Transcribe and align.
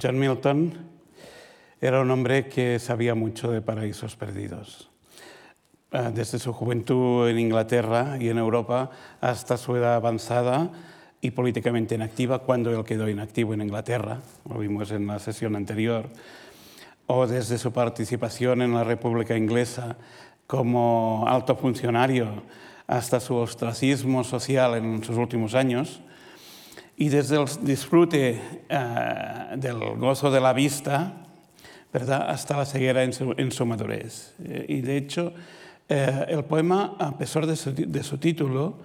John 0.00 0.18
Milton 0.18 0.72
era 1.80 2.00
un 2.00 2.10
hombre 2.10 2.48
que 2.48 2.78
sabía 2.78 3.14
mucho 3.14 3.50
de 3.50 3.62
paraísos 3.62 4.16
perdidos. 4.16 4.90
Ah, 5.92 6.10
desde 6.12 6.38
su 6.38 6.52
juventud 6.52 7.28
en 7.28 7.38
Inglaterra 7.38 8.16
y 8.20 8.28
en 8.28 8.38
Europa 8.38 8.90
hasta 9.20 9.56
su 9.56 9.76
edad 9.76 9.94
avanzada 9.94 10.70
y 11.20 11.30
políticamente 11.30 11.94
inactiva, 11.94 12.40
cuando 12.40 12.70
él 12.70 12.84
quedó 12.84 13.08
inactivo 13.08 13.54
en 13.54 13.62
Inglaterra, 13.62 14.20
lo 14.48 14.58
vimos 14.58 14.90
en 14.90 15.06
la 15.06 15.18
sesión 15.18 15.56
anterior, 15.56 16.08
o 17.06 17.26
desde 17.26 17.56
su 17.56 17.72
participación 17.72 18.62
en 18.62 18.74
la 18.74 18.84
República 18.84 19.36
Inglesa 19.36 19.96
como 20.46 21.24
alto 21.28 21.56
funcionario 21.56 22.42
hasta 22.86 23.20
su 23.20 23.36
ostracismo 23.36 24.24
social 24.24 24.74
en 24.74 25.02
sus 25.02 25.16
últimos 25.16 25.54
años, 25.54 26.00
y 26.96 27.08
desde 27.08 27.36
el 27.36 27.46
disfrute 27.62 28.40
uh, 28.70 29.56
del 29.56 29.78
gozo 29.98 30.30
de 30.30 30.40
la 30.40 30.52
vista 30.52 31.26
¿verdad? 31.92 32.28
hasta 32.28 32.56
la 32.56 32.64
ceguera 32.64 33.04
en 33.04 33.12
su, 33.12 33.34
en 33.36 33.52
su 33.52 33.64
madurez. 33.66 34.34
Eh, 34.44 34.66
y 34.68 34.80
de 34.80 34.96
hecho, 34.96 35.32
eh, 35.88 36.26
el 36.28 36.44
poema, 36.44 36.96
a 36.98 37.16
pesar 37.16 37.46
de 37.46 37.56
su, 37.56 37.72
de 37.72 38.02
su, 38.02 38.18
título, 38.18 38.78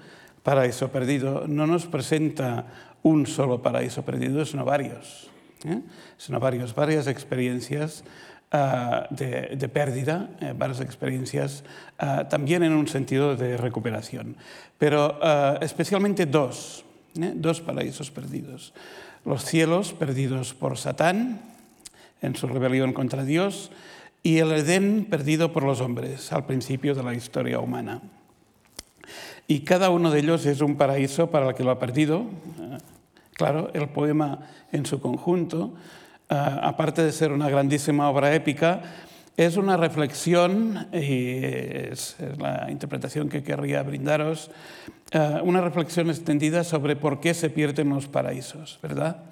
Paraíso 0.43 0.89
Perdido, 0.91 1.45
no 1.47 1.67
nos 1.67 1.85
presenta 1.85 2.65
un 3.03 3.25
solo 3.25 3.61
paraíso 3.61 4.03
perdido, 4.03 4.45
sino 4.45 4.63
varios. 4.63 5.29
¿eh? 5.65 5.81
Sino 6.17 6.39
varios, 6.39 6.75
varias 6.75 7.07
experiencias 7.07 8.03
uh, 8.53 9.13
de, 9.13 9.55
de, 9.57 9.69
pérdida, 9.69 10.29
varias 10.55 10.81
experiencias 10.81 11.63
uh, 12.01 12.27
también 12.29 12.63
en 12.63 12.73
un 12.73 12.87
sentido 12.87 13.35
de 13.35 13.57
recuperación. 13.57 14.37
Pero 14.77 15.19
especialmente 15.61 16.25
dos 16.25 16.85
¿eh? 17.19 17.33
dos 17.35 17.61
paraísos 17.61 18.11
perdidos. 18.11 18.73
Los 19.25 19.45
cielos 19.45 19.93
perdidos 19.93 20.53
por 20.53 20.77
Satán 20.77 21.41
en 22.21 22.35
su 22.35 22.47
rebelión 22.47 22.93
contra 22.93 23.23
Dios 23.23 23.71
y 24.23 24.37
el 24.37 24.51
Edén 24.51 25.05
perdido 25.09 25.51
por 25.51 25.63
los 25.63 25.81
hombres 25.81 26.31
al 26.31 26.45
principio 26.45 26.95
de 26.95 27.03
la 27.03 27.13
historia 27.13 27.59
humana. 27.59 28.01
Y 29.47 29.61
cada 29.61 29.89
uno 29.89 30.11
de 30.11 30.19
ellos 30.19 30.45
es 30.45 30.61
un 30.61 30.75
paraíso 30.75 31.29
para 31.29 31.49
el 31.49 31.55
que 31.55 31.63
lo 31.63 31.71
ha 31.71 31.79
perdido. 31.79 32.25
Claro, 33.33 33.71
el 33.73 33.89
poema 33.89 34.39
en 34.71 34.85
su 34.85 35.01
conjunto, 35.01 35.73
eh, 36.29 36.35
aparte 36.35 37.03
de 37.03 37.11
ser 37.11 37.31
una 37.31 37.49
grandísima 37.49 38.09
obra 38.09 38.33
épica, 38.33 38.81
es 39.37 39.57
una 39.57 39.77
reflexión, 39.77 40.87
y 40.93 41.37
es 41.43 42.17
la 42.37 42.67
interpretación 42.69 43.29
que 43.29 43.43
querría 43.43 43.81
brindaros, 43.83 44.51
eh, 45.11 45.39
una 45.43 45.61
reflexión 45.61 46.09
extendida 46.09 46.63
sobre 46.63 46.95
por 46.95 47.19
qué 47.19 47.33
se 47.33 47.49
pierden 47.49 47.89
los 47.89 48.07
paraísos, 48.07 48.79
¿verdad? 48.81 49.23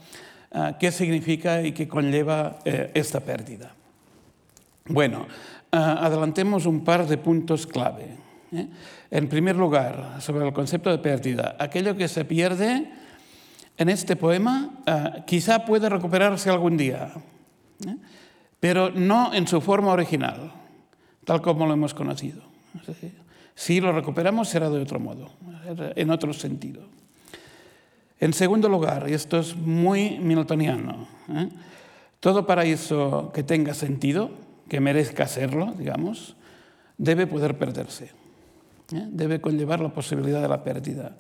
Eh, 0.52 0.74
¿Qué 0.80 0.92
significa 0.92 1.62
y 1.62 1.74
qué 1.74 1.88
conlleva 1.88 2.60
eh, 2.66 2.92
esta 2.94 3.20
pérdida? 3.20 3.72
Bueno, 4.86 5.28
adelantemos 5.72 6.66
un 6.66 6.84
par 6.84 7.06
de 7.06 7.18
puntos 7.18 7.68
clave. 7.68 8.18
En 9.12 9.30
primer 9.30 9.56
lugar, 9.56 10.16
sobre 10.20 10.48
el 10.48 10.52
concepto 10.52 10.90
de 10.90 10.98
pérdida, 10.98 11.56
aquello 11.60 11.96
que 11.96 12.08
se 12.08 12.26
pierde 12.26 12.90
en 13.78 13.90
este 13.90 14.16
poema 14.16 14.72
quizá 15.28 15.64
puede 15.64 15.88
recuperarse 15.88 16.50
algún 16.50 16.76
día 16.76 17.12
pero 18.60 18.92
no 18.92 19.34
en 19.34 19.48
su 19.48 19.62
forma 19.62 19.92
original, 19.92 20.52
tal 21.26 21.42
como 21.42 21.66
lo 21.66 21.74
hemos 21.74 21.94
conocido. 21.94 22.42
Si 23.56 23.82
lo 23.82 23.92
recuperamos 23.92 24.50
será 24.50 24.70
de 24.70 24.82
otro 24.82 25.00
modo, 25.00 25.30
en 25.96 26.10
otro 26.12 26.34
sentido. 26.34 26.82
En 28.20 28.34
segundo 28.34 28.68
lugar, 28.68 29.08
y 29.10 29.14
esto 29.14 29.40
es 29.40 29.56
muy 29.56 30.20
miltoniano, 30.20 31.08
¿eh? 31.30 31.50
todo 32.20 32.46
paraíso 32.46 33.32
que 33.34 33.44
tenga 33.44 33.74
sentido, 33.74 34.32
que 34.68 34.82
merezca 34.82 35.26
serlo, 35.26 35.74
digamos, 35.78 36.36
debe 36.98 37.28
poder 37.28 37.58
perderse. 37.58 38.12
¿eh? 38.94 39.08
Debe 39.10 39.40
conllevar 39.40 39.80
la 39.80 39.90
posibilidad 39.90 40.42
de 40.42 40.48
la 40.48 40.64
pérdida. 40.64 41.16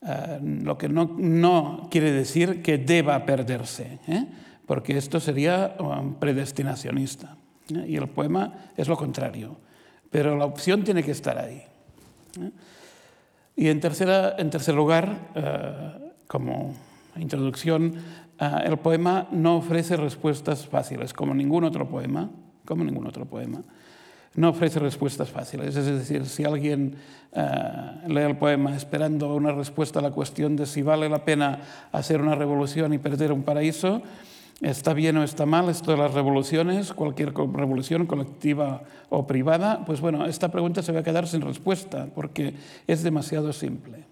Uh, 0.00 0.62
lo 0.62 0.78
que 0.78 0.88
no, 0.88 1.16
no, 1.18 1.88
quiere 1.90 2.12
decir 2.12 2.62
que 2.62 2.78
deba 2.78 3.24
perderse. 3.26 3.98
¿eh? 4.06 4.26
Porque 4.66 4.98
esto 4.98 5.20
sería 5.20 5.76
um, 5.78 6.14
predestinacionista. 6.14 7.36
¿eh? 7.72 7.86
Y 7.88 7.96
el 7.96 8.08
poema 8.08 8.72
es 8.76 8.88
lo 8.88 8.96
contrario, 8.96 9.56
pero 10.10 10.36
la 10.36 10.44
opción 10.44 10.82
tiene 10.82 11.02
que 11.02 11.12
estar 11.12 11.38
ahí. 11.38 11.62
¿eh? 12.40 12.50
Y 13.54 13.68
en, 13.68 13.80
tercera, 13.80 14.34
en 14.36 14.50
tercer 14.50 14.74
lugar, 14.74 15.30
uh, 15.34 16.10
como 16.26 16.74
introducción, 17.16 17.94
uh, 18.40 18.58
el 18.64 18.76
poema 18.78 19.28
no 19.30 19.56
ofrece 19.56 19.96
respuestas 19.96 20.66
fáciles, 20.66 21.14
como 21.14 21.32
ningún 21.32 21.64
otro 21.64 21.88
poema, 21.88 22.28
como 22.66 22.84
ningún 22.84 23.06
otro 23.06 23.24
poema. 23.24 23.62
No 24.34 24.50
ofrece 24.50 24.78
respuestas 24.80 25.30
fáciles. 25.30 25.74
Es 25.76 25.86
decir, 25.86 26.26
si 26.26 26.44
alguien 26.44 26.96
lee 28.06 28.20
el 28.20 28.36
poema 28.36 28.76
esperando 28.76 29.34
una 29.34 29.50
respuesta 29.52 30.00
a 30.00 30.02
la 30.02 30.10
cuestión 30.10 30.56
de 30.56 30.66
si 30.66 30.82
vale 30.82 31.08
la 31.08 31.24
pena 31.24 31.60
hacer 31.90 32.20
una 32.20 32.34
revolución 32.34 32.92
y 32.92 32.98
perder 32.98 33.32
un 33.32 33.44
paraíso, 33.44 34.02
está 34.60 34.94
bien 34.94 35.16
o 35.16 35.22
está 35.22 35.46
mal 35.46 35.68
esto 35.68 35.90
de 35.90 35.98
las 35.98 36.14
revoluciones, 36.14 36.92
cualquier 36.92 37.34
revolución 37.34 38.06
colectiva 38.06 38.82
o 39.10 39.26
privada, 39.26 39.84
pues 39.84 40.00
bueno, 40.00 40.26
esta 40.26 40.50
pregunta 40.50 40.82
se 40.82 40.92
va 40.92 41.00
a 41.00 41.02
quedar 41.02 41.26
sin 41.26 41.42
respuesta 41.42 42.08
porque 42.14 42.54
es 42.86 43.02
demasiado 43.02 43.52
simple. 43.52 44.04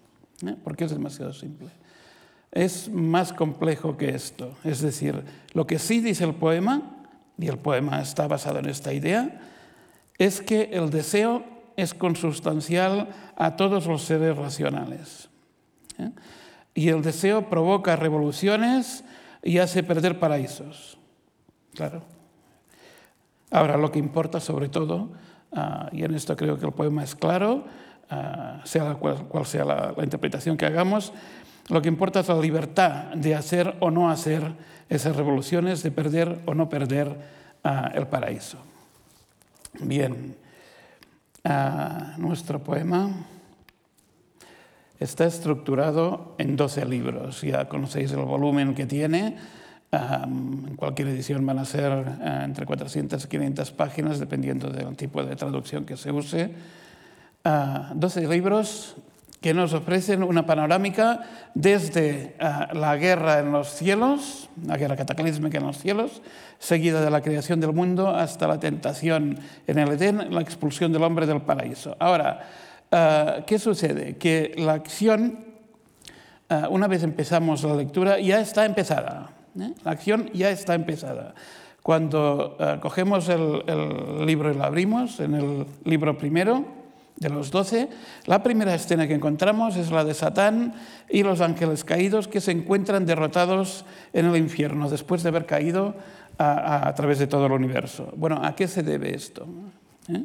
¿eh? 0.45 0.55
Porque 0.63 0.85
es 0.85 0.91
demasiado 0.91 1.33
simple. 1.33 1.69
Es 2.51 2.89
más 2.89 3.33
complejo 3.33 3.97
que 3.97 4.09
esto. 4.09 4.55
Es 4.63 4.81
decir, 4.81 5.23
lo 5.53 5.67
que 5.67 5.79
sí 5.79 5.99
dice 5.99 6.23
el 6.23 6.35
poema, 6.35 6.91
y 7.37 7.47
el 7.47 7.57
poema 7.57 8.01
está 8.01 8.27
basado 8.27 8.59
en 8.59 8.69
esta 8.69 8.93
idea, 8.93 9.41
es 10.17 10.41
que 10.41 10.69
el 10.71 10.89
deseo 10.89 11.43
es 11.75 11.93
consustancial 11.93 13.09
a 13.35 13.57
todos 13.57 13.85
los 13.87 14.03
seres 14.03 14.37
racionales. 14.37 15.29
¿eh? 15.97 16.11
Y 16.73 16.89
el 16.89 17.01
deseo 17.01 17.49
provoca 17.49 17.95
revoluciones, 17.95 19.03
y 19.45 19.59
hace 19.59 19.83
perder 19.83 20.19
paraísos. 20.19 20.97
Claro. 21.75 22.01
Ahora, 23.51 23.77
lo 23.77 23.91
que 23.91 23.99
importa 23.99 24.39
sobre 24.39 24.67
todo, 24.67 25.11
uh, 25.51 25.87
y 25.93 26.03
en 26.03 26.15
esto 26.15 26.35
creo 26.35 26.57
que 26.57 26.65
el 26.65 26.73
poema 26.73 27.03
es 27.03 27.15
claro, 27.15 27.63
uh, 28.11 28.65
sea 28.65 28.95
cual, 28.95 29.45
sea 29.45 29.63
la, 29.63 29.93
interpretación 30.03 30.57
que 30.57 30.65
hagamos, 30.65 31.13
lo 31.69 31.81
que 31.81 31.87
importa 31.87 32.21
es 32.21 32.27
la 32.27 32.39
libertad 32.39 33.13
de 33.13 33.35
hacer 33.35 33.75
o 33.79 33.91
no 33.91 34.09
hacer 34.09 34.51
esas 34.89 35.15
revoluciones, 35.15 35.83
de 35.83 35.91
perder 35.91 36.39
o 36.45 36.55
no 36.55 36.67
perder 36.67 37.07
uh, 37.63 37.95
el 37.95 38.07
paraíso. 38.07 38.57
Bien, 39.79 40.35
nuestro 42.17 42.63
poema 42.63 43.11
está 44.99 45.25
estructurado 45.25 46.35
en 46.37 46.55
12 46.55 46.85
libros. 46.85 47.41
Ya 47.41 47.67
conocéis 47.67 48.11
el 48.11 48.19
volumen 48.19 48.75
que 48.75 48.85
tiene. 48.85 49.37
en 49.91 50.75
cualquier 50.75 51.09
edición 51.09 51.45
van 51.45 51.59
a 51.59 51.65
ser 51.65 51.91
uh, 51.91 52.43
entre 52.43 52.65
400 52.65 53.23
y 53.23 53.27
500 53.27 53.71
páginas, 53.71 54.19
dependiendo 54.19 54.69
del 54.69 54.95
tipo 54.95 55.23
de 55.23 55.35
traducción 55.35 55.85
que 55.85 55.97
se 55.97 56.11
use. 56.11 56.51
Uh, 57.45 57.93
12 57.93 58.27
libros 58.27 58.95
que 59.41 59.53
nos 59.53 59.73
ofrecen 59.73 60.23
una 60.23 60.47
panorámica 60.47 61.21
desde 61.53 62.35
uh, 62.41 62.75
la 62.75 62.95
guerra 62.95 63.39
en 63.39 63.51
los 63.51 63.69
cielos, 63.69 64.49
la 64.65 64.75
guerra 64.75 64.95
cataclísmica 64.95 65.59
en 65.59 65.67
los 65.67 65.77
cielos, 65.77 66.23
seguida 66.57 67.01
de 67.01 67.11
la 67.11 67.21
creación 67.21 67.59
del 67.59 67.71
mundo 67.71 68.09
hasta 68.09 68.47
la 68.47 68.59
tentación 68.59 69.37
en 69.67 69.77
el 69.77 69.89
Edén, 69.91 70.33
la 70.33 70.41
expulsión 70.41 70.91
del 70.91 71.03
hombre 71.03 71.27
del 71.27 71.41
paraíso. 71.41 71.95
Ahora, 71.99 72.47
Uh, 72.95 73.43
¿qué 73.45 73.59
sucede? 73.59 74.15
Que 74.15 74.53
la 74.55 74.71
acción, 74.71 75.39
uh, 76.49 76.69
una 76.69 76.87
vez 76.87 77.03
empezamos 77.03 77.61
la 77.63 77.75
lectura, 77.75 78.21
ya 78.21 78.39
está 78.39 78.63
empezada. 78.63 79.31
¿eh? 79.59 79.73
La 79.83 79.91
acción 79.91 80.29
ya 80.33 80.49
está 80.49 80.75
empezada. 80.75 81.35
Cuando 81.83 82.55
uh, 82.57 82.79
cogemos 82.79 83.27
el, 83.27 83.63
el, 83.67 84.25
libro 84.25 84.49
y 84.49 84.55
lo 84.55 84.63
abrimos, 84.63 85.19
en 85.19 85.35
el 85.35 85.65
libro 85.83 86.17
primero 86.17 86.63
de 87.17 87.27
los 87.27 87.51
doce, 87.51 87.89
la 88.27 88.41
primera 88.41 88.73
escena 88.73 89.09
que 89.09 89.15
encontramos 89.15 89.75
es 89.75 89.91
la 89.91 90.05
de 90.05 90.13
Satán 90.13 90.73
y 91.09 91.23
los 91.23 91.41
ángeles 91.41 91.83
caídos 91.83 92.29
que 92.29 92.39
se 92.39 92.51
encuentran 92.51 93.05
derrotados 93.05 93.83
en 94.13 94.27
el 94.27 94.37
infierno 94.37 94.89
después 94.89 95.21
de 95.21 95.29
haber 95.29 95.45
caído 95.45 95.95
a, 96.37 96.53
a, 96.53 96.87
a 96.87 96.95
través 96.95 97.19
de 97.19 97.27
todo 97.27 97.47
el 97.47 97.51
universo. 97.51 98.13
Bueno, 98.15 98.39
¿a 98.41 98.55
qué 98.55 98.69
se 98.69 98.83
debe 98.83 99.13
esto? 99.13 99.45
¿Eh? 100.07 100.23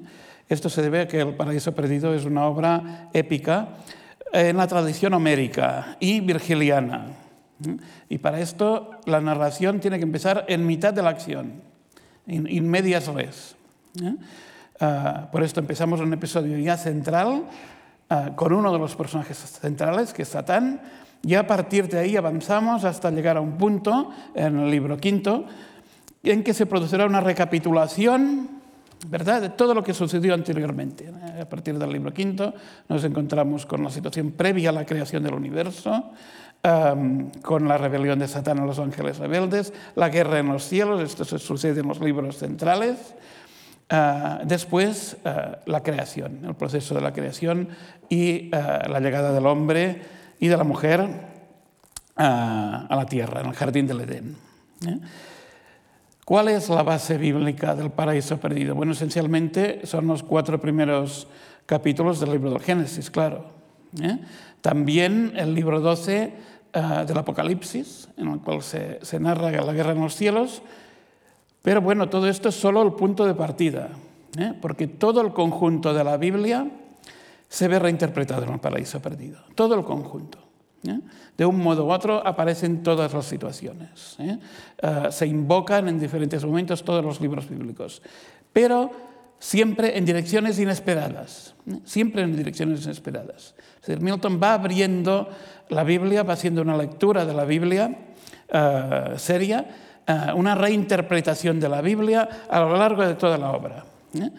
Esto 0.51 0.69
se 0.69 0.83
debe 0.83 1.03
a 1.03 1.09
que 1.09 1.21
El 1.21 1.35
Paraíso 1.35 1.73
Perdido 1.73 2.13
es 2.13 2.25
una 2.25 2.45
obra 2.47 3.09
épica 3.13 3.69
en 4.33 4.57
la 4.57 4.67
tradición 4.67 5.15
homérica 5.15 5.97
y 6.01 6.19
virgiliana. 6.19 7.07
Y 8.09 8.19
para 8.19 8.41
esto 8.41 8.91
la 9.07 9.21
narración 9.21 9.79
tiene 9.79 9.99
que 9.99 10.03
empezar 10.03 10.45
en 10.49 10.67
mitad 10.67 10.93
de 10.93 11.03
la 11.03 11.11
acción, 11.11 11.63
in, 12.27 12.69
medias 12.69 13.07
res. 13.07 13.55
Uh, 14.81 15.31
por 15.31 15.45
esto 15.45 15.61
empezamos 15.61 16.01
un 16.01 16.13
episodio 16.13 16.59
ya 16.59 16.77
central 16.77 17.45
uh, 18.11 18.35
con 18.35 18.53
uno 18.53 18.73
de 18.73 18.79
los 18.81 18.97
personajes 18.97 19.37
centrales, 19.37 20.13
que 20.13 20.23
es 20.23 20.29
Satán, 20.31 20.81
Y 21.23 21.35
a 21.35 21.47
partir 21.47 21.87
de 21.87 22.01
ahí 22.01 22.17
avanzamos 22.17 22.85
hasta 22.85 23.11
llegar 23.13 23.37
a 23.37 23.41
un 23.41 23.57
punto 23.57 24.11
en 24.35 24.59
el 24.59 24.71
libro 24.71 24.97
quinto 24.97 25.45
en 26.25 26.43
que 26.43 26.55
se 26.55 26.67
producirá 26.67 27.07
una 27.07 27.21
recapitulación 27.21 28.60
¿verdad? 29.09 29.41
de 29.41 29.51
todo 29.51 29.75
lo 29.75 29.83
que 29.83 29.95
sucedió 29.95 30.35
anteriormente. 30.35 31.13
A 31.41 31.49
partir 31.49 31.79
del 31.79 31.93
libro 31.93 32.13
quinto 32.13 32.55
nos 32.89 33.05
encontramos 33.05 33.67
con 33.67 33.83
la 33.83 33.91
situación 33.91 34.33
previa 34.33 34.71
a 34.71 34.73
la 34.73 34.85
creación 34.85 35.23
del 35.23 35.35
universo, 35.35 36.11
con 37.43 37.69
la 37.69 37.79
rebelión 37.79 38.19
de 38.19 38.29
Satán 38.29 38.59
a 38.61 38.67
los 38.67 38.79
ángeles 38.79 39.19
rebeldes, 39.19 39.73
la 39.95 40.11
guerra 40.11 40.39
en 40.39 40.49
los 40.49 40.65
cielos, 40.65 41.01
esto 41.01 41.25
se 41.25 41.39
sucede 41.39 41.81
en 41.81 41.89
los 41.89 42.01
libros 42.01 42.37
centrales, 42.37 43.15
ah, 43.89 44.41
después 44.45 45.17
ah, 45.25 45.59
la 45.65 45.83
creación, 45.83 46.45
el 46.45 46.55
proceso 46.55 46.95
de 46.95 47.01
la 47.01 47.13
creación 47.15 47.69
y 48.11 48.55
ah, 48.55 48.87
la 48.89 49.01
llegada 49.01 49.33
del 49.33 49.47
hombre 49.47 50.03
y 50.39 50.49
de 50.49 50.57
la 50.57 50.65
mujer 50.65 51.31
a 52.17 52.87
la 52.91 53.07
tierra, 53.07 53.41
en 53.41 53.47
el 53.47 53.55
jardín 53.55 53.87
del 53.87 54.01
Edén. 54.03 54.37
¿eh? 54.87 54.99
¿Cuál 56.31 56.47
es 56.47 56.69
la 56.69 56.85
base 56.85 57.19
bíblica 57.19 57.75
del 57.75 57.91
paraíso 57.91 58.39
perdido? 58.39 58.77
Bueno, 58.77 58.93
esencialmente 58.93 59.85
son 59.85 60.07
los 60.07 60.23
cuatro 60.23 60.61
primeros 60.61 61.27
capítulos 61.67 62.21
del 62.21 62.31
libro 62.31 62.51
del 62.51 62.61
Génesis, 62.61 63.11
claro. 63.11 63.47
¿eh? 64.01 64.17
También 64.61 65.33
el 65.35 65.53
libro 65.53 65.81
12 65.81 66.33
eh, 66.73 67.05
del 67.05 67.19
Apocalipsis, 67.19 68.09
en 68.17 68.29
el 68.29 68.39
cual 68.39 68.63
se, 68.63 69.05
se, 69.05 69.19
narra 69.19 69.51
la 69.51 69.73
guerra 69.73 69.91
en 69.91 70.03
los 70.03 70.15
cielos. 70.15 70.63
Pero 71.63 71.81
bueno, 71.81 72.09
todo 72.09 72.29
esto 72.29 72.51
es 72.51 72.55
solo 72.55 72.81
el 72.83 72.93
punto 72.93 73.27
de 73.27 73.35
partida, 73.35 73.89
¿eh? 74.39 74.55
porque 74.63 74.87
todo 74.87 75.23
el 75.23 75.33
conjunto 75.33 75.93
de 75.93 76.05
la 76.05 76.17
Biblia 76.17 76.65
se 77.49 77.67
ve 77.67 77.81
reinterpretado 77.81 78.45
en 78.45 78.53
el 78.53 78.61
paraíso 78.61 79.03
perdido. 79.03 79.41
Todo 79.57 79.75
el 79.75 79.85
conjunto. 79.85 80.39
¿Eh? 80.87 81.01
De 81.37 81.45
un 81.45 81.59
modo 81.59 81.87
u 81.87 81.91
otro 81.91 82.27
aparecen 82.27 82.83
todas 82.83 83.13
las 83.13 83.25
situaciones. 83.25 84.17
se 85.11 85.27
invocan 85.27 85.89
en 85.89 85.99
diferentes 85.99 86.45
momentos 86.45 86.85
todos 86.85 87.05
los 87.05 87.21
libros 87.21 87.49
bíblicos. 87.49 88.03
Pero 88.53 88.91
siempre 89.41 89.97
en 89.97 90.05
direcciones 90.05 90.59
inesperadas, 90.59 91.55
siempre 91.85 92.23
en 92.23 92.37
direcciones 92.37 92.85
inesperadas. 92.85 93.55
Milton 93.99 94.39
va 94.41 94.55
abriendo 94.55 95.29
la 95.71 95.83
Biblia, 95.83 96.23
va 96.23 96.35
haciendo 96.35 96.63
una 96.63 96.77
lectura 96.77 97.25
de 97.25 97.33
la 97.33 97.45
Biblia 97.45 97.91
uh, 98.53 99.19
seria, 99.19 99.67
uh, 100.07 100.37
una 100.37 100.55
reinterpretación 100.55 101.59
de 101.59 101.69
la 101.69 101.81
Biblia 101.81 102.29
a 102.49 102.61
lo 102.61 102.77
largo 102.77 103.07
de 103.07 103.15
toda 103.15 103.39
la 103.39 103.53
obra. 103.53 103.85
¿eh? 104.15 104.31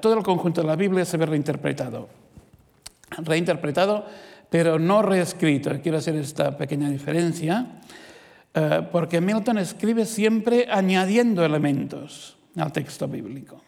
Todo 0.00 0.14
el 0.14 0.22
conjunto 0.22 0.62
de 0.62 0.66
la 0.66 0.76
Biblia 0.76 1.04
se 1.04 1.18
ve 1.18 1.26
reinterpretado. 1.26 2.08
Reinterpretado, 3.18 4.06
pero 4.50 4.78
no 4.78 5.02
reescrito. 5.02 5.70
Quiero 5.82 5.98
hacer 5.98 6.16
esta 6.16 6.56
pequeña 6.56 6.88
diferencia, 6.88 7.80
porque 8.90 9.20
Milton 9.20 9.58
escribe 9.58 10.04
siempre 10.04 10.66
añadiendo 10.70 11.44
elementos 11.44 12.36
al 12.56 12.72
texto 12.72 13.06
bíblico. 13.06 13.62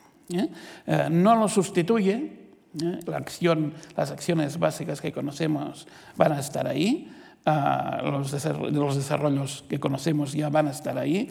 no 1.10 1.36
lo 1.36 1.48
sustituye, 1.48 2.40
¿eh? 2.82 3.00
La 3.06 3.16
acción, 3.16 3.74
las 3.96 4.10
acciones 4.10 4.58
básicas 4.58 5.00
que 5.00 5.12
conocemos 5.12 5.86
van 6.16 6.32
a 6.32 6.40
estar 6.40 6.66
ahí, 6.66 7.10
uh, 7.46 8.10
los, 8.10 8.32
los, 8.72 8.96
desarrollos 8.96 9.64
que 9.68 9.80
conocemos 9.80 10.32
ya 10.32 10.48
van 10.48 10.68
a 10.68 10.70
estar 10.70 10.98
ahí. 10.98 11.30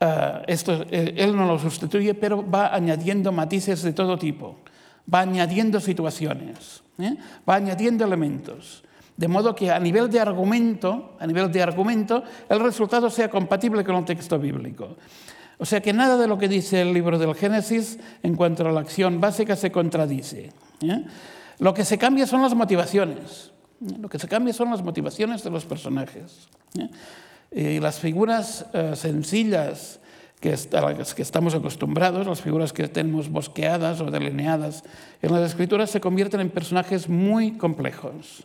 Uh, 0.00 0.42
esto, 0.46 0.86
eh, 0.90 1.14
él 1.16 1.36
no 1.36 1.46
lo 1.46 1.58
sustituye, 1.58 2.14
pero 2.14 2.48
va 2.48 2.74
añadiendo 2.74 3.32
matices 3.32 3.82
de 3.82 3.92
todo 3.92 4.16
tipo, 4.16 4.60
va 5.12 5.20
añadiendo 5.20 5.80
situaciones, 5.80 6.82
¿eh? 6.98 7.16
va 7.48 7.56
añadiendo 7.56 8.04
elementos. 8.04 8.84
De 9.18 9.26
modo 9.26 9.52
que 9.52 9.68
a 9.68 9.80
nivel 9.80 10.08
de 10.08 10.20
argumento, 10.20 11.16
a 11.18 11.26
nivel 11.26 11.50
de 11.50 11.60
argumento, 11.60 12.22
el 12.48 12.60
resultado 12.60 13.10
sea 13.10 13.28
compatible 13.28 13.82
con 13.82 13.96
el 13.96 14.04
texto 14.04 14.38
bíblico. 14.38 14.96
O 15.58 15.66
sea 15.66 15.80
que 15.80 15.92
nada 15.92 16.16
de 16.16 16.28
lo 16.28 16.38
que 16.38 16.46
dice 16.46 16.82
el 16.82 16.94
libro 16.94 17.18
del 17.18 17.34
Génesis 17.34 17.98
en 18.22 18.36
cuanto 18.36 18.66
a 18.66 18.70
la 18.70 18.78
acción 18.78 19.20
básica 19.20 19.56
se 19.56 19.72
contradice. 19.72 20.52
¿eh? 20.82 21.04
Lo 21.58 21.74
que 21.74 21.84
se 21.84 21.98
cambia 21.98 22.28
son 22.28 22.42
las 22.42 22.54
motivaciones. 22.54 23.50
¿eh? 23.82 23.96
Lo 24.00 24.08
que 24.08 24.20
se 24.20 24.28
cambia 24.28 24.54
son 24.54 24.70
las 24.70 24.82
motivaciones 24.82 25.42
de 25.42 25.50
los 25.50 25.64
personajes. 25.64 26.46
¿eh? 26.78 27.74
Y 27.76 27.80
las 27.80 27.98
figuras 27.98 28.66
sencillas 28.94 29.98
a 30.72 30.92
las 30.92 31.14
que 31.14 31.22
estamos 31.22 31.56
acostumbrados, 31.56 32.24
las 32.24 32.40
figuras 32.40 32.72
que 32.72 32.86
tenemos 32.86 33.28
bosqueadas 33.28 34.00
o 34.00 34.10
delineadas 34.12 34.84
en 35.20 35.32
las 35.32 35.50
escrituras, 35.50 35.90
se 35.90 36.00
convierten 36.00 36.40
en 36.40 36.50
personajes 36.50 37.08
muy 37.08 37.52
complejos, 37.52 38.42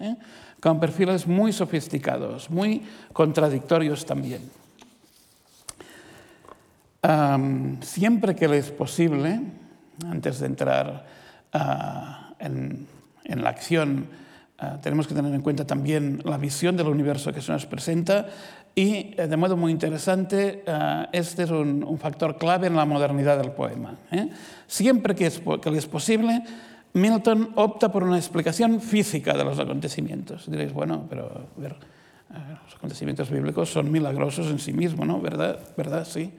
con 0.64 0.80
perfiles 0.80 1.28
muy 1.28 1.52
sofisticados, 1.52 2.50
muy 2.50 2.82
contradictorios 3.12 4.06
también. 4.06 4.50
siempre 7.82 8.34
que 8.34 8.48
le 8.48 8.60
es 8.60 8.72
posible, 8.72 9.42
antes 10.08 10.40
de 10.40 10.46
entrar 10.46 11.06
a 11.52 12.34
en, 12.40 12.88
la 13.26 13.50
acción, 13.50 14.08
eh, 14.62 14.66
tenemos 14.82 15.06
que 15.06 15.14
tener 15.14 15.34
en 15.34 15.42
cuenta 15.42 15.66
también 15.66 16.22
la 16.24 16.38
visión 16.38 16.78
del 16.78 16.88
universo 16.88 17.34
que 17.34 17.42
se 17.42 17.52
nos 17.52 17.66
presenta 17.66 18.28
y, 18.74 19.16
eh, 19.18 19.28
de 19.28 19.38
modo 19.38 19.58
muy 19.58 19.72
interesante, 19.72 20.64
eh, 20.66 21.06
este 21.12 21.44
es 21.44 21.52
un, 21.52 21.98
factor 22.00 22.38
clave 22.38 22.68
en 22.68 22.76
la 22.76 22.86
modernidad 22.86 23.38
del 23.38 23.52
poema. 23.52 23.96
Siempre 24.68 25.14
que, 25.14 25.28
es, 25.28 25.42
que 25.62 25.72
le 25.72 25.78
es 25.78 25.88
posible, 25.88 26.44
Milton 26.94 27.52
opta 27.56 27.92
por 27.92 28.04
una 28.04 28.18
explicación 28.18 28.80
física 28.80 29.34
de 29.36 29.44
los 29.44 29.60
acontecimientos. 29.60 30.50
Diréis, 30.50 30.74
bueno, 30.74 31.06
pero 31.10 31.48
ver, 31.58 31.76
los 32.66 32.76
acontecimientos 32.76 33.30
bíblicos 33.30 33.70
son 33.70 33.92
milagrosos 33.92 34.48
en 34.48 34.60
sí 34.60 34.74
mismos, 34.74 35.08
¿no? 35.08 35.20
¿Verdad? 35.20 35.60
¿Verdad? 35.76 36.06
Sí 36.06 36.32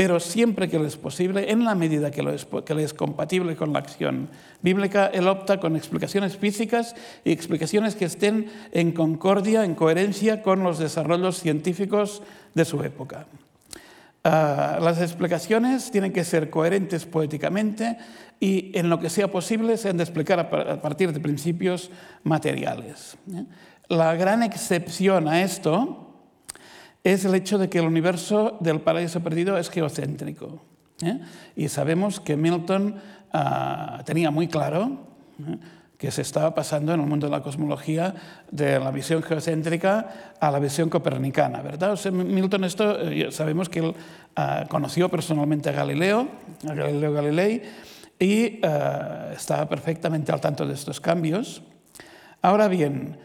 pero 0.00 0.18
siempre 0.18 0.70
que 0.70 0.78
le 0.78 0.86
es 0.86 0.96
posible, 0.96 1.50
en 1.50 1.62
la 1.62 1.74
medida 1.74 2.10
que, 2.10 2.22
le 2.22 2.82
es 2.82 2.94
compatible 2.94 3.54
con 3.54 3.74
la 3.74 3.80
acción 3.80 4.30
bíblica, 4.62 5.08
él 5.08 5.28
opta 5.28 5.60
con 5.60 5.76
explicaciones 5.76 6.38
físicas 6.38 6.94
y 7.22 7.32
explicaciones 7.32 7.96
que 7.96 8.06
estén 8.06 8.50
en 8.72 8.92
concordia, 8.92 9.62
en 9.62 9.74
coherencia 9.74 10.42
con 10.42 10.62
los 10.62 10.78
desarrollos 10.78 11.40
científicos 11.40 12.22
de 12.54 12.64
su 12.64 12.82
época. 12.82 13.26
Ah, 14.22 14.78
las 14.82 15.00
explicaciones 15.00 15.90
tienen 15.90 16.12
que 16.12 16.24
ser 16.24 16.50
coherentes 16.50 17.06
poéticamente 17.06 17.96
y 18.38 18.70
en 18.78 18.90
lo 18.90 19.00
que 19.00 19.08
sea 19.08 19.30
posible 19.30 19.78
se 19.78 19.88
han 19.88 19.96
de 19.96 20.02
explicar 20.02 20.38
a 20.38 20.82
partir 20.82 21.12
de 21.12 21.20
principios 21.20 21.90
materiales. 22.22 23.16
¿eh? 23.32 23.46
La 23.88 24.14
gran 24.16 24.42
excepción 24.42 25.26
a 25.26 25.40
esto 25.40 26.20
es 27.02 27.24
el 27.24 27.34
hecho 27.34 27.56
de 27.56 27.70
que 27.70 27.78
el 27.78 27.86
universo 27.86 28.58
del 28.60 28.82
paraíso 28.82 29.20
perdido 29.20 29.56
es 29.56 29.70
geocéntrico. 29.70 30.60
¿eh? 31.02 31.18
Y 31.56 31.68
sabemos 31.68 32.20
que 32.20 32.36
Milton 32.36 32.96
ah, 33.32 34.02
tenía 34.04 34.30
muy 34.30 34.48
claro 34.48 34.98
¿eh? 35.48 35.56
Que 36.00 36.10
se 36.10 36.22
estaba 36.22 36.54
pasando 36.54 36.94
en 36.94 37.00
el 37.00 37.06
mundo 37.06 37.26
de 37.26 37.30
la 37.30 37.42
cosmología 37.42 38.14
de 38.50 38.80
la 38.80 38.90
visión 38.90 39.22
geocéntrica 39.22 40.34
a 40.40 40.50
la 40.50 40.58
visión 40.58 40.88
copernicana, 40.88 41.60
¿verdad? 41.60 41.98
Milton 42.10 42.64
esto 42.64 42.98
eh, 43.02 43.30
sabemos 43.30 43.68
que 43.68 43.80
él 43.80 43.94
ah, 44.34 44.64
conoció 44.70 45.10
personalmente 45.10 45.68
a 45.68 45.72
Galileo, 45.72 46.26
a 46.66 46.72
Galileo 46.72 47.12
Galilei, 47.12 47.62
y 48.18 48.60
ah, 48.64 49.28
estaba 49.36 49.68
perfectamente 49.68 50.32
al 50.32 50.40
tanto 50.40 50.64
de 50.64 50.72
estos 50.72 51.02
cambios. 51.02 51.62
Ahora 52.40 52.66
bien, 52.68 53.18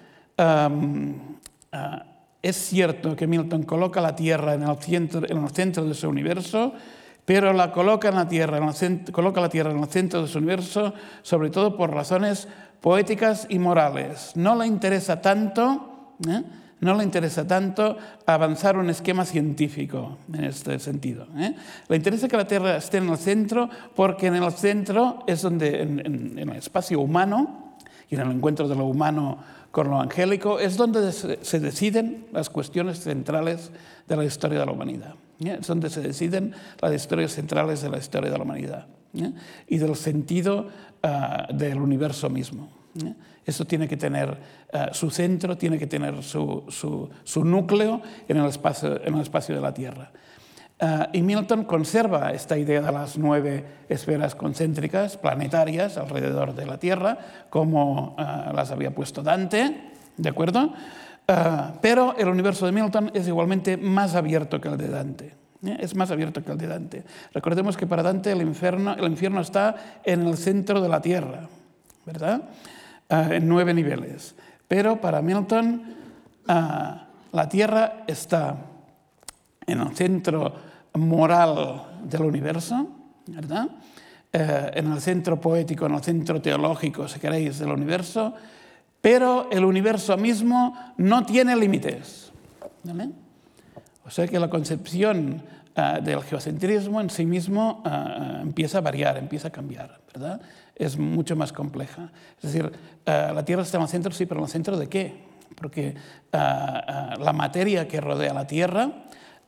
es 2.41 2.55
cierto 2.57 3.15
que 3.15 3.25
Milton 3.25 3.63
coloca 3.63 4.01
la 4.01 4.17
Tierra 4.17 4.53
en 4.53 4.63
el 4.63 4.77
centro, 4.79 5.21
en 5.25 5.41
el 5.41 5.49
centro 5.51 5.85
de 5.85 5.93
su 5.93 6.09
universo, 6.09 6.73
pero 7.25 7.53
la 7.53 7.71
coloca, 7.71 8.09
en 8.09 8.15
la 8.15 8.27
tierra, 8.27 8.57
en 8.57 8.99
coloca 9.11 9.41
la 9.41 9.49
Tierra 9.49 9.71
en 9.71 9.79
el 9.79 9.89
centro 9.89 10.21
de 10.21 10.27
su 10.27 10.37
universo, 10.37 10.93
sobre 11.23 11.49
todo 11.49 11.75
por 11.75 11.91
razones 11.91 12.47
poéticas 12.81 13.47
y 13.49 13.57
morales. 13.57 14.33
No 14.35 14.55
le 14.55 14.67
interesa 14.67 15.19
tanto, 15.21 16.17
¿eh? 16.27 16.43
no 16.81 16.93
le 16.93 17.03
interesa 17.03 17.47
tanto 17.47 17.97
avanzar 18.27 18.77
un 18.77 18.91
esquema 18.91 19.25
científico 19.25 20.19
en 20.31 20.43
este 20.43 20.77
sentido. 20.77 21.27
¿eh? 21.35 21.55
Le 21.87 21.95
interesa 21.95 22.27
que 22.27 22.37
la 22.37 22.45
Tierra 22.45 22.77
esté 22.77 22.97
en 22.97 23.09
el 23.09 23.17
centro 23.17 23.71
porque 23.95 24.27
en 24.27 24.35
el 24.35 24.51
centro 24.51 25.23
es 25.25 25.41
donde, 25.41 25.81
en 25.81 26.37
el 26.37 26.49
espacio 26.51 26.99
humano 26.99 27.75
y 28.07 28.15
en 28.15 28.21
el 28.21 28.31
encuentro 28.31 28.67
de 28.67 28.75
lo 28.75 28.85
humano 28.85 29.39
con 29.71 29.89
lo 29.89 29.99
angélico, 29.99 30.59
es 30.59 30.77
donde 30.77 31.11
se 31.11 31.59
deciden 31.59 32.27
las 32.31 32.51
cuestiones 32.51 32.99
centrales 32.99 33.71
de 34.07 34.15
la 34.15 34.23
historia 34.23 34.59
de 34.59 34.65
la 34.67 34.71
humanidad. 34.71 35.15
Es 35.39 35.67
donde 35.67 35.89
se 35.89 36.01
deciden 36.01 36.53
las 36.81 36.93
historias 36.93 37.33
centrales 37.33 37.81
de 37.81 37.89
la 37.89 37.97
historia 37.97 38.31
de 38.31 38.37
la 38.37 38.43
humanidad 38.43 38.87
y 39.67 39.77
del 39.77 39.95
sentido 39.95 40.67
ah, 41.03 41.47
del 41.53 41.79
universo 41.79 42.29
mismo. 42.29 42.69
Eso 43.45 43.65
tiene 43.65 43.87
que 43.87 43.97
tener 43.97 44.37
ah, 44.73 44.89
su 44.93 45.09
centro, 45.09 45.57
tiene 45.57 45.77
que 45.77 45.87
tener 45.87 46.23
su, 46.23 46.63
su, 46.69 47.09
su 47.23 47.43
núcleo 47.43 48.01
en 48.27 48.37
el, 48.37 48.45
espacio, 48.45 49.01
en 49.03 49.13
el 49.13 49.21
espacio 49.21 49.55
de 49.55 49.61
la 49.61 49.73
Tierra. 49.73 50.11
Uh, 50.77 51.07
y 51.13 51.21
Milton 51.21 51.63
conserva 51.63 52.31
esta 52.31 52.57
idea 52.57 52.81
de 52.81 52.91
las 52.91 53.17
nueve 53.17 53.65
esferas 53.87 54.35
concéntricas 54.35 55.15
planetarias 55.15 55.97
alrededor 55.97 56.53
de 56.53 56.65
la 56.65 56.77
Tierra, 56.77 57.17
como 57.49 58.13
uh, 58.17 58.53
las 58.53 58.71
había 58.71 58.93
puesto 58.93 59.23
Dante, 59.23 59.93
¿De 60.17 60.29
acuerdo? 60.29 60.73
Ah, 61.27 61.73
pero 61.81 62.15
el 62.17 62.27
universo 62.27 62.65
de 62.65 62.71
Milton 62.71 63.11
es 63.13 63.27
igualmente 63.27 63.77
más 63.77 64.15
abierto 64.15 64.61
que 64.61 64.67
el 64.67 64.77
de 64.77 64.89
Dante. 64.89 65.25
¿eh? 65.65 65.77
Es 65.79 65.95
más 65.95 66.11
abierto 66.11 66.43
que 66.43 66.51
el 66.51 66.57
de 66.57 66.67
Dante. 66.67 67.03
Recordemos 67.33 67.75
que 67.77 67.87
para 67.87 68.03
Dante 68.03 68.31
el 68.31 68.41
infierno, 68.41 68.93
el 68.93 69.05
infierno 69.05 69.41
está 69.41 70.01
en 70.03 70.27
el 70.27 70.37
centro 70.37 70.81
de 70.81 70.89
la 70.89 71.01
tierra, 71.01 71.47
¿verdad? 72.05 72.43
Ah, 73.09 73.29
en 73.31 73.47
nueve 73.47 73.73
niveles. 73.73 74.35
Pero 74.67 75.01
para 75.01 75.21
Milton 75.21 75.83
ah, 76.47 77.07
la 77.31 77.49
tierra 77.49 78.03
está 78.07 78.57
en 79.65 79.81
el 79.81 79.95
centro 79.95 80.53
moral 80.93 81.81
del 82.03 82.21
universo, 82.21 82.87
¿verdad? 83.27 83.67
Eh, 84.31 84.71
en 84.75 84.91
el 84.91 85.01
centro 85.01 85.39
poético, 85.39 85.85
en 85.85 85.95
el 85.95 86.03
centro 86.03 86.41
teológico, 86.41 87.07
si 87.07 87.19
queréis, 87.19 87.59
del 87.59 87.71
universo, 87.71 88.33
pero 89.05 89.51
el 89.51 89.63
universo 89.63 90.17
mismo 90.17 90.75
no 90.97 91.23
tiene 91.27 91.55
límites. 91.55 92.31
O 94.03 94.09
sea 94.09 94.27
que 94.27 94.39
la 94.39 94.49
concepción 94.49 95.43
uh, 95.77 96.03
del 96.03 96.23
geocentrismo 96.23 96.99
en 96.99 97.11
sí 97.11 97.23
mismo 97.23 97.83
uh, 97.85 98.41
empieza 98.41 98.79
a 98.79 98.81
variar, 98.81 99.17
empieza 99.17 99.49
a 99.49 99.51
cambiar, 99.51 99.99
¿verdad? 100.11 100.41
Es 100.75 100.97
mucho 100.97 101.35
más 101.35 101.53
compleja. 101.53 102.09
Es 102.41 102.51
decir, 102.51 102.65
uh, 102.65 102.71
la 103.05 103.45
Tierra 103.45 103.61
está 103.61 103.77
en 103.77 103.83
el 103.83 103.89
centro, 103.89 104.11
sí, 104.11 104.25
pero 104.25 104.39
¿en 104.39 104.45
el 104.45 104.49
centro 104.49 104.75
de 104.75 104.89
qué? 104.89 105.23
Porque 105.53 105.93
la 106.31 107.31
materia 107.31 107.87
que 107.87 108.01
rodea 108.01 108.33
la 108.33 108.47
Tierra 108.47 108.89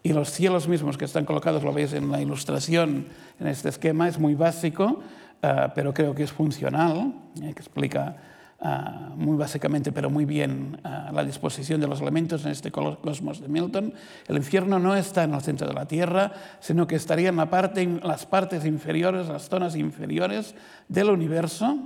y 0.03 0.13
los 0.13 0.29
cielos 0.29 0.67
mismos 0.67 0.99
que 0.99 1.05
están 1.05 1.25
colocados, 1.25 1.63
lo 1.63 1.73
veis 1.73 1.93
en 1.93 2.11
la 2.11 2.21
ilustración, 2.21 3.07
en 3.39 3.47
este 3.47 3.69
esquema, 3.69 4.07
es 4.07 4.19
muy 4.19 4.35
básico, 4.35 5.01
pero 5.73 5.95
creo 5.95 6.13
que 6.13 6.21
es 6.21 6.31
funcional, 6.31 7.15
eh, 7.41 7.53
que 7.55 7.61
explica 7.61 8.17
Uh, 8.59 9.15
muy 9.15 9.37
básicamente, 9.37 9.91
pero 9.91 10.09
muy 10.09 10.25
bien, 10.25 10.81
uh, 10.83 11.13
la 11.13 11.23
disposición 11.23 11.79
de 11.79 11.85
los 11.85 12.01
elementos 12.01 12.43
en 12.43 12.51
este 12.51 12.71
cosmos 12.71 13.39
de 13.39 13.47
Milton. 13.47 13.93
El 14.27 14.37
infierno 14.37 14.79
no 14.79 14.95
está 14.95 15.25
en 15.25 15.35
el 15.35 15.41
centro 15.41 15.67
de 15.67 15.75
la 15.75 15.87
Tierra, 15.87 16.31
sino 16.59 16.87
que 16.87 16.95
estaría 16.95 17.29
en 17.29 17.35
la 17.35 17.51
parte, 17.51 17.87
las 18.01 18.25
partes 18.25 18.65
inferiores, 18.65 19.27
las 19.27 19.47
zonas 19.47 19.75
inferiores 19.75 20.55
del 20.87 21.11
universo, 21.11 21.77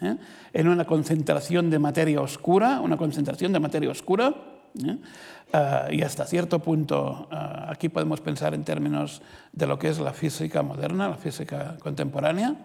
¿eh? 0.00 0.16
en 0.52 0.66
una 0.66 0.84
concentración 0.84 1.70
de 1.70 1.78
materia 1.78 2.20
oscura, 2.20 2.80
una 2.80 2.96
concentración 2.96 3.52
de 3.52 3.60
materia 3.60 3.90
oscura. 3.90 4.34
¿eh? 4.84 4.96
Uh, 5.54 5.92
y 5.92 6.02
hasta 6.02 6.24
cierto 6.24 6.58
punto, 6.58 7.28
aquí 7.30 7.88
podemos 7.88 8.20
pensar 8.20 8.52
en 8.52 8.64
términos 8.64 9.22
de 9.52 9.68
lo 9.68 9.78
que 9.78 9.90
es 9.90 10.00
la 10.00 10.12
física 10.12 10.64
moderna, 10.64 11.08
la 11.08 11.18
física 11.18 11.76
contemporánea 11.78 12.56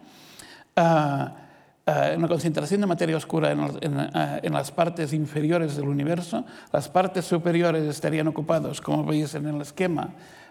una 1.86 2.28
concentración 2.28 2.82
de 2.82 2.88
materia 2.88 3.18
oscura 3.18 3.52
eh, 3.52 4.40
en, 4.44 4.54
las 4.54 4.72
partes 4.72 5.14
inferiores 5.14 5.76
del 5.76 5.88
universo. 5.88 6.46
Las 6.72 6.88
partes 6.88 7.26
superiores 7.26 7.84
estarían 7.84 8.28
ocupados, 8.28 8.82
como 8.82 9.04
veis 9.04 9.34
en 9.36 9.48
el 9.48 9.62
esquema, 9.62 10.10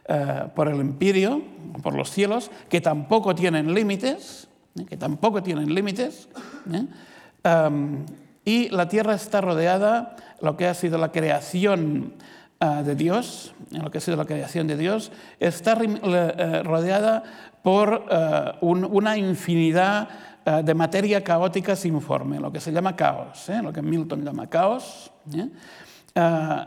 eh, 0.09 0.45
por 0.55 0.69
el 0.69 0.81
empirio, 0.81 1.43
por 1.83 1.95
los 1.95 2.11
cielos, 2.11 2.51
que 2.69 2.81
tampoco 2.81 3.35
tienen 3.35 3.73
límites, 3.73 4.49
que 4.89 4.97
tampoco 4.97 5.43
tienen 5.43 5.75
límites. 5.75 6.29
y 8.45 8.69
la 8.71 8.89
Tierra 8.89 9.15
está 9.15 9.41
rodeada, 9.41 10.17
lo 10.41 10.57
que 10.57 10.67
ha 10.67 10.75
sido 10.75 10.99
la 10.99 11.13
creación 11.13 12.15
de 12.61 12.95
Dios, 12.95 13.55
lo 13.71 13.91
que 13.91 13.99
ha 13.99 14.01
sido 14.03 14.19
la 14.19 14.27
creación 14.27 14.67
de 14.67 14.77
Dios, 14.77 15.13
está 15.39 15.75
rodeada 15.75 17.23
por 17.63 18.05
una 18.61 19.17
infinidad 19.17 20.09
eh, 20.09 20.30
de 20.45 20.75
materia 20.75 21.23
caótica 21.23 21.77
sin 21.77 22.01
forma, 22.01 22.41
lo 22.41 22.51
que 22.51 22.61
se 22.61 22.73
llama 22.73 22.97
caos, 22.97 23.49
¿eh? 23.49 23.61
lo 23.63 23.73
que 23.73 23.83
Milton 23.83 24.25
llama 24.25 24.49
caos, 24.49 25.11
¿eh? 25.35 25.49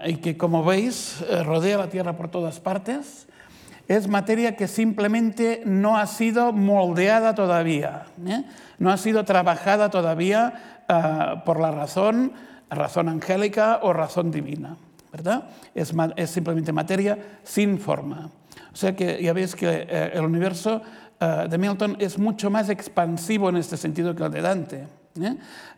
y 0.06 0.18
que 0.18 0.38
como 0.38 0.64
veis 0.64 1.24
rodea 1.44 1.78
la 1.78 1.90
Tierra 1.90 2.16
por 2.16 2.30
todas 2.30 2.60
partes, 2.60 3.28
es 3.88 4.08
materia 4.08 4.56
que 4.56 4.68
simplemente 4.68 5.64
no 5.66 5.98
ha 5.98 6.08
sido 6.08 6.54
moldeada 6.54 7.36
todavía, 7.36 8.06
no 8.78 8.92
ha 8.92 8.98
sido 8.98 9.26
trabajada 9.26 9.90
todavía 9.90 10.82
por 11.46 11.60
la 11.60 11.72
razón, 11.72 12.32
razón 12.70 13.10
angélica 13.10 13.80
o 13.82 13.92
razón 13.92 14.32
divina, 14.32 14.78
¿verdad? 15.12 15.50
Es, 15.76 15.94
es 16.16 16.30
simplemente 16.30 16.72
materia 16.72 17.18
sin 17.44 17.78
forma. 17.80 18.30
O 18.72 18.76
sea 18.76 18.96
que 18.96 19.22
ya 19.22 19.34
veis 19.34 19.56
que 19.56 20.12
el 20.14 20.24
universo 20.24 20.82
eh, 21.24 21.48
de 21.48 21.58
Milton 21.58 21.96
es 22.00 22.18
mucho 22.18 22.50
más 22.50 22.70
expansivo 22.70 23.48
en 23.48 23.58
este 23.58 23.78
sentido 23.78 24.14
que 24.14 24.24
el 24.24 24.32
de 24.32 24.42
Dante. 24.42 24.88
¿eh? 25.22 25.36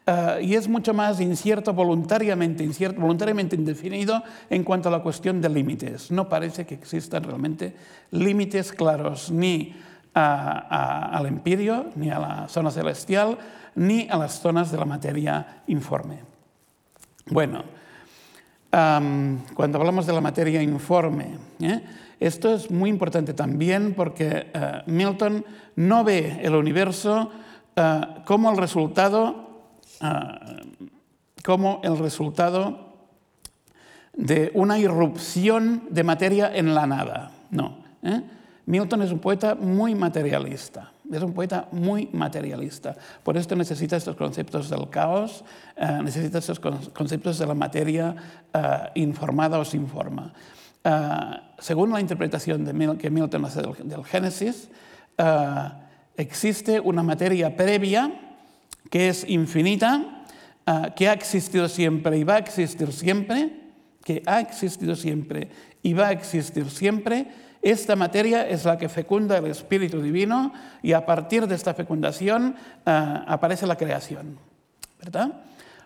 Eh, 0.07 0.39
y 0.41 0.55
es 0.55 0.67
mucho 0.67 0.93
más 0.93 1.19
incierto 1.21 1.73
voluntariamente, 1.73 2.67
voluntariamente 2.97 3.55
indefinido 3.55 4.23
en 4.49 4.63
cuanto 4.63 4.89
a 4.89 4.91
la 4.91 5.03
cuestión 5.03 5.41
de 5.41 5.49
límites. 5.49 6.09
No 6.09 6.27
parece 6.27 6.65
que 6.65 6.73
existan 6.73 7.23
realmente 7.23 7.75
límites 8.11 8.71
claros 8.71 9.29
ni 9.31 9.75
al 10.13 11.25
empirio, 11.25 11.87
ni 11.95 12.09
a 12.09 12.17
la 12.17 12.47
zona 12.47 12.71
celestial, 12.71 13.37
ni 13.75 14.07
a 14.09 14.15
las 14.15 14.39
zonas 14.39 14.71
de 14.71 14.77
la 14.77 14.85
materia 14.85 15.61
informe. 15.67 16.19
Bueno, 17.25 17.65
cuando 18.71 19.77
hablamos 19.77 20.05
de 20.05 20.13
la 20.13 20.21
materia 20.21 20.61
informe, 20.61 21.37
esto 22.19 22.53
es 22.53 22.72
muy 22.72 22.89
importante 22.89 23.34
también 23.34 23.93
porque 23.93 24.48
eh, 24.53 24.81
Milton 24.86 25.45
no 25.75 26.03
ve 26.03 26.39
el 26.41 26.55
universo 26.55 27.29
eh, 27.75 28.01
como 28.25 28.51
el 28.51 28.57
resultado, 28.57 29.65
eh, 30.01 30.07
como 31.43 31.81
el 31.84 31.98
resultado 31.98 32.95
de 34.13 34.51
una 34.53 34.79
irrupción 34.79 35.84
de 35.89 36.03
materia 36.03 36.55
en 36.55 36.74
la 36.74 36.88
nada. 36.88 37.31
No. 37.51 37.84
Milton 38.65 39.01
es 39.01 39.12
un 39.12 39.19
poeta 39.19 39.55
muy 39.55 39.93
materialista. 39.93 40.91
Es 41.12 41.22
un 41.22 41.34
poeta 41.34 41.67
muy 41.72 42.10
materialista. 42.13 42.95
Por 43.24 43.36
esto 43.36 43.55
necesita 43.55 43.98
estos 43.98 44.15
conceptos 44.15 44.69
del 44.69 44.89
caos, 44.89 45.43
necesita 46.03 46.39
estos 46.39 46.60
conceptos 46.60 47.38
de 47.38 47.45
la 47.45 47.53
materia 47.53 48.15
informada 48.95 49.60
o 49.60 49.65
sin 49.65 49.86
forma. 49.88 50.34
Ah, 50.88 51.42
según 51.58 51.92
la 51.92 52.00
interpretación 52.00 52.63
de 52.63 52.98
que 52.98 53.10
Milton 53.10 53.44
hace 53.44 53.60
del, 53.60 54.06
Génesis, 54.06 54.70
ah, 55.18 55.82
existe 56.15 56.80
una 56.80 57.01
materia 57.01 57.58
previa 57.58 58.12
que 58.92 59.10
es 59.10 59.27
infinita, 59.27 60.24
ah, 60.68 60.94
que 60.96 61.10
ha 61.10 61.13
existido 61.13 61.68
siempre 61.70 62.20
y 62.20 62.24
va 62.24 62.36
a 62.36 62.38
existir 62.38 62.94
siempre, 62.94 63.50
que 64.04 64.22
ha 64.27 64.39
existido 64.39 64.96
siempre 64.96 65.50
y 65.82 65.94
va 65.94 66.10
a 66.10 66.12
existir 66.12 66.70
siempre. 66.70 67.30
Esta 67.63 67.96
materia 67.96 68.48
es 68.48 68.63
la 68.63 68.77
que 68.77 68.88
fecunda 68.88 69.39
el 69.39 69.48
Espíritu 69.48 70.00
Divino 70.04 70.54
y 70.84 70.94
a 70.94 71.04
partir 71.04 71.48
de 71.48 71.56
esta 71.56 71.74
fecundación 71.74 72.56
aparece 72.86 73.65
la 73.65 73.75
creación. 73.75 74.38
¿Verdad? 75.00 75.34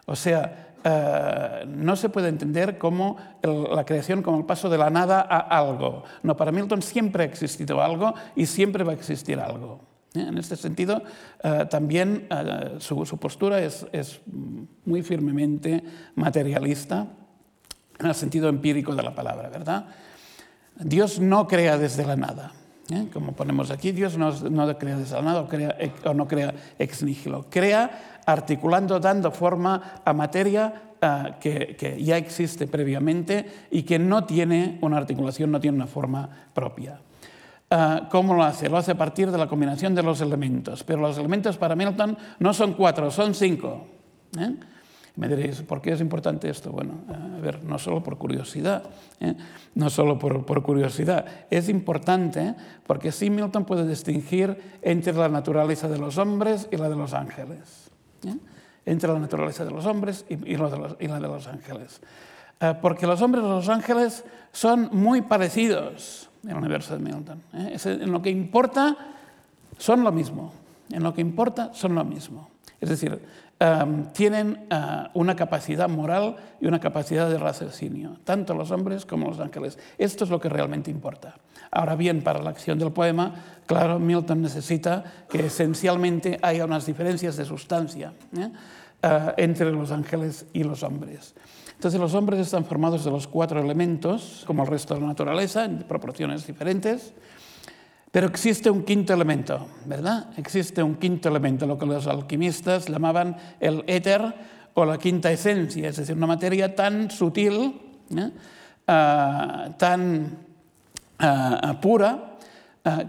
O 0.06 0.16
sea, 0.18 0.69
eh, 0.84 1.66
no 1.68 1.96
se 1.96 2.10
puede 2.10 2.30
entender 2.30 2.78
como 2.78 3.18
la 3.42 3.86
creación 3.86 4.22
como 4.22 4.38
el 4.38 4.46
paso 4.46 4.70
de 4.70 4.78
la 4.78 4.90
nada 4.90 5.22
a 5.22 5.40
algo. 5.40 6.04
No, 6.24 6.38
para 6.38 6.52
Milton 6.52 6.82
siempre 6.82 7.24
ha 7.24 7.26
existido 7.26 7.82
algo 7.82 8.14
y 8.36 8.46
siempre 8.46 8.84
va 8.84 8.92
a 8.92 8.96
existir 8.96 9.40
algo. 9.40 9.82
¿eh? 10.14 10.26
En 10.28 10.38
este 10.38 10.56
sentido, 10.56 11.02
eh, 11.44 11.66
también 11.70 12.28
su, 12.80 13.18
postura 13.20 13.62
es, 13.62 13.86
es, 13.92 14.22
muy 14.86 15.04
firmemente 15.04 15.84
materialista 16.16 17.08
en 18.00 18.06
el 18.06 18.16
sentido 18.16 18.48
empírico 18.48 18.96
de 18.96 19.04
la 19.04 19.14
palabra, 19.14 19.50
¿verdad? 19.50 19.86
Dios 20.80 21.20
no 21.20 21.48
crea 21.48 21.78
desde 21.78 22.06
la 22.06 22.16
nada. 22.16 22.54
Como 23.14 23.34
ponemos 23.34 23.70
aquí, 23.70 23.92
Dios 23.92 24.18
no, 24.18 24.32
no, 24.32 24.78
crea 24.80 24.98
desde 24.98 25.16
la 25.16 25.22
nada 25.22 25.42
o, 25.42 25.48
crea, 25.48 25.78
o 26.06 26.14
no 26.16 26.28
crea 26.28 26.56
ex 26.80 27.04
nihilo. 27.04 27.46
Crea 27.50 28.19
articulando, 28.32 29.00
dando 29.00 29.32
forma 29.32 30.02
a 30.06 30.14
materia 30.14 30.94
uh, 31.02 31.40
que, 31.40 31.98
ya 32.00 32.18
existe 32.18 32.68
previamente 32.68 33.68
y 33.72 33.84
que 33.84 33.98
no 33.98 34.26
tiene 34.26 34.78
una 34.82 34.98
articulación, 34.98 35.52
no 35.52 35.60
tiene 35.60 35.78
una 35.78 35.88
forma 35.88 36.30
propia. 36.54 37.02
Uh, 37.72 38.08
¿Cómo 38.10 38.34
lo 38.34 38.44
hace? 38.44 38.70
Lo 38.70 38.78
hace 38.78 38.92
a 38.92 38.98
partir 38.98 39.32
de 39.32 39.38
la 39.38 39.48
combinación 39.48 39.94
de 39.96 40.04
los 40.04 40.22
elementos, 40.22 40.84
pero 40.84 41.02
los 41.02 41.18
elementos 41.18 41.58
para 41.58 41.76
Milton 41.76 42.18
no 42.40 42.54
son 42.54 42.74
cuatro, 42.74 43.12
son 43.12 43.34
cinco. 43.34 43.88
¿eh? 44.38 44.56
Me 45.16 45.28
diréis, 45.28 45.62
¿por 45.64 45.82
qué 45.82 45.92
es 45.92 46.02
importante 46.02 46.50
esto? 46.50 46.72
Bueno, 46.72 46.94
a 47.10 47.42
ver, 47.42 47.64
no 47.64 47.78
solo 47.78 48.02
por 48.02 48.18
curiosidad, 48.18 48.84
¿eh? 49.20 49.36
no 49.76 49.90
solo 49.90 50.18
por, 50.18 50.46
por, 50.46 50.64
curiosidad, 50.64 51.26
es 51.50 51.68
importante 51.68 52.56
porque 52.88 53.12
sí 53.12 53.30
Milton 53.30 53.66
puede 53.66 53.88
distinguir 53.88 54.80
entre 54.82 55.14
la 55.14 55.30
naturaleza 55.30 55.90
de 55.90 55.98
los 55.98 56.18
hombres 56.18 56.68
y 56.72 56.78
la 56.78 56.90
de 56.90 56.96
los 56.96 57.14
ángeles. 57.14 57.89
Entre 58.86 59.12
la 59.12 59.20
naturaleza 59.20 59.66
de 59.66 59.72
los 59.72 59.86
hombres 59.86 60.26
y, 60.30 60.54
y, 60.54 60.58
la 60.58 60.70
de 60.70 61.28
los 61.28 61.48
ángeles. 61.48 62.02
Eh, 62.60 62.74
porque 62.82 63.08
los 63.08 63.22
hombres 63.22 63.44
y 63.44 63.48
los 63.48 63.70
ángeles 63.70 64.24
son 64.52 64.90
muy 64.92 65.22
parecidos 65.22 66.30
en 66.44 66.52
el 66.52 66.58
universo 66.58 66.98
de 66.98 67.04
Milton. 67.04 67.44
¿eh? 67.54 67.78
en 67.86 68.12
lo 68.12 68.22
que 68.22 68.30
importa 68.30 68.98
son 69.78 70.04
lo 70.04 70.12
mismo. 70.12 70.54
En 70.90 71.04
lo 71.04 71.14
que 71.14 71.22
importa 71.22 71.74
son 71.74 71.96
lo 71.96 72.04
mismo. 72.04 72.50
Es 72.82 72.90
decir, 72.90 73.22
um, 73.60 74.12
tienen 74.14 74.68
uh, 74.72 75.10
una 75.14 75.36
capacidad 75.36 75.90
moral 75.90 76.36
y 76.60 76.68
una 76.68 76.80
capacidad 76.80 77.30
de 77.30 77.38
raciocinio, 77.38 78.18
tanto 78.24 78.54
los 78.54 78.72
hombres 78.72 79.06
como 79.06 79.28
los 79.28 79.40
ángeles. 79.40 79.78
Esto 79.98 80.24
es 80.24 80.30
lo 80.30 80.40
que 80.40 80.50
realmente 80.50 80.92
importa. 80.92 81.36
Ahora 81.72 81.96
bien, 81.96 82.24
para 82.24 82.42
la 82.42 82.50
acción 82.50 82.80
del 82.80 82.92
poema, 82.92 83.34
claro, 83.66 84.00
Milton 84.00 84.42
necesita 84.42 85.04
que 85.30 85.46
esencialmente 85.46 86.40
haya 86.42 86.66
unas 86.66 86.86
diferencias 86.86 87.38
de 87.38 87.46
sustancia 87.46 88.14
¿eh? 88.36 88.50
uh, 89.04 89.32
entre 89.38 89.72
los 89.72 89.92
ángeles 89.92 90.46
y 90.54 90.64
los 90.64 90.84
hombres. 90.84 91.36
Entonces 91.74 92.00
los 92.00 92.14
hombres 92.14 92.42
están 92.42 92.66
formados 92.66 93.06
de 93.06 93.12
los 93.12 93.28
cuatro 93.28 93.62
elementos, 93.62 94.44
como 94.46 94.64
el 94.64 94.70
resto 94.70 94.96
de 94.96 95.02
la 95.02 95.08
naturaleza, 95.08 95.64
en 95.64 95.78
proporciones 95.84 96.46
diferentes. 96.46 97.14
Pero 98.12 98.28
existe 98.28 98.72
un 98.72 98.84
quinto 98.84 99.14
elemento, 99.14 99.68
¿verdad? 99.86 100.28
Existe 100.38 100.82
un 100.82 100.96
quinto 100.96 101.30
elemento, 101.30 101.68
lo 101.68 101.78
que 101.78 101.86
los 101.86 102.08
alquimistas 102.08 102.88
llamaban 102.88 103.38
el 103.60 103.84
éter 103.86 104.34
o 104.74 104.86
la 104.86 104.98
quinta 104.98 105.32
esencia, 105.32 105.90
es 105.90 105.98
decir, 105.98 106.16
una 106.16 106.26
materia 106.26 106.74
tan 106.74 107.12
sutil, 107.12 107.80
¿eh? 108.16 108.32
uh, 108.88 109.74
tan 109.78 110.38
uh, 111.22 111.80
pura, 111.80 112.26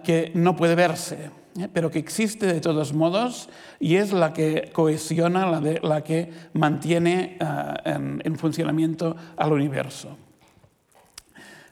que 0.04 0.32
no 0.34 0.54
puede 0.54 0.74
verse, 0.74 1.30
¿eh? 1.58 1.68
pero 1.72 1.90
que 1.90 1.98
existe 1.98 2.44
de 2.44 2.60
todos 2.60 2.92
modos 2.92 3.48
y 3.78 3.94
es 3.94 4.12
la 4.12 4.34
que 4.34 4.70
cohesiona, 4.74 5.46
la, 5.46 6.04
que 6.04 6.30
mantiene 6.52 7.38
en, 7.84 8.20
en 8.22 8.36
funcionamiento 8.36 9.16
al 9.36 9.52
universo. 9.52 10.18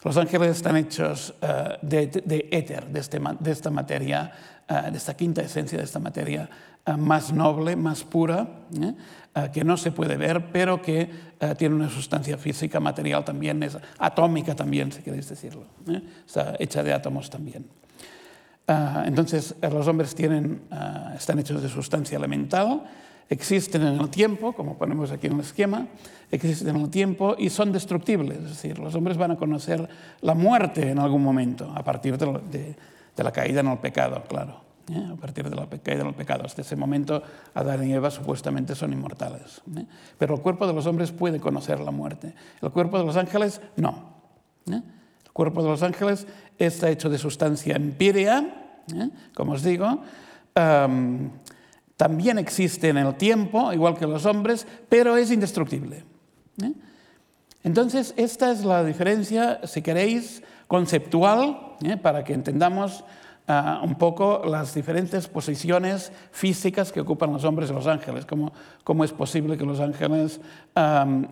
Los 0.05 0.17
ángeles 0.17 0.57
están 0.57 0.77
hechos 0.77 1.35
uh, 1.43 1.85
de, 1.85 2.07
de, 2.07 2.49
éter, 2.53 2.87
de, 2.87 3.01
este, 3.01 3.21
esta 3.47 3.71
materia, 3.71 4.31
uh, 4.71 4.91
de 4.91 4.97
esta 4.97 5.15
quinta 5.15 5.43
esencia 5.43 5.77
de 5.77 5.85
esta 5.85 5.99
materia 5.99 6.49
uh, 6.87 6.97
más 6.97 7.33
noble, 7.33 7.75
más 7.75 8.05
pura, 8.05 8.47
¿eh? 8.81 8.95
que 9.53 9.63
no 9.63 9.77
se 9.77 9.93
puede 9.93 10.17
ver, 10.17 10.51
pero 10.51 10.83
que 10.83 11.09
tiene 11.57 11.77
una 11.77 11.89
sustancia 11.89 12.37
física, 12.37 12.81
material 12.81 13.25
también, 13.25 13.63
es 13.63 13.79
atómica 13.99 14.57
también, 14.57 14.91
si 14.91 15.01
queréis 15.01 15.29
decirlo. 15.29 15.65
¿eh? 15.87 16.03
Está 16.27 16.57
hecha 16.59 16.83
de 16.83 16.93
átomos 16.93 17.31
también. 17.31 17.65
entonces, 18.67 19.55
los 19.63 19.87
hombres 19.87 20.17
están 20.19 21.39
hechos 21.39 21.63
de 21.63 21.69
sustancia 21.69 22.17
elemental, 22.19 22.83
existen 23.29 23.83
en 23.83 24.01
el 24.01 24.09
tiempo, 24.09 24.53
como 24.53 24.77
ponemos 24.77 25.11
aquí 25.11 25.27
en 25.27 25.35
el 25.35 25.41
esquema, 25.41 25.87
existen 26.31 26.77
en 26.77 26.83
el 26.83 26.91
tiempo 26.91 27.35
y 27.39 27.51
son 27.51 27.73
destructibles. 27.73 28.39
Es 28.39 28.49
decir, 28.51 28.79
los 28.79 28.95
hombres 28.95 29.17
van 29.17 29.33
a 29.33 29.37
conocer 29.37 29.89
la 30.21 30.35
muerte 30.35 30.91
en 30.91 30.99
algún 30.99 31.23
momento, 31.23 31.73
a 31.75 31.85
partir 31.85 32.17
de, 32.17 32.27
de, 32.51 32.77
de 33.17 33.25
la 33.25 33.33
caída 33.33 33.61
en 33.61 33.69
el 33.69 33.79
pecado, 33.79 34.23
claro. 34.29 34.69
¿eh? 34.91 35.11
A 35.13 35.17
partir 35.17 35.49
de 35.49 35.57
la 35.57 35.67
caída 35.67 36.03
en 36.03 36.09
el 36.09 36.15
pecado. 36.15 36.45
Hasta 36.45 36.63
ese 36.63 36.77
momento, 36.77 37.23
Adán 37.55 37.87
y 37.87 37.93
Eva 37.93 38.11
supuestamente 38.11 38.75
son 38.75 38.93
inmortales. 38.93 39.61
¿eh? 39.77 39.85
Pero 40.17 40.35
el 40.35 40.41
cuerpo 40.41 40.67
de 40.67 40.73
los 40.73 40.87
hombres 40.87 41.13
puede 41.13 41.41
conocer 41.41 41.81
la 41.81 41.91
muerte. 41.91 42.35
El 42.63 42.71
cuerpo 42.71 42.99
de 42.99 43.05
los 43.05 43.17
ángeles, 43.17 43.61
no. 43.77 44.15
¿eh? 44.71 44.81
El 45.25 45.33
cuerpo 45.33 45.63
de 45.63 45.69
los 45.69 45.83
ángeles 45.83 46.27
está 46.59 46.91
hecho 46.91 47.09
de 47.09 47.19
sustancia 47.19 47.77
empírea, 47.77 48.83
como 49.35 49.53
os 49.53 49.63
digo. 49.63 50.03
También 51.99 52.39
existe 52.39 52.89
en 52.91 52.97
el 52.97 53.17
tiempo, 53.17 53.73
igual 53.73 53.99
que 53.99 54.07
los 54.07 54.25
hombres, 54.25 54.69
pero 54.89 55.17
es 55.17 55.33
indestructible. 55.33 56.05
¿eh? 56.63 56.73
Entonces, 57.65 58.15
esta 58.17 58.53
es 58.53 58.65
la 58.65 58.85
diferencia, 58.85 59.61
si 59.65 59.83
queréis, 59.83 60.45
conceptual, 60.69 61.75
¿eh? 61.83 61.97
para 61.97 62.23
que 62.23 62.35
entendamos 62.35 63.05
uh, 63.49 63.85
un 63.85 63.97
poco 63.97 64.43
las 64.47 64.75
diferentes 64.75 65.27
posiciones 65.27 66.13
físicas 66.31 66.93
que 66.93 67.01
ocupan 67.01 67.33
los 67.33 67.43
hombres 67.43 67.69
y 67.69 67.73
los 67.73 67.89
ángeles. 67.89 68.25
Cómo, 68.27 68.53
cómo 68.85 69.03
es 69.03 69.13
posible 69.13 69.59
que 69.59 69.67
los 69.67 69.81
ángeles 69.81 70.41
uh, 70.77 71.27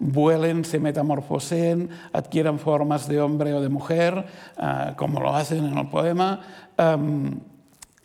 vuelen, 0.00 0.64
se 0.64 0.80
metamorfoseen, 0.80 1.90
adquieran 2.12 2.58
formas 2.58 3.06
de 3.06 3.20
hombre 3.20 3.54
o 3.54 3.60
de 3.60 3.68
mujer, 3.68 4.26
uh, 4.58 4.96
como 4.96 5.20
lo 5.20 5.32
hacen 5.32 5.64
en 5.64 5.78
el 5.78 5.88
poema, 5.88 6.40
um, 6.76 7.38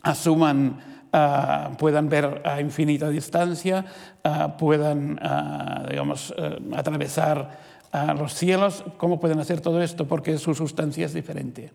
asuman 0.00 0.91
Uh, 1.12 1.76
puedan 1.76 2.08
ver 2.08 2.40
a 2.42 2.58
infinita 2.62 3.10
distancia, 3.10 3.84
uh, 4.24 4.56
puedan, 4.56 5.20
uh, 5.22 5.86
digamos, 5.86 6.34
atravesar 6.74 7.50
los 8.18 8.34
cielos. 8.34 8.84
¿Cómo 8.96 9.20
pueden 9.20 9.38
hacer 9.38 9.60
todo 9.60 9.82
esto? 9.82 10.08
Porque 10.08 10.38
su 10.38 10.54
sustancia 10.54 11.06
es 11.06 11.12
diferente. 11.12 11.72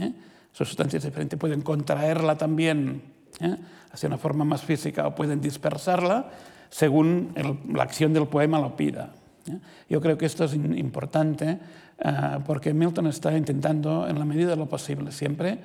¿eh? 0.00 0.12
Su 0.52 0.64
sustancia 0.64 0.96
es 0.96 1.04
diferente. 1.04 1.36
Pueden 1.36 1.60
contraerla 1.60 2.36
también 2.36 3.02
¿eh? 3.40 3.56
hacia 3.92 4.06
una 4.06 4.18
forma 4.18 4.44
más 4.44 4.62
física 4.62 5.06
o 5.06 5.14
pueden 5.14 5.40
dispersarla 5.40 6.30
según 6.70 7.32
la 7.72 7.82
acción 7.82 8.12
del 8.12 8.26
poema 8.26 8.58
lo 8.58 8.76
pida. 8.76 9.10
¿eh? 9.46 9.58
Yo 9.88 10.00
creo 10.00 10.16
que 10.16 10.26
esto 10.26 10.44
es 10.44 10.54
importante 10.54 11.58
porque 12.46 12.72
Milton 12.72 13.08
está 13.08 13.36
intentando, 13.36 14.06
en 14.06 14.20
la 14.20 14.24
medida 14.24 14.50
de 14.50 14.56
lo 14.56 14.66
posible, 14.66 15.10
siempre, 15.10 15.58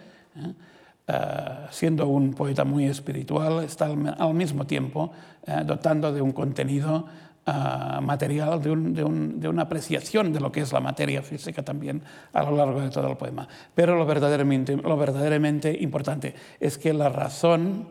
siendo 1.71 2.07
un 2.07 2.33
poeta 2.33 2.63
muy 2.63 2.85
espiritual, 2.85 3.63
está 3.63 3.85
al, 3.85 4.33
mismo 4.33 4.65
tiempo 4.65 5.11
uh, 5.47 5.63
dotando 5.65 6.13
de 6.13 6.21
un 6.21 6.31
contenido 6.31 7.05
uh, 7.45 8.01
material, 8.01 8.61
de, 8.61 8.71
un, 8.71 8.93
de, 8.93 9.03
un, 9.03 9.39
de, 9.39 9.47
una 9.47 9.63
apreciación 9.63 10.31
de 10.31 10.39
lo 10.39 10.51
que 10.51 10.61
es 10.61 10.71
la 10.71 10.79
materia 10.79 11.21
física 11.21 11.63
también 11.63 12.01
a 12.31 12.43
lo 12.43 12.55
largo 12.55 12.81
de 12.81 12.89
todo 12.89 13.09
el 13.09 13.17
poema. 13.17 13.47
Pero 13.73 13.97
lo 13.97 14.05
verdaderamente, 14.05 14.75
lo 14.77 14.97
verdaderamente 14.97 15.75
importante 15.77 16.33
es 16.59 16.77
que 16.77 16.93
la 16.93 17.09
razón, 17.09 17.87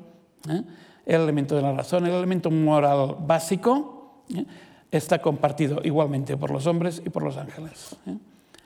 ¿eh? 0.48 0.62
el 1.06 1.20
elemento 1.20 1.56
de 1.56 1.62
la 1.62 1.72
razón, 1.72 2.06
el 2.06 2.14
elemento 2.14 2.50
moral 2.50 3.16
básico, 3.20 4.24
¿eh? 4.34 4.44
está 4.90 5.20
compartido 5.20 5.80
igualmente 5.84 6.36
por 6.36 6.50
los 6.50 6.66
hombres 6.66 7.02
y 7.04 7.10
por 7.10 7.22
los 7.22 7.36
ángeles. 7.36 7.96
¿eh? 8.06 8.16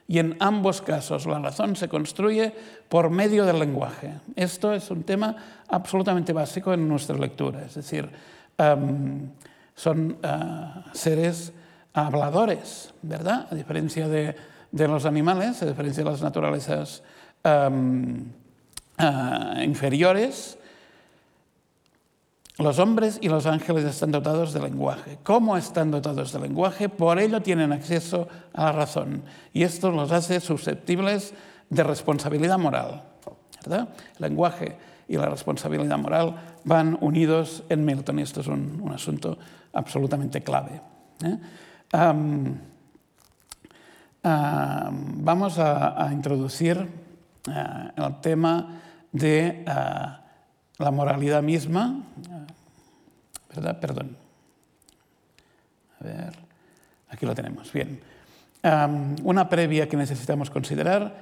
Y 0.08 0.18
en 0.18 0.36
ambos 0.38 0.82
casos 0.82 1.26
la 1.26 1.40
razón 1.40 1.74
se 1.74 1.88
construye 1.88 2.54
por 2.88 3.10
medio 3.10 3.44
del 3.44 3.58
lenguaje. 3.58 4.12
Esto 4.36 4.72
es 4.72 4.90
un 4.90 5.02
tema 5.02 5.36
absolutamente 5.68 6.32
básico 6.32 6.72
en 6.72 6.88
nuestra 6.88 7.18
lectura. 7.18 7.64
Es 7.66 7.74
decir, 7.74 8.08
son 9.74 10.16
uh, 10.22 10.94
seres 10.94 11.52
habladores, 11.92 12.94
¿verdad? 13.02 13.48
A 13.50 13.54
diferencia 13.54 14.08
de, 14.08 14.34
los 14.72 15.04
animales, 15.06 15.62
a 15.62 15.66
diferencia 15.66 16.04
de 16.04 16.10
las 16.10 16.22
naturalezas 16.22 17.02
uh, 17.44 17.70
inferiores, 19.62 20.58
los 22.58 22.78
hombres 22.78 23.18
y 23.20 23.28
los 23.28 23.46
ángeles 23.46 23.84
están 23.84 24.12
dotados 24.12 24.52
de 24.52 24.60
lenguaje. 24.60 25.18
¿Cómo 25.22 25.56
están 25.56 25.90
dotados 25.90 26.32
de 26.32 26.40
lenguaje? 26.40 26.88
Por 26.88 27.18
ello 27.18 27.42
tienen 27.42 27.72
acceso 27.72 28.28
a 28.54 28.64
la 28.64 28.72
razón. 28.72 29.22
Y 29.52 29.62
esto 29.62 29.90
los 29.90 30.10
hace 30.12 30.40
susceptibles 30.40 31.34
de 31.68 31.82
responsabilidad 31.82 32.58
moral. 32.58 33.02
¿verdad? 33.64 33.88
El 34.18 34.22
lenguaje 34.22 34.76
y 35.08 35.16
la 35.16 35.26
responsabilidad 35.26 35.98
moral 35.98 36.34
van 36.64 36.96
unidos 37.00 37.62
en 37.68 37.84
Milton. 37.84 38.18
Y 38.18 38.22
esto 38.22 38.40
es 38.40 38.46
un, 38.46 38.80
un 38.82 38.92
asunto 38.92 39.36
absolutamente 39.72 40.42
clave. 40.42 40.80
¿eh? 41.24 41.38
Vamos 44.22 45.58
a, 45.58 46.08
introducir 46.12 46.78
uh, 46.78 48.02
el 48.02 48.20
tema 48.20 48.80
de 49.12 49.64
uh, 49.68 50.25
la 50.78 50.90
moralidad 50.90 51.42
misma, 51.42 52.02
¿verdad? 53.54 53.80
Perdón. 53.80 54.16
A 56.00 56.04
ver, 56.04 56.32
aquí 57.08 57.26
lo 57.26 57.34
tenemos. 57.34 57.72
Bien. 57.72 58.00
Una 59.22 59.48
previa 59.48 59.88
que 59.88 59.96
necesitamos 59.96 60.50
considerar 60.50 61.14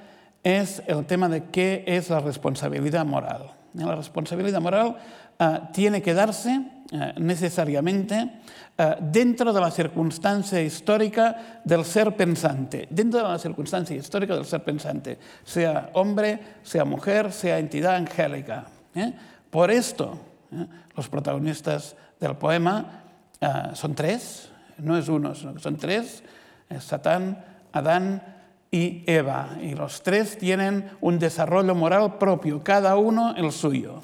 es 0.43 0.81
el 0.87 1.05
tema 1.05 1.29
de 1.29 1.45
qué 1.45 1.83
es 1.87 2.09
la 2.09 2.19
responsabilidad 2.19 3.05
moral. 3.05 3.51
La 3.73 3.95
responsabilidad 3.95 4.61
moral 4.61 4.95
uh, 5.39 5.71
tiene 5.73 6.01
que 6.01 6.13
darse 6.13 6.57
uh, 6.57 7.19
necesariamente 7.19 8.31
uh, 8.77 8.83
dentro 9.01 9.51
de 9.51 9.59
la 9.59 9.69
circunstancia 9.69 10.61
histórica 10.61 11.61
del 11.63 11.83
ser 11.83 12.15
pensante, 12.15 12.87
dentro 12.89 13.21
de 13.21 13.27
la 13.27 13.39
circunstancia 13.39 13.95
histórica 13.95 14.35
del 14.35 14.45
ser 14.45 14.63
pensante, 14.63 15.17
sea 15.43 15.89
hombre, 15.93 16.39
sea 16.63 16.85
mujer, 16.85 17.33
sea 17.33 17.59
entidad 17.59 17.95
angélica. 17.95 18.65
¿eh? 18.95 19.13
Por 19.55 19.71
esto, 19.71 20.19
¿eh? 20.51 20.67
los 20.97 21.07
protagonistas 21.07 21.95
del 22.19 22.35
poema 22.35 23.03
uh, 23.39 23.73
son 23.73 23.95
tres, 23.95 24.49
no 24.79 24.97
es 24.97 25.07
uno, 25.07 25.33
son 25.33 25.77
tres, 25.77 26.23
es 26.67 26.83
Satán, 26.83 27.41
Adán 27.71 28.21
y 28.69 29.05
Eva. 29.07 29.55
Y 29.61 29.73
los 29.73 30.03
tres 30.03 30.37
tienen 30.37 30.91
un 30.99 31.19
desarrollo 31.19 31.73
moral 31.73 32.17
propio, 32.17 32.65
cada 32.65 32.97
uno 32.97 33.33
el 33.37 33.53
suyo. 33.53 34.01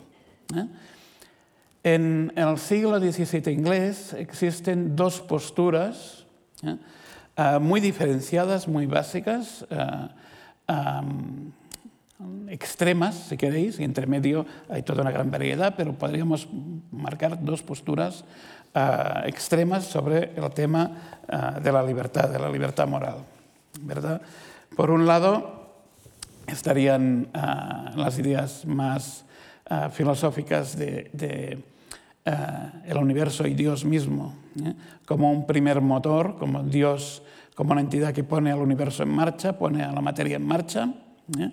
¿eh? 0.55 0.67
En 1.83 2.31
el 2.37 2.57
siglo 2.57 2.97
XVII 3.01 3.51
inglés 3.51 4.13
existen 4.13 4.95
dos 4.95 5.19
posturas 5.19 6.25
¿eh? 6.63 6.77
uh, 7.37 7.59
muy 7.59 7.81
diferenciadas, 7.81 8.69
muy 8.69 8.85
básicas. 8.85 9.65
Um, 10.69 11.51
extremas, 12.49 13.15
si 13.15 13.37
queréis, 13.37 13.79
y 13.79 13.83
entre 13.83 14.07
medio 14.07 14.45
hay 14.69 14.83
toda 14.83 15.01
una 15.01 15.11
gran 15.11 15.31
variedad, 15.31 15.73
pero 15.75 15.93
podríamos 15.93 16.47
marcar 16.91 17.43
dos 17.43 17.61
posturas 17.61 18.25
uh, 18.75 19.25
extremas 19.25 19.85
sobre 19.85 20.31
el 20.35 20.49
tema 20.51 20.91
uh, 21.31 21.59
de 21.59 21.71
la 21.71 21.83
libertad, 21.83 22.29
de 22.29 22.39
la 22.39 22.49
libertad 22.49 22.87
moral. 22.87 23.17
¿verdad? 23.81 24.21
Por 24.75 24.91
un 24.91 25.05
lado, 25.05 25.73
estarían 26.47 27.29
uh, 27.33 27.97
las 27.97 28.17
ideas 28.19 28.65
más 28.65 29.25
filosóficas 29.93 30.75
de, 30.75 31.09
de 31.13 31.63
el 32.85 32.97
universo 32.97 33.47
y 33.47 33.53
Dios 33.53 33.85
mismo, 33.85 34.35
¿eh? 34.63 34.73
como 35.05 35.31
un 35.31 35.47
primer 35.47 35.81
motor, 35.81 36.35
como 36.37 36.63
Dios, 36.63 37.23
como 37.55 37.71
una 37.71 37.81
entidad 37.81 38.13
que 38.13 38.23
pone 38.23 38.51
al 38.51 38.59
universo 38.59 39.03
en 39.03 39.09
marcha, 39.09 39.57
pone 39.57 39.83
a 39.83 39.91
la 39.91 40.01
materia 40.01 40.35
en 40.35 40.45
marcha. 40.45 40.93
¿eh? 41.39 41.51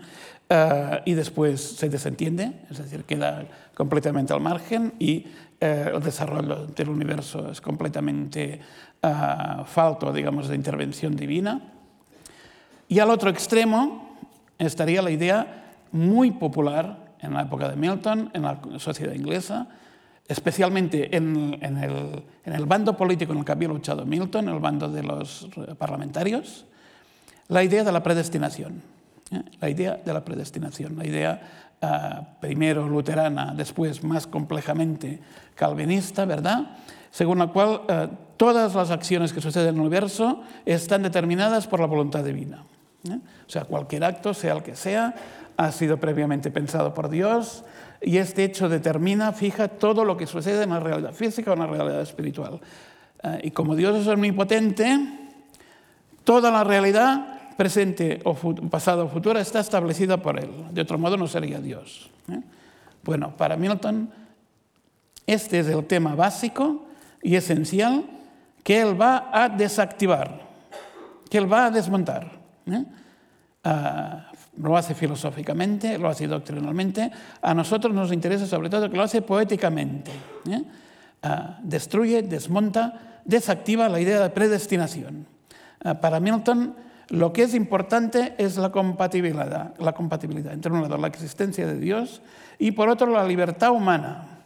Uh, 0.51 1.05
y 1.05 1.13
después 1.13 1.61
se 1.61 1.91
desentiende, 1.91 2.53
es 2.71 2.79
decir, 2.79 3.05
queda 3.05 3.45
completamente 3.75 4.33
al 4.33 4.41
margen 4.41 4.95
y 4.99 5.27
uh, 5.61 5.97
el 5.97 6.03
desarrollo 6.03 6.65
del 6.69 6.89
universo 6.89 7.51
es 7.51 7.61
completamente 7.61 8.59
uh, 9.03 9.65
falto, 9.67 10.11
digamos, 10.11 10.49
de 10.49 10.55
intervención 10.55 11.15
divina. 11.15 11.61
Y 12.89 12.99
al 12.99 13.11
otro 13.11 13.29
extremo 13.29 14.17
estaría 14.57 15.03
la 15.03 15.11
idea 15.11 15.67
muy 15.93 16.31
popular 16.31 17.13
en 17.21 17.35
la 17.35 17.43
época 17.43 17.69
de 17.69 17.77
Milton, 17.77 18.31
en 18.33 18.41
la 18.41 18.59
sociedad 18.79 19.13
inglesa, 19.13 19.69
especialmente 20.27 21.15
en, 21.15 21.59
en, 21.61 21.77
el, 21.77 22.25
en 22.47 22.53
el 22.55 22.65
bando 22.65 22.97
político 22.97 23.33
en 23.33 23.41
el 23.41 23.45
que 23.45 23.53
había 23.53 23.69
luchado 23.69 24.07
Milton, 24.07 24.49
el 24.49 24.61
bando 24.61 24.89
de 24.89 25.03
los 25.03 25.47
parlamentarios, 25.77 26.65
la 27.49 27.63
idea 27.63 27.85
de 27.85 27.93
la 27.93 28.03
predestinación. 28.03 28.98
La 29.61 29.69
idea 29.69 30.01
de 30.03 30.13
la 30.13 30.25
predestinación, 30.25 30.97
la 30.97 31.07
idea 31.07 31.41
uh, 31.83 32.41
primero 32.41 32.89
luterana, 32.89 33.53
después 33.55 34.03
más 34.03 34.27
complejamente 34.27 35.21
calvinista, 35.55 36.25
¿verdad? 36.25 36.77
Según 37.11 37.39
la 37.39 37.49
cual 37.49 37.83
uh, 37.89 38.15
todas 38.37 38.75
las 38.75 38.91
acciones 38.91 39.33
que 39.33 39.41
suceden 39.41 39.69
en 39.69 39.75
el 39.75 39.81
universo 39.83 40.43
están 40.65 41.03
determinadas 41.03 41.67
por 41.67 41.81
la 41.81 41.87
voluntad 41.87 42.25
divina. 42.25 42.65
¿eh? 43.09 43.19
O 43.47 43.51
sea, 43.51 43.65
cualquier 43.65 44.05
acto, 44.05 44.33
sea 44.33 44.55
el 44.55 44.63
que 44.63 44.77
sea, 44.77 45.15
ha 45.57 45.73
sido 45.73 45.99
previamente 45.99 46.51
pensado 46.51 46.95
por 46.95 47.11
Dios 47.11 47.65
y 48.01 48.19
este 48.19 48.45
hecho 48.45 48.69
determina, 48.69 49.33
fija 49.33 49.69
todo 49.69 50.05
lo 50.05 50.17
que 50.17 50.27
sucede 50.27 50.63
en 50.63 50.71
la 50.71 50.81
realidad 50.81 51.13
física 51.13 51.51
o 51.51 51.55
en 51.55 51.61
la 51.61 51.67
realidad 51.67 52.01
espiritual. 52.01 52.61
Uh, 53.23 53.29
y 53.43 53.51
como 53.51 53.75
Dios 53.75 53.97
es 53.97 54.07
omnipotente, 54.07 54.97
toda 56.25 56.51
la 56.51 56.65
realidad 56.65 57.38
presente 57.59 58.23
o 58.23 58.39
pasado 58.71 59.03
o 59.03 59.11
futuro 59.11 59.43
está 59.43 59.59
establecida 59.59 60.23
por 60.23 60.39
él. 60.39 60.71
De 60.71 60.87
otro 60.87 60.95
modo 60.95 61.19
no 61.19 61.27
sería 61.27 61.59
Dios. 61.59 62.07
¿eh? 62.31 62.39
Bueno, 63.03 63.35
para 63.35 63.59
Milton 63.59 64.07
este 65.27 65.59
es 65.59 65.67
el 65.67 65.85
tema 65.85 66.15
básico 66.15 66.87
y 67.21 67.35
esencial 67.35 68.07
que 68.63 68.81
él 68.81 68.95
va 68.95 69.29
a 69.33 69.51
desactivar, 69.51 70.41
que 71.29 71.37
él 71.37 71.53
va 71.53 71.67
a 71.67 71.71
desmontar. 71.71 72.31
¿eh? 72.65 72.85
Uh, 73.67 74.63
lo 74.63 74.77
hace 74.77 74.95
filosóficamente, 74.95 75.99
lo 75.99 76.09
hace 76.09 76.27
doctrinalmente. 76.27 77.11
A 77.43 77.53
nosotros 77.53 77.93
nos 77.93 78.13
interesa 78.13 78.47
sobre 78.47 78.71
todo 78.71 78.89
que 78.89 78.97
lo 78.97 79.03
hace 79.03 79.21
poéticamente. 79.21 80.13
¿eh? 80.49 80.63
Uh, 81.23 81.61
destruye, 81.63 82.23
desmonta, 82.23 83.21
desactiva 83.25 83.89
la 83.89 84.01
idea 84.01 84.21
de 84.21 84.31
predestinación. 84.31 85.27
Uh, 85.85 85.95
para 85.97 86.21
Milton, 86.21 86.88
lo 87.09 87.33
que 87.33 87.43
es 87.43 87.55
importante 87.55 88.35
es 88.39 88.57
la 88.57 88.71
compatibilidad, 88.71 89.75
la 89.79 89.93
compatibilidad 89.93 90.53
entre 90.53 90.73
un 90.73 90.83
lado 90.83 90.99
la 90.99 91.09
existencia 91.09 91.67
de 91.67 91.79
Dios 91.79 92.21
y 92.59 92.73
por 92.73 92.89
otro 92.89 93.07
la 93.07 93.25
libertad 93.25 93.73
humana. 93.73 94.41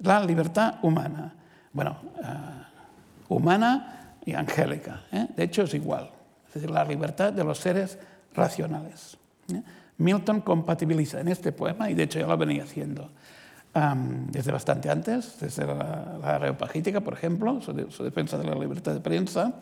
La 0.00 0.24
libertad 0.24 0.76
humana. 0.82 1.34
Bueno, 1.72 1.96
uh, 2.18 3.34
humana 3.34 4.16
y 4.24 4.34
angélica. 4.34 5.02
¿eh? 5.10 5.26
De 5.34 5.44
hecho 5.44 5.62
es 5.62 5.74
igual. 5.74 6.10
Es 6.48 6.54
decir, 6.54 6.70
la 6.70 6.84
libertad 6.84 7.32
de 7.32 7.42
los 7.42 7.58
seres 7.58 7.98
racionales. 8.34 9.16
¿eh? 9.52 9.62
Milton 9.98 10.42
compatibiliza 10.42 11.20
en 11.20 11.28
este 11.28 11.50
poema, 11.50 11.90
y 11.90 11.94
de 11.94 12.04
hecho 12.04 12.20
ya 12.20 12.26
lo 12.26 12.36
venía 12.36 12.64
haciendo 12.64 13.10
desde 14.30 14.52
bastante 14.52 14.88
antes, 14.88 15.36
desde 15.40 15.66
la, 15.66 16.16
la 16.20 16.36
Areopagítica, 16.36 17.00
por 17.00 17.14
ejemplo, 17.14 17.60
su 17.60 18.04
defensa 18.04 18.38
de 18.38 18.44
la 18.44 18.54
libertad 18.54 18.92
de 18.92 19.00
prensa, 19.00 19.52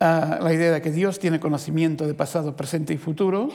uh, 0.00 0.42
la 0.42 0.52
idea 0.52 0.72
de 0.72 0.82
que 0.82 0.90
Dios 0.90 1.18
tiene 1.18 1.40
conocimiento 1.40 2.06
de 2.06 2.14
pasado, 2.14 2.56
presente 2.56 2.94
y 2.94 2.98
futuro, 2.98 3.48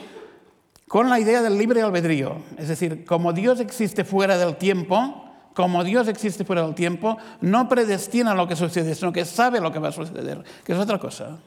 con 0.88 1.08
la 1.08 1.18
idea 1.18 1.42
del 1.42 1.56
libre 1.56 1.82
albedrío. 1.82 2.36
Es 2.58 2.68
decir, 2.68 3.04
como 3.04 3.32
Dios 3.32 3.60
existe 3.60 4.04
fuera 4.04 4.36
del 4.36 4.56
tiempo, 4.56 5.30
como 5.54 5.84
Dios 5.84 6.08
existe 6.08 6.44
fuera 6.44 6.62
del 6.62 6.74
tiempo, 6.74 7.18
no 7.40 7.68
predestina 7.68 8.34
lo 8.34 8.46
que 8.46 8.56
sucede, 8.56 8.94
sino 8.94 9.12
que 9.12 9.24
sabe 9.24 9.60
lo 9.60 9.72
que 9.72 9.78
va 9.78 9.88
a 9.88 9.92
suceder, 9.92 10.42
que 10.64 10.72
es 10.72 10.78
otra 10.78 10.98
cosa. 10.98 11.38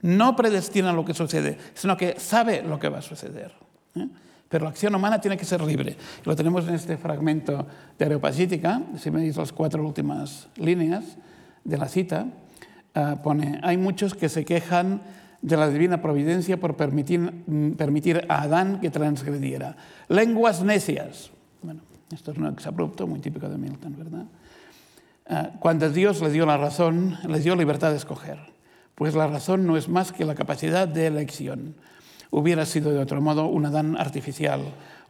No 0.00 0.34
predestina 0.34 0.92
lo 0.92 1.04
que 1.04 1.14
sucede, 1.14 1.58
sino 1.74 1.96
que 1.96 2.18
sabe 2.18 2.62
lo 2.62 2.78
que 2.78 2.88
va 2.88 2.98
a 2.98 3.02
suceder. 3.02 3.52
¿eh? 3.94 4.08
Pero 4.48 4.64
la 4.64 4.70
acción 4.70 4.94
humana 4.94 5.20
tiene 5.20 5.36
que 5.36 5.44
ser 5.44 5.62
libre. 5.62 5.96
Lo 6.24 6.36
tenemos 6.36 6.66
en 6.68 6.74
este 6.74 6.96
fragmento 6.96 7.66
de 7.98 8.04
Areopagítica, 8.04 8.82
si 8.98 9.10
veis 9.10 9.36
las 9.36 9.52
cuatro 9.52 9.82
últimas 9.82 10.48
líneas 10.56 11.16
de 11.64 11.78
la 11.78 11.88
cita. 11.88 12.26
Uh, 12.94 13.16
pone, 13.22 13.58
hay 13.62 13.78
muchos 13.78 14.14
que 14.14 14.28
se 14.28 14.44
quejan 14.44 15.00
de 15.40 15.56
la 15.56 15.68
divina 15.68 16.02
providencia 16.02 16.58
por 16.58 16.76
permitir, 16.76 17.20
mm, 17.20 17.72
permitir 17.72 18.26
a 18.28 18.42
Adán 18.42 18.80
que 18.80 18.90
transgrediera. 18.90 19.76
Lenguas 20.08 20.62
necias. 20.62 21.30
Bueno, 21.62 21.80
esto 22.12 22.32
es 22.32 22.38
un 22.38 22.46
exabrupto 22.48 23.06
muy 23.06 23.20
típico 23.20 23.48
de 23.48 23.56
Milton, 23.56 23.96
¿verdad? 23.96 24.26
Uh, 25.28 25.58
cuando 25.58 25.88
Dios 25.90 26.20
le 26.20 26.30
dio 26.30 26.44
la 26.44 26.58
razón, 26.58 27.16
les 27.26 27.44
dio 27.44 27.56
libertad 27.56 27.90
de 27.90 27.96
escoger, 27.96 28.38
pues 28.94 29.14
la 29.14 29.26
razón 29.26 29.66
no 29.66 29.76
es 29.78 29.88
más 29.88 30.12
que 30.12 30.26
la 30.26 30.34
capacidad 30.34 30.86
de 30.86 31.06
elección. 31.06 31.74
Hubiera 32.30 32.66
sido 32.66 32.92
de 32.92 32.98
otro 32.98 33.20
modo 33.22 33.46
un 33.46 33.64
Adán 33.64 33.96
artificial, 33.96 34.60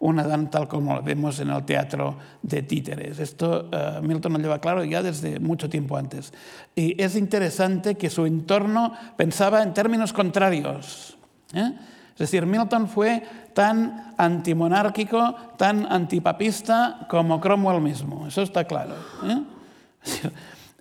un 0.03 0.19
Adán 0.19 0.51
tal 0.51 0.67
como 0.67 0.97
lo 0.97 1.03
vemos 1.03 1.39
en 1.39 1.51
el 1.51 1.65
teatro 1.65 2.17
de 2.43 2.63
títeres. 2.63 3.21
Esto 3.21 3.71
uh, 3.71 4.03
Milton 4.03 4.33
lo 4.33 4.39
lleva 4.41 4.59
claro 4.59 4.83
ya 4.83 5.01
desde 5.01 5.39
mucho 5.39 5.71
tiempo 5.71 5.97
antes. 5.97 6.33
Y 6.75 7.01
es 7.01 7.15
interesante 7.15 7.95
que 7.95 8.11
su 8.11 8.27
entorno 8.27 8.93
pensaba 9.17 9.63
en 9.63 9.73
términos 9.73 10.13
contrarios. 10.13 11.17
¿eh? 11.55 11.73
Es 12.15 12.19
decir, 12.19 12.47
Milton 12.47 12.89
fue 12.89 13.23
tan 13.55 14.15
antimonárquico, 14.19 15.37
tan 15.57 15.87
antipapista 15.87 17.07
como 17.09 17.41
Cromwell 17.41 17.81
mismo. 17.81 18.27
Eso 18.27 18.43
está 18.43 18.65
claro. 18.65 18.97
¿eh? 19.23 19.41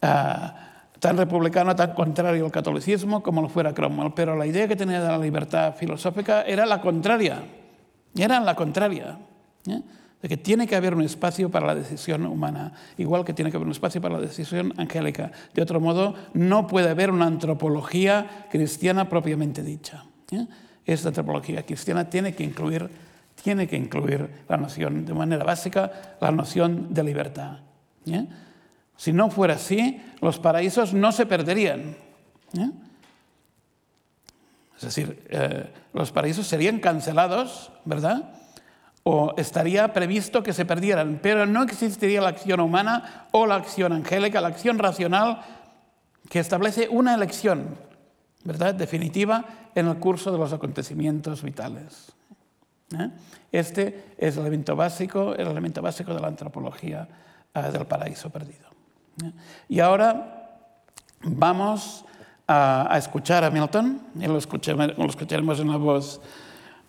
uh, 0.01 0.97
tan 0.99 1.15
republicano, 1.15 1.75
tan 1.75 1.93
contrario 1.93 2.43
al 2.43 2.51
catolicismo 2.51 3.21
como 3.21 3.43
lo 3.43 3.49
fuera 3.49 3.71
Cromwell. 3.71 4.13
Pero 4.15 4.36
la 4.36 4.47
idea 4.47 4.67
que 4.67 4.75
tenía 4.75 4.99
de 4.99 5.07
la 5.07 5.19
libertad 5.19 5.75
filosófica 5.75 6.41
era 6.41 6.65
la 6.65 6.81
contraria. 6.81 7.61
Era 8.15 8.39
la 8.39 8.56
contraria. 8.56 9.17
De 9.65 10.30
que 10.30 10.38
tiene 10.38 10.67
que 10.67 10.76
haber 10.76 10.93
un 10.93 11.02
espacio 11.02 11.50
para 11.50 11.65
la 11.65 11.76
decisión 11.76 12.26
humana, 12.26 12.74
igual 12.97 13.26
que 13.26 13.34
tiene 13.34 13.50
que 13.50 13.58
haber 13.58 13.65
un 13.65 13.71
espacio 13.71 14.02
para 14.02 14.15
la 14.15 14.21
decisión 14.21 14.74
angélica. 14.78 15.32
De 15.54 15.62
otro 15.62 15.80
modo, 15.80 16.13
no 16.34 16.67
puede 16.67 16.89
haber 16.89 17.10
una 17.10 17.26
antropología 17.26 18.47
cristiana 18.52 19.10
propiamente 19.10 19.63
dicha. 19.63 20.06
¿eh? 20.32 20.45
Esta 20.86 21.08
antropología 21.10 21.63
cristiana 21.65 22.10
tiene 22.10 22.36
que 22.36 22.43
incluir, 22.43 22.89
tiene 23.41 23.67
que 23.67 23.78
incluir 23.78 24.30
la 24.47 24.58
noción, 24.58 25.06
de 25.06 25.13
manera 25.13 25.43
básica, 25.43 26.17
la 26.19 26.32
noción 26.32 26.93
de 26.93 27.04
libertad. 27.04 27.60
Si 28.95 29.13
no 29.13 29.32
fuera 29.32 29.56
así, 29.56 30.00
los 30.21 30.38
paraísos 30.38 30.93
no 30.93 31.12
se 31.12 31.26
perderían. 31.26 31.95
Es 34.82 34.96
decir, 34.96 35.24
eh, 35.30 35.72
los 35.94 36.12
paraísos 36.12 36.48
serían 36.48 36.80
cancelados, 36.80 37.72
¿verdad? 37.86 38.34
O 39.04 39.36
estaría 39.38 39.94
previsto 39.94 40.41
que 40.41 40.54
se 40.54 40.65
perdieran, 40.65 41.20
pero 41.22 41.46
no 41.46 41.62
existiría 41.62 42.20
la 42.20 42.30
acción 42.30 42.60
humana 42.60 43.28
o 43.30 43.46
la 43.46 43.56
acción 43.56 43.94
angélica, 43.94 44.41
la 44.41 44.48
acción 44.48 44.80
racional 44.80 45.44
que 46.30 46.39
establece 46.39 46.89
una 46.89 47.13
elección, 47.13 47.78
¿verdad? 48.44 48.74
Definitiva 48.74 49.46
en 49.76 49.88
el 49.88 49.98
curso 49.98 50.32
de 50.32 50.39
los 50.39 50.52
acontecimientos 50.52 51.44
vitales. 51.44 52.12
¿eh? 52.98 53.12
Este 53.52 54.15
es 54.17 54.36
el 54.36 54.41
elemento 54.41 54.76
básico, 54.76 55.36
el 55.36 55.48
elemento 55.48 55.84
básico 55.84 56.12
de 56.12 56.22
la 56.22 56.28
antropología 56.28 57.08
eh, 57.54 57.62
del 57.72 57.86
paraíso 57.86 58.32
perdido. 58.32 58.72
Y 59.70 59.80
ahora 59.80 60.65
vamos 61.22 62.04
a, 62.51 62.97
escuchar 62.97 63.43
a 63.43 63.49
Milton, 63.49 64.01
y 64.15 64.25
lo, 64.25 64.33
lo 64.33 64.37
escucharemos 64.39 65.59
en 65.59 65.69
la 65.69 65.77
voz 65.77 66.21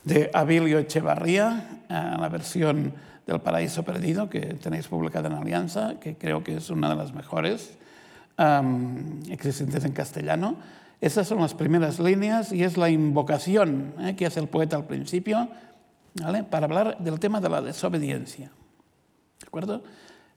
de 0.02 0.30
Abilio 0.34 0.78
Echevarría, 0.78 1.82
la 1.88 2.28
versión 2.28 2.92
del 3.26 3.40
Paraíso 3.40 3.84
Perdido 3.84 4.28
que 4.28 4.40
tenéis 4.40 4.88
publicada 4.88 5.28
en 5.28 5.34
Alianza, 5.34 6.00
que 6.00 6.16
creo 6.16 6.42
que 6.42 6.56
es 6.56 6.70
una 6.70 6.90
de 6.90 6.96
las 6.96 7.14
mejores 7.14 7.78
existentes 9.30 9.84
en 9.84 9.92
castellano. 9.92 10.56
Esas 11.00 11.28
son 11.28 11.38
las 11.40 11.54
primeras 11.54 12.00
líneas 12.00 12.52
y 12.52 12.64
es 12.64 12.76
la 12.76 12.90
invocación 12.90 13.94
¿eh? 14.00 14.16
que 14.16 14.26
hace 14.26 14.40
el 14.40 14.48
poeta 14.48 14.76
al 14.76 14.86
principio 14.86 15.48
para 16.50 16.66
hablar 16.66 16.98
del 16.98 17.20
tema 17.20 17.40
de 17.40 17.48
la 17.48 17.60
desobediencia. 17.60 18.50
acuerdo? 19.46 19.82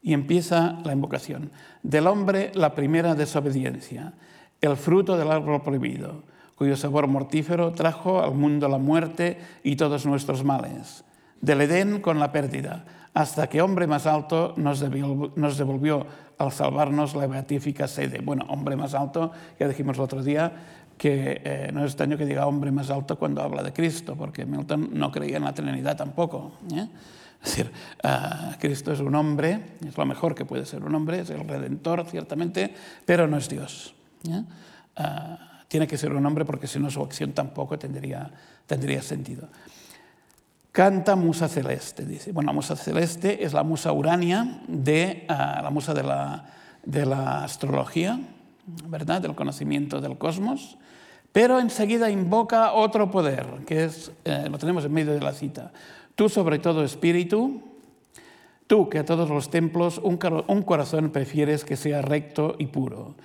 Y 0.01 0.13
empieza 0.13 0.77
la 0.83 0.93
invocación. 0.93 1.51
Del 1.81 2.05
hombre 2.05 2.51
la 2.53 2.75
primera 2.75 3.15
desobediencia, 3.15 4.13
el 4.61 4.77
fruto 4.77 5.17
del 5.17 5.31
árbol 5.31 5.61
prohibido, 5.61 6.23
cuyo 6.55 6.75
sabor 6.77 7.07
mortífero 7.07 7.71
trajo 7.71 8.21
al 8.21 8.33
mundo 8.33 8.67
la 8.67 8.77
muerte 8.77 9.37
y 9.63 9.75
todos 9.75 10.05
nuestros 10.05 10.43
males. 10.43 11.03
Del 11.41 11.61
Edén 11.61 12.01
con 12.01 12.19
la 12.19 12.31
pérdida, 12.31 12.85
hasta 13.13 13.47
que 13.47 13.61
hombre 13.61 13.87
más 13.87 14.05
alto 14.07 14.53
nos 14.57 14.79
devolvió, 14.79 16.05
al 16.37 16.51
salvarnos 16.51 17.15
la 17.15 17.27
beatífica 17.27 17.87
sede. 17.87 18.19
Bueno, 18.19 18.45
hombre 18.49 18.75
más 18.75 18.93
alto, 18.93 19.31
ya 19.57 19.67
dijimos 19.67 19.97
el 19.97 20.03
otro 20.03 20.21
día, 20.21 20.51
que 20.97 21.41
eh, 21.43 21.69
no 21.73 21.81
es 21.81 21.91
extraño 21.91 22.17
que 22.17 22.25
diga 22.25 22.45
hombre 22.45 22.71
más 22.71 22.89
alto 22.89 23.17
cuando 23.17 23.41
habla 23.41 23.63
de 23.63 23.73
Cristo, 23.73 24.15
porque 24.17 24.45
Milton 24.45 24.89
no 24.93 25.11
creía 25.11 25.37
en 25.37 25.43
la 25.43 25.53
Trinidad 25.53 25.95
tampoco. 25.95 26.53
¿eh? 26.73 26.87
Es 27.43 27.55
decir, 27.55 27.71
uh, 28.03 28.57
Cristo 28.59 28.91
es 28.91 28.99
un 28.99 29.13
hombre, 29.15 29.77
es 29.85 29.97
lo 29.97 30.05
mejor 30.05 30.35
que 30.35 30.45
puede 30.45 30.65
ser 30.65 30.83
un 30.83 30.95
hombre, 30.95 31.19
es 31.19 31.29
el 31.29 31.47
redentor, 31.47 32.05
ciertamente, 32.05 32.73
pero 33.05 33.27
no 33.27 33.37
es 33.37 33.47
Dios. 33.47 33.94
Uh, 34.31 35.37
tiene 35.67 35.87
que 35.87 35.97
ser 35.97 36.13
un 36.13 36.25
hombre 36.25 36.45
porque 36.45 36.67
si 36.67 36.79
no 36.79 36.89
su 36.89 37.01
acción 37.01 37.33
tampoco 37.33 37.77
tendría, 37.77 38.31
tendría 38.65 39.01
sentido. 39.01 39.49
Canta 40.71 41.15
musa 41.15 41.47
celeste, 41.47 42.05
dice. 42.05 42.31
Bueno, 42.31 42.53
musa 42.53 42.75
celeste 42.75 43.43
es 43.43 43.53
la 43.53 43.63
musa 43.63 43.91
urania, 43.91 44.61
de, 44.67 45.25
uh, 45.29 45.63
la 45.63 45.69
musa 45.71 45.93
de 45.93 46.03
la, 46.03 46.45
de 46.83 47.05
la 47.05 47.43
astrología, 47.43 48.19
¿verdad? 48.87 49.21
Del 49.21 49.35
conocimiento 49.35 50.01
del 50.01 50.17
cosmos. 50.17 50.77
Pero 51.35 51.59
enseguida 51.59 52.09
invoca 52.09 52.71
otro 52.71 53.11
poder, 53.11 53.65
que 53.67 53.83
es, 53.83 54.09
eh, 54.23 54.47
lo 54.49 54.57
tenemos 54.57 54.85
en 54.85 54.93
medio 54.93 55.11
de 55.13 55.19
la 55.19 55.33
cita. 55.33 55.73
Tú 56.15 56.29
sobre 56.29 56.59
todo 56.59 56.81
espíritu, 56.81 57.61
tú 58.67 58.87
que 58.87 58.99
a 58.99 59.05
todos 59.05 59.29
los 59.29 59.49
templos 59.49 59.99
un 60.01 60.15
corazón 60.15 61.09
prefieres 61.09 61.65
que 61.65 61.75
sea 61.75 62.01
recto 62.01 62.55
y 62.57 62.67
puro. 62.67 63.15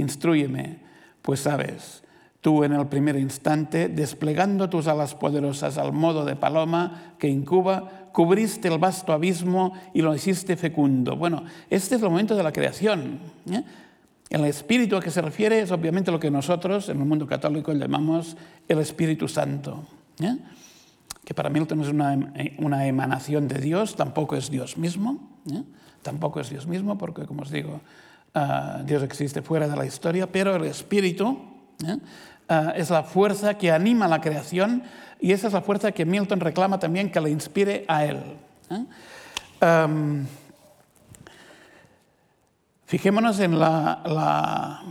Instruyeme, 0.00 0.78
pues 1.22 1.40
sabes, 1.40 2.02
tú 2.40 2.64
en 2.64 2.72
el 2.72 2.86
primer 2.86 3.16
instante, 3.16 3.88
desplegando 3.88 4.68
tus 4.68 4.86
alas 4.86 5.14
poderosas 5.14 5.78
al 5.78 5.92
modo 5.92 6.24
de 6.24 6.36
paloma 6.36 7.14
que 7.18 7.28
incuba, 7.28 8.08
cubriste 8.12 8.68
el 8.68 8.78
vasto 8.78 9.12
abismo 9.12 9.72
y 9.94 10.02
lo 10.02 10.14
hiciste 10.14 10.56
fecundo. 10.56 11.16
Bueno, 11.16 11.44
este 11.68 11.96
es 11.96 12.02
el 12.02 12.08
momento 12.08 12.34
de 12.34 12.42
la 12.42 12.52
creación. 12.52 13.20
¿eh? 13.50 13.62
El 14.30 14.44
espíritu 14.44 14.96
a 14.96 15.00
que 15.00 15.10
se 15.10 15.22
refiere 15.22 15.60
es 15.60 15.70
obviamente 15.70 16.10
lo 16.10 16.20
que 16.20 16.30
nosotros 16.30 16.88
en 16.88 16.98
el 16.98 17.04
mundo 17.04 17.26
católico 17.26 17.72
llamamos 17.72 18.36
el 18.68 18.78
Espíritu 18.78 19.28
Santo. 19.28 19.84
¿eh? 20.20 20.36
que 21.24 21.34
para 21.34 21.50
Milton 21.50 21.80
es 21.82 21.88
una, 21.88 22.32
una, 22.58 22.86
emanación 22.86 23.46
de 23.46 23.60
Dios, 23.60 23.94
tampoco 23.94 24.36
es 24.36 24.50
Dios 24.50 24.76
mismo, 24.76 25.28
¿eh? 25.52 25.62
tampoco 26.02 26.40
es 26.40 26.50
Dios 26.50 26.66
mismo, 26.66 26.98
porque 26.98 27.24
como 27.24 27.42
os 27.42 27.50
digo, 27.50 27.80
uh, 28.34 28.84
Dios 28.84 29.02
existe 29.02 29.42
fuera 29.42 29.68
de 29.68 29.76
la 29.76 29.86
historia, 29.86 30.26
pero 30.30 30.56
el 30.56 30.64
Espíritu 30.64 31.38
¿eh? 31.86 31.96
uh, 32.48 32.70
es 32.74 32.90
la 32.90 33.02
fuerza 33.02 33.54
que 33.54 33.70
anima 33.70 34.08
la 34.08 34.20
creación 34.20 34.82
y 35.20 35.32
esa 35.32 35.48
es 35.48 35.52
la 35.52 35.60
fuerza 35.60 35.92
que 35.92 36.04
Milton 36.04 36.40
reclama 36.40 36.78
también 36.78 37.10
que 37.10 37.20
le 37.20 37.30
inspire 37.30 37.84
a 37.88 38.04
él. 38.04 38.22
¿eh? 38.70 38.84
Fijémonos 42.90 43.38
en 43.38 43.56
la, 43.56 44.82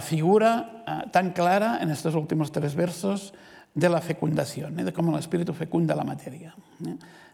figura 0.00 0.84
uh, 0.86 1.10
tan 1.10 1.32
clara 1.34 1.80
en 1.82 1.90
estos 1.90 2.14
últimos 2.14 2.50
tres 2.50 2.74
versos 2.74 3.34
de 3.74 3.90
la 3.90 4.00
fecundación, 4.00 4.80
¿eh? 4.80 4.84
de 4.84 4.92
cómo 4.94 5.12
el 5.12 5.18
espíritu 5.18 5.52
fecunda 5.52 5.94
la 5.94 6.04
materia. 6.04 6.54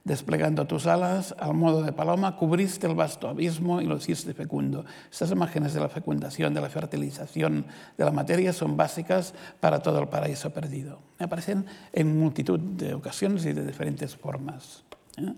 Desplegando 0.05 0.67
tus 0.67 0.87
alas 0.87 1.35
al 1.39 1.55
modo 1.55 1.83
de 1.83 1.93
paloma, 1.93 2.37
cubriste 2.37 2.87
el 2.87 2.95
vasto 2.95 3.27
abismo 3.27 3.81
y 3.81 3.87
lo 3.87 3.97
hiciste 3.97 4.35
fecundo. 4.35 4.85
Estas 5.11 5.31
imágenes 5.31 5.73
de 5.73 5.81
la 5.81 5.89
fecundación, 5.89 6.53
de 6.53 6.61
la 6.61 6.69
fertilización 6.69 7.65
de 7.97 8.05
la 8.05 8.11
materia 8.11 8.53
son 8.53 8.77
básicas 8.77 9.33
para 9.61 9.81
todo 9.81 9.99
el 10.01 10.09
paraíso 10.09 10.51
perdido. 10.51 10.99
Aparecen 11.19 11.65
en 11.93 12.19
multitud 12.19 12.61
de 12.61 12.93
ocasiones 12.93 13.47
y 13.47 13.55
de 13.55 13.65
diferentes 13.65 14.15
formas. 14.15 14.85
¿eh? 15.17 15.33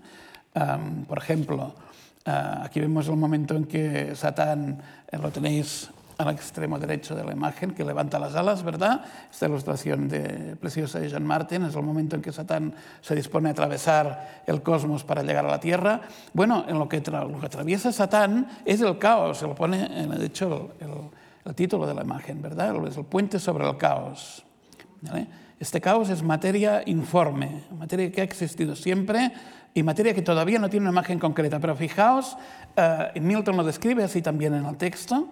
Por 1.07 1.17
ejemplo, 1.17 1.75
uh, 2.25 2.63
aquí 2.63 2.79
vemos 2.79 3.07
el 3.07 3.15
momento 3.15 3.55
en 3.55 3.65
que 3.65 4.15
Satán, 4.15 4.81
eh, 5.11 5.17
lo 5.17 5.31
tenéis 5.31 5.89
al 6.17 6.29
extremo 6.29 6.79
derecho 6.79 7.15
de 7.15 7.23
la 7.23 7.31
imagen, 7.31 7.71
que 7.71 7.83
levanta 7.83 8.17
las 8.17 8.35
alas, 8.35 8.63
¿verdad? 8.63 9.01
Esta 9.31 9.45
ilustración 9.45 10.07
de, 10.07 10.55
preciosa 10.55 10.99
de 10.99 11.11
John 11.11 11.25
Martin 11.25 11.63
es 11.65 11.75
el 11.75 11.83
momento 11.83 12.15
en 12.15 12.21
que 12.21 12.31
Satán 12.31 12.73
se 13.01 13.15
dispone 13.15 13.49
a 13.49 13.51
atravesar 13.51 14.43
el 14.47 14.63
cosmos 14.63 15.03
para 15.03 15.21
llegar 15.21 15.45
a 15.45 15.49
la 15.49 15.59
Tierra. 15.59 16.01
Bueno, 16.33 16.65
en 16.67 16.79
lo 16.79 16.89
que, 16.89 16.97
atraviesa 16.97 17.91
Satán 17.91 18.47
es 18.65 18.81
el 18.81 18.97
caos, 18.97 19.37
se 19.37 19.47
lo 19.47 19.53
pone, 19.53 19.87
de 19.87 20.25
hecho, 20.25 20.71
el, 20.79 21.55
título 21.55 21.87
de 21.87 21.93
la 21.93 22.01
imagen, 22.01 22.41
¿verdad? 22.41 22.75
Es 22.87 22.97
el 22.97 23.05
puente 23.05 23.39
sobre 23.39 23.67
el 23.67 23.77
caos. 23.77 24.43
Este 25.59 25.79
caos 25.79 26.09
es 26.09 26.21
materia 26.21 26.83
informe, 26.85 27.63
materia 27.77 28.11
que 28.11 28.21
ha 28.21 28.23
existido 28.23 28.75
siempre 28.75 29.31
y 29.73 29.81
materia 29.81 30.13
que 30.13 30.21
todavía 30.21 30.59
no 30.59 30.69
tiene 30.69 30.85
una 30.85 30.91
imagen 30.91 31.19
concreta. 31.19 31.59
Pero 31.59 31.75
fijaos, 31.75 32.35
uh, 32.75 33.19
Milton 33.19 33.57
lo 33.57 33.63
describe 33.63 34.03
así 34.03 34.21
también 34.21 34.53
en 34.55 34.65
el 34.65 34.75
texto. 34.77 35.29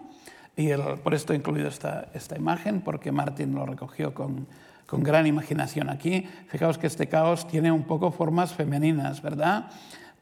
Y 0.57 0.69
por 1.03 1.13
esto 1.13 1.33
he 1.33 1.35
incluido 1.35 1.67
esta, 1.67 2.07
esta 2.13 2.37
imagen, 2.37 2.81
porque 2.81 3.11
Martin 3.11 3.53
lo 3.53 3.65
recogió 3.65 4.13
con, 4.13 4.47
con, 4.85 5.03
gran 5.03 5.27
imaginación 5.27 5.89
aquí. 5.89 6.27
Fijaos 6.47 6.77
que 6.77 6.87
este 6.87 7.07
caos 7.07 7.47
tiene 7.47 7.71
un 7.71 7.83
poco 7.83 8.11
formas 8.11 8.53
femeninas, 8.53 9.21
¿verdad? 9.21 9.65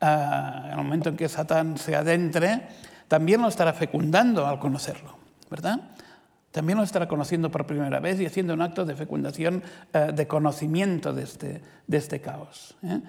Uh, 0.01 0.65
en 0.65 0.71
el 0.71 0.77
momento 0.77 1.09
en 1.09 1.17
que 1.17 1.29
Satán 1.29 1.77
se 1.77 1.95
adentre, 1.95 2.63
también 3.07 3.41
lo 3.41 3.47
estará 3.47 3.73
fecundando 3.73 4.47
al 4.47 4.57
conocerlo, 4.57 5.15
¿verdad? 5.51 5.79
También 6.51 6.79
lo 6.79 6.83
estará 6.83 7.07
conociendo 7.07 7.51
por 7.51 7.67
primera 7.67 7.99
vez 7.99 8.19
y 8.19 8.25
haciendo 8.25 8.55
un 8.55 8.61
acto 8.61 8.85
de 8.85 8.95
fecundación, 8.95 9.61
uh, 9.93 10.11
de 10.11 10.27
conocimiento 10.27 11.13
de 11.13 11.23
este, 11.23 11.61
de 11.85 11.97
este 11.97 12.21
caos. 12.21 12.75
¿eh? 12.83 13.01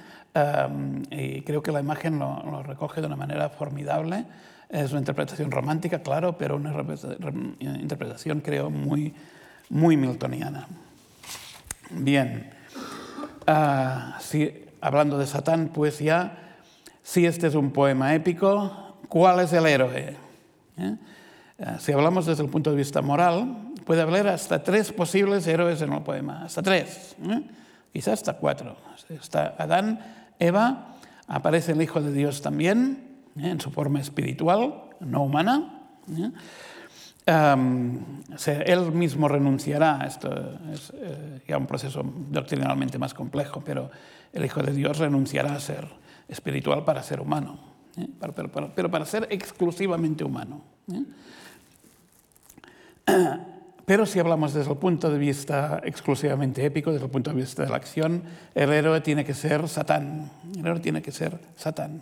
Y 1.10 1.40
creo 1.42 1.62
que 1.62 1.72
la 1.72 1.80
imagen 1.80 2.18
lo 2.18 2.62
recoge 2.64 3.00
de 3.00 3.06
una 3.06 3.16
manera 3.16 3.48
formidable. 3.48 4.26
Es 4.68 4.90
una 4.90 5.00
interpretación 5.00 5.50
romántica, 5.50 6.00
claro, 6.00 6.36
pero 6.36 6.56
una 6.56 6.74
interpretación, 7.60 8.40
creo, 8.40 8.70
muy, 8.70 9.14
muy 9.68 9.96
miltoniana. 9.96 10.66
Bien, 11.90 12.50
uh, 13.46 14.20
si, 14.20 14.64
hablando 14.80 15.18
de 15.18 15.26
Satán, 15.26 15.70
pues 15.72 15.98
ya, 15.98 16.56
si 17.02 17.26
este 17.26 17.46
es 17.46 17.54
un 17.54 17.70
poema 17.70 18.14
épico, 18.14 18.98
¿cuál 19.08 19.40
es 19.40 19.52
el 19.52 19.66
héroe? 19.66 20.16
¿Eh? 20.78 20.96
Uh, 21.58 21.78
si 21.78 21.92
hablamos 21.92 22.26
desde 22.26 22.42
el 22.42 22.48
punto 22.48 22.70
de 22.70 22.76
vista 22.76 23.00
moral, 23.02 23.72
puede 23.84 24.02
haber 24.02 24.26
hasta 24.28 24.62
tres 24.62 24.92
posibles 24.92 25.46
héroes 25.46 25.82
en 25.82 25.92
el 25.92 26.02
poema, 26.02 26.44
hasta 26.44 26.62
tres, 26.62 27.14
¿eh? 27.28 27.42
quizás 27.92 28.14
hasta 28.14 28.34
cuatro. 28.34 28.76
Está 29.08 29.54
Adán, 29.58 30.00
Eva, 30.38 30.96
aparece 31.28 31.72
el 31.72 31.82
Hijo 31.82 32.00
de 32.00 32.12
Dios 32.12 32.42
también. 32.42 33.13
En 33.36 33.60
su 33.60 33.70
forma 33.70 34.00
espiritual, 34.00 34.84
no 35.00 35.22
humana. 35.22 35.80
él 37.26 38.92
mismo 38.92 39.28
renunciará, 39.28 40.04
esto 40.06 40.30
es 40.72 40.92
eh, 40.94 41.42
ya 41.48 41.58
un 41.58 41.66
proceso 41.66 42.02
doctrinalmente 42.30 42.98
más 42.98 43.14
complejo, 43.14 43.62
pero 43.64 43.90
el 44.32 44.44
Hijo 44.44 44.62
de 44.62 44.72
Dios 44.72 44.98
renunciará 44.98 45.54
a 45.54 45.60
ser 45.60 45.86
espiritual 46.28 46.84
para 46.84 47.02
ser 47.02 47.20
humano, 47.20 47.58
pero, 48.74 48.90
para 48.90 49.04
ser 49.04 49.26
exclusivamente 49.30 50.24
humano. 50.24 50.62
Pero 53.86 54.06
si 54.06 54.18
hablamos 54.18 54.54
desde 54.54 54.70
el 54.70 54.78
punto 54.78 55.10
de 55.10 55.18
vista 55.18 55.82
exclusivamente 55.84 56.64
épico, 56.64 56.90
desde 56.90 57.04
el 57.04 57.10
punto 57.10 57.30
de 57.30 57.36
vista 57.36 57.64
de 57.64 57.68
la 57.68 57.76
acción, 57.76 58.22
el 58.54 58.72
héroe 58.72 59.02
tiene 59.02 59.26
que 59.26 59.34
ser 59.34 59.68
Satán. 59.68 60.30
El 60.56 60.66
héroe 60.66 60.80
tiene 60.80 61.02
que 61.02 61.12
ser 61.12 61.38
Satán. 61.54 62.00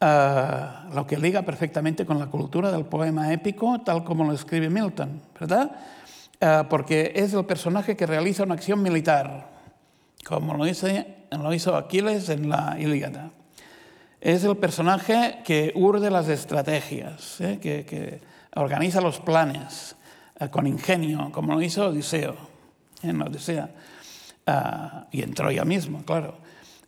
¿Eh? 0.00 0.66
Lo 0.94 1.06
que 1.06 1.16
liga 1.18 1.42
perfectamente 1.42 2.04
con 2.06 2.18
la 2.18 2.26
cultura 2.26 2.70
del 2.70 2.84
poema 2.84 3.32
épico, 3.32 3.80
tal 3.80 4.04
como 4.04 4.24
lo 4.24 4.32
escribe 4.32 4.70
Milton, 4.70 5.20
¿verdad? 5.38 5.70
Uh, 6.40 6.68
porque 6.68 7.12
es 7.14 7.32
el 7.32 7.46
personaje 7.46 7.96
que 7.96 8.06
realiza 8.06 8.42
una 8.42 8.54
acción 8.54 8.82
militar, 8.82 9.48
como 10.24 10.54
lo, 10.54 10.66
hizo 10.66 11.76
Aquiles 11.76 12.28
en 12.28 12.48
la 12.50 12.76
Ilíada. 12.78 13.30
Es 14.20 14.44
el 14.44 14.56
personaje 14.56 15.38
que 15.44 15.72
urde 15.74 16.10
las 16.10 16.28
estrategias, 16.28 17.40
¿eh? 17.40 17.58
que, 17.60 18.20
organiza 18.54 19.00
los 19.00 19.20
planes 19.20 19.96
con 20.50 20.66
ingenio, 20.66 21.30
como 21.32 21.54
lo 21.54 21.62
hizo 21.62 21.88
Odiseo 21.88 22.34
en 23.02 23.20
Odisea 23.20 23.68
y 25.10 25.22
en 25.22 25.34
Troya 25.34 25.64
mismo, 25.64 26.02
claro. 26.04 26.45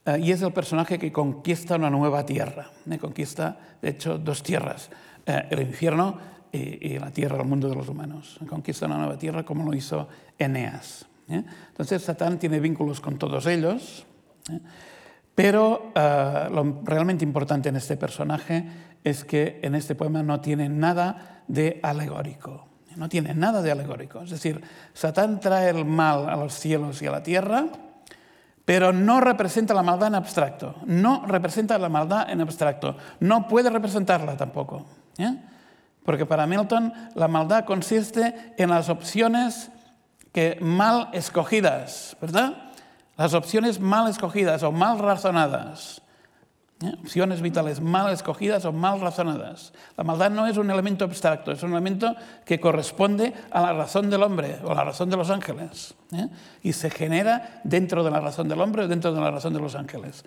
Eh, 0.08 0.20
y 0.22 0.32
es 0.32 0.40
el 0.40 0.52
personaje 0.52 0.98
que 0.98 1.12
conquista 1.12 1.76
una 1.76 1.90
nueva 1.90 2.24
tierra. 2.24 2.70
¿eh? 2.90 2.98
Conquista, 2.98 3.58
de 3.82 3.90
hecho, 3.90 4.16
dos 4.16 4.42
tierras, 4.42 4.88
eh, 5.26 5.46
el 5.50 5.60
infierno 5.60 6.16
y, 6.50 6.98
la 6.98 7.10
tierra, 7.10 7.36
el 7.36 7.46
mundo 7.46 7.68
de 7.68 7.74
los 7.74 7.88
humanos. 7.88 8.38
Conquista 8.48 8.86
una 8.86 8.96
nueva 8.96 9.18
tierra 9.18 9.44
como 9.44 9.64
lo 9.64 9.76
hizo 9.76 10.08
Eneas. 10.38 11.04
Entonces 11.28 12.02
Satán 12.02 12.38
tiene 12.38 12.58
vínculos 12.58 13.02
con 13.02 13.18
todos 13.18 13.44
ellos, 13.46 14.06
Pero 15.34 15.92
uh, 15.94 16.52
lo 16.52 16.80
realmente 16.84 17.22
importante 17.22 17.68
en 17.68 17.76
este 17.76 17.98
personaje 17.98 18.64
es 19.04 19.24
que 19.24 19.60
en 19.62 19.74
este 19.74 19.94
poema 19.94 20.22
no 20.22 20.40
tiene 20.40 20.70
nada 20.70 21.42
de 21.46 21.80
alegórico. 21.82 22.66
No 22.96 23.10
tiene 23.10 23.34
nada 23.34 23.60
de 23.60 23.70
alegórico. 23.70 24.22
Es 24.22 24.30
decir, 24.30 24.62
Satán 24.94 25.38
trae 25.38 25.68
el 25.68 25.84
mal 25.84 26.30
a 26.30 26.36
los 26.36 26.54
cielos 26.54 27.02
y 27.02 27.06
a 27.06 27.10
la 27.10 27.22
tierra, 27.22 27.66
pero 28.68 28.92
no 28.92 29.18
representa 29.22 29.72
la 29.72 29.82
maldad 29.82 30.08
en 30.08 30.16
abstracto. 30.16 30.74
No 30.84 31.24
representa 31.26 31.78
la 31.78 31.88
maldad 31.88 32.28
en 32.28 32.42
abstracto. 32.42 32.98
No 33.18 33.48
puede 33.48 33.70
representarla 33.70 34.36
tampoco. 34.36 34.84
¿eh? 35.16 35.38
Porque 36.04 36.26
para 36.26 36.46
Milton 36.46 36.92
la 37.14 37.28
maldad 37.28 37.64
consiste 37.64 38.52
en 38.58 38.68
las 38.68 38.90
opciones 38.90 39.70
que 40.34 40.58
mal 40.60 41.08
escogidas, 41.14 42.14
¿verdad? 42.20 42.72
Las 43.16 43.32
opciones 43.32 43.80
mal 43.80 44.06
escogidas 44.06 44.62
o 44.62 44.70
mal 44.70 44.98
razonadas. 44.98 46.02
¿Eh? 46.82 46.94
Opciones 47.00 47.40
vitales 47.40 47.80
mal 47.80 48.12
escogidas 48.12 48.64
o 48.64 48.72
mal 48.72 49.00
razonadas. 49.00 49.72
La 49.96 50.04
maldad 50.04 50.30
no 50.30 50.46
es 50.46 50.56
un 50.56 50.70
elemento 50.70 51.04
abstracto, 51.04 51.52
es 51.52 51.62
un 51.62 51.72
elemento 51.72 52.14
que 52.44 52.60
corresponde 52.60 53.32
a 53.50 53.60
la 53.60 53.72
razón 53.72 54.10
del 54.10 54.22
hombre 54.22 54.58
o 54.64 54.72
a 54.72 54.74
la 54.74 54.84
razón 54.84 55.10
de 55.10 55.16
los 55.16 55.30
ángeles. 55.30 55.94
¿eh? 56.12 56.28
Y 56.62 56.72
se 56.72 56.90
genera 56.90 57.60
dentro 57.64 58.04
de 58.04 58.10
la 58.10 58.20
razón 58.20 58.48
del 58.48 58.60
hombre 58.60 58.84
o 58.84 58.88
dentro 58.88 59.12
de 59.12 59.20
la 59.20 59.30
razón 59.30 59.52
de 59.52 59.60
los 59.60 59.74
ángeles. 59.74 60.24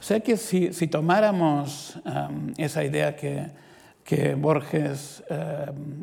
Sé 0.00 0.22
que 0.22 0.36
si, 0.36 0.70
tomáramos 0.86 1.98
esa 2.56 2.84
idea 2.84 3.16
que, 3.16 3.50
que 4.04 4.36
Borges 4.36 5.24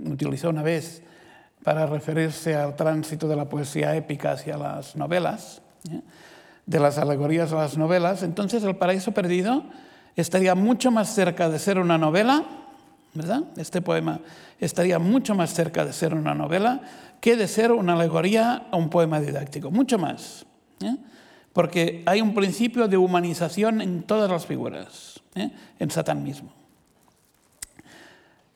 utilizó 0.05 0.49
una 0.49 0.63
vez 0.63 1.01
para 1.65 1.87
referirse 1.87 2.55
al 2.55 2.75
tránsito 2.75 3.27
de 3.27 3.35
la 3.35 3.49
poesía 3.49 3.95
épica 3.95 4.33
hacia 4.33 4.55
las 4.55 4.95
novelas, 4.95 5.63
¿eh? 5.89 6.01
De 6.65 6.79
las 6.79 6.97
alegorías 6.97 7.51
a 7.53 7.57
las 7.57 7.77
novelas, 7.77 8.23
entonces 8.23 8.63
El 8.63 8.75
paraíso 8.75 9.11
perdido 9.11 9.63
estaría 10.15 10.55
mucho 10.55 10.91
más 10.91 11.13
cerca 11.13 11.49
de 11.49 11.59
ser 11.59 11.77
una 11.77 11.97
novela, 11.97 12.43
¿verdad? 13.13 13.43
Este 13.57 13.81
poema 13.81 14.19
estaría 14.59 14.99
mucho 14.99 15.35
más 15.35 15.53
cerca 15.53 15.85
de 15.85 15.93
ser 15.93 16.13
una 16.13 16.33
novela 16.33 16.81
que 17.19 17.35
de 17.35 17.47
ser 17.47 17.71
una 17.71 17.93
alegoría 17.93 18.67
a 18.71 18.77
un 18.77 18.89
poema 18.89 19.19
didáctico, 19.19 19.71
mucho 19.71 19.97
más. 19.97 20.45
¿eh? 20.81 20.95
Porque 21.53 22.03
hay 22.05 22.21
un 22.21 22.33
principio 22.33 22.87
de 22.87 22.97
humanización 22.97 23.81
en 23.81 24.03
todas 24.03 24.29
las 24.29 24.45
figuras, 24.45 25.21
¿eh? 25.35 25.51
en 25.79 25.91
Satán 25.91 26.23
mismo. 26.23 26.51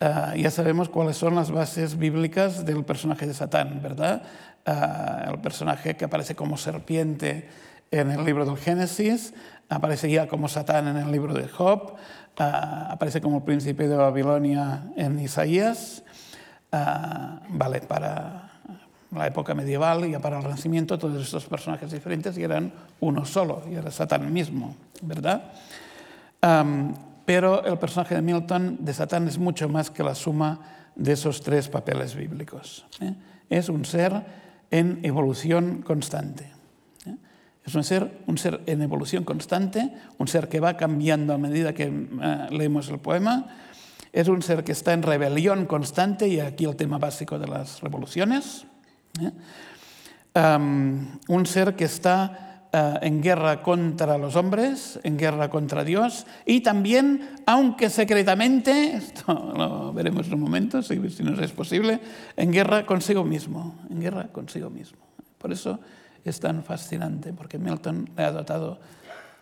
Uh, 0.01 0.35
ya 0.37 0.49
sabemos 0.49 0.87
cuáles 0.87 1.17
son 1.17 1.35
las 1.35 1.51
bases 1.51 1.97
bíblicas 1.97 2.65
del 2.65 2.85
personaje 2.85 3.27
de 3.27 3.33
Satán, 3.33 3.81
¿verdad? 3.81 4.23
Uh, 4.65 5.33
el 5.33 5.39
personaje 5.41 5.97
que 5.97 6.05
aparece 6.05 6.35
como 6.35 6.55
serpiente 6.55 7.49
en 7.91 8.11
el 8.11 8.23
libro 8.23 8.45
del 8.45 8.57
Génesis, 8.57 9.33
aparece 9.69 10.09
ya 10.09 10.27
como 10.27 10.47
Satán 10.47 10.87
en 10.87 10.97
el 10.97 11.11
libro 11.11 11.33
de 11.33 11.47
Job, 11.47 11.93
uh, 12.39 12.43
aparece 12.91 13.21
como 13.21 13.43
príncipe 13.43 13.87
de 13.87 13.95
Babilonia 13.95 14.83
en 14.95 15.19
Isaías, 15.19 16.03
uh, 16.71 17.39
vale, 17.49 17.81
para 17.81 18.51
la 19.11 19.27
época 19.27 19.53
medieval 19.53 20.05
y 20.05 20.17
para 20.17 20.37
el 20.37 20.43
Renacimiento 20.43 20.97
todos 20.97 21.23
estos 21.23 21.45
personajes 21.45 21.91
diferentes 21.91 22.37
y 22.37 22.43
eran 22.43 22.71
uno 22.99 23.25
solo, 23.25 23.63
y 23.69 23.75
era 23.75 23.89
Satán 23.89 24.31
mismo, 24.31 24.75
¿verdad? 25.01 25.51
Pero 27.25 27.63
el 27.63 27.77
personaje 27.77 28.15
de 28.15 28.21
Milton, 28.21 28.77
de 28.79 28.93
Satán, 28.93 29.27
es 29.27 29.37
mucho 29.37 29.69
más 29.69 29.91
que 29.91 30.03
la 30.03 30.15
suma 30.15 30.59
de 30.95 31.13
esos 31.13 31.41
tres 31.41 31.69
papeles 31.69 32.15
bíblicos. 32.15 32.85
¿eh? 33.01 33.13
Es 33.49 33.69
un 33.69 33.85
ser 33.85 34.23
en 34.71 34.99
evolución 35.03 35.83
constante. 35.83 36.51
Es 37.69 37.75
un 37.75 37.83
ser, 37.83 38.11
un 38.25 38.39
ser 38.39 38.61
en 38.65 38.81
evolución 38.81 39.23
constante, 39.23 39.93
un 40.17 40.27
ser 40.27 40.49
que 40.49 40.59
va 40.59 40.75
cambiando 40.75 41.35
a 41.35 41.37
medida 41.37 41.71
que 41.71 41.87
uh, 41.87 42.51
leemos 42.51 42.89
el 42.89 42.97
poema. 42.97 43.45
Es 44.11 44.27
un 44.27 44.41
ser 44.41 44.63
que 44.63 44.71
está 44.71 44.93
en 44.93 45.03
rebelión 45.03 45.67
constante, 45.67 46.27
y 46.27 46.39
aquí 46.39 46.65
el 46.65 46.75
tema 46.75 46.97
básico 46.97 47.37
de 47.37 47.47
las 47.47 47.81
revoluciones. 47.81 48.65
¿eh? 49.21 49.31
Un 50.47 51.45
ser 51.45 51.75
que 51.75 51.85
está 51.85 52.69
uh, 52.73 53.05
en 53.05 53.21
guerra 53.21 53.61
contra 53.61 54.17
los 54.17 54.35
hombres, 54.35 54.99
en 55.03 55.15
guerra 55.15 55.51
contra 55.51 55.83
Dios, 55.83 56.25
y 56.47 56.61
también, 56.61 57.35
aunque 57.45 57.91
secretamente, 57.91 58.93
esto 58.95 59.53
lo 59.55 59.93
veremos 59.93 60.25
en 60.25 60.33
un 60.33 60.41
momento, 60.41 60.81
si, 60.81 61.07
si 61.11 61.21
nos 61.21 61.37
es 61.37 61.51
posible, 61.51 61.99
en 62.35 62.51
guerra 62.51 62.87
consigo 62.87 63.23
mismo, 63.23 63.75
en 63.91 64.01
guerra 64.01 64.29
consigo 64.29 64.71
mismo. 64.71 64.97
Por 65.37 65.51
eso 65.51 65.79
es 66.23 66.39
tan 66.39 66.63
fascinante, 66.63 67.33
porque 67.33 67.57
Milton 67.57 68.09
le 68.15 68.23
ha 68.23 68.31
dotado 68.31 68.79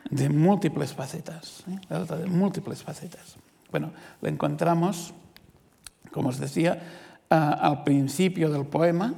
de 0.09 0.29
múltiples 0.29 0.93
facetas. 0.93 1.63
¿eh? 1.69 1.79
Le 1.89 1.95
ha 1.95 1.99
dotado 1.99 2.21
de 2.21 2.27
múltiples 2.27 2.83
facetas. 2.83 3.37
Bueno, 3.71 3.91
lo 4.21 4.29
encontramos, 4.29 5.13
como 6.11 6.29
os 6.29 6.39
decía, 6.39 6.79
al 7.29 7.83
principio 7.83 8.49
del 8.49 8.65
poema. 8.65 9.13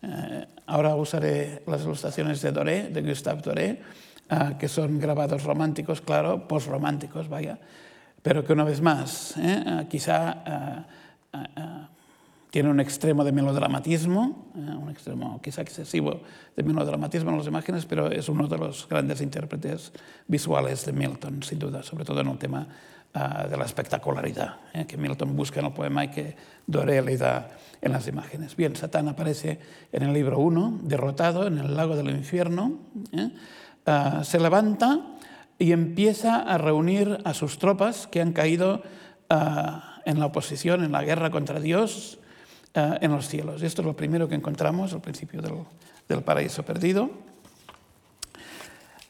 Uh, 0.00 0.44
ahora 0.66 0.94
usaré 0.94 1.62
las 1.66 1.82
ilustraciones 1.82 2.40
de 2.40 2.52
Doré, 2.52 2.88
de 2.88 3.02
Gustave 3.02 3.42
Doré, 3.42 3.82
uh, 4.30 4.56
que 4.56 4.68
son 4.68 4.98
grabados 4.98 5.42
románticos, 5.42 6.00
claro, 6.00 6.46
postrománticos, 6.46 7.28
vaya, 7.28 7.58
pero 8.22 8.44
que 8.44 8.52
una 8.52 8.64
vez 8.64 8.80
más, 8.80 9.34
¿eh? 9.36 9.86
quizá 9.90 10.86
tiene 12.58 12.70
un 12.70 12.80
extremo 12.80 13.22
de 13.22 13.30
melodramatismo, 13.30 14.50
eh, 14.56 14.58
un 14.58 14.90
extremo 14.90 15.40
quizá 15.40 15.62
excesivo 15.62 16.22
de 16.56 16.64
melodramatismo 16.64 17.30
en 17.30 17.38
las 17.38 17.46
imágenes, 17.46 17.86
pero 17.86 18.10
es 18.10 18.28
uno 18.28 18.48
de 18.48 18.58
los 18.58 18.88
grandes 18.88 19.20
intérpretes 19.20 19.92
visuales 20.26 20.84
de 20.84 20.92
Milton, 20.92 21.40
sin 21.44 21.60
duda, 21.60 21.84
sobre 21.84 22.04
todo 22.04 22.20
en 22.20 22.26
el 22.26 22.36
tema 22.36 22.66
uh, 23.14 23.48
de 23.48 23.56
la 23.56 23.64
espectacularidad 23.64 24.56
eh, 24.74 24.86
que 24.86 24.96
Milton 24.96 25.36
busca 25.36 25.60
en 25.60 25.66
el 25.66 25.72
poema 25.72 26.02
y 26.02 26.08
que 26.08 26.34
Doré 26.66 27.00
le 27.00 27.16
da 27.16 27.48
en 27.80 27.92
las 27.92 28.08
imágenes. 28.08 28.56
Bien, 28.56 28.74
Satán 28.74 29.06
aparece 29.06 29.60
en 29.92 30.02
el 30.02 30.12
libro 30.12 30.40
1, 30.40 30.80
derrotado 30.82 31.46
en 31.46 31.58
el 31.58 31.76
lago 31.76 31.94
del 31.94 32.10
infierno, 32.10 32.72
eh, 33.12 33.30
uh, 33.86 34.24
se 34.24 34.40
levanta 34.40 34.98
y 35.60 35.70
empieza 35.70 36.42
a 36.42 36.58
reunir 36.58 37.20
a 37.24 37.34
sus 37.34 37.60
tropas 37.60 38.08
que 38.08 38.20
han 38.20 38.32
caído 38.32 38.82
uh, 39.30 40.00
en 40.04 40.18
la 40.18 40.26
oposición, 40.26 40.82
en 40.82 40.90
la 40.90 41.04
guerra 41.04 41.30
contra 41.30 41.60
Dios, 41.60 42.17
en 43.00 43.10
los 43.12 43.28
cielos. 43.28 43.62
Esto 43.62 43.82
es 43.82 43.86
lo 43.86 43.96
primero 43.96 44.28
que 44.28 44.34
encontramos 44.34 44.92
al 44.92 45.00
principio 45.00 45.42
del, 45.42 45.54
del 46.08 46.22
paraíso 46.22 46.62
perdido. 46.62 47.10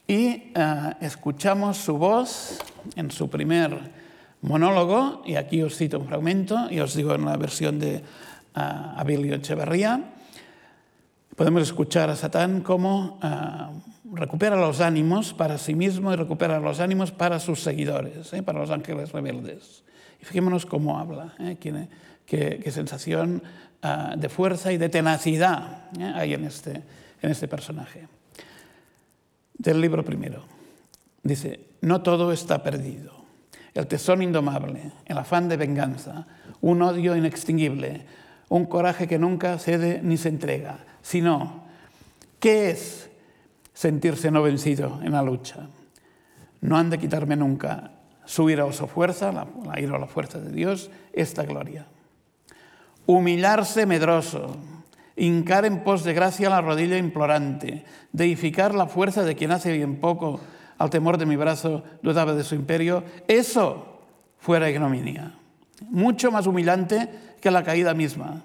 Y 0.07 0.53
uh, 0.57 0.95
escuchamos 1.01 1.77
su 1.77 1.99
voz 1.99 2.59
en 2.97 3.11
su 3.11 3.29
primer 3.29 3.79
monólogo, 4.41 5.23
y 5.27 5.35
aquí 5.35 5.61
os 5.63 5.77
cito 5.77 5.99
un 5.99 6.07
fragmento, 6.07 6.69
y 6.71 6.81
os 6.81 6.95
digo 6.95 7.15
en 7.15 7.25
la 7.25 7.37
versión 7.37 7.79
de 7.79 7.97
uh, 8.57 8.61
Abilio 8.97 9.35
Echeverría, 9.35 10.15
podemos 11.37 11.63
escuchar 11.63 12.11
a 12.11 12.17
Satán 12.17 12.63
cómo 12.63 13.21
recupera 14.13 14.57
los 14.57 14.81
ánimos 14.81 15.35
para 15.35 15.57
sí 15.57 15.75
mismo 15.75 16.13
y 16.13 16.17
recupera 16.17 16.59
los 16.59 16.81
ánimos 16.81 17.13
para 17.13 17.39
sus 17.39 17.61
seguidores, 17.61 18.33
¿eh? 18.33 18.43
para 18.43 18.59
los 18.59 18.71
ángeles 18.71 19.13
rebeldes. 19.13 19.85
Y 20.21 20.25
fijémonos 20.25 20.67
cómo 20.67 20.99
habla, 20.99 21.35
¿eh? 21.39 21.57
qué, 22.27 22.71
sensación 22.71 23.43
uh, 23.83 24.19
de 24.19 24.29
fuerza 24.29 24.73
y 24.73 24.79
de 24.79 24.89
tenacidad 24.89 25.91
¿eh? 25.99 26.13
hay 26.15 26.35
en 26.35 26.45
este, 26.45 26.83
en 27.23 27.31
este 27.31 27.49
personaje. 27.49 28.09
Del 29.55 29.81
libro 29.81 30.05
primero. 30.05 30.45
Dice, 31.23 31.61
no 31.81 32.03
todo 32.03 32.33
está 32.33 32.63
perdido. 32.63 33.25
El 33.75 33.87
tesón 33.87 34.23
indomable, 34.23 34.93
el 35.05 35.19
afán 35.19 35.49
de 35.49 35.57
venganza, 35.57 36.27
un 36.61 36.83
odio 36.83 37.15
inextinguible, 37.15 38.07
un 38.49 38.67
coraje 38.67 39.07
que 39.07 39.19
nunca 39.19 39.59
cede 39.59 40.01
ni 40.03 40.17
se 40.17 40.31
entrega, 40.31 40.79
sino, 41.03 41.65
¿qué 42.41 42.71
es 42.71 43.11
sentirse 43.75 44.31
no 44.31 44.43
vencido 44.43 45.01
en 45.03 45.13
la 45.13 45.23
lucha? 45.23 45.69
No 46.61 46.77
han 46.77 46.91
de 46.91 46.99
quitarme 46.99 47.37
nunca 47.37 47.93
su 48.29 48.51
ira 48.51 48.67
o 48.67 48.73
su 48.75 48.87
fuerza, 48.87 49.33
la, 49.33 49.47
la 49.65 49.81
ira 49.81 49.95
o 49.95 49.99
la 49.99 50.07
fuerza 50.07 50.39
de 50.39 50.53
Dios, 50.53 50.91
esta 51.15 51.45
gloria. 51.45 51.87
Humillarse 53.07 53.87
medroso, 53.87 54.55
hincar 55.17 55.65
en 55.65 55.83
pos 55.83 56.05
de 56.05 56.13
gracia 56.13 56.51
la 56.51 56.61
rodilla 56.61 56.99
implorante, 56.99 57.87
deificar 58.13 58.75
la 58.75 58.87
fuerza 58.87 59.25
de 59.25 59.35
quien 59.35 59.51
hace 59.51 59.73
bien 59.73 59.97
poco 59.97 60.41
al 60.77 60.91
temor 60.91 61.17
de 61.17 61.25
mi 61.25 61.37
brazo 61.37 61.85
dudaba 62.03 62.35
de 62.35 62.45
su 62.45 62.55
imperio, 62.55 63.03
eso 63.29 64.03
fuera 64.37 64.69
ignominia, 64.69 65.33
mucho 65.89 66.31
más 66.31 66.47
humillante 66.47 67.09
que 67.41 67.51
la 67.51 67.65
caída 67.65 67.95
misma. 67.95 68.45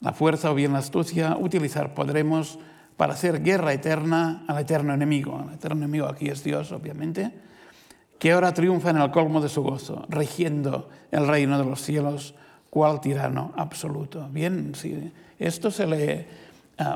La 0.00 0.14
fuerza 0.14 0.50
o 0.50 0.54
bien 0.54 0.72
la 0.72 0.78
astucia 0.78 1.36
utilizar 1.36 1.92
podremos 1.92 2.58
para 2.96 3.12
hacer 3.12 3.42
guerra 3.42 3.74
eterna 3.74 4.42
al 4.48 4.58
eterno 4.58 4.94
enemigo. 4.94 5.44
El 5.46 5.54
eterno 5.54 5.84
enemigo 5.84 6.06
aquí 6.06 6.28
es 6.28 6.42
Dios, 6.42 6.72
obviamente, 6.72 7.30
que 8.24 8.32
ahora 8.32 8.54
triunfa 8.54 8.88
en 8.88 8.96
el 8.96 9.10
colmo 9.10 9.42
de 9.42 9.50
su 9.50 9.62
gozo, 9.62 10.06
rigiendo 10.08 10.88
el 11.10 11.28
reino 11.28 11.58
de 11.58 11.66
los 11.66 11.82
cielos, 11.82 12.34
cual 12.70 12.98
tirano 13.02 13.52
absoluto. 13.54 14.26
Bien, 14.30 14.74
si 14.74 15.12
esto 15.38 15.70
se 15.70 15.86
le 15.86 16.26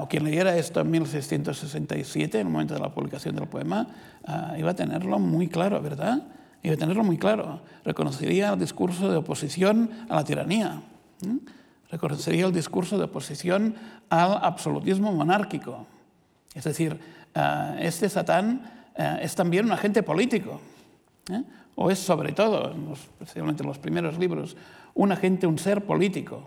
o 0.01 0.09
quien 0.09 0.24
leyera 0.24 0.57
esto 0.57 0.81
en 0.81 0.91
1667, 0.91 2.41
en 2.41 2.47
el 2.47 2.51
momento 2.51 2.72
de 2.72 2.81
la 2.81 2.95
publicación 2.95 3.37
del 3.37 3.47
poema, 3.47 3.89
iba 4.57 4.70
a 4.70 4.74
tenerlo 4.74 5.18
muy 5.18 5.49
claro, 5.49 5.83
¿verdad? 5.83 6.22
Iba 6.62 6.76
a 6.76 6.79
tenerlo 6.79 7.05
muy 7.05 7.18
claro. 7.18 7.61
Reconocería 7.85 8.55
el 8.55 8.59
discurso 8.59 9.11
de 9.11 9.18
oposición 9.18 9.91
a 10.09 10.14
la 10.14 10.24
tiranía. 10.24 10.81
Reconocería 11.91 12.47
el 12.47 12.55
discurso 12.55 12.97
de 12.97 13.05
oposición 13.05 13.74
al 14.09 14.39
absolutismo 14.41 15.12
monárquico. 15.12 15.85
Es 16.55 16.64
decir, 16.64 16.99
este 17.79 18.09
Satán 18.09 18.62
es 19.20 19.35
también 19.35 19.66
un 19.66 19.72
agente 19.72 20.03
político. 20.03 20.62
¿Eh? 21.31 21.43
o 21.74 21.91
es 21.91 21.99
sobre 21.99 22.33
todo, 22.33 22.74
especialmente 22.93 23.62
en 23.62 23.68
los 23.68 23.79
primeros 23.79 24.18
libros, 24.18 24.57
un 24.95 25.12
agente, 25.12 25.47
un 25.47 25.59
ser 25.59 25.85
político, 25.85 26.43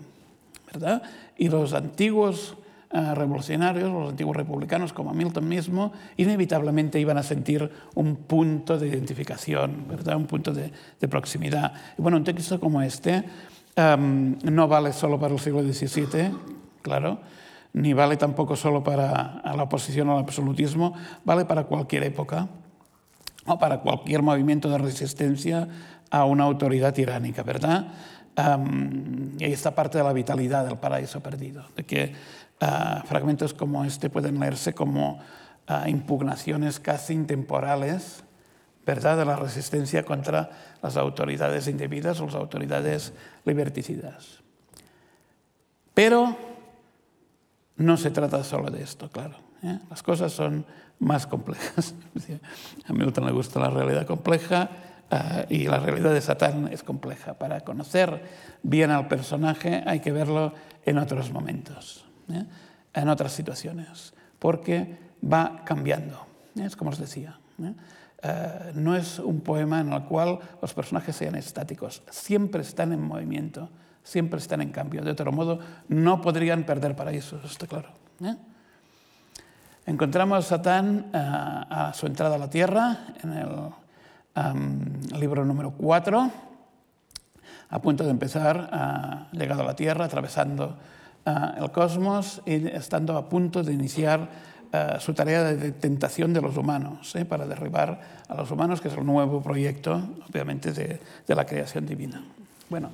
¿verdad? 0.70 1.02
Y 1.38 1.48
los 1.48 1.72
antiguos 1.72 2.54
uh, 2.92 3.14
revolucionarios, 3.14 3.90
los 3.90 4.10
antiguos 4.10 4.36
republicanos 4.36 4.92
como 4.92 5.14
Milton 5.14 5.48
mismo, 5.48 5.92
inevitablemente 6.18 7.00
iban 7.00 7.16
a 7.16 7.22
sentir 7.22 7.70
un 7.94 8.16
punto 8.16 8.78
de 8.78 8.88
identificación, 8.88 9.86
¿verdad? 9.88 10.16
Un 10.16 10.26
punto 10.26 10.52
de, 10.52 10.70
proximidad. 11.08 11.72
Y 11.96 12.02
bueno, 12.02 12.18
un 12.18 12.24
texto 12.24 12.60
como 12.60 12.82
este 12.82 13.24
um, 13.76 14.36
no 14.44 14.68
vale 14.68 14.92
solo 14.92 15.18
para 15.18 15.32
el 15.32 15.40
siglo 15.40 15.62
XVII, 15.62 16.30
claro, 16.82 17.20
ni 17.72 17.94
vale 17.94 18.18
tampoco 18.18 18.54
solo 18.54 18.84
para 18.84 19.40
la 19.44 19.62
oposición 19.62 20.10
al 20.10 20.18
absolutismo, 20.18 20.92
vale 21.24 21.46
para 21.46 21.64
cualquier 21.64 22.04
época 22.04 22.48
o 23.46 23.58
para 23.58 23.80
cualquier 23.80 24.22
movimiento 24.22 24.70
de 24.70 24.78
resistencia 24.78 25.68
a 26.10 26.24
una 26.24 26.44
autoridad 26.44 26.92
tiránica, 26.92 27.42
¿verdad? 27.42 27.88
Um, 28.36 29.36
y 29.38 29.44
está 29.44 29.74
parte 29.74 29.98
de 29.98 30.04
la 30.04 30.12
vitalidad 30.12 30.66
del 30.66 30.78
paraíso 30.78 31.20
perdido, 31.20 31.66
de 31.76 31.84
que 31.84 32.14
uh, 32.60 33.06
fragmentos 33.06 33.52
como 33.52 33.84
este 33.84 34.08
pueden 34.08 34.38
leerse 34.40 34.74
como 34.74 35.20
uh, 35.68 35.88
impugnaciones 35.88 36.80
casi 36.80 37.12
intemporales, 37.12 38.24
¿verdad?, 38.86 39.18
de 39.18 39.24
la 39.24 39.36
resistencia 39.36 40.04
contra 40.04 40.50
las 40.82 40.96
autoridades 40.96 41.68
indebidas 41.68 42.20
o 42.20 42.26
las 42.26 42.34
autoridades 42.34 43.12
liberticidas. 43.44 44.40
Pero 45.94 46.36
no 47.76 47.96
se 47.96 48.10
trata 48.10 48.44
solo 48.44 48.70
de 48.70 48.82
esto, 48.82 49.10
claro. 49.10 49.36
¿eh? 49.62 49.78
Las 49.90 50.02
cosas 50.02 50.32
son 50.32 50.64
más 51.02 51.26
complejas. 51.26 51.94
A 52.86 52.92
Milton 52.92 53.26
le 53.26 53.32
gusta 53.32 53.60
la 53.60 53.70
realidad 53.70 54.06
compleja 54.06 54.70
uh, 55.10 55.52
y 55.52 55.66
la 55.66 55.78
realidad 55.80 56.14
de 56.14 56.20
Satán 56.20 56.68
es 56.72 56.82
compleja. 56.82 57.34
Para 57.34 57.60
conocer 57.60 58.22
bien 58.62 58.90
al 58.90 59.08
personaje 59.08 59.82
hay 59.84 60.00
que 60.00 60.12
verlo 60.12 60.54
en 60.86 60.98
otros 60.98 61.30
momentos, 61.32 62.04
¿eh? 62.32 62.44
en 62.94 63.08
otras 63.08 63.32
situaciones, 63.32 64.14
porque 64.38 64.98
va 65.22 65.62
cambiando. 65.64 66.26
¿eh? 66.56 66.64
Es 66.64 66.76
como 66.76 66.90
os 66.90 66.98
decía. 66.98 67.38
Uh, 67.58 67.74
no 68.74 68.94
es 68.94 69.18
un 69.18 69.40
poema 69.40 69.80
en 69.80 69.92
el 69.92 70.04
cual 70.04 70.38
los 70.60 70.72
personajes 70.72 71.16
sean 71.16 71.34
estáticos, 71.34 72.02
siempre 72.10 72.62
están 72.62 72.92
en 72.92 73.02
movimiento, 73.02 73.68
siempre 74.04 74.38
están 74.38 74.60
en 74.60 74.70
cambio. 74.70 75.02
De 75.02 75.10
otro 75.10 75.32
modo, 75.32 75.58
no 75.88 76.20
podrían 76.20 76.64
perder 76.64 76.94
paraíso, 76.94 77.40
está 77.44 77.66
claro. 77.66 77.90
¿Eh? 79.86 79.90
Encontramos 79.90 80.38
a 80.38 80.48
Satán 80.48 81.10
uh, 81.12 81.16
a 81.16 81.92
su 81.94 82.06
entrada 82.06 82.36
a 82.36 82.38
la 82.38 82.50
Tierra 82.50 83.06
en 83.22 83.32
el 83.32 85.20
libro 85.20 85.44
número 85.44 85.72
4, 85.72 86.30
a 87.68 87.78
punto 87.80 88.04
de 88.04 88.10
empezar, 88.10 88.70
uh, 89.32 89.36
llegado 89.36 89.62
a 89.62 89.66
la 89.66 89.76
Tierra, 89.76 90.04
atravesando 90.04 90.76
uh, 91.26 91.62
el 91.62 91.70
cosmos 91.70 92.42
y 92.46 92.66
estando 92.68 93.16
a 93.16 93.28
punto 93.28 93.62
de 93.62 93.72
iniciar 93.72 94.52
su 95.00 95.12
tarea 95.12 95.44
de 95.44 95.70
tentación 95.72 96.32
de 96.32 96.40
los 96.40 96.56
humanos, 96.56 97.14
¿eh? 97.14 97.26
para 97.26 97.46
derribar 97.46 98.00
a 98.26 98.34
los 98.34 98.50
humanos, 98.50 98.80
que 98.80 98.88
es 98.88 98.94
el 98.94 99.04
nuevo 99.04 99.42
proyecto, 99.42 100.00
obviamente, 100.26 100.72
de, 100.72 100.98
de 101.26 101.34
la 101.34 101.44
creación 101.44 101.84
divina. 101.84 102.24
Bueno, 102.70 102.88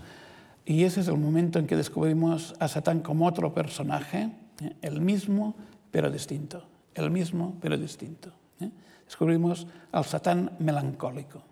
y 0.66 0.82
ese 0.82 1.02
es 1.02 1.06
el 1.06 1.18
momento 1.18 1.60
en 1.60 1.68
que 1.68 1.76
descubrimos 1.76 2.56
a 2.58 2.66
Satán 2.66 2.98
como 2.98 3.28
otro 3.28 3.54
personaje, 3.54 4.28
¿eh? 4.60 4.74
el 4.82 5.00
mismo 5.00 5.54
pero 5.92 6.10
distinto 6.10 6.64
el 6.98 7.10
mismo 7.10 7.56
pero 7.60 7.76
distinto. 7.76 8.30
¿eh? 8.60 8.70
Descubrimos 9.04 9.66
al 9.92 10.04
Satán 10.04 10.52
melancólico, 10.58 11.42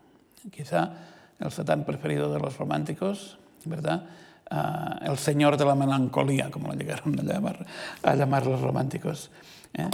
quizá 0.51 0.93
el 1.39 1.51
Satán 1.51 1.85
preferido 1.85 2.33
de 2.33 2.39
los 2.39 2.57
románticos, 2.59 3.39
¿verdad? 3.65 4.05
Uh, 4.49 5.11
el 5.11 5.19
señor 5.19 5.57
de 5.57 5.65
la 5.65 5.75
melancolía, 5.75 6.51
como 6.53 6.69
lo 6.69 6.75
llegaron 6.75 7.19
a 7.19 7.23
llamar, 7.23 7.67
a 8.03 8.15
llamar 8.15 8.47
los 8.47 8.61
románticos. 8.61 9.31
¿eh? 9.75 9.91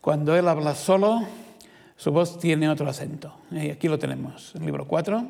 Cuando 0.00 0.36
él 0.36 0.46
habla 0.46 0.76
solo, 0.76 1.22
su 1.96 2.12
voz 2.12 2.38
tiene 2.38 2.68
otro 2.68 2.88
acento. 2.88 3.34
¿eh? 3.50 3.66
Y 3.66 3.70
aquí 3.70 3.88
lo 3.88 3.98
tenemos, 3.98 4.54
en 4.54 4.62
el 4.62 4.66
libro 4.66 4.86
4. 4.86 5.26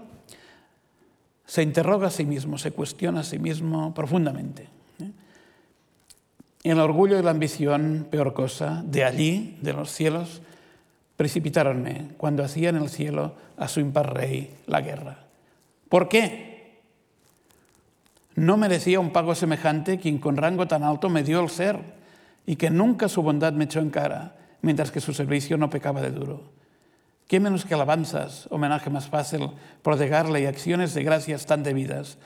Se 1.46 1.62
interroga 1.62 2.08
a 2.08 2.10
sí 2.10 2.26
mismo, 2.26 2.58
se 2.58 2.72
cuestiona 2.72 3.20
a 3.20 3.24
sí 3.24 3.38
mismo 3.38 3.94
profundamente. 3.94 4.68
El 6.62 6.80
orgullo 6.80 7.18
y 7.18 7.22
la 7.22 7.30
ambición, 7.30 8.06
peor 8.10 8.34
cosa, 8.34 8.82
de 8.84 9.04
allí, 9.04 9.58
de 9.62 9.72
los 9.72 9.90
cielos, 9.92 10.42
precipitáronme 11.16 12.08
cuando 12.16 12.44
hacía 12.44 12.68
en 12.70 12.76
el 12.76 12.88
cielo 12.88 13.34
a 13.56 13.68
su 13.68 13.80
impar 13.80 14.14
rey 14.14 14.54
la 14.66 14.80
guerra. 14.80 15.18
¿Por 15.88 16.08
qué? 16.08 16.80
No 18.34 18.56
merecía 18.56 19.00
un 19.00 19.10
pago 19.10 19.34
semejante 19.34 19.98
quien 19.98 20.18
con 20.18 20.36
rango 20.36 20.68
tan 20.68 20.84
alto 20.84 21.08
me 21.08 21.24
dio 21.24 21.40
el 21.40 21.50
ser 21.50 21.80
y 22.46 22.56
que 22.56 22.70
nunca 22.70 23.08
su 23.08 23.22
bondad 23.22 23.52
me 23.52 23.64
echó 23.64 23.80
en 23.80 23.90
cara, 23.90 24.36
mientras 24.62 24.90
que 24.90 25.00
su 25.00 25.12
servicio 25.12 25.56
no 25.56 25.70
pecaba 25.70 26.00
de 26.00 26.10
duro. 26.10 26.42
¿Qué 27.26 27.40
menos 27.40 27.64
que 27.64 27.74
alabanzas, 27.74 28.46
homenaje 28.50 28.88
más 28.88 29.08
fácil, 29.08 29.50
prodigarle 29.82 30.40
y 30.40 30.46
acciones 30.46 30.94
de 30.94 31.02
gracias 31.02 31.46
tan 31.46 31.62
debidas, 31.62 32.16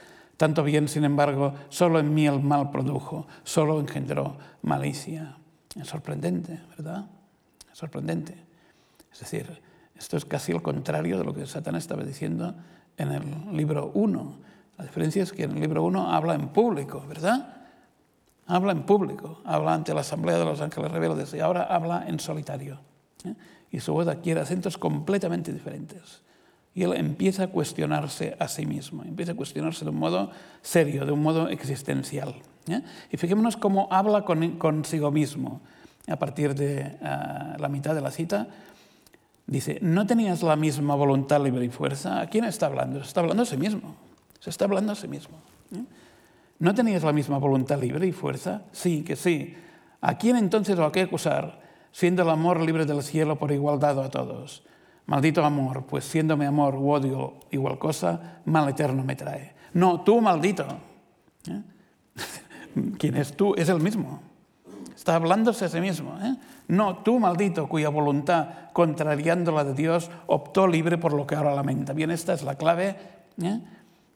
tanto 0.43 0.65
bien, 0.65 0.89
sin 0.89 1.05
embargo, 1.05 1.55
solo 1.69 2.01
en 2.01 2.13
mí 2.13 2.27
el 2.27 2.41
mal 2.41 2.73
produjo, 2.73 3.29
solo 3.45 3.79
engendró 3.79 4.39
malicia. 4.63 5.37
Es 5.81 5.87
sorprendente, 5.87 6.59
¿verdad? 6.71 7.07
Es 7.71 7.79
sorprendente. 7.79 8.35
Es 9.13 9.21
decir, 9.21 9.63
esto 9.97 10.17
es 10.17 10.25
casi 10.25 10.51
el 10.51 10.61
contrario 10.61 11.17
de 11.17 11.23
lo 11.23 11.33
que 11.33 11.47
Satán 11.47 11.77
estaba 11.77 12.03
diciendo 12.03 12.57
en 12.97 13.13
el 13.13 13.57
libro 13.57 13.93
1. 13.95 14.39
La 14.79 14.85
diferencia 14.85 15.23
es 15.23 15.33
que 15.33 15.45
en 15.45 15.53
el 15.53 15.61
libro 15.61 15.85
1 15.85 16.13
habla 16.13 16.35
en 16.35 16.49
público, 16.49 17.05
¿verdad? 17.07 17.63
Habla 18.49 18.73
en 18.73 18.83
público, 18.83 19.43
habla 19.45 19.75
ante 19.75 19.95
la 19.95 20.01
asamblea 20.01 20.41
de 20.41 20.45
los 20.45 20.61
ángeles 20.61 20.91
rebeldes 20.91 21.33
y 21.35 21.39
ahora 21.39 21.63
habla 21.63 22.05
en 22.09 22.19
solitario. 22.19 22.81
¿eh? 23.25 23.37
Y 23.71 23.79
su 23.79 23.93
voz 23.93 24.09
adquiere 24.09 24.41
acentos 24.41 24.77
completamente 24.77 25.53
diferentes. 25.53 26.25
Y 26.75 26.85
él 26.85 26.95
empieza 26.95 27.45
a 27.45 27.47
cuestionarse 27.49 28.37
a 28.39 28.49
sí 28.49 28.65
mismo, 28.65 29.03
empieza 29.03 29.33
a 29.33 29.35
cuestionarse 29.35 29.85
de 29.85 29.91
un 29.91 29.99
modo 29.99 30.31
serio, 30.63 31.05
de 31.05 31.13
un 31.13 31.23
modo 31.23 31.49
existencial. 31.49 32.35
Y 33.11 33.17
fijémonos 33.17 33.57
cómo 33.57 33.89
habla 33.91 34.23
con, 34.25 34.59
consigo 34.59 35.11
mismo. 35.11 35.61
A 36.09 36.17
partir 36.17 36.55
de 36.55 36.97
uh, 37.01 37.61
la 37.61 37.69
mitad 37.69 37.95
de 37.95 38.01
la 38.01 38.11
cita, 38.11 38.49
dice, 39.47 39.79
¿no 39.83 40.07
tenías 40.07 40.43
la 40.43 40.57
misma 40.57 40.95
voluntad 40.95 41.43
libre 41.43 41.65
y 41.65 41.69
fuerza? 41.69 42.21
¿A 42.21 42.27
quién 42.27 42.45
está 42.45 42.67
hablando? 42.67 43.01
Se 43.01 43.09
está 43.09 43.21
hablando 43.21 43.43
a 43.43 43.47
sí 43.47 43.57
mismo. 43.57 43.95
Se 44.41 44.51
está 44.51 44.65
hablando 44.65 44.93
a 44.93 44.97
sí 44.97 45.07
mismo. 45.07 45.39
¿No 46.59 46.75
tenías 46.75 47.03
la 47.03 47.13
misma 47.13 47.39
voluntad 47.39 47.81
libre 47.81 48.07
y 48.07 48.13
fuerza? 48.13 48.63
Sí, 48.73 49.03
que 49.03 49.17
sí. 49.17 49.55
¿A 50.01 50.19
quién 50.19 50.37
entonces 50.37 50.79
o 50.79 50.85
a 50.85 50.93
qué 50.93 51.03
acusar, 51.03 51.61
siendo 51.93 52.23
el 52.23 52.31
amor 52.31 52.61
libre 52.61 52.87
del 52.87 53.03
cielo 53.03 53.39
por 53.39 53.53
igual 53.53 53.79
dado 53.79 54.03
a 54.03 54.11
todos? 54.11 54.65
Maldito 55.07 55.45
amor, 55.45 55.85
pues 55.87 56.05
siendo 56.05 56.37
mi 56.37 56.45
amor 56.45 56.75
u 56.77 56.91
odio 56.91 57.35
igual 57.51 57.79
cosa, 57.79 58.41
mal 58.45 58.69
eterno 58.69 59.03
me 59.03 59.17
trae. 59.17 59.55
No, 59.75 60.03
tú 60.03 60.21
maldito. 60.21 60.67
¿Eh? 61.49 61.63
¿Quién 62.99 63.17
es 63.17 63.37
tú? 63.37 63.55
Es 63.57 63.69
el 63.69 63.81
mismo. 63.81 64.21
Está 64.95 65.17
hablándose 65.17 65.65
a 65.65 65.69
sí 65.69 65.81
mismo. 65.81 66.17
¿eh? 66.23 66.37
No, 66.69 66.99
tú 66.99 67.19
maldito, 67.19 67.69
cuya 67.69 67.89
voluntad, 67.89 68.71
contrariando 68.73 69.51
la 69.51 69.65
de 69.65 69.75
Dios, 69.75 70.11
optó 70.27 70.67
libre 70.67 70.99
por 70.99 71.13
lo 71.13 71.27
que 71.27 71.35
ahora 71.35 71.55
lamenta. 71.55 71.93
Bien, 71.93 72.11
esta 72.11 72.33
es 72.33 72.43
la 72.43 72.55
clave, 72.55 72.97
¿eh? 73.43 73.61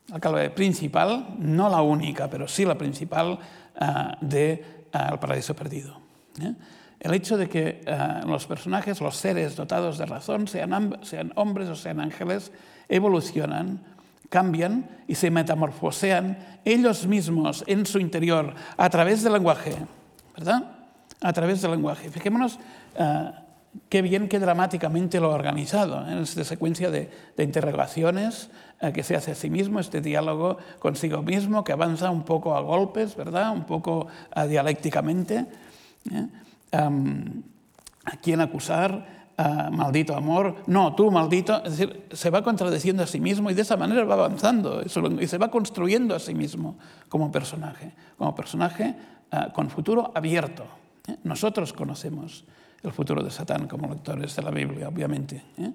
la 0.08 0.20
clave 0.20 0.50
principal, 0.50 1.34
no 1.38 1.68
la 1.68 1.82
única, 1.82 2.30
pero 2.30 2.46
sí 2.46 2.64
la 2.64 2.78
principal 2.78 3.38
uh, 3.80 4.24
del 4.24 4.62
uh, 4.94 5.18
paraíso 5.18 5.54
perdido. 5.54 6.00
El 7.00 7.14
hecho 7.14 7.36
de 7.36 7.48
que 7.48 7.82
uh, 7.86 8.26
los 8.26 8.46
personajes, 8.46 9.00
los 9.00 9.16
seres 9.16 9.56
dotados 9.56 9.98
de 9.98 10.06
razón, 10.06 10.48
sean, 10.48 10.72
hombres 11.34 11.68
o 11.68 11.76
sean 11.76 12.00
ángeles, 12.00 12.52
evolucionan, 12.88 13.80
cambian 14.28 14.88
y 15.06 15.14
se 15.14 15.30
metamorfosean 15.30 16.38
ellos 16.64 17.06
mismos 17.06 17.64
en 17.66 17.86
su 17.86 17.98
interior 17.98 18.54
a 18.76 18.90
través 18.90 19.22
del 19.22 19.34
lenguaje, 19.34 19.74
¿verdad? 20.34 20.64
A 21.20 21.32
través 21.32 21.62
del 21.62 21.72
lenguaje. 21.72 22.10
Fijémonos 22.10 22.58
uh, 22.98 23.30
qué 23.88 24.02
bien, 24.02 24.28
qué 24.28 24.38
dramáticamente 24.38 25.20
lo 25.20 25.32
ha 25.32 25.34
organizado, 25.34 26.06
en 26.06 26.18
¿eh? 26.18 26.22
esta 26.22 26.44
secuencia 26.44 26.90
de, 26.90 27.10
de 27.36 27.44
interrogaciones 27.44 28.50
que 28.92 29.02
se 29.02 29.16
hace 29.16 29.32
a 29.32 29.34
sí 29.34 29.48
mismo, 29.48 29.80
este 29.80 30.02
diálogo 30.02 30.58
consigo 30.78 31.22
mismo 31.22 31.64
que 31.64 31.72
avanza 31.72 32.10
un 32.10 32.24
poco 32.24 32.54
a 32.54 32.60
golpes, 32.60 33.16
¿verdad? 33.16 33.52
Un 33.52 33.64
poco 33.64 34.06
dialécticamente. 34.48 35.46
¿eh? 36.12 36.26
Um, 36.76 37.42
a 38.04 38.16
quién 38.22 38.40
acusar, 38.40 39.16
maldito 39.70 40.16
amor, 40.16 40.56
no, 40.66 40.94
tú 40.94 41.10
maldito, 41.10 41.62
es 41.64 41.76
decir, 41.76 42.06
se 42.10 42.30
va 42.30 42.42
contradeciendo 42.42 43.02
a 43.02 43.06
sí 43.06 43.20
mismo 43.20 43.50
y 43.50 43.54
de 43.54 43.62
esa 43.62 43.76
manera 43.76 44.04
va 44.04 44.14
avanzando 44.14 44.82
y 44.82 45.26
se 45.26 45.38
va 45.38 45.50
construyendo 45.50 46.14
a 46.14 46.18
sí 46.18 46.34
mismo 46.34 46.78
como 47.08 47.30
personaje, 47.30 47.92
como 48.16 48.34
personaje 48.34 48.94
uh, 49.32 49.52
con 49.52 49.68
futuro 49.68 50.10
abierto. 50.14 50.64
¿eh? 51.06 51.16
Nosotros 51.24 51.72
conocemos 51.72 52.44
el 52.82 52.92
futuro 52.92 53.22
de 53.22 53.30
Satán 53.30 53.68
como 53.68 53.88
lectores 53.88 54.34
de 54.36 54.42
la 54.42 54.50
Biblia, 54.50 54.88
obviamente, 54.88 55.42
¿eh? 55.58 55.72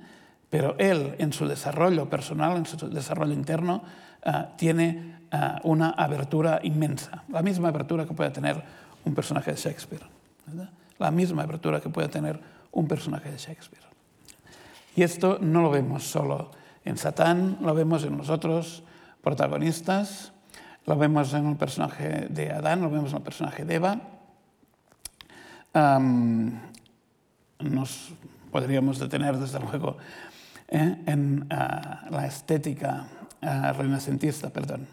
pero 0.50 0.76
él 0.80 1.16
en 1.20 1.32
su 1.32 1.48
desarrollo 1.48 2.10
personal, 2.10 2.58
en 2.58 2.66
su 2.66 2.90
desarrollo 2.90 3.34
interno, 3.34 3.84
uh, 4.26 4.58
tiene 4.58 5.22
una 5.64 5.92
abertura 5.92 6.60
inmensa, 6.62 7.24
la 7.30 7.42
misma 7.42 7.70
abertura 7.70 8.06
que 8.06 8.14
puede 8.14 8.32
tener 8.32 8.62
un 9.06 9.16
personaje 9.16 9.52
de 9.52 9.58
Shakespeare, 9.58 10.04
¿verdad? 10.46 10.70
La 11.02 11.12
misma 11.12 11.44
abertura 11.44 11.82
que 11.82 11.90
puede 11.90 12.08
tener 12.08 12.40
un 12.72 12.88
personaje 12.88 13.32
de 13.32 13.38
Shakespeare. 13.38 13.84
Y 14.96 15.02
esto 15.02 15.40
no 15.42 15.62
lo 15.62 15.72
vemos 15.72 16.04
solo 16.04 16.52
en 16.86 16.98
Satán, 16.98 17.58
lo 17.62 17.74
vemos 17.74 18.04
en 18.04 18.18
los 18.18 18.30
otros 18.30 18.84
protagonistas, 19.24 20.32
lo 20.86 20.96
vemos 20.98 21.34
en 21.34 21.48
el 21.48 21.56
personaje 21.58 22.28
de 22.30 22.52
Adán, 22.52 22.82
lo 22.82 22.90
vemos 22.90 23.12
en 23.12 23.18
el 23.18 23.24
personaje 23.24 23.66
de 23.66 23.76
Eva. 23.76 24.00
Nos 27.60 28.14
podríamos 28.52 29.00
detener, 29.00 29.38
desde 29.38 29.60
luego, 29.60 29.98
eh, 30.68 31.02
en 31.06 31.44
uh, 31.44 32.12
la 32.12 32.26
estética 32.28 33.08
uh, 33.42 33.74
renacentista, 33.74 34.50
perdón. 34.50 34.88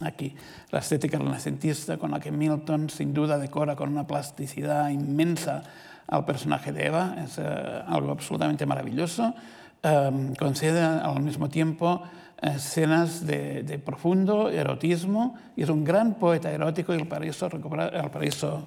Aquí, 0.00 0.34
la 0.70 0.78
estética 0.78 1.18
renacentista 1.18 1.98
con 1.98 2.10
la 2.10 2.20
que 2.20 2.32
Milton 2.32 2.88
sin 2.88 3.12
duda 3.12 3.38
decora 3.38 3.76
con 3.76 3.90
una 3.90 4.06
plasticidad 4.06 4.88
inmensa 4.88 5.62
al 6.06 6.24
personaje 6.24 6.72
de 6.72 6.86
Eva, 6.86 7.16
es 7.22 7.38
uh, 7.38 7.42
algo 7.86 8.10
absolutamente 8.10 8.64
maravilloso. 8.66 9.34
Um, 9.82 10.34
concede 10.34 10.82
al 10.82 11.22
mismo 11.22 11.48
tiempo 11.48 12.02
escenas 12.42 13.26
de, 13.26 13.80
profundo 13.84 14.50
erotismo 14.50 15.36
y 15.56 15.62
es 15.62 15.68
un 15.68 15.84
gran 15.84 16.14
poeta 16.14 16.50
erótico 16.50 16.94
y 16.94 16.98
el 16.98 17.06
paraíso, 17.06 17.48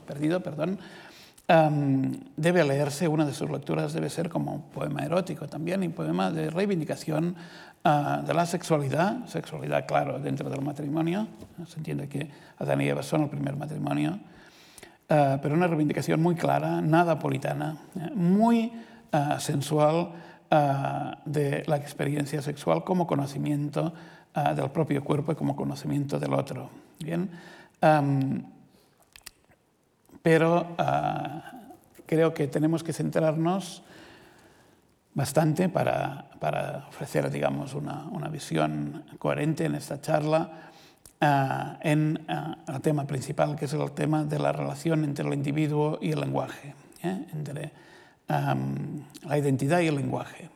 perdido, 0.06 0.42
perdón, 0.42 0.80
um, 1.50 2.12
debe 2.38 2.64
leerse, 2.64 3.08
una 3.08 3.26
de 3.26 3.34
sus 3.34 3.50
lecturas 3.50 3.94
debe 3.94 4.10
ser 4.10 4.30
como 4.30 4.54
un 4.54 4.62
poema 4.70 5.04
erótico 5.04 5.48
también, 5.48 5.84
y 5.84 5.88
un 5.88 5.94
poema 5.94 6.32
de 6.32 6.50
reivindicación 6.50 7.36
uh, 7.86 8.26
de 8.26 8.34
la 8.34 8.46
sexualidad, 8.46 9.26
sexualidad, 9.28 9.86
claro, 9.86 10.20
dentro 10.20 10.50
del 10.50 10.62
matrimonio, 10.62 11.28
se 11.68 11.78
entiende 11.78 12.08
que 12.08 12.30
Adán 12.60 12.82
y 12.82 12.88
Eva 12.88 13.04
son 13.04 13.24
el 13.24 13.30
primer 13.30 13.56
matrimonio, 13.56 14.20
uh, 15.10 15.40
pero 15.42 15.54
una 15.54 15.68
reivindicación 15.68 16.22
muy 16.22 16.36
clara, 16.36 16.82
nada 16.82 17.20
puritana, 17.20 17.78
eh, 17.96 18.10
muy 18.14 18.72
uh, 19.12 19.40
sensual, 19.40 20.12
de 21.26 21.64
la 21.66 21.78
experiencia 21.78 22.40
sexual 22.44 22.84
como 22.84 23.08
conocimiento 23.08 23.92
del 24.56 24.70
propio 24.70 25.04
cuerpo 25.04 25.32
y 25.32 25.36
como 25.36 25.56
conocimiento 25.56 26.20
del 26.20 26.32
otro. 26.32 26.70
Bien, 27.00 27.28
pero 30.22 30.76
creo 32.06 32.36
que 32.36 32.46
tenemos 32.46 32.84
que 32.84 32.94
centrarnos 32.94 33.82
bastante 35.14 35.70
para, 35.70 36.30
para 36.39 36.86
ofrecer, 36.89 37.30
digamos, 37.30 37.74
una, 37.74 38.05
una, 38.05 38.30
visión 38.30 39.03
coherente 39.20 39.66
en 39.66 39.76
esta 39.76 40.01
charla 40.01 40.72
en 41.82 42.26
el 42.68 42.82
tema 42.82 43.05
principal, 43.05 43.55
que 43.55 43.66
es 43.66 43.74
el 43.74 43.91
tema 43.91 44.26
de 44.26 44.39
la 44.39 44.51
relación 44.51 45.03
entre 45.05 45.26
el 45.26 45.34
individuo 45.34 45.97
y 46.01 46.11
el 46.11 46.20
lenguaje, 46.20 46.76
¿eh? 47.01 47.26
entre 47.34 47.72
la 48.28 49.38
identidad 49.38 49.80
y 49.80 49.88
el 49.88 49.95
lenguaje. 49.95 50.49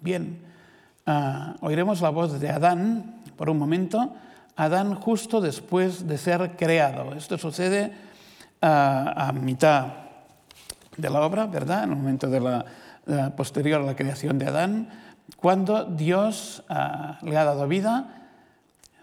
Bien, 0.00 0.38
uh, 1.06 1.66
oiremos 1.66 2.00
la 2.00 2.10
voz 2.10 2.40
de 2.40 2.48
Adán 2.48 3.22
por 3.36 3.50
un 3.50 3.58
momento. 3.58 4.14
Adán 4.56 4.94
justo 4.94 5.40
después 5.40 6.06
de 6.06 6.16
ser 6.16 6.56
creado. 6.56 7.14
Esto 7.14 7.36
sucede 7.36 7.92
a 8.62 9.30
mitad 9.34 9.88
de 10.96 11.10
la 11.10 11.20
obra, 11.20 11.46
¿verdad? 11.46 11.84
En 11.84 11.90
el 11.90 11.96
momento 11.96 12.28
de 12.30 12.40
la, 12.40 12.64
uh, 13.06 13.30
posterior 13.36 13.80
a 13.80 13.84
la 13.84 13.96
creación 13.96 14.38
de 14.38 14.46
Adán, 14.46 14.88
cuando 15.36 15.84
Dios 15.84 16.64
le 17.22 17.36
ha 17.36 17.44
dado 17.44 17.66
vida, 17.66 18.28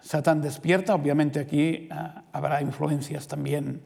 Satán 0.01 0.41
despierta. 0.41 0.93
Obviamente 0.93 1.39
aquí 1.39 1.89
habrá 2.31 2.61
influencias 2.61 3.27
también 3.27 3.81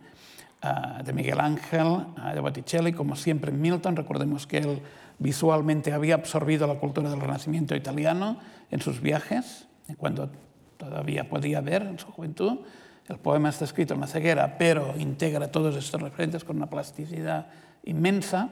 de 1.04 1.14
Miguel 1.14 1.40
Ángel, 1.40 2.06
de 2.34 2.40
Botticelli, 2.42 2.92
como 2.92 3.16
siempre 3.16 3.52
en 3.52 3.62
Milton. 3.62 3.96
Recordemos 3.96 4.48
que 4.48 4.58
él 4.58 4.82
visualmente 5.18 5.94
había 5.94 6.16
absorbido 6.16 6.68
la 6.68 6.76
cultura 6.76 7.10
del 7.10 7.22
Renacimiento 7.22 7.74
italiano 7.74 8.38
en 8.70 8.82
sus 8.82 9.00
viajes, 9.00 9.68
cuando 9.98 10.30
todavía 10.78 11.30
podía 11.30 11.62
ver 11.62 11.84
en 11.84 12.00
su 12.00 12.08
juventud. 12.08 12.60
El 13.08 13.18
poema 13.18 13.50
está 13.50 13.64
escrito 13.64 13.94
en 13.94 14.02
la 14.02 14.08
ceguera, 14.08 14.58
pero 14.58 14.94
integra 14.98 15.52
todos 15.52 15.76
estos 15.76 16.02
referentes 16.02 16.44
con 16.44 16.58
una 16.58 16.70
plasticidad 16.70 17.48
inmensa 17.84 18.50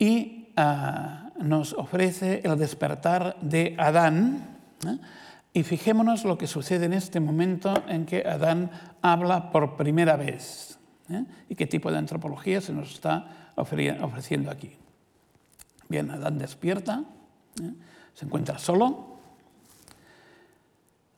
y 0.00 0.48
uh, 0.56 1.44
nos 1.44 1.74
ofrece 1.74 2.40
el 2.42 2.58
despertar 2.58 3.36
de 3.40 3.76
Adán. 3.78 4.58
¿eh? 4.84 4.98
Y 5.52 5.62
fijémonos 5.62 6.24
lo 6.24 6.38
que 6.38 6.46
sucede 6.46 6.86
en 6.86 6.94
este 6.94 7.20
momento 7.20 7.74
en 7.86 8.06
que 8.06 8.26
Adán 8.26 8.70
habla 9.02 9.52
por 9.52 9.76
primera 9.76 10.16
vez 10.16 10.78
¿eh? 11.10 11.24
y 11.48 11.54
qué 11.54 11.66
tipo 11.66 11.92
de 11.92 11.98
antropología 11.98 12.60
se 12.60 12.72
nos 12.72 12.94
está 12.94 13.52
ofreciendo 13.56 14.50
aquí. 14.50 14.72
Bien, 15.88 16.10
Adán 16.10 16.38
despierta, 16.38 17.04
¿eh? 17.62 17.72
se 18.14 18.24
encuentra 18.24 18.58
solo. 18.58 19.18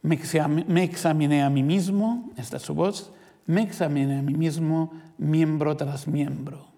Me, 0.03 0.19
me 0.67 0.83
examiné 0.83 1.45
a 1.45 1.51
mí 1.51 1.63
mismo, 1.63 2.33
esta 2.37 2.57
es 2.57 2.65
su 2.65 2.75
voz, 2.75 3.13
me 3.47 3.63
examiné 3.63 4.19
a 4.19 4.23
mí 4.23 4.35
mismo 4.35 4.93
miembro 5.19 5.77
tras 5.77 6.09
miembro. 6.09 6.72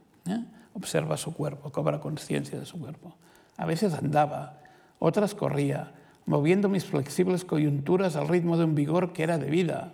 Observa 0.74 1.16
su 1.16 1.32
cuerpo, 1.32 1.70
cobra 1.70 2.00
conciencia 2.00 2.58
de 2.58 2.66
su 2.66 2.78
cuerpo. 2.78 3.14
A 3.56 3.64
veces 3.64 3.94
andaba, 3.94 4.60
otras 4.98 5.34
corría, 5.34 5.92
moviendo 6.26 6.68
mis 6.68 6.84
flexibles 6.84 7.44
coyunturas 7.44 8.16
al 8.16 8.28
ritmo 8.28 8.56
de 8.56 8.64
un 8.64 8.74
vigor 8.74 9.12
que 9.12 9.22
era 9.22 9.38
de 9.38 9.50
vida, 9.50 9.92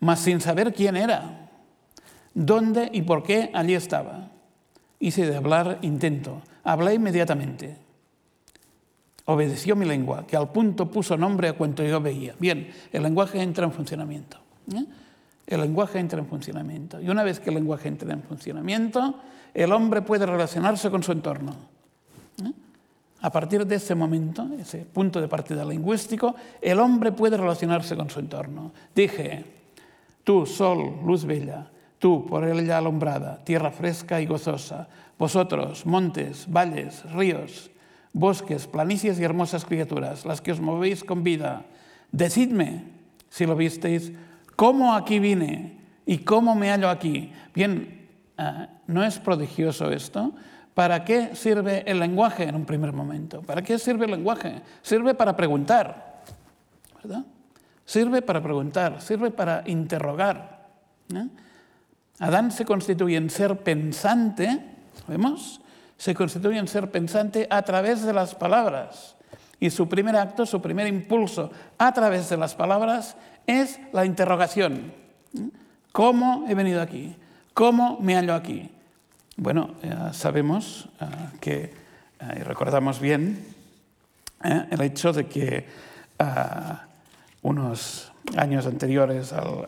mas 0.00 0.20
sin 0.20 0.40
saber 0.40 0.74
quién 0.74 0.96
era, 0.96 1.48
dónde 2.34 2.90
y 2.92 3.02
por 3.02 3.22
qué 3.22 3.50
allí 3.54 3.74
estaba. 3.74 4.30
Hice 4.98 5.26
de 5.26 5.36
hablar 5.36 5.78
intento, 5.82 6.42
hablé 6.62 6.94
inmediatamente. 6.94 7.76
Obedeció 9.26 9.74
mi 9.76 9.86
lengua, 9.86 10.26
que 10.26 10.36
al 10.36 10.50
punto 10.50 10.90
puso 10.90 11.16
nombre 11.16 11.48
a 11.48 11.54
cuanto 11.54 11.82
yo 11.82 12.00
veía. 12.00 12.34
Bien, 12.38 12.70
el 12.92 13.02
lenguaje 13.02 13.40
entra 13.40 13.64
en 13.64 13.72
funcionamiento. 13.72 14.38
¿eh? 14.74 14.84
El 15.46 15.60
lenguaje 15.60 15.98
entra 15.98 16.18
en 16.18 16.26
funcionamiento. 16.26 17.00
Y 17.00 17.08
una 17.08 17.22
vez 17.22 17.40
que 17.40 17.50
el 17.50 17.56
lenguaje 17.56 17.88
entra 17.88 18.12
en 18.12 18.22
funcionamiento, 18.22 19.16
el 19.52 19.72
hombre 19.72 20.02
puede 20.02 20.26
relacionarse 20.26 20.90
con 20.90 21.02
su 21.02 21.12
entorno. 21.12 21.54
¿eh? 22.42 22.52
A 23.20 23.30
partir 23.30 23.66
de 23.66 23.76
ese 23.76 23.94
momento, 23.94 24.48
ese 24.58 24.78
punto 24.78 25.20
de 25.20 25.28
partida 25.28 25.64
lingüístico, 25.64 26.34
el 26.60 26.80
hombre 26.80 27.12
puede 27.12 27.36
relacionarse 27.36 27.96
con 27.96 28.10
su 28.10 28.20
entorno. 28.20 28.72
Dije, 28.94 29.44
tú, 30.24 30.46
sol, 30.46 31.00
luz 31.04 31.24
bella, 31.24 31.70
tú, 31.98 32.26
por 32.26 32.44
ella 32.44 32.78
alumbrada, 32.78 33.42
tierra 33.44 33.70
fresca 33.70 34.20
y 34.20 34.26
gozosa, 34.26 34.88
vosotros, 35.18 35.86
montes, 35.86 36.46
valles, 36.50 37.04
ríos, 37.12 37.70
bosques, 38.12 38.66
planicies 38.66 39.18
y 39.18 39.24
hermosas 39.24 39.64
criaturas, 39.64 40.24
las 40.24 40.40
que 40.40 40.52
os 40.52 40.60
movéis 40.60 41.04
con 41.04 41.22
vida, 41.22 41.64
decidme, 42.12 42.84
si 43.28 43.46
lo 43.46 43.56
visteis, 43.56 44.12
cómo 44.56 44.94
aquí 44.94 45.18
vine 45.18 45.78
y 46.06 46.18
cómo 46.18 46.54
me 46.54 46.70
hallo 46.70 46.88
aquí. 46.88 47.32
Bien, 47.54 48.08
uh, 48.38 48.66
¿no 48.86 49.04
es 49.04 49.18
prodigioso 49.18 49.90
esto? 49.90 50.32
¿Para 50.74 51.04
qué 51.04 51.36
sirve 51.36 51.84
el 51.86 52.00
lenguaje 52.00 52.44
en 52.44 52.56
un 52.56 52.64
primer 52.64 52.92
momento? 52.92 53.42
¿Para 53.42 53.62
qué 53.62 53.78
sirve 53.78 54.06
el 54.06 54.10
lenguaje? 54.10 54.60
Sirve 54.82 55.14
para 55.14 55.36
preguntar, 55.36 56.22
¿verdad? 57.02 57.24
Sirve 57.84 58.22
para 58.22 58.42
preguntar, 58.42 59.00
sirve 59.00 59.30
para 59.30 59.62
interrogar. 59.66 60.68
Adán 62.18 62.50
se 62.50 62.64
constituye 62.64 63.16
en 63.16 63.30
ser 63.30 63.58
pensante, 63.58 64.64
¿vemos? 65.06 65.60
Se 65.96 66.14
constituye 66.14 66.58
en 66.58 66.66
ser 66.66 66.90
pensante 66.90 67.46
a 67.50 67.62
través 67.62 68.02
de 68.02 68.12
las 68.12 68.34
palabras. 68.34 69.16
Y 69.60 69.70
su 69.70 69.88
primer 69.88 70.16
acto, 70.16 70.44
su 70.44 70.60
primer 70.60 70.86
impulso 70.86 71.50
a 71.78 71.92
través 71.92 72.28
de 72.28 72.36
las 72.36 72.54
palabras 72.54 73.16
es 73.46 73.80
la 73.92 74.04
interrogación. 74.04 74.92
¿Cómo 75.92 76.44
he 76.48 76.54
venido 76.54 76.82
aquí? 76.82 77.14
¿Cómo 77.52 77.98
me 78.00 78.16
hallo 78.16 78.34
aquí? 78.34 78.70
Bueno, 79.36 79.74
eh, 79.82 79.94
sabemos 80.12 80.88
eh, 81.00 81.04
que, 81.40 81.58
eh, 81.62 81.72
y 82.36 82.42
recordamos 82.42 83.00
bien, 83.00 83.52
el 84.42 84.80
hecho 84.82 85.12
de 85.12 85.26
que 85.26 85.66
unos 87.40 88.12
años 88.36 88.66
anteriores 88.66 89.32
al, 89.32 89.66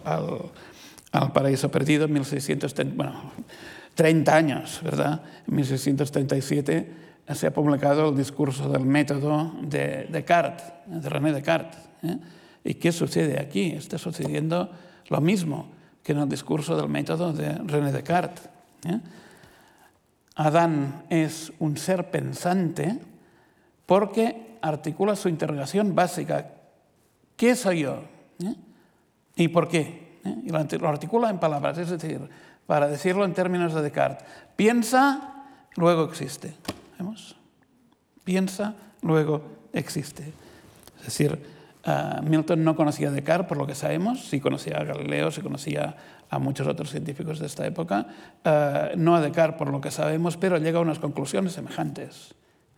al 1.12 1.32
paraíso 1.32 1.70
perdido 1.70 2.04
en 2.04 2.12
1630, 2.12 2.94
bueno, 2.94 3.32
30 3.94 4.36
años, 4.36 4.80
¿verdad? 4.84 5.22
En 5.48 5.56
1637 5.56 6.92
se 7.34 7.46
ha 7.46 7.54
publicado 7.54 8.10
el 8.10 8.16
discurso 8.16 8.68
del 8.68 8.84
método 8.84 9.54
de 9.62 10.06
Descartes, 10.10 10.66
de 10.86 11.08
René 11.08 11.32
Descartes. 11.32 11.80
¿Y 12.66 12.74
qué 12.74 12.90
sucede 12.90 13.38
aquí? 13.40 13.70
Está 13.70 13.96
sucediendo 13.96 14.68
lo 15.08 15.20
mismo 15.20 15.68
que 16.02 16.12
en 16.12 16.18
el 16.18 16.28
discurso 16.28 16.76
del 16.76 16.88
método 16.88 17.32
de 17.32 17.52
René 17.52 17.92
Descartes. 17.92 18.48
¿eh? 18.84 18.98
Adán 20.34 21.04
es 21.08 21.52
un 21.60 21.76
ser 21.76 22.10
pensante 22.10 22.98
porque 23.86 24.58
articula 24.62 25.14
su 25.14 25.28
interrogación 25.28 25.94
básica. 25.94 26.50
¿Qué 27.36 27.54
soy 27.54 27.82
yo? 27.82 28.02
¿Eh? 28.40 28.54
¿Y 29.36 29.48
por 29.48 29.68
qué? 29.68 30.18
¿Eh? 30.24 30.36
Y 30.46 30.50
lo 30.50 30.88
articula 30.88 31.30
en 31.30 31.38
palabras, 31.38 31.78
es 31.78 31.90
decir, 31.90 32.20
para 32.66 32.88
decirlo 32.88 33.24
en 33.24 33.32
términos 33.32 33.74
de 33.74 33.82
Descartes, 33.82 34.26
piensa, 34.56 35.44
luego 35.76 36.02
existe. 36.02 36.56
¿Vemos? 36.98 37.36
Piensa, 38.24 38.74
luego 39.02 39.42
existe. 39.72 40.32
Es 40.98 41.04
decir, 41.04 41.55
uh, 41.86 42.22
Milton 42.22 42.64
no 42.64 42.76
conocía 42.76 43.08
a 43.08 43.12
Descartes, 43.12 43.48
por 43.48 43.56
lo 43.56 43.66
que 43.66 43.74
sabemos, 43.74 44.26
sí 44.28 44.40
conocía 44.40 44.78
a 44.78 44.84
Galileo, 44.84 45.30
sí 45.30 45.40
conocía 45.40 45.96
a 46.28 46.38
muchos 46.38 46.66
otros 46.66 46.90
científicos 46.90 47.38
de 47.38 47.46
esta 47.46 47.66
época, 47.66 48.06
uh, 48.44 48.96
no 48.96 49.16
a 49.16 49.20
Descartes, 49.20 49.58
por 49.58 49.70
lo 49.70 49.80
que 49.80 49.90
sabemos, 49.90 50.36
pero 50.36 50.58
llega 50.58 50.78
a 50.78 50.82
unas 50.82 50.98
conclusiones 50.98 51.52
semejantes. 51.52 52.34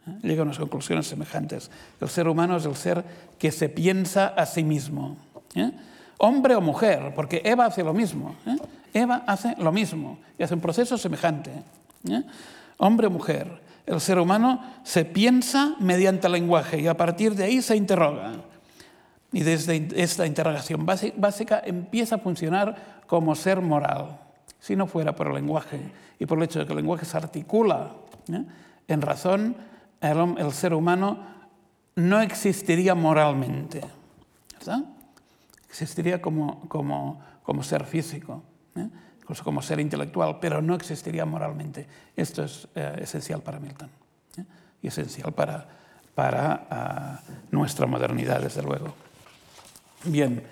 ¿eh? 0.06 0.18
Llega 0.22 0.42
a 0.42 0.44
unas 0.44 0.58
conclusiones 0.58 1.06
semejantes. 1.06 1.70
El 2.00 2.08
ser 2.08 2.28
humano 2.28 2.56
es 2.56 2.64
el 2.64 2.76
ser 2.76 3.04
que 3.38 3.50
se 3.50 3.68
piensa 3.68 4.28
a 4.28 4.46
sí 4.46 4.64
mismo. 4.64 5.16
¿eh? 5.54 5.72
Hombre 6.18 6.56
o 6.56 6.60
mujer, 6.60 7.12
porque 7.14 7.42
Eva 7.44 7.66
hace 7.66 7.82
lo 7.84 7.94
mismo. 7.94 8.34
¿eh? 8.46 8.56
Eva 8.92 9.22
hace 9.26 9.54
lo 9.58 9.72
mismo 9.72 10.18
y 10.38 10.42
hace 10.42 10.54
un 10.54 10.60
proceso 10.60 10.98
semejante. 10.98 11.50
¿eh? 12.08 12.22
Hombre 12.78 13.06
o 13.06 13.10
mujer. 13.10 13.68
El 13.86 14.00
ser 14.00 14.18
humano 14.18 14.62
se 14.82 15.04
piensa 15.04 15.74
mediante 15.80 16.26
el 16.26 16.34
lenguaje 16.34 16.80
y 16.80 16.86
a 16.86 16.96
partir 16.96 17.34
de 17.34 17.44
ahí 17.44 17.62
se 17.62 17.76
interroga. 17.76 18.32
Y 19.32 19.42
desde 19.42 19.88
esta 19.96 20.26
interrogación 20.26 20.86
básica 20.86 21.62
empieza 21.64 22.16
a 22.16 22.18
funcionar 22.18 23.02
como 23.06 23.34
ser 23.34 23.60
moral. 23.60 24.18
Si 24.58 24.74
no 24.74 24.86
fuera 24.86 25.14
por 25.14 25.28
el 25.28 25.34
lenguaje 25.34 25.80
y 26.18 26.26
por 26.26 26.38
el 26.38 26.44
hecho 26.44 26.60
de 26.60 26.66
que 26.66 26.72
el 26.72 26.78
lenguaje 26.78 27.04
se 27.04 27.16
articula 27.16 27.92
¿eh? 28.32 28.44
en 28.88 29.02
razón, 29.02 29.56
el, 30.00 30.52
ser 30.52 30.72
humano 30.74 31.18
no 31.96 32.20
existiría 32.20 32.94
moralmente. 32.94 33.82
Existiría 35.68 36.20
como, 36.20 37.22
ser 37.62 37.84
físico, 37.84 38.42
¿eh? 38.76 38.88
como 39.44 39.62
ser 39.62 39.78
intelectual, 39.80 40.38
pero 40.40 40.62
no 40.62 40.74
existiría 40.74 41.26
moralmente. 41.26 41.86
Esto 42.16 42.44
es 42.44 42.66
eh, 42.74 43.00
esencial 43.02 43.42
para 43.42 43.60
Milton 43.60 43.90
y 44.82 44.88
esencial 44.88 45.32
para, 45.32 45.66
uh, 46.16 47.32
nuestra 47.50 47.86
modernidad, 47.86 48.40
desde 48.40 48.62
luego. 48.62 48.94
Bien, 50.04 50.42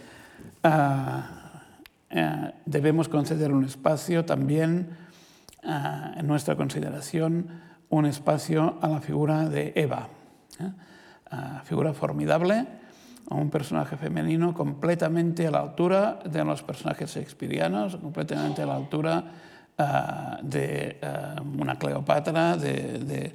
uh, 0.64 0.68
uh, 0.68 2.52
debemos 2.64 3.08
conceder 3.08 3.52
un 3.52 3.64
espacio 3.64 4.24
también, 4.24 4.96
en 5.62 6.26
nuestra 6.28 6.54
consideración, 6.54 7.48
un 7.88 8.06
espacio 8.06 8.78
a 8.80 8.88
la 8.88 9.00
figura 9.00 9.48
de 9.48 9.72
Eva, 9.74 10.08
figura 11.64 11.92
formidable, 11.92 12.66
un 13.30 13.50
personaje 13.50 13.96
femenino 13.96 14.54
completamente 14.54 15.46
a 15.46 15.50
la 15.50 15.60
altura 15.60 16.20
de 16.24 16.44
los 16.44 16.62
personajes 16.62 17.12
shakespearianos, 17.14 17.96
completamente 17.96 18.62
a 18.62 18.66
la 18.66 18.76
altura 18.76 19.24
uh, 19.78 20.46
de 20.46 21.00
uh, 21.02 21.60
una 21.60 21.76
Cleopatra, 21.76 22.56
de, 22.56 23.32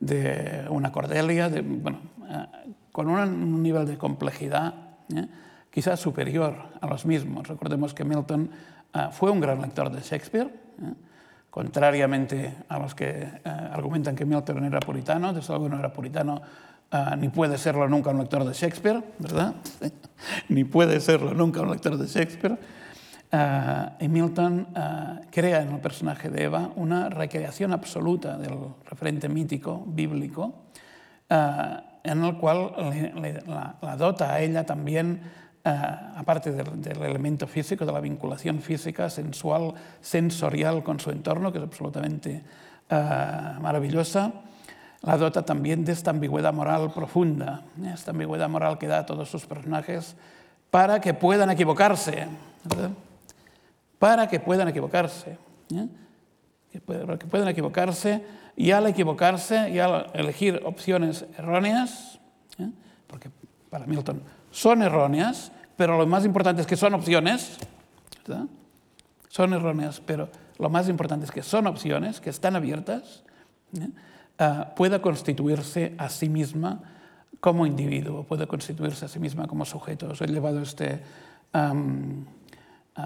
de, 0.00 0.64
una 0.70 0.90
Cordelia, 0.90 1.50
de, 1.50 1.60
bueno, 1.60 1.98
uh, 2.20 2.72
con 2.92 3.08
un, 3.08 3.62
nivel 3.62 3.86
de 3.86 3.98
complejidad 3.98 4.74
¿eh? 5.14 5.26
Quizás 5.74 5.98
superior 5.98 6.54
a 6.80 6.86
los 6.86 7.04
mismos. 7.04 7.48
Recordemos 7.48 7.92
que 7.92 8.04
Milton 8.04 8.48
fue 9.10 9.32
un 9.32 9.40
gran 9.40 9.60
lector 9.60 9.90
de 9.90 10.00
Shakespeare, 10.00 10.46
¿eh? 10.46 10.94
contrariamente 11.50 12.54
a 12.68 12.78
los 12.78 12.94
que 12.94 13.26
argumentan 13.44 14.14
que 14.14 14.24
Milton 14.24 14.64
era 14.64 14.78
puritano, 14.78 15.32
desde 15.32 15.52
luego 15.52 15.68
no 15.68 15.80
era 15.80 15.92
puritano 15.92 16.40
Uh, 16.94 17.16
ni 17.16 17.28
puede 17.28 17.58
serlo 17.58 17.88
nunca 17.88 18.10
un 18.10 18.20
lector 18.20 18.44
de 18.44 18.52
Shakespeare, 18.52 19.02
¿verdad? 19.18 19.54
ni 20.48 20.62
puede 20.62 21.00
serlo 21.00 21.34
nunca 21.34 21.60
un 21.60 21.70
lector 21.70 21.98
de 21.98 22.06
Shakespeare. 22.06 22.56
Uh, 23.32 23.90
y 23.98 24.06
Milton 24.06 24.68
crea 25.32 25.62
en 25.62 25.72
el 25.72 25.80
personaje 25.80 26.30
de 26.30 26.44
Eva 26.44 26.70
una 26.76 27.08
recreación 27.08 27.72
absoluta 27.72 28.38
del 28.38 28.54
referente 28.84 29.28
mítico, 29.28 29.82
bíblico, 29.88 30.66
en 31.28 32.24
el 32.24 32.36
cual 32.36 32.70
la, 33.46 33.74
la, 33.82 33.96
dota 33.96 34.32
a 34.32 34.40
ella 34.40 34.64
también, 34.64 35.20
aparte 35.64 36.52
del, 36.52 37.02
elemento 37.02 37.46
físico, 37.46 37.86
de 37.86 37.92
la 37.92 38.00
vinculación 38.00 38.60
física, 38.60 39.08
sensual, 39.08 39.74
sensorial 40.00 40.82
con 40.82 41.00
su 41.00 41.10
entorno, 41.10 41.50
que 41.50 41.58
es 41.58 41.64
absolutamente 41.64 42.42
maravillosa, 42.90 44.32
la 45.00 45.16
dota 45.16 45.42
también 45.42 45.84
de 45.84 45.92
esta 45.92 46.10
ambigüedad 46.10 46.52
moral 46.52 46.92
profunda, 46.92 47.62
esta 47.92 48.10
ambigüedad 48.10 48.48
moral 48.48 48.78
que 48.78 48.86
da 48.86 49.00
a 49.00 49.06
todos 49.06 49.28
sus 49.28 49.46
personajes 49.46 50.16
para 50.70 51.00
que 51.00 51.14
puedan 51.14 51.50
equivocarse, 51.50 52.26
para 53.98 54.28
que 54.28 54.40
puedan 54.40 54.68
equivocarse, 54.68 55.38
¿eh? 55.72 55.88
para 56.84 57.18
que 57.18 57.26
puedan 57.26 57.48
equivocarse 57.48 58.24
y 58.56 58.70
al 58.70 58.86
equivocarse 58.86 59.70
y 59.70 59.78
al 59.78 60.10
elegir 60.14 60.60
opciones 60.64 61.24
erróneas, 61.38 62.18
¿eh? 62.58 62.70
porque 63.06 63.30
para 63.70 63.86
Milton 63.86 64.22
son 64.54 64.82
erróneas, 64.82 65.50
pero 65.76 65.98
lo 65.98 66.06
más 66.06 66.24
importante 66.24 66.62
es 66.62 66.66
que 66.68 66.76
son 66.76 66.94
opciones, 66.94 67.58
son 69.28 69.52
erróneas, 69.52 70.00
pero 70.00 70.28
lo 70.60 70.70
más 70.70 70.88
importante 70.88 71.26
es 71.26 71.32
que 71.32 71.42
son 71.42 71.66
opciones, 71.66 72.20
que 72.20 72.30
están 72.30 72.54
abiertas. 72.54 73.24
¿eh? 73.76 73.88
uh, 74.38 74.74
pueda 74.76 75.02
constituirse 75.02 75.96
a 75.98 76.08
sí 76.08 76.28
misma 76.28 76.80
como 77.40 77.66
individuo, 77.66 78.22
puede 78.22 78.46
constituirse 78.46 79.04
a 79.04 79.08
sí 79.08 79.18
misma 79.18 79.48
como 79.48 79.64
sujeto. 79.64 80.10
Os 80.10 80.22
he 80.22 80.26
llevado 80.28 80.62
este 80.62 81.02
uh, 81.52 83.02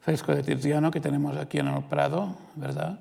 fresco 0.00 0.34
de 0.34 0.42
Tiziano 0.42 0.90
que 0.90 1.00
tenemos 1.00 1.38
aquí 1.38 1.58
en 1.58 1.68
el 1.68 1.84
Prado, 1.84 2.36
¿verdad? 2.54 3.00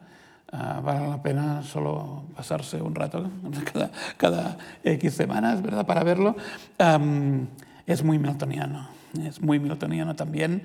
Uh, 0.54 0.84
vale 0.84 1.08
la 1.08 1.18
pena 1.18 1.64
solo 1.64 2.26
pasarse 2.36 2.80
un 2.80 2.94
rato 2.94 3.28
cada, 3.74 3.90
cada 4.18 4.58
X 4.84 5.16
semanas, 5.16 5.64
¿verdad? 5.64 5.84
Para 5.84 6.04
verlo. 6.04 6.36
Es 7.88 8.04
muy 8.04 8.20
miltoniano, 8.20 8.88
es 9.20 9.42
muy 9.42 9.58
miltoniano 9.58 10.16
también. 10.16 10.62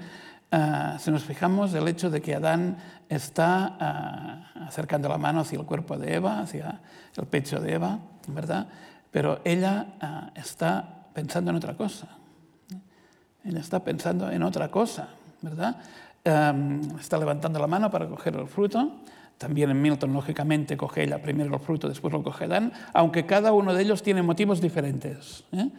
Uh, 0.52 0.98
si 0.98 1.10
nos 1.10 1.24
fijamos, 1.24 1.72
el 1.72 1.88
hecho 1.88 2.10
de 2.10 2.20
que 2.20 2.34
Adán 2.34 2.76
está 3.08 4.44
uh, 4.60 4.64
acercando 4.66 5.08
la 5.08 5.16
mano 5.16 5.40
hacia 5.40 5.58
el 5.58 5.64
cuerpo 5.64 5.96
de 5.96 6.16
Eva, 6.16 6.40
hacia 6.40 6.80
el 7.16 7.24
pecho 7.24 7.58
de 7.58 7.72
Eva, 7.72 7.98
¿verdad? 8.26 8.66
Pero 9.10 9.40
ella 9.42 9.86
está 10.34 11.06
pensando 11.14 11.50
en 11.50 11.56
otra 11.56 11.74
cosa. 11.74 12.08
Ella 13.42 13.60
está 13.60 13.82
pensando 13.82 14.30
en 14.30 14.42
otra 14.42 14.70
cosa, 14.70 15.08
¿verdad? 15.40 15.76
Está 17.00 17.16
levantando 17.16 17.58
la 17.58 17.66
mano 17.66 17.90
para 17.90 18.06
coger 18.06 18.36
el 18.36 18.46
fruto. 18.48 19.00
También 19.38 19.70
en 19.70 19.80
Milton, 19.80 20.12
lógicamente, 20.12 20.76
coge 20.76 21.04
ella 21.04 21.22
primero 21.22 21.54
el 21.54 21.60
fruto, 21.60 21.88
después 21.88 22.12
lo 22.12 22.22
coge 22.22 22.44
Adán, 22.44 22.72
aunque 22.92 23.24
cada 23.24 23.52
uno 23.52 23.72
de 23.72 23.82
ellos 23.82 24.02
tiene 24.02 24.22
motivos 24.22 24.60
diferentes. 24.60 25.44
¿eh? 25.52 25.70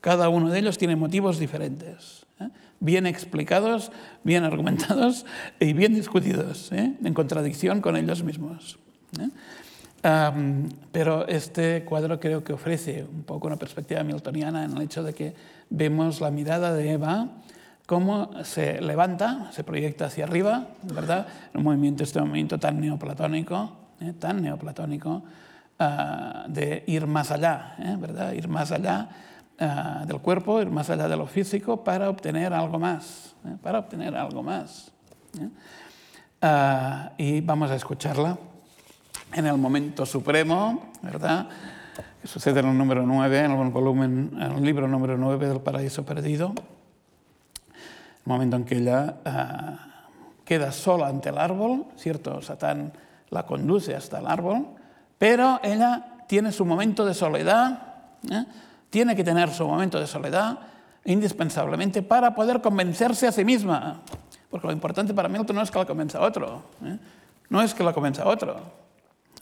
Cada 0.00 0.28
uno 0.28 0.50
de 0.50 0.58
ellos 0.58 0.76
tiene 0.76 0.96
motivos 0.96 1.38
diferentes. 1.38 2.26
¿eh? 2.40 2.48
bien 2.80 3.06
explicados, 3.06 3.92
bien 4.24 4.44
argumentados 4.44 5.24
y 5.60 5.72
bien 5.72 5.94
discutidos, 5.94 6.72
¿eh? 6.72 6.94
en 7.02 7.14
contradicción 7.14 7.80
con 7.80 7.96
ellos 7.96 8.22
mismos. 8.22 8.78
pero 10.92 11.26
este 11.28 11.84
cuadro 11.84 12.20
creo 12.20 12.42
que 12.44 12.52
ofrece 12.52 13.04
un 13.04 13.22
poco 13.22 13.46
una 13.46 13.56
perspectiva 13.56 14.02
miltoniana 14.02 14.64
en 14.64 14.76
el 14.76 14.82
hecho 14.82 15.02
de 15.02 15.14
que 15.14 15.34
vemos 15.70 16.20
la 16.20 16.30
mirada 16.30 16.74
de 16.74 16.90
Eva 16.90 17.28
cómo 17.86 18.30
se 18.44 18.80
levanta, 18.80 19.50
se 19.52 19.64
proyecta 19.64 20.06
hacia 20.06 20.24
arriba, 20.24 20.68
¿verdad? 20.82 21.26
Un 21.54 21.64
movimiento, 21.64 22.02
este 22.02 22.20
movimiento 22.20 22.58
tan 22.58 22.80
neoplatónico, 22.80 23.72
¿eh? 24.00 24.14
tan 24.18 24.42
neoplatónico, 24.42 25.22
uh, 25.78 26.48
de 26.48 26.84
ir 26.86 27.06
más 27.06 27.30
allá, 27.30 27.76
¿eh? 27.78 27.96
¿verdad? 27.98 28.32
Ir 28.32 28.48
más 28.48 28.72
allá 28.72 29.08
uh, 29.60 30.06
del 30.06 30.20
cuerpo, 30.20 30.62
ir 30.62 30.70
más 30.70 30.88
allá 30.90 31.08
de 31.08 31.16
lo 31.16 31.26
físico 31.26 31.84
para 31.84 32.08
obtener 32.08 32.54
algo 32.54 32.78
más, 32.78 33.34
¿eh? 33.44 33.56
para 33.62 33.80
obtener 33.80 34.16
algo 34.16 34.42
más. 34.42 34.90
Uh, 35.36 37.10
y 37.18 37.40
vamos 37.40 37.70
a 37.70 37.74
escucharla 37.74 38.38
en 39.32 39.46
el 39.46 39.58
momento 39.58 40.06
supremo, 40.06 40.90
¿verdad? 41.02 41.48
Que 42.22 42.28
sucede 42.28 42.60
en 42.60 42.68
el 42.68 42.78
número 42.78 43.04
9, 43.04 43.40
en 43.40 43.50
el 43.50 43.70
volumen, 43.70 44.30
en 44.34 44.52
el 44.52 44.62
libro 44.64 44.88
número 44.88 45.18
9 45.18 45.48
del 45.48 45.60
Paraíso 45.60 46.04
Perdido. 46.04 46.54
Momento 48.24 48.56
en 48.56 48.64
que 48.64 48.78
ella 48.78 49.16
queda 50.44 50.72
sola 50.72 51.08
ante 51.08 51.30
el 51.30 51.38
árbol, 51.38 51.86
¿cierto? 51.96 52.40
Satán 52.42 52.92
la 53.30 53.44
conduce 53.44 53.94
hasta 53.94 54.18
el 54.18 54.26
árbol, 54.26 54.66
pero 55.18 55.60
ella 55.62 56.14
tiene 56.26 56.52
su 56.52 56.64
momento 56.64 57.04
de 57.04 57.14
soledad, 57.14 57.94
¿eh? 58.30 58.44
tiene 58.90 59.16
que 59.16 59.24
tener 59.24 59.50
su 59.50 59.66
momento 59.66 59.98
de 59.98 60.06
soledad 60.06 60.58
indispensablemente 61.04 62.02
para 62.02 62.34
poder 62.34 62.60
convencerse 62.60 63.26
a 63.26 63.32
sí 63.32 63.44
misma. 63.44 64.00
Porque 64.50 64.66
lo 64.66 64.72
importante 64.72 65.12
para 65.12 65.28
Milton 65.28 65.56
no 65.56 65.62
es 65.62 65.70
que 65.70 65.78
la 65.78 65.84
convenza 65.84 66.20
otro, 66.20 66.62
¿eh? 66.84 66.98
no 67.48 67.60
es 67.62 67.74
que 67.74 67.82
la 67.82 67.92
convenza 67.92 68.26
otro, 68.26 68.56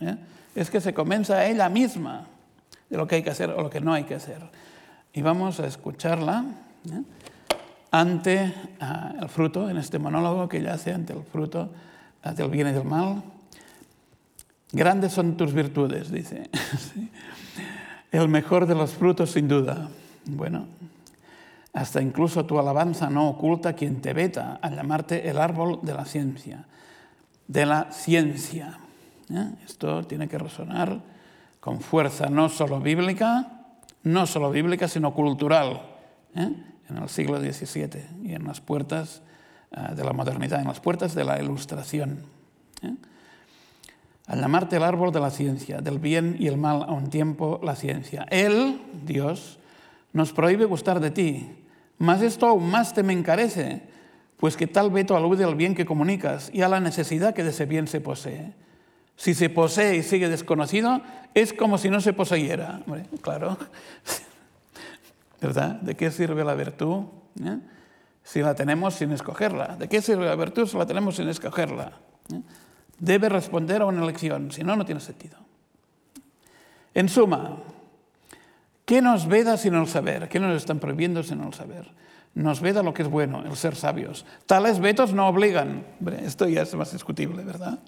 ¿eh? 0.01 0.17
es 0.55 0.71
que 0.71 0.81
se 0.81 0.95
convenza 0.95 1.35
a 1.35 1.47
ella 1.47 1.69
misma 1.69 2.27
de 2.89 2.97
lo 2.97 3.07
que 3.07 3.17
hay 3.17 3.23
que 3.23 3.31
hacer 3.31 3.51
o 3.51 3.63
lo 3.63 3.71
que 3.71 3.81
no 3.81 3.93
hay 3.93 4.05
que 4.05 4.15
hacer. 4.15 4.43
Y 5.13 5.23
vamos 5.23 5.61
a 5.61 5.67
escucharla 5.67 6.45
ante 7.93 8.53
ah, 8.81 9.15
el 9.21 9.29
fruto, 9.29 9.71
en 9.71 9.77
este 9.77 10.01
monólogo 10.01 10.49
que 10.49 10.59
ella 10.59 10.75
hace 10.75 10.93
ante 10.93 11.13
el 11.13 11.23
fruto 11.23 11.71
del 12.37 12.51
bien 12.51 12.69
y 12.69 12.73
del 12.73 12.85
mal. 12.85 13.23
Grandes 14.73 15.13
son 15.13 15.37
tus 15.37 15.53
virtudes, 15.53 16.11
dice. 16.11 16.49
El 18.11 18.29
mejor 18.29 18.67
de 18.67 18.75
los 18.75 18.93
frutos, 18.93 19.31
sin 19.33 19.49
duda. 19.49 19.89
Bueno, 20.27 20.67
hasta 21.73 22.03
incluso 22.03 22.45
tu 22.45 22.59
alabanza 22.59 23.09
no 23.09 23.29
oculta 23.29 23.73
quien 23.73 24.03
te 24.03 24.13
veta 24.13 24.59
a 24.61 24.71
llamarte 24.71 25.29
el 25.31 25.39
árbol 25.39 25.81
de 25.83 25.95
la 25.95 26.05
ciencia. 26.05 26.65
De 27.49 27.65
la 27.65 27.91
ciencia. 27.91 28.79
¿eh? 29.31 29.51
Esto 29.65 30.05
tiene 30.05 30.29
que 30.29 30.39
resonar 30.39 31.01
con 31.61 31.81
fuerza 31.81 32.29
no 32.29 32.49
solo 32.51 32.81
bíblica, 32.81 33.47
no 34.03 34.27
solo 34.27 34.51
bíblica, 34.51 34.89
sino 34.89 35.15
cultural. 35.15 35.81
¿eh? 36.35 36.72
En 36.97 37.03
el 37.03 37.09
siglo 37.09 37.41
XVII 37.41 38.05
y 38.25 38.35
en 38.35 38.45
las 38.45 38.61
puertas 38.61 39.23
eh, 39.71 39.95
de 39.95 40.05
la 40.05 40.13
modernidad, 40.13 40.61
en 40.61 40.69
las 40.69 40.81
puertas 40.81 41.15
de 41.15 41.25
la 41.25 41.43
ilustración 41.43 42.21
al 44.27 44.41
llamarte 44.41 44.77
el 44.77 44.83
árbol 44.83 45.13
de 45.13 45.21
la 45.21 45.31
ciencia, 45.31 45.81
del 45.81 45.99
bien 45.99 46.37
y 46.39 46.47
el 46.47 46.57
mal 46.57 46.85
a 46.85 46.93
un 46.93 47.11
tiempo 47.11 47.61
la 47.63 47.75
ciencia. 47.75 48.27
Él, 48.31 48.81
Dios, 49.05 49.59
nos 50.13 50.33
prohíbe 50.33 50.65
gustar 50.65 51.01
de 51.01 51.11
ti, 51.11 51.51
mas 51.99 52.23
esto 52.23 52.47
aún 52.47 52.71
más 52.71 52.95
te 52.95 53.03
me 53.03 53.13
encarece, 53.13 53.83
pues 54.39 54.57
que 54.57 54.67
tal 54.67 54.91
veto 54.91 55.17
alude 55.17 55.45
al 55.45 55.55
bien 55.55 55.75
que 55.75 55.87
comunicas 55.87 56.51
y 56.53 56.63
a 56.63 56.69
la 56.69 56.81
necesidad 56.81 57.35
que 57.35 57.45
de 57.45 57.51
ese 57.51 57.67
bien 57.67 57.87
se 57.87 58.01
posee. 58.01 58.55
Si 59.17 59.35
se 59.35 59.51
posee 59.51 59.97
y 59.97 60.03
sigue 60.03 60.29
desconocido, 60.29 61.03
es 61.35 61.53
como 61.53 61.79
si 61.79 61.91
no 61.91 62.01
se 62.01 62.13
poseyera. 62.13 62.81
claro, 63.21 63.59
¿verdad? 65.43 65.81
¿De 65.81 65.97
qué 65.97 66.11
sirve 66.11 66.45
la 66.45 66.55
virtud? 66.55 67.05
¿Eh? 67.45 67.59
Si 68.23 68.41
la 68.41 68.55
tenemos 68.55 68.95
sin 68.95 69.13
escogerla. 69.13 69.77
¿De 69.77 69.89
qué 69.89 70.01
sirve 70.01 70.27
la 70.27 70.37
virtud 70.37 70.67
si 70.67 70.79
la 70.79 70.87
tenemos 70.87 71.17
sin 71.17 71.29
escogerla? 71.29 71.93
¿Eh? 72.33 72.41
debe 73.03 73.29
responder 73.29 73.83
a 73.83 73.87
una 73.87 74.05
elección, 74.05 74.53
si 74.53 74.63
no, 74.63 74.77
no 74.77 74.85
tiene 74.85 75.01
sentido. 75.01 75.37
En 76.95 77.09
suma, 77.09 77.59
¿qué 78.85 79.03
nos 79.03 79.27
veda 79.27 79.57
sino 79.57 79.81
el 79.81 79.89
saber? 79.89 80.29
¿Qué 80.29 80.39
nos 80.39 80.57
están 80.57 80.79
prohibiendo 80.79 81.23
sino 81.25 81.49
el 81.49 81.53
saber? 81.53 81.91
Nos 82.35 82.61
veda 82.61 82.83
lo 82.85 82.95
que 82.95 83.03
es 83.03 83.09
bueno, 83.09 83.43
el 83.45 83.57
ser 83.57 83.75
sabios. 83.75 84.25
Tales 84.47 84.79
vetos 84.79 85.13
no 85.13 85.27
obligan. 85.27 85.85
Esto 86.23 86.49
ya 86.49 86.63
es 86.63 86.75
más 86.77 86.93
discutible, 86.93 87.43
¿verdad? 87.43 87.81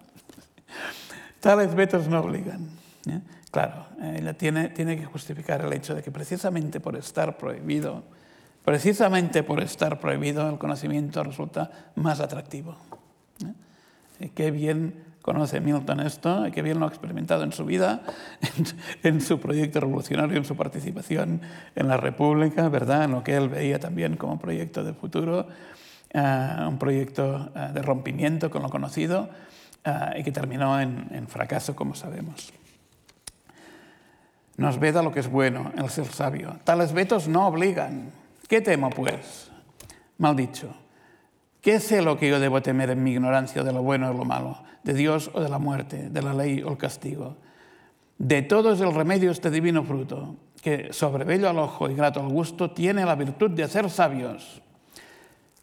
Tales 1.40 1.76
vetos 1.76 2.08
no 2.08 2.18
obligan. 2.18 2.68
¿eh? 3.08 3.20
Claro, 3.52 3.86
ella 4.12 4.34
tiene, 4.34 4.68
tiene 4.68 4.96
que 4.96 5.04
justificar 5.04 5.64
el 5.64 5.72
hecho 5.72 5.94
de 5.94 6.02
que 6.02 6.10
precisamente 6.10 6.80
por 6.80 6.96
estar 6.96 7.36
prohibido, 7.36 8.04
precisamente 8.64 9.42
por 9.42 9.60
estar 9.60 10.00
prohibido, 10.00 10.48
el 10.48 10.58
conocimiento 10.58 11.22
resulta 11.22 11.70
más 11.96 12.20
atractivo. 12.20 12.76
¿eh? 14.20 14.30
Qué 14.34 14.50
bien 14.50 15.04
conoce 15.22 15.60
Milton 15.60 16.00
esto, 16.00 16.44
qué 16.52 16.60
bien 16.62 16.78
lo 16.78 16.86
ha 16.86 16.88
experimentado 16.88 17.44
en 17.44 17.52
su 17.52 17.64
vida, 17.64 18.02
en, 19.02 19.20
su 19.20 19.40
proyecto 19.40 19.80
revolucionario, 19.80 20.36
en 20.36 20.44
su 20.44 20.56
participación 20.56 21.40
en 21.74 21.88
la 21.88 21.96
República, 21.96 22.68
¿verdad? 22.68 23.04
En 23.04 23.12
lo 23.12 23.24
que 23.24 23.36
él 23.36 23.48
veía 23.48 23.78
también 23.78 24.16
como 24.16 24.38
proyecto 24.38 24.84
de 24.84 24.92
futuro, 24.92 25.48
eh, 26.10 26.56
un 26.68 26.78
proyecto 26.78 27.52
eh, 27.54 27.70
de 27.72 27.82
rompimiento 27.82 28.50
con 28.50 28.62
lo 28.62 28.68
conocido 28.68 29.30
y 30.16 30.22
que 30.22 30.32
terminó 30.32 30.80
en, 30.80 31.28
fracaso, 31.28 31.76
como 31.76 31.94
sabemos. 31.94 32.54
Nos 34.56 34.78
veda 34.78 35.02
lo 35.02 35.12
que 35.12 35.20
es 35.20 35.28
bueno, 35.28 35.72
el 35.76 35.90
ser 35.90 36.06
sabio. 36.06 36.58
Tales 36.64 36.92
vetos 36.92 37.26
no 37.28 37.48
obligan. 37.48 38.12
¿Qué 38.48 38.60
temo, 38.60 38.90
pues? 38.90 39.50
Mal 40.18 40.36
dicho 40.36 40.74
¿Qué 41.64 41.80
sé 41.80 42.02
lo 42.02 42.18
que 42.18 42.28
yo 42.28 42.38
debo 42.38 42.60
temer 42.60 42.90
en 42.90 43.02
mi 43.02 43.12
ignorancia 43.12 43.62
de 43.62 43.72
lo 43.72 43.82
bueno 43.82 44.10
o 44.10 44.12
lo 44.12 44.26
malo, 44.26 44.58
de 44.82 44.92
Dios 44.92 45.30
o 45.32 45.40
de 45.40 45.48
la 45.48 45.58
muerte, 45.58 46.10
de 46.10 46.20
la 46.20 46.34
ley 46.34 46.62
o 46.62 46.68
el 46.68 46.76
castigo? 46.76 47.38
De 48.18 48.42
todo 48.42 48.74
es 48.74 48.82
el 48.82 48.94
remedio 48.94 49.30
este 49.30 49.50
divino 49.50 49.82
fruto, 49.82 50.36
que 50.60 50.92
sobre 50.92 51.24
bello 51.24 51.48
al 51.48 51.58
ojo 51.58 51.88
y 51.88 51.94
grato 51.94 52.20
al 52.20 52.28
gusto 52.28 52.72
tiene 52.72 53.06
la 53.06 53.14
virtud 53.14 53.50
de 53.52 53.62
hacer 53.62 53.88
sabios. 53.88 54.60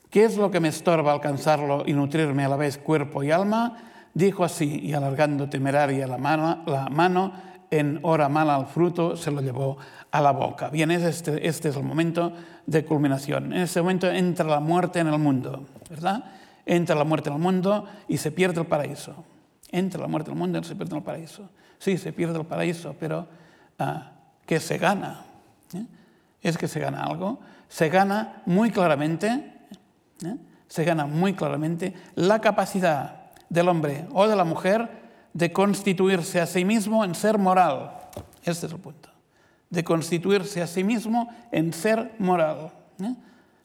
¿Qué 0.09 0.25
es 0.25 0.37
lo 0.37 0.49
que 0.49 0.59
me 0.59 0.69
estorba 0.69 1.13
alcanzarlo 1.13 1.83
y 1.85 1.93
nutrirme 1.93 2.45
a 2.45 2.49
la 2.49 2.57
vez 2.57 2.79
cuerpo 2.79 3.21
y 3.21 3.29
alma? 3.29 3.77
Dijo 4.15 4.43
así, 4.43 4.79
y 4.79 4.93
alargando 4.93 5.49
temeraria 5.49 6.07
la 6.07 6.17
mano, 6.17 6.63
la 6.65 6.89
mano 6.89 7.31
en 7.71 7.99
hora 8.03 8.27
mala 8.29 8.55
al 8.55 8.67
fruto, 8.67 9.15
se 9.15 9.31
lo 9.31 9.41
llevó 9.41 9.77
a 10.11 10.21
la 10.21 10.31
boca. 10.31 10.69
Bien, 10.69 10.91
este, 10.91 11.47
este 11.47 11.69
es 11.69 11.77
el 11.77 11.83
momento 11.83 12.33
de 12.65 12.83
culminación. 12.85 13.53
En 13.53 13.61
ese 13.61 13.81
momento 13.81 14.11
entra 14.11 14.45
la 14.45 14.59
muerte 14.59 14.99
en 14.99 15.07
el 15.07 15.17
mundo. 15.17 15.65
¿verdad? 15.89 16.23
Entra 16.65 16.95
la 16.95 17.05
muerte 17.05 17.29
en 17.29 17.35
el 17.35 17.41
mundo 17.41 17.85
y 18.07 18.17
se 18.17 18.31
pierde 18.31 18.59
el 18.59 18.67
paraíso. 18.67 19.23
Entra 19.71 20.01
la 20.01 20.07
muerte 20.07 20.29
en 20.29 20.37
el 20.37 20.39
mundo 20.39 20.59
y 20.59 20.63
se 20.65 20.75
pierde 20.75 20.97
el 20.97 21.03
paraíso. 21.03 21.49
Sí, 21.79 21.97
se 21.97 22.11
pierde 22.13 22.37
el 22.37 22.45
paraíso, 22.45 22.93
pero 22.99 23.27
ah, 23.79 24.11
¿qué 24.45 24.59
se 24.59 24.77
gana? 24.77 25.21
¿Eh? 25.73 25.85
Es 26.41 26.57
que 26.57 26.67
se 26.67 26.79
gana 26.79 27.03
algo. 27.03 27.39
Se 27.69 27.89
gana 27.89 28.41
muy 28.45 28.69
claramente, 28.69 29.27
¿eh? 30.25 30.35
se 30.67 30.83
gana 30.83 31.05
muy 31.05 31.33
claramente 31.33 31.93
la 32.15 32.39
capacidad 32.39 33.31
del 33.49 33.69
hombre 33.69 34.07
o 34.11 34.27
de 34.27 34.35
la 34.35 34.43
mujer 34.43 35.00
de 35.33 35.51
constituirse 35.51 36.39
a 36.41 36.45
sí 36.45 36.65
mismo 36.65 37.03
en 37.03 37.15
ser 37.15 37.37
moral. 37.37 37.91
Este 38.43 38.67
es 38.67 38.73
el 38.73 38.79
punto. 38.79 39.09
De 39.69 39.83
constituirse 39.83 40.61
a 40.61 40.67
sí 40.67 40.83
mismo 40.83 41.29
en 41.51 41.73
ser 41.73 42.13
moral. 42.19 42.71
¿eh? 43.01 43.15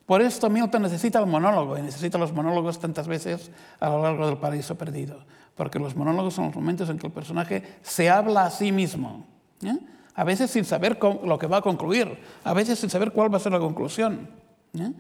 Por 0.06 0.22
esto 0.22 0.48
Milton 0.48 0.82
necesita 0.82 1.18
el 1.18 1.26
monólogo 1.26 1.76
y 1.76 1.82
necesita 1.82 2.16
los 2.16 2.32
monólogos 2.32 2.78
tantas 2.78 3.08
veces 3.08 3.50
a 3.80 3.88
lo 3.88 4.02
largo 4.02 4.26
del 4.26 4.38
paraíso 4.38 4.76
perdido, 4.76 5.24
porque 5.56 5.80
los 5.80 5.96
monólogos 5.96 6.34
son 6.34 6.46
los 6.46 6.54
momentos 6.54 6.88
en 6.90 6.98
que 6.98 7.08
el 7.08 7.12
personaje 7.12 7.78
se 7.82 8.08
habla 8.08 8.44
a 8.44 8.50
sí 8.50 8.70
mismo, 8.70 9.26
¿eh? 9.64 9.76
a 10.14 10.22
veces 10.22 10.50
sin 10.50 10.64
saber 10.64 10.96
lo 11.02 11.38
que 11.38 11.48
va 11.48 11.56
a 11.56 11.62
concluir, 11.62 12.18
a 12.44 12.54
veces 12.54 12.78
sin 12.78 12.88
saber 12.88 13.10
cuál 13.10 13.32
va 13.32 13.38
a 13.38 13.40
ser 13.40 13.50
la 13.50 13.58
conclusión. 13.58 14.30
¿eh? 14.78 14.92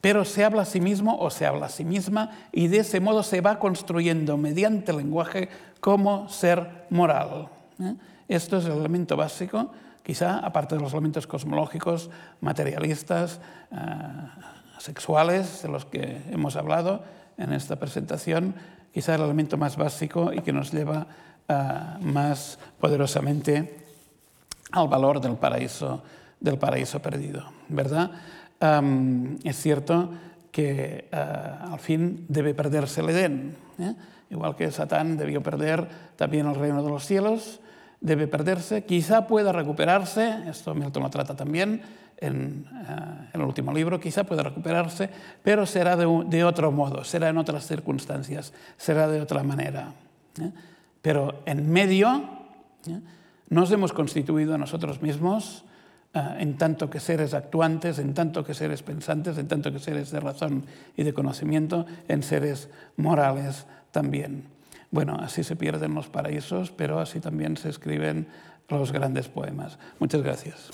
Pero 0.00 0.24
se 0.24 0.44
habla 0.44 0.62
a 0.62 0.66
sí 0.66 0.80
mismo 0.80 1.18
o 1.18 1.30
se 1.30 1.46
habla 1.46 1.66
a 1.66 1.70
sí 1.70 1.84
misma 1.84 2.30
y 2.52 2.68
de 2.68 2.78
ese 2.78 3.00
modo 3.00 3.22
se 3.22 3.40
va 3.40 3.58
construyendo 3.58 4.36
mediante 4.36 4.92
el 4.92 4.98
lenguaje 4.98 5.48
como 5.80 6.28
ser 6.28 6.86
moral. 6.90 7.48
¿eh? 7.80 7.94
Esto 8.28 8.58
es 8.58 8.64
el 8.64 8.72
elemento 8.72 9.16
básico 9.16 9.70
quizá, 10.02 10.38
aparte 10.38 10.74
de 10.74 10.80
los 10.80 10.92
elementos 10.92 11.26
cosmológicos, 11.26 12.10
materialistas, 12.40 13.40
eh, 13.70 13.76
sexuales, 14.78 15.62
de 15.62 15.68
los 15.68 15.84
que 15.84 16.22
hemos 16.30 16.56
hablado 16.56 17.04
en 17.38 17.52
esta 17.52 17.76
presentación, 17.76 18.54
quizá 18.92 19.14
el 19.14 19.22
elemento 19.22 19.56
más 19.56 19.76
básico 19.76 20.32
y 20.32 20.40
que 20.40 20.52
nos 20.52 20.72
lleva 20.72 21.06
eh, 21.46 21.54
más 22.00 22.58
poderosamente 22.80 23.86
al 24.72 24.88
valor 24.88 25.20
del 25.20 25.36
paraíso, 25.36 26.02
del 26.40 26.58
paraíso 26.58 27.00
perdido, 27.00 27.44
¿verdad? 27.68 28.10
Es 28.60 29.56
cierto 29.56 30.10
que 30.52 31.08
eh, 31.10 31.16
al 31.60 31.78
fin 31.78 32.26
debe 32.28 32.54
perderse 32.54 33.00
el 33.00 33.10
Edén, 33.10 33.56
igual 34.28 34.56
que 34.56 34.70
Satán 34.70 35.16
debió 35.16 35.42
perder 35.42 35.88
también 36.16 36.46
el 36.46 36.54
reino 36.54 36.82
de 36.82 36.90
los 36.90 37.06
cielos, 37.06 37.60
debe 38.00 38.26
perderse, 38.26 38.84
quizá 38.84 39.26
pueda 39.26 39.52
recuperarse, 39.52 40.48
esto 40.48 40.74
Milton 40.74 41.02
lo 41.02 41.10
trata 41.10 41.34
también 41.34 41.82
en, 42.16 42.66
eh, 42.70 43.30
el 43.32 43.42
último 43.42 43.72
libro, 43.72 44.00
quizá 44.00 44.24
pueda 44.24 44.42
recuperarse, 44.42 45.10
pero 45.42 45.66
será 45.66 45.96
de, 45.96 46.44
otro 46.44 46.70
modo, 46.72 47.04
será 47.04 47.28
en 47.28 47.38
otras 47.38 47.66
circunstancias, 47.66 48.52
será 48.76 49.08
de 49.08 49.20
otra 49.20 49.42
manera. 49.42 49.92
¿eh? 50.40 50.50
Pero 51.02 51.42
en 51.46 51.70
medio 51.70 52.22
¿eh? 52.86 53.00
nos 53.48 53.70
hemos 53.72 53.92
constituido 53.92 54.58
nosotros 54.58 55.00
mismos 55.00 55.64
en 56.12 56.56
tanto 56.56 56.90
que 56.90 57.00
seres 57.00 57.34
actuantes, 57.34 57.98
en 57.98 58.14
tanto 58.14 58.44
que 58.44 58.54
seres 58.54 58.82
pensantes, 58.82 59.38
en 59.38 59.46
tanto 59.48 59.72
que 59.72 59.78
seres 59.78 60.10
de 60.10 60.20
razón 60.20 60.64
y 60.96 61.04
de 61.04 61.14
conocimiento, 61.14 61.86
en 62.08 62.22
seres 62.22 62.68
morales 62.96 63.66
también. 63.92 64.44
Bueno, 64.90 65.16
así 65.20 65.44
se 65.44 65.54
pierden 65.54 65.94
los 65.94 66.08
paraísos, 66.08 66.72
pero 66.72 66.98
así 66.98 67.20
también 67.20 67.56
se 67.56 67.68
escriben 67.68 68.26
los 68.68 68.92
grandes 68.92 69.28
poemas. 69.28 69.78
Muchas 69.98 70.22
gracias. 70.22 70.70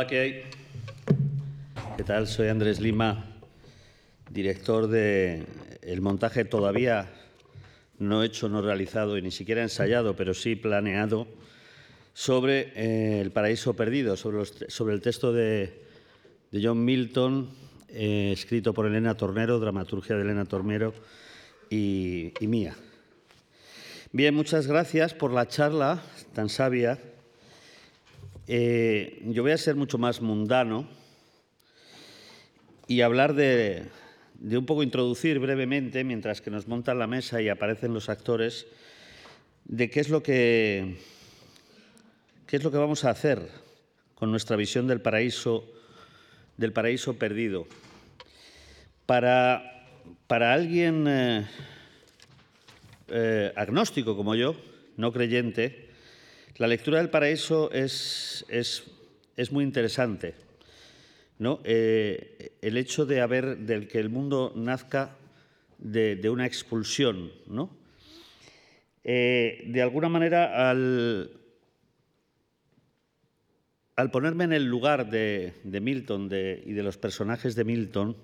Hola, 0.00 0.08
¿qué 0.08 0.44
tal? 2.06 2.26
Soy 2.26 2.48
Andrés 2.48 2.80
Lima, 2.80 3.36
director 4.30 4.88
de 4.88 5.44
el 5.82 6.00
montaje 6.00 6.46
todavía 6.46 7.10
no 7.98 8.22
hecho, 8.22 8.48
no 8.48 8.62
realizado 8.62 9.18
y 9.18 9.22
ni 9.22 9.30
siquiera 9.30 9.60
ensayado, 9.60 10.16
pero 10.16 10.32
sí 10.32 10.56
planeado, 10.56 11.28
sobre 12.14 12.72
eh, 12.76 13.20
El 13.20 13.30
paraíso 13.30 13.76
perdido, 13.76 14.16
sobre, 14.16 14.94
el 14.94 15.02
texto 15.02 15.34
de, 15.34 15.84
John 16.50 16.82
Milton, 16.82 17.50
eh, 17.90 18.30
escrito 18.32 18.72
por 18.72 18.86
Elena 18.86 19.18
Tornero, 19.18 19.60
dramaturgia 19.60 20.16
de 20.16 20.22
Elena 20.22 20.46
Tornero 20.46 20.94
y 21.68 22.32
mía. 22.40 22.74
Bien, 24.12 24.34
muchas 24.34 24.66
gracias 24.66 25.12
por 25.12 25.30
la 25.30 25.46
charla 25.46 26.02
tan 26.32 26.48
sabia 26.48 26.98
eh, 28.52 29.22
yo 29.26 29.44
voy 29.44 29.52
a 29.52 29.56
ser 29.56 29.76
mucho 29.76 29.96
más 29.96 30.20
mundano 30.20 30.88
y 32.88 33.02
hablar 33.02 33.34
de, 33.34 33.86
un 34.40 34.66
poco 34.66 34.82
introducir 34.82 35.38
brevemente, 35.38 36.02
mientras 36.02 36.40
que 36.40 36.50
nos 36.50 36.66
montan 36.66 36.98
la 36.98 37.06
mesa 37.06 37.40
y 37.40 37.48
aparecen 37.48 37.94
los 37.94 38.08
actores, 38.08 38.66
de 39.66 39.88
qué 39.88 40.00
es 40.00 40.08
lo 40.08 40.24
que, 40.24 40.96
qué 42.48 42.56
es 42.56 42.64
lo 42.64 42.72
que 42.72 42.78
vamos 42.78 43.04
a 43.04 43.10
hacer 43.10 43.48
con 44.16 44.32
nuestra 44.32 44.56
visión 44.56 44.88
del 44.88 45.00
paraíso, 45.00 45.72
del 46.56 46.72
paraíso 46.72 47.16
perdido. 47.16 47.68
Para, 49.06 49.86
para 50.26 50.52
alguien 50.52 51.04
eh, 51.06 51.46
eh, 53.10 53.52
agnóstico 53.54 54.16
como 54.16 54.34
yo, 54.34 54.56
no 54.96 55.12
creyente, 55.12 55.89
la 56.60 56.66
lectura 56.66 56.98
del 56.98 57.08
paraíso 57.08 57.72
es, 57.72 58.44
es, 58.50 59.50
muy 59.50 59.64
interesante. 59.64 60.34
¿no? 61.38 61.60
Eh, 61.64 62.52
el 62.60 62.76
hecho 62.76 63.06
de 63.06 63.22
haber, 63.22 63.56
del 63.56 63.88
que 63.88 63.98
el 63.98 64.10
mundo 64.10 64.52
nazca 64.54 65.16
de, 65.78 66.20
una 66.28 66.44
expulsión, 66.44 67.32
¿no? 67.46 67.74
Eh, 69.04 69.64
de 69.68 69.80
alguna 69.80 70.10
manera, 70.10 70.68
al, 70.68 71.30
al, 73.96 74.10
ponerme 74.10 74.44
en 74.44 74.52
el 74.52 74.66
lugar 74.66 75.08
de, 75.08 75.54
Milton 75.64 76.26
y 76.26 76.72
de 76.74 76.82
los 76.82 76.98
personajes 76.98 77.54
de 77.54 77.64
Milton, 77.64 78.18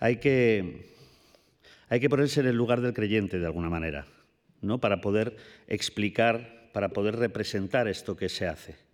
hay 0.00 0.16
que, 0.16 0.90
hay 1.88 2.00
que 2.00 2.10
ponerse 2.10 2.40
en 2.40 2.48
el 2.48 2.56
lugar 2.56 2.80
del 2.80 2.94
creyente 2.94 3.38
de 3.38 3.46
alguna 3.46 3.70
manera, 3.70 4.08
¿no? 4.60 4.80
para 4.80 5.00
poder 5.00 5.36
explicar 5.68 6.59
para 6.72 6.90
poder 6.90 7.16
representar 7.16 7.88
esto 7.88 8.16
que 8.16 8.28
se 8.28 8.46
hace. 8.46 8.90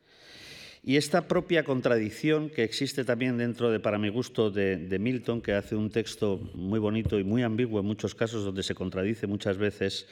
Y 0.82 0.96
esta 0.96 1.26
propia 1.26 1.64
contradicción 1.64 2.48
que 2.48 2.62
existe 2.62 3.04
también 3.04 3.38
dentro 3.38 3.72
de, 3.72 3.80
para 3.80 3.98
mi 3.98 4.08
gusto, 4.08 4.52
de, 4.52 4.98
Milton, 5.00 5.40
que 5.40 5.52
hace 5.52 5.74
un 5.74 5.90
texto 5.90 6.38
muy 6.54 6.78
bonito 6.78 7.18
y 7.18 7.24
muy 7.24 7.42
ambiguo 7.42 7.80
en 7.80 7.86
muchos 7.86 8.14
casos, 8.14 8.44
donde 8.44 8.62
se 8.62 8.76
contradice 8.76 9.26
muchas 9.26 9.58
veces, 9.58 10.06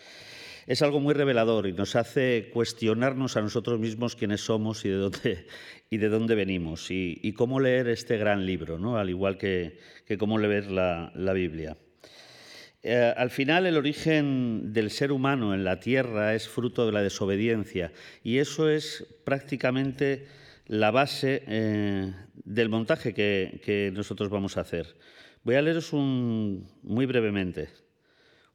es 0.66 0.82
algo 0.82 0.98
muy 0.98 1.14
revelador 1.14 1.68
y 1.68 1.72
nos 1.72 1.94
hace 1.94 2.50
cuestionarnos 2.52 3.36
a 3.36 3.42
nosotros 3.42 3.78
mismos 3.78 4.16
quiénes 4.16 4.40
somos 4.40 4.84
y 4.84 4.88
de 4.88 4.96
dónde, 4.96 5.46
y 5.90 5.98
de 5.98 6.08
dónde 6.08 6.34
venimos 6.34 6.90
y, 6.90 7.32
cómo 7.34 7.60
leer 7.60 7.86
este 7.86 8.16
gran 8.16 8.44
libro, 8.44 8.76
¿no? 8.76 8.96
al 8.96 9.10
igual 9.10 9.38
que, 9.38 9.78
cómo 10.18 10.38
leer 10.38 10.72
la 10.72 11.32
Biblia. 11.34 11.76
Eh, 12.87 13.14
al 13.16 13.30
final 13.30 13.64
el 13.64 13.78
origen 13.78 14.74
del 14.74 14.91
ser 14.91 15.11
humano 15.11 15.55
en 15.55 15.64
la 15.64 15.80
tierra 15.80 16.35
es 16.35 16.47
fruto 16.47 16.85
de 16.85 16.93
la 16.93 17.01
desobediencia 17.01 17.93
y 18.22 18.37
eso 18.37 18.68
es 18.68 19.07
prácticamente 19.24 20.26
la 20.66 20.91
base 20.91 21.43
eh, 21.47 22.12
del 22.45 22.68
montaje 22.68 23.14
que, 23.14 23.91
nosotros 23.95 24.28
vamos 24.28 24.59
a 24.59 24.61
hacer. 24.61 24.97
Voy 25.45 25.55
a 25.55 25.62
leeros 25.62 25.95
un, 25.95 26.68
muy 26.82 27.07
brevemente 27.07 27.68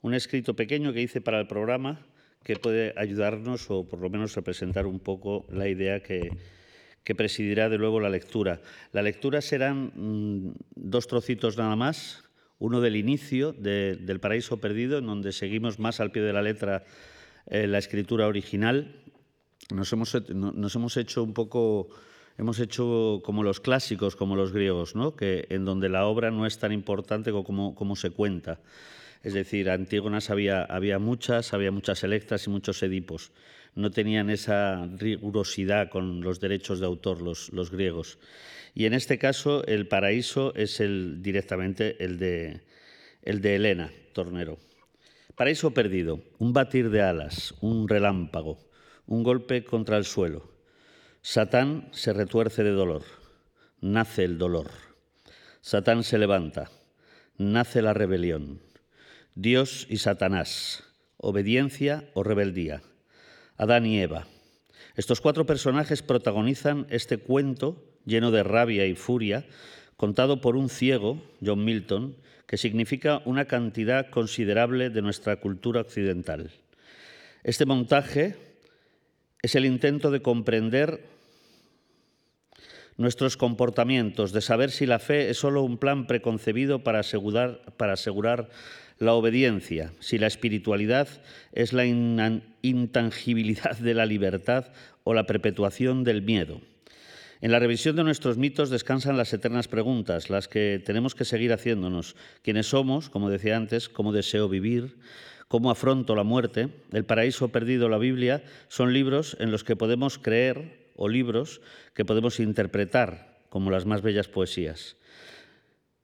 un 0.02 0.14
escrito 0.14 0.56
pequeño 0.56 0.94
que 0.94 1.02
hice 1.02 1.22
para 1.22 1.40
el 1.40 1.48
programa 1.48 2.06
que 2.44 2.56
puede 2.56 2.94
ayudarnos 2.98 3.70
o 3.72 3.88
por 3.88 4.00
lo 4.00 4.12
menos 4.12 4.36
representar 4.36 4.86
un 4.86 5.00
poco 5.00 5.48
la 5.50 5.68
idea 5.68 6.02
que, 6.02 6.30
presidirá 7.18 7.70
de 7.70 7.80
luego 7.80 8.00
la 8.00 8.08
lectura. 8.08 8.62
La 8.92 9.02
lectura 9.02 9.42
serán 9.42 9.92
mm, 9.96 10.54
dos 10.76 11.08
trocitos 11.08 11.58
nada 11.58 11.76
más, 11.76 12.29
uno 12.60 12.82
del 12.82 12.97
inicio 12.97 13.53
del 13.53 14.20
Paraíso 14.20 14.57
Perdido, 14.57 14.99
en 14.99 15.07
donde 15.07 15.32
seguimos 15.32 15.80
más 15.80 15.99
al 15.99 16.12
pie 16.12 16.22
de 16.22 16.34
la 16.34 16.41
letra 16.41 16.84
eh, 17.47 17.68
la 17.68 17.78
escritura 17.78 18.28
original. 18.28 18.95
Nos 19.74 19.93
hemos, 19.93 20.97
hecho 20.97 21.24
un 21.24 21.34
poco, 21.34 21.89
hemos 22.38 22.60
hecho 22.60 23.22
como 23.24 23.43
los 23.43 23.60
clásicos, 23.60 24.16
como 24.16 24.36
los 24.36 24.51
griegos, 24.51 24.95
¿no? 24.95 25.16
que, 25.16 25.47
en 25.49 25.64
donde 25.64 25.89
la 25.89 26.05
obra 26.05 26.32
no 26.32 26.45
es 26.45 26.57
tan 26.60 26.72
importante 26.72 27.32
como, 27.32 27.76
como 27.76 27.95
se 27.95 28.12
cuenta. 28.12 28.60
Es 29.22 29.34
decir, 29.34 29.70
Antígonas 29.70 30.30
había, 30.30 30.64
había 30.64 30.98
muchas, 30.98 31.54
había 31.54 31.72
muchas 31.72 32.04
electras 32.04 32.48
y 32.48 32.50
muchos 32.50 32.82
edipos. 32.84 33.32
No 33.76 33.92
tenían 33.92 34.30
esa 34.30 34.86
rigurosidad 34.98 35.90
con 35.90 36.22
los 36.22 36.40
derechos 36.40 36.80
de 36.80 36.86
autor 36.86 37.22
los, 37.22 37.72
griegos. 37.72 38.18
Y 38.74 38.86
en 38.86 38.94
este 38.94 39.18
caso 39.18 39.66
el 39.66 39.88
paraíso 39.88 40.54
es 40.56 40.80
el, 40.80 41.22
directamente 41.22 42.04
el 42.04 42.18
de, 42.18 42.62
el 43.24 43.42
de 43.42 43.56
Elena 43.56 43.92
Tornero. 44.14 44.58
Paraíso 45.36 45.74
perdido, 45.74 46.22
un 46.38 46.54
batir 46.54 46.90
de 46.90 47.02
alas, 47.02 47.54
un 47.62 47.88
relámpago, 47.88 48.60
un 49.06 49.24
golpe 49.24 49.64
contra 49.64 49.98
el 49.98 50.06
suelo. 50.06 50.52
Satán 51.22 51.90
se 51.92 52.14
retuerce 52.14 52.64
de 52.64 52.72
dolor, 52.72 53.04
nace 53.82 54.24
el 54.24 54.38
dolor. 54.38 54.72
Satán 55.62 56.04
se 56.04 56.18
levanta, 56.18 56.72
nace 57.38 57.82
la 57.82 57.94
rebelión. 57.94 58.69
Dios 59.36 59.86
y 59.90 59.98
Satanás, 59.98 60.84
obediencia 61.18 62.10
o 62.14 62.24
rebeldía. 62.24 62.82
Adán 63.58 63.86
y 63.86 64.00
Eva. 64.00 64.28
Estos 64.96 65.22
cuatro 65.22 65.46
personajes 65.46 66.02
protagonizan 66.02 66.88
este 66.90 67.18
cuento 67.18 67.84
lleno 68.06 68.32
de 68.32 68.44
rabia 68.44 68.86
y 68.86 68.96
furia, 68.96 69.46
contado 69.98 70.42
por 70.42 70.56
un 70.56 70.70
ciego, 70.70 71.22
John 71.44 71.64
Milton, 71.64 72.16
que 72.48 72.58
significa 72.58 73.22
una 73.26 73.46
cantidad 73.46 74.10
considerable 74.10 74.90
de 74.90 75.02
nuestra 75.02 75.40
cultura 75.40 75.82
occidental. 75.82 76.52
Este 77.44 77.66
montaje 77.66 78.36
es 79.42 79.56
el 79.56 79.66
intento 79.66 80.12
de 80.12 80.22
comprender 80.22 81.06
nuestros 82.98 83.38
comportamientos, 83.38 84.34
de 84.34 84.42
saber 84.42 84.72
si 84.72 84.86
la 84.86 85.00
fe 85.00 85.30
es 85.30 85.38
solo 85.38 85.62
un 85.62 85.78
plan 85.78 86.08
preconcebido 86.08 86.84
para 86.84 87.00
asegurar, 87.00 87.62
para 87.78 87.94
asegurar 87.94 88.50
la 89.00 89.14
obediencia, 89.14 89.93
si 90.00 90.18
la 90.18 90.28
espiritualidad 90.28 91.08
es 91.54 91.74
la 91.74 91.86
intangibilidad 91.86 93.78
de 93.78 93.93
la 93.93 94.06
libertad 94.06 94.68
o 95.04 95.14
la 95.14 95.26
perpetuación 95.26 96.04
del 96.04 96.22
miedo. 96.22 96.62
En 97.41 97.52
la 97.52 97.60
revisión 97.60 97.95
de 97.95 98.04
nuestros 98.04 98.38
mitos 98.38 98.70
descansan 98.70 99.16
las 99.16 99.32
eternas 99.32 99.70
preguntas, 99.70 100.30
las 100.30 100.50
que 100.50 100.82
tenemos 100.86 101.16
que 101.16 101.24
seguir 101.24 101.54
haciéndonos. 101.54 102.18
¿Quiénes 102.43 102.68
somos? 102.68 103.10
Como 103.10 103.30
decía 103.30 103.56
antes, 103.56 103.88
¿cómo 103.88 104.12
deseo 104.12 104.50
vivir? 104.50 104.97
¿Cómo 105.47 105.72
afronto 105.72 106.16
la 106.16 106.24
muerte? 106.24 106.68
El 106.91 107.06
paraíso 107.06 107.47
perdido, 107.47 107.88
la 107.88 107.97
Biblia, 107.97 108.43
son 108.68 108.91
libros 108.91 109.38
en 109.39 109.52
los 109.52 109.64
que 109.64 109.78
podemos 109.78 110.20
creer 110.20 110.89
o 110.97 111.08
libros 111.08 111.62
que 111.93 112.04
podemos 112.04 112.41
interpretar 112.41 113.39
como 113.47 113.72
las 113.72 113.86
más 113.86 114.02
bellas 114.02 114.28
poesías. 114.28 114.97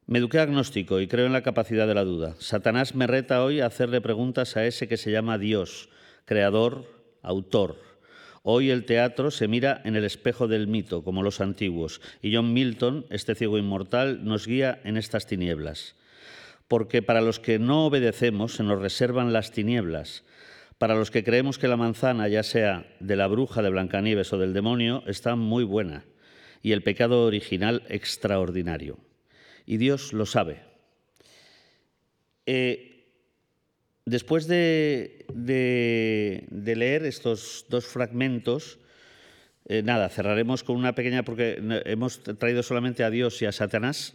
Me 0.08 0.20
eduqué 0.20 0.38
agnóstico 0.38 1.00
y 1.00 1.08
creo 1.08 1.26
en 1.26 1.34
la 1.34 1.42
capacidad 1.42 1.88
de 1.88 1.96
la 1.96 2.04
duda. 2.04 2.36
Satanás 2.38 2.94
me 2.94 3.08
reta 3.08 3.44
hoy 3.44 3.60
a 3.60 3.66
hacerle 3.66 4.02
preguntas 4.02 4.56
a 4.56 4.64
ese 4.68 4.88
que 4.88 4.98
se 4.98 5.10
llama 5.10 5.40
Dios, 5.40 5.90
creador, 6.26 6.86
autor. 7.24 7.78
Hoy 8.44 8.70
el 8.70 8.86
teatro 8.86 9.32
se 9.32 9.48
mira 9.48 9.82
en 9.84 9.96
el 9.96 10.04
espejo 10.04 10.48
del 10.48 10.68
mito, 10.68 11.04
como 11.04 11.24
los 11.24 11.42
antiguos, 11.42 12.02
y 12.22 12.36
John 12.36 12.54
Milton, 12.54 13.08
este 13.10 13.34
ciego 13.34 13.58
inmortal, 13.58 14.24
nos 14.24 14.46
guía 14.46 14.80
en 14.84 14.98
estas 14.98 15.26
tinieblas. 15.26 15.96
Porque 16.68 17.02
para 17.02 17.22
los 17.22 17.40
que 17.40 17.58
no 17.58 17.88
obedecemos 17.88 18.54
se 18.54 18.64
nos 18.64 18.80
reservan 18.80 19.34
las 19.34 19.50
tinieblas. 19.50 20.24
Para 20.78 20.94
los 20.94 21.10
que 21.10 21.24
creemos 21.24 21.58
que 21.58 21.68
la 21.68 21.78
manzana, 21.78 22.28
ya 22.28 22.44
sea 22.44 22.86
de 23.00 23.16
la 23.16 23.26
bruja 23.26 23.64
de 23.64 23.72
Blancanieves 23.72 24.32
o 24.34 24.38
del 24.38 24.54
demonio, 24.54 25.02
está 25.08 25.36
muy 25.36 25.64
buena, 25.64 26.06
y 26.62 26.74
el 26.74 26.84
pecado 26.84 27.26
original 27.26 27.82
extraordinario. 27.90 29.00
Y 29.66 29.78
Dios 29.78 30.14
lo 30.14 30.26
sabe. 30.26 30.62
Eh, 32.46 32.96
Después 34.06 34.46
de, 34.46 35.26
leer 36.54 37.06
estos 37.06 37.66
dos 37.70 37.86
fragmentos, 37.88 38.78
eh, 39.68 39.82
nada, 39.82 40.10
cerraremos 40.10 40.64
con 40.64 40.76
una 40.76 40.94
pequeña, 40.94 41.24
porque 41.24 41.60
hemos 41.86 42.22
traído 42.22 42.62
solamente 42.62 43.04
a 43.04 43.10
Dios 43.10 43.42
y 43.42 43.48
a 43.48 43.52
Satanás, 43.52 44.14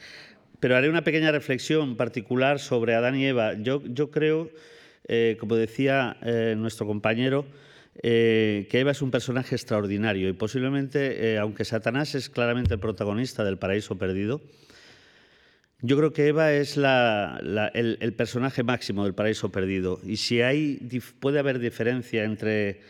pero 0.60 0.76
haré 0.76 0.90
una 0.90 1.02
pequeña 1.02 1.32
reflexión 1.32 1.96
particular 1.96 2.58
sobre 2.58 2.94
Adán 2.94 3.16
y 3.16 3.24
Eva. 3.24 3.54
Yo, 3.54 4.10
creo, 4.10 4.50
eh, 5.08 5.38
como 5.40 5.56
decía 5.56 6.18
nuestro 6.58 6.86
compañero, 6.86 7.46
que 8.02 8.68
Eva 8.70 8.90
es 8.90 9.00
un 9.00 9.10
personaje 9.10 9.54
extraordinario 9.54 10.28
y 10.28 10.34
posiblemente, 10.34 11.38
aunque 11.38 11.64
Satanás 11.64 12.14
es 12.14 12.28
claramente 12.28 12.74
el 12.74 12.80
protagonista 12.80 13.44
del 13.44 13.56
paraíso 13.56 13.96
perdido, 13.96 14.42
yo 15.82 15.96
creo 15.96 16.12
que 16.12 16.28
Eva 16.28 16.52
es 16.52 16.76
el, 16.76 18.14
personaje 18.16 18.62
máximo 18.62 19.04
del 19.04 19.14
paraíso 19.14 19.50
perdido. 19.50 19.98
Y 20.04 20.16
si 20.16 20.40
hay, 20.40 20.76
puede 21.18 21.40
haber 21.40 21.58
diferencia 21.58 22.22
entre 22.22 22.80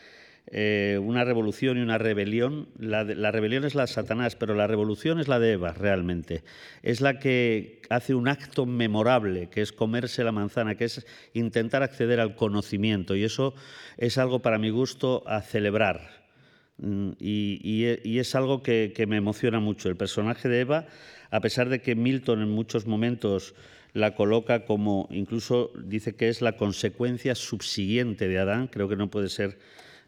eh, 0.49 1.01
una 1.03 1.25
revolución 1.25 1.79
y 1.79 1.81
una 1.81 1.97
rebelión, 1.97 2.69
la, 2.79 3.03
rebelión 3.05 3.65
es 3.65 3.75
la 3.75 3.83
de 3.83 3.89
Satanás, 3.89 4.37
pero 4.37 4.55
la 4.55 4.67
revolución 4.67 5.21
es 5.21 5.29
la 5.29 5.41
de 5.41 5.53
Eva, 5.53 5.73
realmente. 5.73 6.45
Es 6.83 7.01
la 7.01 7.19
que 7.19 7.81
hace 7.89 8.15
un 8.15 8.29
acto 8.29 8.67
memorable, 8.67 9.49
que 9.49 9.63
es 9.63 9.73
comerse 9.73 10.23
la 10.23 10.33
manzana, 10.33 10.75
que 10.75 10.85
es 10.85 11.07
intentar 11.33 11.83
acceder 11.83 12.21
al 12.21 12.37
conocimiento. 12.37 13.17
Y 13.17 13.25
eso 13.25 13.55
es 13.97 14.19
algo 14.19 14.43
para 14.43 14.59
mi 14.59 14.69
gusto 14.69 15.23
a 15.27 15.41
celebrar. 15.41 16.22
Mm, 16.79 17.11
y, 17.19 18.19
es 18.19 18.35
algo 18.35 18.63
que 18.63 19.05
me 19.09 19.17
emociona 19.17 19.61
mucho. 19.61 19.89
El 19.89 19.97
personaje 19.97 20.49
de 20.49 20.61
Eva 20.61 20.87
a 21.33 21.41
pesar 21.41 21.71
de 21.71 21.81
que 21.81 21.97
Milton 21.97 22.43
en 22.43 22.51
muchos 22.51 22.87
momentos 22.87 23.55
la 23.95 24.15
coloca 24.15 24.67
como, 24.67 25.09
incluso 25.11 25.73
dice 25.83 26.15
que 26.15 26.29
es 26.29 26.43
la 26.43 26.59
consecuencia 26.59 27.35
subsiguiente 27.35 28.29
de 28.29 28.39
Adán, 28.39 28.69
creo 28.69 28.87
que 28.87 28.97
no 28.97 29.11
puede 29.11 29.31
ser 29.31 29.59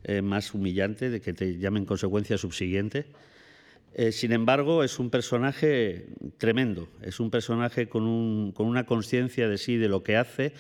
eh, 0.05 0.21
más 0.21 0.53
humillante 0.53 1.09
de 1.09 1.23
que 1.23 1.33
te 1.33 1.57
llamen 1.57 1.87
consecuencia 1.87 2.37
subsiguiente. 2.37 3.07
Eh, 3.95 4.12
sin 4.12 4.33
embargo, 4.33 4.85
es 4.85 4.99
un 4.99 5.09
personaje 5.09 6.09
tremendo, 6.37 6.89
es 7.01 7.21
un 7.21 7.31
personaje 7.31 7.89
con, 7.89 8.05
una 8.07 8.85
conciencia 8.85 9.49
de 9.49 9.57
sí, 9.57 9.79
de 9.79 9.89
lo 9.89 10.03
que 10.03 10.19
hace 10.19 10.53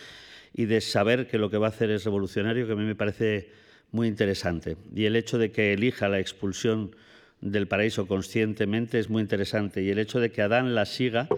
y 0.54 0.64
de 0.64 0.80
saber 0.80 1.26
que 1.26 1.36
lo 1.36 1.50
que 1.50 1.58
va 1.58 1.66
a 1.66 1.70
hacer 1.70 1.90
es 1.90 2.04
revolucionario, 2.04 2.66
que 2.66 2.72
a 2.72 2.76
mí 2.76 2.84
me 2.84 2.94
parece 2.94 3.50
muy 3.94 4.08
interesante. 4.08 4.76
Y 4.94 5.06
el 5.06 5.16
hecho 5.16 5.38
de 5.38 5.52
que 5.52 5.72
elija 5.72 6.08
la 6.08 6.18
expulsión 6.18 6.94
del 7.40 7.68
paraíso 7.68 8.06
conscientemente 8.06 8.98
es 8.98 9.08
muy 9.08 9.22
interesante 9.22 9.82
y 9.82 9.90
el 9.90 9.98
hecho 9.98 10.18
de 10.18 10.32
que 10.32 10.42
Adán 10.42 10.74
la 10.74 10.84
siga 10.84 11.28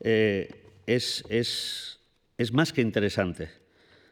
eh, 0.00 0.64
es, 0.86 1.24
es, 1.28 2.00
es, 2.38 2.52
más 2.52 2.72
que 2.72 2.80
interesante, 2.80 3.50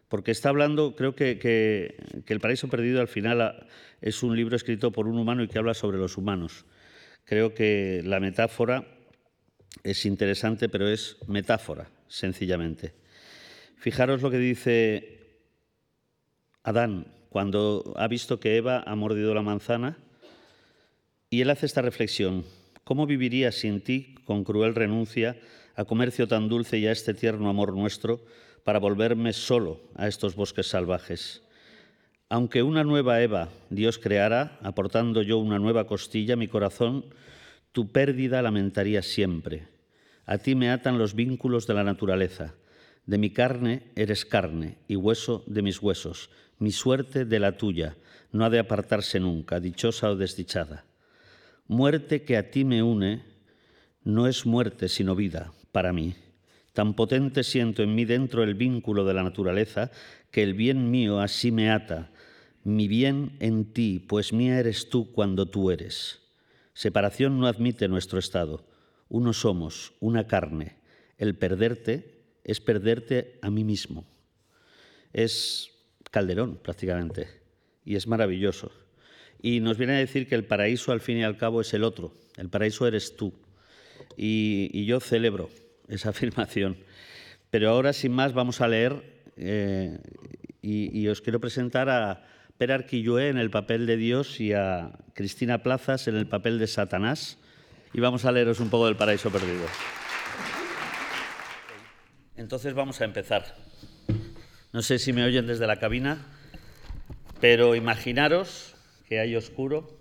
porque 0.08 0.30
está 0.30 0.50
hablando, 0.50 0.94
creo 0.94 1.16
que, 1.16 1.38
que, 1.38 1.96
El 2.32 2.40
paraíso 2.40 2.68
perdido 2.68 3.00
al 3.00 3.08
final 3.08 3.66
es 4.00 4.22
un 4.22 4.36
libro 4.36 4.54
escrito 4.54 4.92
por 4.92 5.08
un 5.08 5.18
humano 5.18 5.42
y 5.42 5.48
que 5.48 5.58
habla 5.58 5.74
sobre 5.74 5.98
los 5.98 6.16
humanos. 6.16 6.66
Creo 7.24 7.54
que 7.54 8.02
la 8.04 8.20
metáfora 8.20 8.86
es 9.82 10.06
interesante, 10.06 10.68
pero 10.68 10.88
es 10.88 11.16
metáfora, 11.26 11.90
sencillamente. 12.06 12.92
Fijaros 13.78 14.22
lo 14.22 14.30
que 14.30 14.38
dice 14.38 15.18
Adán 16.62 17.19
cuando 17.30 17.94
ha 17.96 18.08
visto 18.08 18.40
que 18.40 18.56
Eva 18.56 18.82
ha 18.86 18.94
mordido 18.96 19.32
la 19.34 19.42
manzana 19.42 19.96
y 21.30 21.40
él 21.40 21.50
hace 21.50 21.64
esta 21.64 21.80
reflexión, 21.80 22.44
¿cómo 22.84 23.06
viviría 23.06 23.52
sin 23.52 23.80
ti 23.80 24.16
con 24.24 24.42
cruel 24.44 24.74
renuncia 24.74 25.36
a 25.76 25.84
comercio 25.84 26.26
tan 26.26 26.48
dulce 26.48 26.78
y 26.78 26.86
a 26.88 26.92
este 26.92 27.14
tierno 27.14 27.48
amor 27.48 27.72
nuestro 27.72 28.20
para 28.64 28.80
volverme 28.80 29.32
solo 29.32 29.80
a 29.94 30.08
estos 30.08 30.34
bosques 30.34 30.66
salvajes? 30.66 31.42
Aunque 32.28 32.64
una 32.64 32.82
nueva 32.82 33.22
Eva 33.22 33.48
Dios 33.70 33.98
creara, 33.98 34.58
aportando 34.62 35.22
yo 35.22 35.38
una 35.38 35.60
nueva 35.60 35.86
costilla, 35.86 36.34
mi 36.34 36.48
corazón, 36.48 37.04
tu 37.70 37.92
pérdida 37.92 38.42
lamentaría 38.42 39.02
siempre. 39.02 39.68
A 40.26 40.38
ti 40.38 40.56
me 40.56 40.70
atan 40.70 40.98
los 40.98 41.14
vínculos 41.14 41.68
de 41.68 41.74
la 41.74 41.84
naturaleza. 41.84 42.54
De 43.06 43.18
mi 43.18 43.30
carne 43.30 43.90
eres 43.96 44.24
carne 44.24 44.78
y 44.88 44.96
hueso 44.96 45.44
de 45.46 45.62
mis 45.62 45.80
huesos, 45.80 46.30
mi 46.58 46.70
suerte 46.70 47.24
de 47.24 47.40
la 47.40 47.56
tuya, 47.56 47.96
no 48.32 48.44
ha 48.44 48.50
de 48.50 48.58
apartarse 48.58 49.18
nunca, 49.18 49.60
dichosa 49.60 50.10
o 50.10 50.16
desdichada. 50.16 50.84
Muerte 51.66 52.22
que 52.22 52.36
a 52.36 52.50
ti 52.50 52.64
me 52.64 52.82
une 52.82 53.24
no 54.04 54.26
es 54.26 54.46
muerte 54.46 54.88
sino 54.88 55.14
vida 55.16 55.52
para 55.72 55.92
mí. 55.92 56.14
Tan 56.72 56.94
potente 56.94 57.42
siento 57.42 57.82
en 57.82 57.94
mí 57.94 58.04
dentro 58.04 58.42
el 58.42 58.54
vínculo 58.54 59.04
de 59.04 59.14
la 59.14 59.22
naturaleza 59.22 59.90
que 60.30 60.42
el 60.42 60.54
bien 60.54 60.90
mío 60.90 61.20
así 61.20 61.50
me 61.50 61.70
ata, 61.70 62.10
mi 62.62 62.88
bien 62.88 63.36
en 63.40 63.72
ti, 63.72 64.04
pues 64.06 64.32
mía 64.32 64.58
eres 64.58 64.90
tú 64.90 65.12
cuando 65.12 65.46
tú 65.46 65.70
eres. 65.70 66.20
Separación 66.74 67.40
no 67.40 67.46
admite 67.46 67.88
nuestro 67.88 68.18
estado. 68.18 68.66
Uno 69.08 69.32
somos, 69.32 69.94
una 70.00 70.26
carne. 70.26 70.76
El 71.18 71.36
perderte 71.36 72.19
es 72.50 72.60
perderte 72.60 73.38
a 73.42 73.50
mí 73.50 73.64
mismo. 73.64 74.06
Es 75.12 75.70
Calderón 76.10 76.56
prácticamente 76.56 77.28
y 77.84 77.96
es 77.96 78.06
maravilloso 78.06 78.70
y 79.42 79.60
nos 79.60 79.78
viene 79.78 79.94
a 79.94 79.98
decir 79.98 80.28
que 80.28 80.34
el 80.34 80.44
paraíso 80.44 80.92
al 80.92 81.00
fin 81.00 81.18
y 81.18 81.24
al 81.24 81.36
cabo 81.36 81.60
es 81.60 81.72
el 81.74 81.84
otro, 81.84 82.14
el 82.36 82.48
paraíso 82.48 82.86
eres 82.86 83.16
tú. 83.16 83.32
Y, 84.16 84.84
yo 84.84 85.00
celebro 85.00 85.50
esa 85.88 86.10
afirmación. 86.10 86.76
Pero 87.50 87.70
ahora, 87.70 87.92
sin 87.92 88.12
más, 88.12 88.32
vamos 88.32 88.60
a 88.60 88.68
leer 88.68 89.02
eh, 89.36 89.98
y, 90.62 91.06
os 91.08 91.20
quiero 91.20 91.40
presentar 91.40 91.88
a 91.88 92.26
Per 92.58 92.72
Arquilloé 92.72 93.28
en 93.28 93.38
el 93.38 93.50
papel 93.50 93.86
de 93.86 93.96
Dios 93.96 94.40
y 94.40 94.52
a 94.52 94.92
Cristina 95.14 95.62
Plazas 95.62 96.08
en 96.08 96.16
el 96.16 96.26
papel 96.26 96.58
de 96.58 96.66
Satanás. 96.66 97.38
Y 97.94 98.00
vamos 98.00 98.24
a 98.24 98.32
leeros 98.32 98.60
un 98.60 98.68
poco 98.68 98.86
del 98.86 98.96
paraíso 98.96 99.30
perdido. 99.30 99.64
Entonces 102.40 102.72
vamos 102.72 102.98
a 103.02 103.04
empezar. 103.04 103.54
No 104.72 104.80
sé 104.80 104.98
si 104.98 105.12
me 105.12 105.24
oyen 105.24 105.46
desde 105.46 105.66
la 105.66 105.78
cabina, 105.78 106.24
pero 107.38 107.74
imaginaros 107.74 108.74
que 109.06 109.20
hay 109.20 109.36
oscuro, 109.36 109.94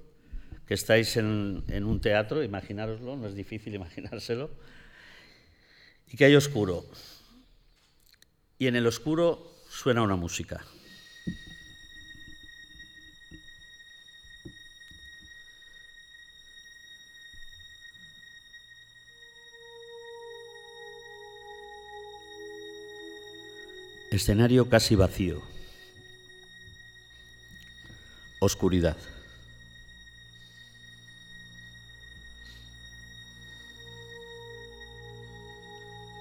que 0.65 0.73
estáis 0.73 1.17
en, 1.17 1.65
un 1.67 1.99
teatro, 1.99 2.41
imaginároslo, 2.41 3.17
no 3.17 3.27
es 3.27 3.35
difícil 3.35 3.75
imaginárselo, 3.75 4.51
y 6.07 6.15
que 6.15 6.23
hay 6.23 6.35
oscuro. 6.37 6.85
Y 8.57 8.67
en 8.67 8.77
el 8.77 8.87
oscuro 8.87 9.51
suena 9.69 10.01
una 10.01 10.15
música. 10.15 10.63
Escenario 24.19 24.67
casi 24.67 24.95
vacío. 24.97 25.41
Oscuridad. 28.39 28.97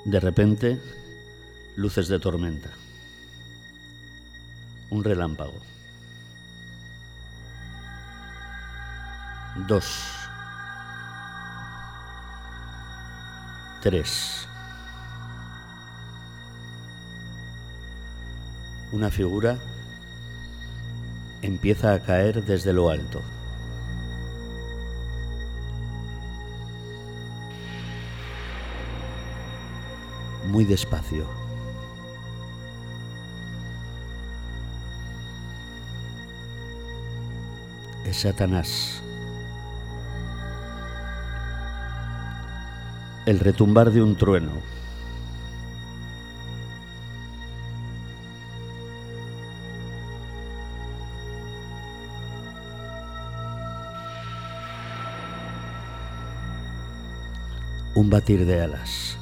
De 0.05 0.21
repente, 0.21 0.81
luces 1.75 2.07
de 2.07 2.21
tormenta. 2.21 2.71
Un 4.91 5.03
relámpago. 5.03 5.61
Dos. 9.67 9.87
Tres. 13.83 14.47
Una 18.91 19.11
figura 19.11 19.59
empieza 21.43 21.93
a 21.93 22.01
caer 22.01 22.43
desde 22.45 22.73
lo 22.73 22.89
alto. 22.89 23.21
Muy 30.47 30.65
despacio. 30.65 31.27
Es 38.07 38.21
Satanás. 38.21 39.03
El 43.27 43.39
retumbar 43.41 43.91
de 43.91 44.01
un 44.01 44.17
trueno. 44.17 44.78
Un 58.09 58.11
batir 58.11 58.47
de 58.47 58.63
alas. 58.63 59.19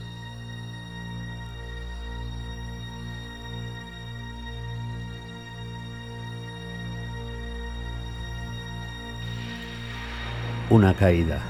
Una 10.71 10.95
caída. 10.95 11.43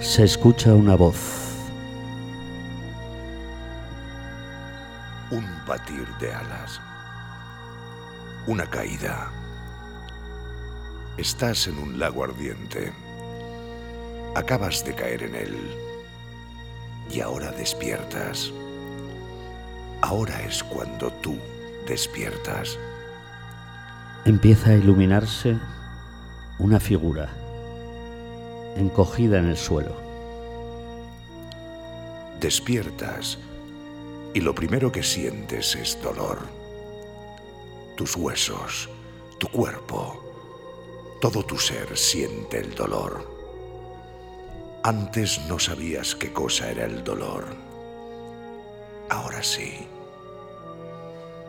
Se 0.00 0.24
escucha 0.24 0.74
una 0.74 0.96
voz. 0.96 1.16
Un 5.30 5.46
batir 5.66 6.06
de 6.20 6.34
alas. 6.34 6.93
Una 8.46 8.66
caída. 8.66 9.32
Estás 11.16 11.66
en 11.66 11.78
un 11.78 11.98
lago 11.98 12.24
ardiente. 12.24 12.92
Acabas 14.34 14.84
de 14.84 14.94
caer 14.94 15.22
en 15.22 15.34
él. 15.34 15.56
Y 17.10 17.20
ahora 17.20 17.52
despiertas. 17.52 18.52
Ahora 20.02 20.42
es 20.42 20.62
cuando 20.62 21.10
tú 21.22 21.38
despiertas. 21.86 22.78
Empieza 24.26 24.70
a 24.70 24.74
iluminarse 24.74 25.56
una 26.58 26.80
figura 26.80 27.30
encogida 28.76 29.38
en 29.38 29.46
el 29.46 29.56
suelo. 29.56 29.96
Despiertas 32.40 33.38
y 34.34 34.40
lo 34.40 34.54
primero 34.54 34.92
que 34.92 35.02
sientes 35.02 35.74
es 35.76 35.98
dolor. 36.02 36.63
Tus 37.96 38.16
huesos, 38.16 38.88
tu 39.38 39.46
cuerpo, 39.48 40.20
todo 41.20 41.44
tu 41.44 41.56
ser 41.56 41.96
siente 41.96 42.58
el 42.58 42.74
dolor. 42.74 43.24
Antes 44.82 45.46
no 45.46 45.58
sabías 45.60 46.14
qué 46.14 46.32
cosa 46.32 46.70
era 46.70 46.86
el 46.86 47.04
dolor. 47.04 47.46
Ahora 49.10 49.42
sí. 49.42 49.86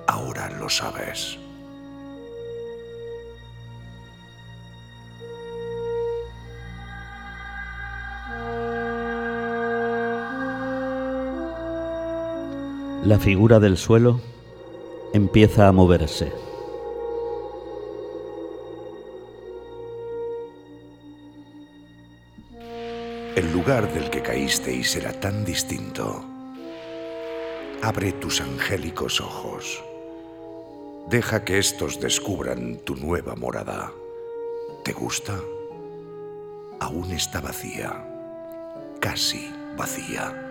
Ahora 0.07 0.49
lo 0.51 0.69
sabes. 0.69 1.39
La 13.03 13.19
figura 13.19 13.59
del 13.59 13.77
suelo 13.77 14.34
empieza 15.15 15.69
a 15.69 15.71
moverse. 15.71 16.29
El 23.37 23.53
lugar 23.53 23.93
del 23.93 24.09
que 24.09 24.21
caísteis 24.21 24.93
era 24.97 25.13
tan 25.13 25.45
distinto. 25.45 26.21
Abre 27.81 28.11
tus 28.11 28.41
angélicos 28.41 29.21
ojos. 29.21 29.81
Deja 31.07 31.45
que 31.45 31.59
estos 31.59 32.01
descubran 32.01 32.79
tu 32.83 32.97
nueva 32.97 33.35
morada. 33.35 33.93
¿Te 34.83 34.91
gusta? 34.91 35.39
Aún 36.81 37.11
está 37.13 37.39
vacía. 37.39 38.05
Casi 38.99 39.49
vacía 39.77 40.45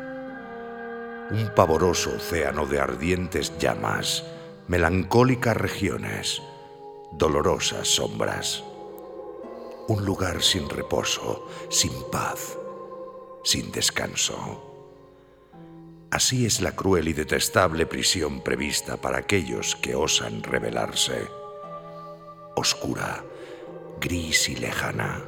un 1.31 1.49
pavoroso 1.55 2.15
océano 2.17 2.67
de 2.67 2.79
ardientes 2.81 3.57
llamas, 3.59 4.25
melancólicas 4.67 5.57
regiones, 5.57 6.43
dolorosas 7.12 7.87
sombras. 7.87 8.65
Un 9.89 10.07
lugar 10.07 10.43
sin 10.43 10.71
reposo, 10.71 11.47
sin 11.69 11.93
paz, 12.11 12.57
sin 13.43 13.71
descanso. 13.71 14.73
Así 16.11 16.47
es 16.47 16.62
la 16.62 16.75
cruel 16.75 17.09
y 17.09 17.12
detestable 17.12 17.85
prisión 17.85 18.41
prevista 18.41 18.97
para 18.97 19.19
aquellos 19.19 19.77
que 19.77 19.95
osan 19.95 20.43
rebelarse. 20.43 21.29
Oscura, 22.57 23.23
gris 24.01 24.49
y 24.49 24.57
lejana, 24.57 25.25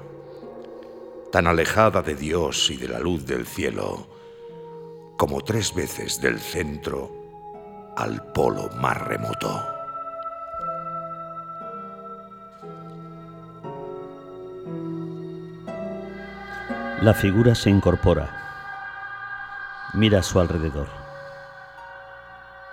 tan 1.30 1.46
alejada 1.46 2.00
de 2.00 2.14
Dios 2.14 2.70
y 2.70 2.78
de 2.78 2.88
la 2.88 3.00
luz 3.00 3.26
del 3.26 3.46
cielo, 3.46 4.06
como 5.18 5.42
tres 5.42 5.74
veces 5.74 6.22
del 6.22 6.40
centro 6.40 7.25
al 7.96 8.22
polo 8.22 8.68
más 8.76 8.98
remoto. 8.98 9.64
La 17.00 17.14
figura 17.14 17.54
se 17.54 17.70
incorpora. 17.70 18.28
Mira 19.94 20.18
a 20.18 20.22
su 20.22 20.38
alrededor. 20.38 20.88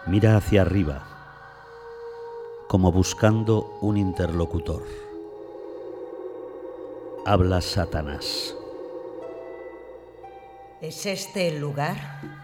Mira 0.07 0.35
hacia 0.35 0.61
arriba, 0.61 1.03
como 2.67 2.91
buscando 2.91 3.77
un 3.81 3.95
interlocutor. 3.95 4.83
Habla 7.25 7.61
Satanás. 7.61 8.55
¿Es 10.81 11.05
este 11.05 11.47
el 11.47 11.61
lugar? 11.61 12.42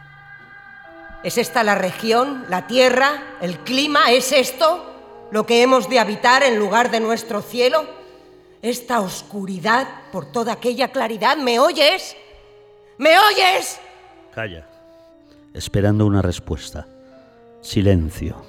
¿Es 1.21 1.37
esta 1.37 1.63
la 1.63 1.75
región, 1.75 2.45
la 2.47 2.67
tierra, 2.67 3.37
el 3.41 3.59
clima? 3.59 4.11
¿Es 4.11 4.31
esto 4.31 4.85
lo 5.31 5.45
que 5.45 5.61
hemos 5.61 5.89
de 5.89 5.99
habitar 5.99 6.43
en 6.43 6.57
lugar 6.57 6.91
de 6.91 7.01
nuestro 7.01 7.41
cielo? 7.41 7.85
¿Esta 8.61 9.01
oscuridad 9.01 9.87
por 10.11 10.31
toda 10.31 10.53
aquella 10.53 10.91
claridad? 10.91 11.35
¿Me 11.35 11.59
oyes? 11.59 12.15
¿Me 12.97 13.17
oyes? 13.19 13.79
Calla, 14.33 14.67
esperando 15.53 16.05
una 16.05 16.21
respuesta. 16.21 16.87
Silencio. 17.61 18.41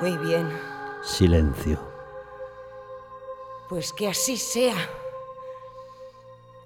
Muy 0.00 0.16
bien. 0.18 0.48
Silencio. 1.02 1.78
Pues 3.68 3.92
que 3.92 4.08
así 4.08 4.36
sea. 4.36 4.76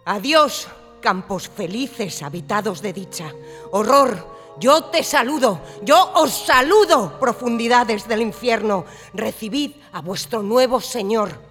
Adiós, 0.04 0.68
campos 1.00 1.48
felices 1.48 2.22
habitados 2.22 2.82
de 2.82 2.92
dicha. 2.92 3.32
Horror, 3.72 4.26
yo 4.58 4.84
te 4.84 5.02
saludo, 5.02 5.60
yo 5.82 6.12
os 6.14 6.32
saludo, 6.32 7.18
profundidades 7.18 8.06
del 8.06 8.22
infierno. 8.22 8.84
Recibid 9.14 9.72
a 9.92 10.00
vuestro 10.00 10.42
nuevo 10.42 10.80
Señor. 10.80 11.50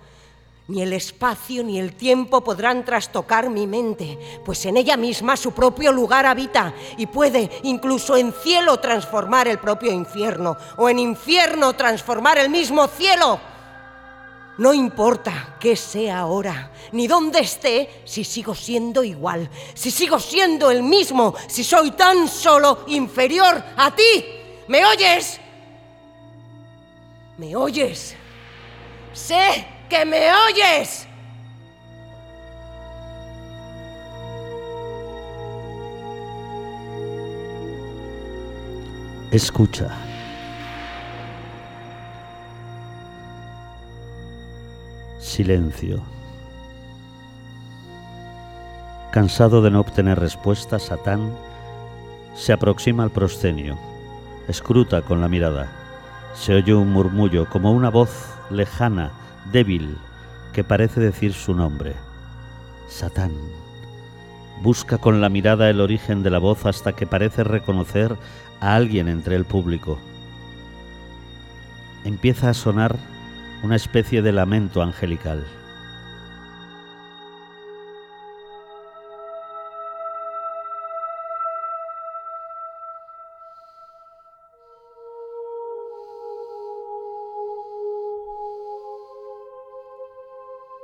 Ni 0.68 0.84
el 0.84 0.94
espacio 0.94 1.64
ni 1.64 1.80
el 1.80 1.96
tiempo 1.96 2.42
podrán 2.42 2.86
trastocar 2.86 3.50
mi 3.50 3.66
mente, 3.66 4.20
pues 4.46 4.64
en 4.68 4.78
ella 4.78 4.98
misma 4.98 5.36
su 5.36 5.52
propio 5.52 5.92
lugar 5.92 6.28
habita 6.28 6.76
y 6.96 7.08
puede 7.08 7.50
incluso 7.64 8.16
en 8.16 8.32
cielo 8.32 8.78
transformar 8.78 9.48
el 9.48 9.58
propio 9.58 9.92
infierno, 9.92 10.56
o 10.78 10.88
en 10.88 11.00
infierno 11.00 11.74
transformar 11.74 12.38
el 12.38 12.52
mismo 12.52 12.88
cielo. 12.88 13.40
No 14.60 14.73
importa 14.73 15.56
qué 15.57 15.77
sea 15.77 16.19
ahora, 16.19 16.73
ni 16.91 17.07
dónde 17.07 17.40
esté, 17.40 18.02
si 18.03 18.26
sigo 18.26 18.53
siendo 18.53 19.06
igual, 19.06 19.49
si 19.73 19.90
sigo 19.90 20.19
siendo 20.19 20.69
el 20.69 20.84
mismo, 20.84 21.34
si 21.48 21.64
soy 21.64 21.91
tan 21.91 22.27
solo 22.27 22.84
inferior 22.88 23.64
a 23.77 23.95
ti. 23.95 24.26
¿Me 24.68 24.86
oyes? 24.86 25.40
¿Me 27.38 27.56
oyes? 27.56 28.15
Sé 29.14 29.65
que 29.90 30.03
me 30.03 30.30
oyes. 30.34 31.07
Escucha. 39.31 40.09
Silencio. 45.20 46.02
Cansado 49.12 49.62
de 49.62 49.70
no 49.70 49.82
obtener 49.82 50.18
respuesta, 50.18 50.80
Satán 50.80 51.36
se 52.36 52.54
aproxima 52.54 53.04
al 53.04 53.10
proscenio, 53.10 53.78
escruta 54.48 55.02
con 55.02 55.20
la 55.20 55.28
mirada. 55.28 55.68
Se 56.36 56.56
oye 56.56 56.74
un 56.74 56.94
murmullo, 56.94 57.50
como 57.50 57.74
una 57.74 57.90
voz 57.90 58.34
lejana, 58.50 59.12
débil, 59.52 59.98
que 60.54 60.64
parece 60.64 61.02
decir 61.02 61.34
su 61.34 61.54
nombre. 61.54 61.96
Satán. 62.88 63.34
Busca 64.62 65.00
con 65.00 65.20
la 65.20 65.28
mirada 65.28 65.70
el 65.70 65.82
origen 65.82 66.24
de 66.24 66.30
la 66.30 66.40
voz 66.40 66.66
hasta 66.66 66.94
que 66.94 67.06
parece 67.06 67.44
reconocer 67.44 68.16
a 68.62 68.74
alguien 68.76 69.10
entre 69.10 69.36
el 69.36 69.44
público. 69.44 70.00
Empieza 72.06 72.50
a 72.50 72.54
sonar 72.54 72.96
una 73.61 73.76
especie 73.76 74.22
de 74.22 74.31
lamento 74.31 74.81
angelical. 74.81 75.45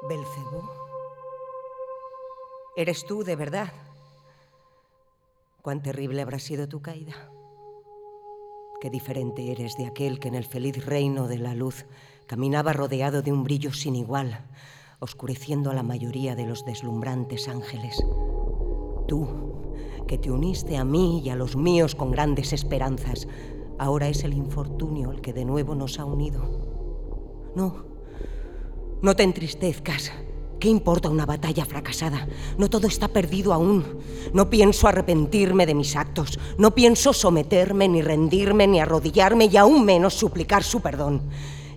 Belcebú, 0.07 0.69
¿eres 2.75 3.05
tú 3.05 3.23
de 3.23 3.35
verdad? 3.35 3.71
Cuán 5.61 5.81
terrible 5.81 6.21
habrá 6.21 6.37
sido 6.39 6.67
tu 6.67 6.81
caída. 6.81 7.15
Qué 8.81 8.89
diferente 8.89 9.51
eres 9.51 9.77
de 9.77 9.85
aquel 9.85 10.19
que 10.19 10.27
en 10.27 10.35
el 10.35 10.43
feliz 10.43 10.85
reino 10.85 11.27
de 11.27 11.37
la 11.37 11.55
luz 11.55 11.85
caminaba 12.27 12.73
rodeado 12.73 13.21
de 13.21 13.31
un 13.31 13.43
brillo 13.43 13.71
sin 13.71 13.95
igual, 13.95 14.45
oscureciendo 14.99 15.71
a 15.71 15.73
la 15.73 15.83
mayoría 15.83 16.35
de 16.35 16.45
los 16.45 16.65
deslumbrantes 16.65 17.47
ángeles. 17.47 18.03
Tú, 19.07 19.27
que 20.07 20.17
te 20.17 20.29
uniste 20.29 20.77
a 20.77 20.83
mí 20.83 21.21
y 21.23 21.29
a 21.29 21.35
los 21.35 21.55
míos 21.55 21.95
con 21.95 22.11
grandes 22.11 22.51
esperanzas. 22.51 23.27
Ahora 23.77 24.09
es 24.09 24.23
el 24.23 24.33
infortunio 24.33 25.11
el 25.11 25.21
que 25.21 25.33
de 25.33 25.45
nuevo 25.45 25.73
nos 25.73 25.99
ha 25.99 26.05
unido. 26.05 27.53
No, 27.55 27.85
no 29.01 29.15
te 29.15 29.23
entristezcas. 29.23 30.11
¿Qué 30.65 30.71
importa 30.71 31.09
una 31.09 31.27
batalla 31.27 31.63
fracasada? 31.63 32.27
No 32.57 32.71
todo 32.71 32.87
está 32.87 33.07
perdido 33.07 33.53
aún. 33.53 33.85
No 34.33 34.49
pienso 34.49 34.87
arrepentirme 34.87 35.67
de 35.67 35.75
mis 35.75 35.95
actos. 35.95 36.39
No 36.57 36.73
pienso 36.73 37.13
someterme, 37.13 37.87
ni 37.87 38.01
rendirme, 38.01 38.65
ni 38.65 38.79
arrodillarme, 38.79 39.45
y 39.45 39.57
aún 39.57 39.85
menos 39.85 40.15
suplicar 40.15 40.63
su 40.63 40.81
perdón. 40.81 41.21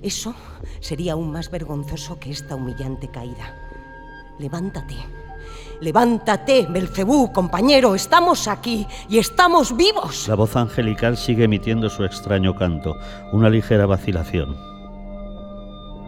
Eso 0.01 0.35
sería 0.81 1.12
aún 1.12 1.31
más 1.31 1.51
vergonzoso 1.51 2.19
que 2.19 2.31
esta 2.31 2.55
humillante 2.55 3.09
caída. 3.09 3.55
Levántate. 4.39 4.97
Levántate, 5.82 6.66
Belcebú, 6.70 7.31
compañero, 7.31 7.94
estamos 7.94 8.48
aquí 8.48 8.86
y 9.10 9.19
estamos 9.19 9.77
vivos. 9.77 10.27
La 10.28 10.35
voz 10.35 10.56
angelical 10.56 11.19
sigue 11.19 11.44
emitiendo 11.44 11.90
su 11.90 12.05
extraño 12.05 12.56
canto, 12.56 12.97
una 13.32 13.51
ligera 13.51 13.85
vacilación. 13.85 14.68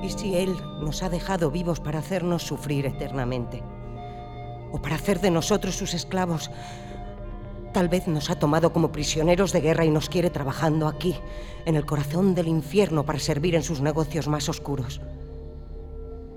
¿Y 0.02 0.08
si 0.10 0.34
Él 0.34 0.56
nos 0.80 1.02
ha 1.02 1.10
dejado 1.10 1.50
vivos 1.50 1.80
para 1.80 1.98
hacernos 1.98 2.42
sufrir 2.42 2.86
eternamente? 2.86 3.62
¿O 4.72 4.80
para 4.80 4.96
hacer 4.96 5.20
de 5.20 5.30
nosotros 5.30 5.76
sus 5.76 5.94
esclavos? 5.94 6.50
Tal 7.72 7.88
vez 7.88 8.08
nos 8.08 8.30
ha 8.30 8.38
tomado 8.38 8.72
como 8.72 8.90
prisioneros 8.90 9.52
de 9.52 9.60
guerra 9.60 9.84
y 9.84 9.90
nos 9.90 10.08
quiere 10.08 10.30
trabajando 10.30 10.88
aquí, 10.88 11.14
en 11.66 11.76
el 11.76 11.86
corazón 11.86 12.34
del 12.34 12.48
infierno, 12.48 13.04
para 13.04 13.18
servir 13.18 13.54
en 13.54 13.62
sus 13.62 13.80
negocios 13.80 14.26
más 14.26 14.48
oscuros. 14.48 15.00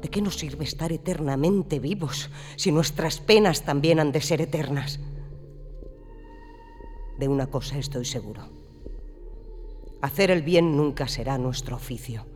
¿De 0.02 0.10
qué 0.10 0.22
nos 0.22 0.36
sirve 0.36 0.66
estar 0.66 0.92
eternamente 0.92 1.80
vivos 1.80 2.30
si 2.58 2.72
nuestras 2.72 3.20
penas 3.20 3.64
también 3.64 4.00
han 4.00 4.12
de 4.12 4.22
ser 4.22 4.42
eternas? 4.42 5.00
De 7.18 7.28
una 7.30 7.48
cosa 7.48 7.78
estoy 7.78 8.04
seguro. 8.04 8.50
Hacer 10.02 10.30
el 10.30 10.42
bien 10.42 10.76
nunca 10.76 11.08
será 11.08 11.38
nuestro 11.38 11.78
oficio. 11.78 12.33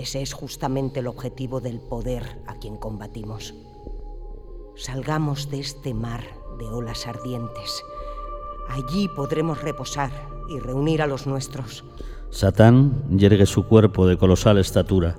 Ese 0.00 0.22
es 0.22 0.32
justamente 0.32 1.00
el 1.00 1.08
objetivo 1.08 1.60
del 1.60 1.78
poder 1.78 2.22
a 2.46 2.54
quien 2.54 2.78
combatimos. 2.78 3.52
Salgamos 4.74 5.50
de 5.50 5.60
este 5.60 5.92
mar 5.92 6.22
de 6.58 6.64
olas 6.64 7.06
ardientes. 7.06 7.82
Allí 8.70 9.08
podremos 9.14 9.60
reposar 9.60 10.10
y 10.48 10.58
reunir 10.58 11.02
a 11.02 11.06
los 11.06 11.26
nuestros. 11.26 11.84
Satán 12.30 13.18
yergue 13.18 13.44
su 13.44 13.66
cuerpo 13.66 14.06
de 14.06 14.16
colosal 14.16 14.56
estatura 14.56 15.18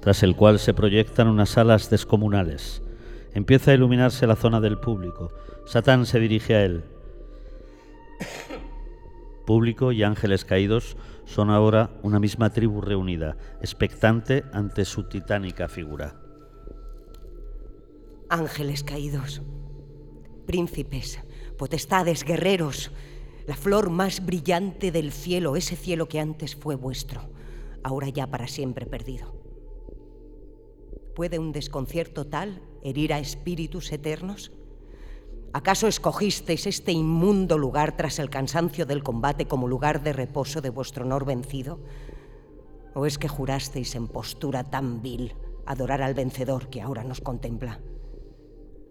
tras 0.00 0.22
el 0.22 0.34
cual 0.34 0.58
se 0.58 0.72
proyectan 0.72 1.28
unas 1.28 1.58
alas 1.58 1.90
descomunales. 1.90 2.80
Empieza 3.34 3.72
a 3.72 3.74
iluminarse 3.74 4.26
la 4.26 4.36
zona 4.36 4.62
del 4.62 4.78
público. 4.78 5.30
Satán 5.66 6.06
se 6.06 6.18
dirige 6.18 6.54
a 6.54 6.64
él. 6.64 6.84
Público 9.44 9.92
y 9.92 10.02
ángeles 10.02 10.46
caídos 10.46 10.96
son 11.24 11.50
ahora 11.50 11.90
una 12.02 12.18
misma 12.18 12.50
tribu 12.50 12.80
reunida, 12.80 13.36
expectante 13.60 14.44
ante 14.52 14.84
su 14.84 15.04
titánica 15.04 15.68
figura. 15.68 16.20
Ángeles 18.28 18.82
caídos, 18.82 19.42
príncipes, 20.46 21.20
potestades, 21.56 22.24
guerreros, 22.24 22.90
la 23.46 23.56
flor 23.56 23.90
más 23.90 24.24
brillante 24.24 24.90
del 24.90 25.12
cielo, 25.12 25.56
ese 25.56 25.76
cielo 25.76 26.08
que 26.08 26.20
antes 26.20 26.56
fue 26.56 26.74
vuestro, 26.74 27.22
ahora 27.82 28.08
ya 28.08 28.26
para 28.26 28.46
siempre 28.46 28.86
perdido. 28.86 29.34
¿Puede 31.14 31.38
un 31.38 31.52
desconcierto 31.52 32.26
tal 32.26 32.62
herir 32.82 33.12
a 33.12 33.18
espíritus 33.18 33.92
eternos? 33.92 34.52
¿Acaso 35.54 35.86
escogisteis 35.86 36.66
este 36.66 36.92
inmundo 36.92 37.58
lugar 37.58 37.94
tras 37.94 38.18
el 38.18 38.30
cansancio 38.30 38.86
del 38.86 39.02
combate 39.02 39.46
como 39.46 39.68
lugar 39.68 40.02
de 40.02 40.14
reposo 40.14 40.62
de 40.62 40.70
vuestro 40.70 41.04
honor 41.04 41.26
vencido? 41.26 41.78
¿O 42.94 43.04
es 43.04 43.18
que 43.18 43.28
jurasteis 43.28 43.94
en 43.94 44.08
postura 44.08 44.64
tan 44.64 45.02
vil 45.02 45.34
adorar 45.66 46.00
al 46.00 46.14
vencedor 46.14 46.68
que 46.68 46.80
ahora 46.80 47.04
nos 47.04 47.20
contempla? 47.20 47.80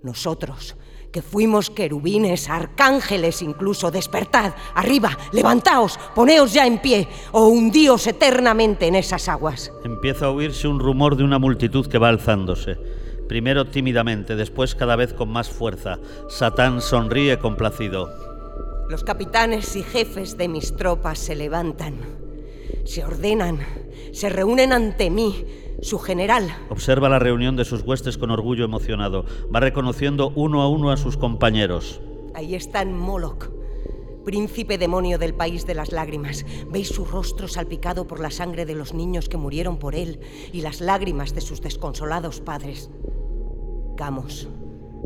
Nosotros, 0.03 0.77
que 1.11 1.23
fuimos 1.23 1.71
querubines, 1.71 2.47
arcángeles 2.47 3.41
incluso, 3.41 3.89
despertad, 3.89 4.53
arriba, 4.75 5.17
levantaos, 5.31 5.99
poneos 6.13 6.53
ya 6.53 6.67
en 6.67 6.79
pie, 6.79 7.07
o 7.31 7.47
hundíos 7.47 8.05
eternamente 8.05 8.87
en 8.87 8.95
esas 8.95 9.27
aguas. 9.29 9.71
Empieza 9.83 10.25
a 10.25 10.31
oírse 10.31 10.67
un 10.67 10.79
rumor 10.79 11.15
de 11.15 11.23
una 11.23 11.39
multitud 11.39 11.87
que 11.87 11.97
va 11.97 12.09
alzándose. 12.09 12.77
Primero 13.31 13.63
tímidamente, 13.63 14.35
después 14.35 14.75
cada 14.75 14.97
vez 14.97 15.13
con 15.13 15.29
más 15.29 15.49
fuerza. 15.49 15.99
Satán 16.27 16.81
sonríe 16.81 17.39
complacido. 17.39 18.09
Los 18.89 19.05
capitanes 19.05 19.77
y 19.77 19.83
jefes 19.83 20.37
de 20.37 20.49
mis 20.49 20.75
tropas 20.75 21.17
se 21.17 21.33
levantan, 21.33 21.95
se 22.83 23.05
ordenan, 23.05 23.59
se 24.11 24.27
reúnen 24.27 24.73
ante 24.73 25.09
mí, 25.09 25.45
su 25.81 25.97
general. 25.97 26.53
Observa 26.67 27.07
la 27.07 27.19
reunión 27.19 27.55
de 27.55 27.63
sus 27.63 27.83
huestes 27.83 28.17
con 28.17 28.31
orgullo 28.31 28.65
emocionado. 28.65 29.23
Va 29.43 29.61
reconociendo 29.61 30.33
uno 30.35 30.61
a 30.61 30.67
uno 30.67 30.91
a 30.91 30.97
sus 30.97 31.15
compañeros. 31.15 32.01
Ahí 32.33 32.53
están 32.53 32.93
Moloch, 32.93 33.49
príncipe 34.25 34.77
demonio 34.77 35.17
del 35.17 35.33
país 35.33 35.65
de 35.65 35.75
las 35.75 35.93
lágrimas. 35.93 36.45
Veis 36.69 36.89
su 36.89 37.05
rostro 37.05 37.47
salpicado 37.47 38.07
por 38.07 38.19
la 38.19 38.29
sangre 38.29 38.65
de 38.65 38.75
los 38.75 38.93
niños 38.93 39.29
que 39.29 39.37
murieron 39.37 39.77
por 39.77 39.95
él 39.95 40.19
y 40.51 40.59
las 40.59 40.81
lágrimas 40.81 41.33
de 41.33 41.39
sus 41.39 41.61
desconsolados 41.61 42.41
padres. 42.41 42.89
Gamos, 44.01 44.47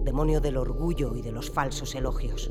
demonio 0.06 0.40
del 0.40 0.56
orgullo 0.56 1.18
y 1.18 1.22
de 1.22 1.34
los 1.34 1.52
falsos 1.52 1.96
elogios. 1.96 2.50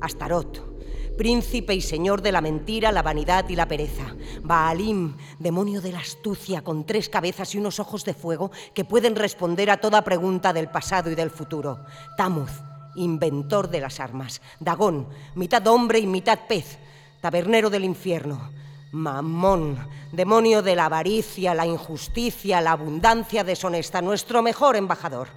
Astarot, 0.00 1.18
príncipe 1.18 1.74
y 1.74 1.82
señor 1.82 2.22
de 2.22 2.32
la 2.32 2.40
mentira, 2.40 2.90
la 2.92 3.02
vanidad 3.02 3.46
y 3.50 3.56
la 3.56 3.68
pereza. 3.68 4.16
Baalim, 4.42 5.18
demonio 5.38 5.82
de 5.82 5.92
la 5.92 5.98
astucia, 5.98 6.64
con 6.64 6.86
tres 6.86 7.10
cabezas 7.10 7.54
y 7.54 7.58
unos 7.58 7.78
ojos 7.78 8.06
de 8.06 8.14
fuego 8.14 8.50
que 8.72 8.86
pueden 8.86 9.16
responder 9.16 9.68
a 9.68 9.76
toda 9.76 10.02
pregunta 10.02 10.54
del 10.54 10.70
pasado 10.70 11.10
y 11.10 11.14
del 11.14 11.28
futuro. 11.28 11.84
Tamuz, 12.16 12.52
inventor 12.94 13.68
de 13.68 13.82
las 13.82 14.00
armas. 14.00 14.40
Dagón, 14.58 15.06
mitad 15.34 15.66
hombre 15.66 15.98
y 15.98 16.06
mitad 16.06 16.38
pez. 16.48 16.78
Tabernero 17.20 17.68
del 17.68 17.84
infierno. 17.84 18.50
Mamón, 18.92 19.76
demonio 20.10 20.62
de 20.62 20.74
la 20.74 20.86
avaricia, 20.86 21.54
la 21.54 21.66
injusticia, 21.66 22.62
la 22.62 22.72
abundancia 22.72 23.44
deshonesta, 23.44 24.00
nuestro 24.00 24.40
mejor 24.40 24.76
embajador. 24.76 25.28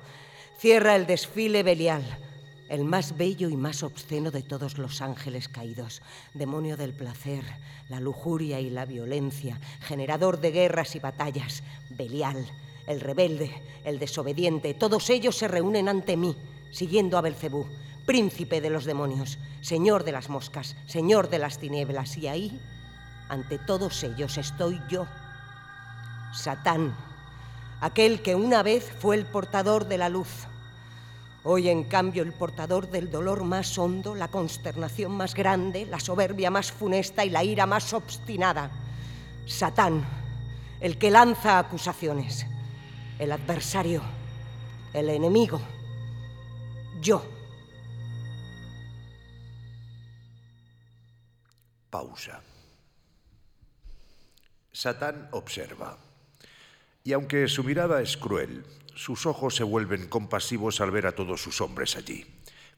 Cierra 0.60 0.98
el 0.98 1.08
desfile 1.08 1.64
Belial 1.64 2.04
el 2.68 2.84
más 2.84 3.18
bello 3.18 3.50
y 3.50 3.56
más 3.56 3.82
obsceno 3.82 4.30
de 4.30 4.44
todos 4.44 4.78
los 4.78 5.02
ángeles 5.02 5.48
caídos, 5.48 6.02
demonio 6.34 6.78
del 6.78 6.94
placer, 6.94 7.44
la 7.88 8.00
lujuria 8.00 8.60
y 8.60 8.70
la 8.70 8.86
violencia, 8.86 9.60
generador 9.80 10.40
de 10.40 10.52
guerras 10.52 10.96
y 10.96 11.00
batallas, 11.00 11.64
Belial, 11.90 12.46
el 12.88 13.00
rebelde, 13.02 13.52
el 13.86 14.00
desobediente, 14.00 14.74
todos 14.76 15.10
ellos 15.10 15.36
se 15.36 15.48
reúnen 15.48 15.90
ante 15.90 16.16
mí, 16.16 16.36
siguiendo 16.72 17.18
a 17.18 17.22
Belcebú, 17.22 17.66
príncipe 18.06 18.62
de 18.62 18.70
los 18.70 18.86
demonios, 18.86 19.40
señor 19.62 20.04
de 20.04 20.12
las 20.12 20.30
moscas, 20.30 20.76
señor 20.86 21.30
de 21.30 21.40
las 21.40 21.58
tinieblas, 21.58 22.18
y 22.18 22.28
ahí, 22.28 22.60
ante 23.30 23.58
todos 23.58 24.04
ellos, 24.04 24.38
estoy 24.38 24.80
yo, 24.90 25.08
Satán, 26.34 26.94
aquel 27.82 28.22
que 28.22 28.36
una 28.36 28.64
vez 28.64 28.92
fue 29.00 29.16
el 29.16 29.26
portador 29.26 29.88
de 29.88 29.98
la 29.98 30.10
luz 30.10 30.48
Hoy, 31.44 31.70
en 31.70 31.86
cambio, 31.86 32.24
el 32.24 32.34
portador 32.34 32.90
del 32.90 33.10
dolor 33.10 33.46
más 33.46 33.78
hondo, 33.78 34.14
la 34.14 34.28
consternación 34.28 35.14
más 35.14 35.34
grande, 35.34 35.86
la 35.86 36.00
soberbia 36.00 36.52
más 36.52 36.72
funesta 36.72 37.24
y 37.24 37.30
la 37.30 37.46
ira 37.46 37.66
más 37.66 37.94
obstinada. 37.94 38.70
Satán, 39.48 40.06
el 40.82 40.98
que 40.98 41.10
lanza 41.10 41.58
acusaciones, 41.58 42.46
el 43.18 43.32
adversario, 43.32 44.02
el 44.94 45.10
enemigo, 45.10 45.62
yo. 47.00 47.24
Pausa. 51.90 52.42
Satán 54.74 55.30
observa. 55.32 56.09
Y 57.10 57.14
aunque 57.14 57.48
su 57.48 57.64
mirada 57.64 58.04
es 58.04 58.18
cruel, 58.18 58.64
sus 58.94 59.26
ojos 59.26 59.56
se 59.56 59.64
vuelven 59.64 60.08
compasivos 60.10 60.80
al 60.80 60.92
ver 60.92 61.08
a 61.08 61.16
todos 61.16 61.42
sus 61.42 61.60
hombres 61.60 61.96
allí, 61.96 62.24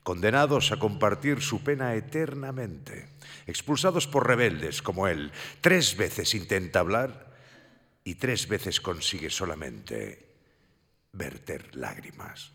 condenados 0.03 0.71
a 0.71 0.79
compartir 0.79 1.41
su 1.41 1.65
pena 1.65 1.95
eternamente, 1.95 3.09
expulsados 3.45 4.07
por 4.07 4.25
rebeldes 4.25 4.81
como 4.81 5.09
él. 5.09 5.33
Tres 5.59 5.97
veces 5.97 6.33
intenta 6.33 6.79
hablar 6.79 7.29
y 8.05 8.15
tres 8.15 8.47
veces 8.47 8.79
consigue 8.79 9.29
solamente 9.29 10.37
verter 11.11 11.75
lágrimas. 11.75 12.53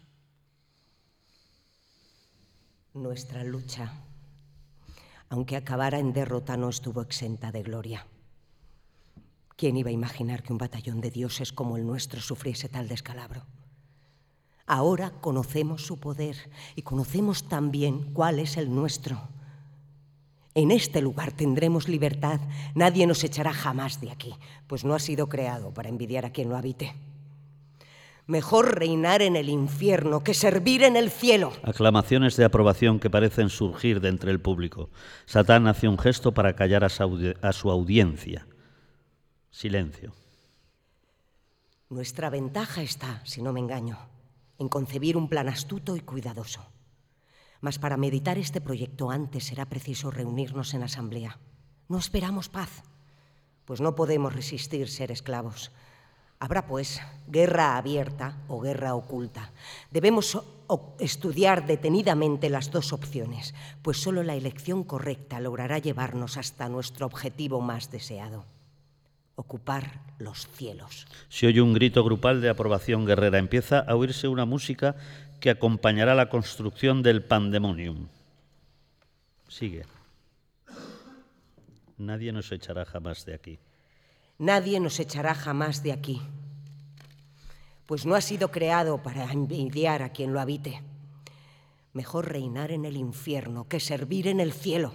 Nuestra 2.94 3.44
lucha, 3.44 3.92
aunque 5.28 5.56
acabara 5.56 5.98
en 5.98 6.14
derrota, 6.14 6.56
no 6.56 6.70
estuvo 6.70 7.02
exenta 7.02 7.52
de 7.52 7.62
gloria. 7.62 8.06
¿Quién 9.56 9.76
iba 9.76 9.88
a 9.88 9.92
imaginar 9.92 10.42
que 10.42 10.52
un 10.52 10.58
batallón 10.58 11.00
de 11.00 11.10
dioses 11.10 11.52
como 11.52 11.76
el 11.76 11.86
nuestro 11.86 12.20
sufriese 12.20 12.68
tal 12.68 12.88
descalabro? 12.88 13.42
Ahora 14.66 15.12
conocemos 15.20 15.82
su 15.86 15.98
poder 15.98 16.36
y 16.74 16.82
conocemos 16.82 17.48
también 17.48 18.12
cuál 18.12 18.38
es 18.38 18.56
el 18.56 18.74
nuestro. 18.74 19.28
En 20.54 20.70
este 20.70 21.00
lugar 21.00 21.32
tendremos 21.32 21.88
libertad. 21.88 22.40
Nadie 22.74 23.06
nos 23.06 23.22
echará 23.24 23.52
jamás 23.52 24.00
de 24.00 24.10
aquí, 24.10 24.34
pues 24.66 24.84
no 24.84 24.94
ha 24.94 24.98
sido 24.98 25.28
creado 25.28 25.72
para 25.72 25.88
envidiar 25.88 26.26
a 26.26 26.32
quien 26.32 26.48
lo 26.48 26.56
habite. 26.56 26.94
Mejor 28.26 28.76
reinar 28.76 29.22
en 29.22 29.36
el 29.36 29.48
infierno 29.48 30.24
que 30.24 30.34
servir 30.34 30.82
en 30.82 30.96
el 30.96 31.10
cielo. 31.10 31.52
Aclamaciones 31.62 32.36
de 32.36 32.44
aprobación 32.44 32.98
que 32.98 33.08
parecen 33.08 33.50
surgir 33.50 34.00
de 34.00 34.08
entre 34.08 34.32
el 34.32 34.40
público. 34.40 34.90
Satán 35.26 35.68
hace 35.68 35.86
un 35.86 35.96
gesto 35.96 36.34
para 36.34 36.56
callar 36.56 36.82
a 36.82 36.88
su, 36.88 37.70
audiencia. 37.70 38.46
Silencio. 39.56 40.12
Nuestra 41.88 42.28
ventaja 42.28 42.82
está, 42.82 43.22
si 43.24 43.40
no 43.40 43.54
me 43.54 43.60
engaño, 43.60 43.96
en 44.58 44.68
concebir 44.68 45.16
un 45.16 45.30
plan 45.30 45.48
astuto 45.48 45.96
y 45.96 46.00
cuidadoso. 46.00 46.60
Mas 47.62 47.78
para 47.78 47.96
meditar 47.96 48.36
este 48.36 48.60
proyecto 48.60 49.10
antes 49.10 49.44
será 49.44 49.64
preciso 49.64 50.10
reunirnos 50.10 50.74
en 50.74 50.82
asamblea. 50.82 51.38
No 51.88 51.96
esperamos 51.96 52.50
paz, 52.50 52.82
pues 53.64 53.80
no 53.80 53.94
podemos 53.94 54.34
resistir 54.34 54.90
ser 54.90 55.10
esclavos. 55.10 55.72
Habrá, 56.38 56.66
pues, 56.66 57.00
guerra 57.26 57.78
abierta 57.78 58.36
o 58.48 58.60
guerra 58.60 58.94
oculta. 58.94 59.54
Debemos 59.90 60.38
estudiar 60.98 61.66
detenidamente 61.66 62.50
las 62.50 62.70
dos 62.70 62.92
opciones, 62.92 63.54
pues 63.80 63.96
solo 63.96 64.22
la 64.22 64.34
elección 64.34 64.84
correcta 64.84 65.40
logrará 65.40 65.78
llevarnos 65.78 66.36
hasta 66.36 66.68
nuestro 66.68 67.06
objetivo 67.06 67.62
más 67.62 67.90
deseado, 67.90 68.44
ocupar 69.36 70.00
los 70.18 70.48
cielos. 70.48 71.06
Se 71.28 71.46
oye 71.46 71.60
un 71.60 71.74
grito 71.74 72.02
grupal 72.02 72.40
de 72.40 72.48
aprobación 72.48 73.06
guerrera. 73.06 73.38
Empieza 73.38 73.78
a 73.78 73.94
oírse 73.94 74.28
una 74.28 74.44
música 74.44 74.96
que 75.40 75.50
acompañará 75.50 76.14
la 76.14 76.28
construcción 76.28 77.02
del 77.02 77.22
pandemonium. 77.22 78.08
Sigue. 79.48 79.84
Nadie 81.98 82.32
nos 82.32 82.50
echará 82.52 82.84
jamás 82.84 83.24
de 83.24 83.34
aquí. 83.34 83.58
Nadie 84.38 84.80
nos 84.80 85.00
echará 85.00 85.34
jamás 85.34 85.82
de 85.82 85.92
aquí, 85.92 86.20
pues 87.86 88.04
no 88.04 88.14
ha 88.14 88.20
sido 88.20 88.50
creado 88.50 89.02
para 89.02 89.32
envidiar 89.32 90.02
a 90.02 90.10
quien 90.10 90.34
lo 90.34 90.40
habite. 90.40 90.82
Mejor 91.94 92.30
reinar 92.30 92.70
en 92.70 92.84
el 92.84 92.98
infierno 92.98 93.66
que 93.66 93.80
servir 93.80 94.28
en 94.28 94.40
el 94.40 94.52
cielo. 94.52 94.92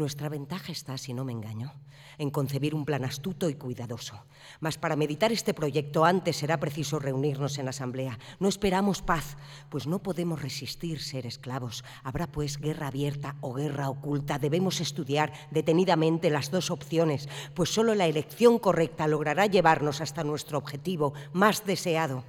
Nuestra 0.00 0.30
ventaja 0.30 0.72
está, 0.72 0.96
si 0.96 1.12
no 1.12 1.26
me 1.26 1.32
engaño, 1.32 1.74
en 2.16 2.30
concebir 2.30 2.74
un 2.74 2.86
plan 2.86 3.04
astuto 3.04 3.50
y 3.50 3.54
cuidadoso. 3.54 4.24
Mas 4.58 4.78
para 4.78 4.96
meditar 4.96 5.30
este 5.30 5.52
proyecto 5.52 6.06
antes 6.06 6.38
será 6.38 6.58
preciso 6.58 6.98
reunirnos 6.98 7.58
en 7.58 7.68
asamblea. 7.68 8.18
No 8.38 8.48
esperamos 8.48 9.02
paz, 9.02 9.36
pues 9.68 9.86
no 9.86 9.98
podemos 9.98 10.40
resistir 10.40 11.02
ser 11.02 11.26
esclavos. 11.26 11.84
Habrá 12.02 12.32
pues 12.32 12.56
guerra 12.56 12.86
abierta 12.86 13.36
o 13.42 13.52
guerra 13.52 13.90
oculta. 13.90 14.38
Debemos 14.38 14.80
estudiar 14.80 15.34
detenidamente 15.50 16.30
las 16.30 16.50
dos 16.50 16.70
opciones, 16.70 17.28
pues 17.52 17.68
solo 17.68 17.94
la 17.94 18.06
elección 18.06 18.58
correcta 18.58 19.06
logrará 19.06 19.44
llevarnos 19.44 20.00
hasta 20.00 20.24
nuestro 20.24 20.56
objetivo 20.56 21.12
más 21.34 21.66
deseado, 21.66 22.24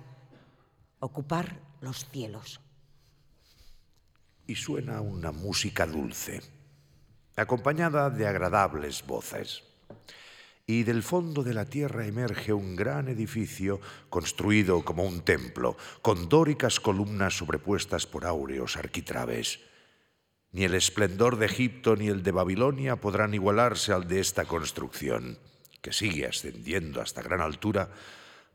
ocupar 1.00 1.62
los 1.80 2.04
cielos. 2.10 2.60
Y 4.46 4.56
suena 4.56 5.00
una 5.00 5.32
música 5.32 5.88
dulce 5.88 6.42
acompañada 7.42 8.10
de 8.10 8.28
agradables 8.28 9.06
voces. 9.06 9.64
Y 10.66 10.84
del 10.84 11.04
fondo 11.04 11.44
de 11.44 11.54
la 11.54 11.66
tierra 11.66 12.06
emerge 12.06 12.54
un 12.54 12.76
gran 12.76 13.08
edificio 13.08 13.82
construido 14.10 14.86
como 14.86 15.04
un 15.04 15.22
templo, 15.22 15.76
con 16.02 16.30
dóricas 16.30 16.80
columnas 16.80 17.38
sobrepuestas 17.38 18.06
por 18.08 18.26
áureos 18.26 18.78
arquitraves. 18.78 19.60
Ni 20.52 20.64
el 20.64 20.76
esplendor 20.76 21.38
de 21.38 21.48
Egipto 21.48 21.96
ni 21.96 22.08
el 22.08 22.24
de 22.24 22.32
Babilonia 22.32 22.96
podrán 22.98 23.34
igualarse 23.34 23.94
al 23.94 24.08
de 24.08 24.20
esta 24.20 24.46
construcción, 24.46 25.40
que 25.82 25.94
sigue 25.94 26.28
ascendiendo 26.28 27.02
hasta 27.02 27.22
gran 27.22 27.42
altura 27.42 27.90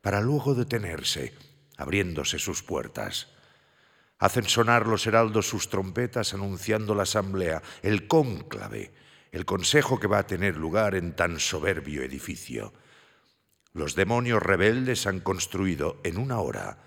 para 0.00 0.20
luego 0.20 0.54
detenerse, 0.54 1.34
abriéndose 1.76 2.38
sus 2.38 2.62
puertas. 2.62 3.35
Hacen 4.18 4.44
sonar 4.44 4.86
los 4.86 5.06
heraldos 5.06 5.48
sus 5.48 5.68
trompetas 5.68 6.32
anunciando 6.32 6.94
la 6.94 7.02
asamblea, 7.02 7.62
el 7.82 8.08
cónclave, 8.08 8.92
el 9.30 9.44
consejo 9.44 10.00
que 10.00 10.06
va 10.06 10.18
a 10.18 10.26
tener 10.26 10.56
lugar 10.56 10.94
en 10.94 11.14
tan 11.14 11.38
soberbio 11.38 12.02
edificio. 12.02 12.72
Los 13.74 13.94
demonios 13.94 14.42
rebeldes 14.42 15.06
han 15.06 15.20
construido 15.20 16.00
en 16.02 16.16
una 16.16 16.40
hora 16.40 16.78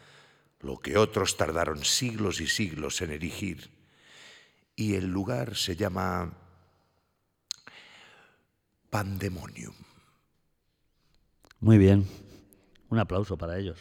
lo 0.60 0.80
que 0.80 0.98
otros 0.98 1.38
tardaron 1.38 1.86
siglos 1.86 2.42
y 2.42 2.48
siglos 2.48 3.02
en 3.02 3.12
erigir. 3.12 3.70
Y 4.76 4.96
el 4.96 5.08
lugar 5.08 5.56
se 5.56 5.76
llama 5.76 6.34
Pandemonium. 8.90 9.76
Muy 11.60 11.78
bien. 11.78 12.08
Un 12.90 12.98
aplauso 12.98 13.38
para 13.38 13.60
ellos. 13.60 13.78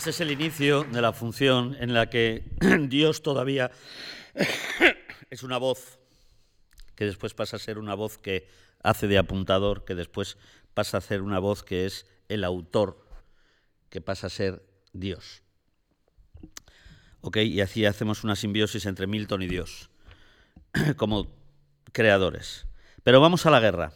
Este 0.00 0.08
es 0.08 0.20
el 0.22 0.30
inicio 0.30 0.84
de 0.84 1.02
la 1.02 1.12
función 1.12 1.76
en 1.78 1.92
la 1.92 2.08
que 2.08 2.42
Dios 2.88 3.20
todavía 3.20 3.70
es 5.30 5.42
una 5.42 5.58
voz, 5.58 5.98
que 6.94 7.04
después 7.04 7.34
pasa 7.34 7.56
a 7.56 7.58
ser 7.58 7.78
una 7.78 7.92
voz 7.92 8.16
que 8.16 8.48
hace 8.82 9.08
de 9.08 9.18
apuntador, 9.18 9.84
que 9.84 9.94
después 9.94 10.38
pasa 10.72 10.96
a 10.96 11.00
ser 11.02 11.20
una 11.20 11.38
voz 11.38 11.62
que 11.62 11.84
es 11.84 12.06
el 12.30 12.44
autor, 12.44 13.06
que 13.90 14.00
pasa 14.00 14.28
a 14.28 14.30
ser 14.30 14.64
Dios. 14.94 15.42
¿Ok? 17.20 17.36
Y 17.36 17.60
así 17.60 17.84
hacemos 17.84 18.24
una 18.24 18.36
simbiosis 18.36 18.86
entre 18.86 19.06
Milton 19.06 19.42
y 19.42 19.48
Dios, 19.48 19.90
como 20.96 21.30
creadores. 21.92 22.66
Pero 23.02 23.20
vamos 23.20 23.44
a 23.44 23.50
la 23.50 23.60
guerra. 23.60 23.92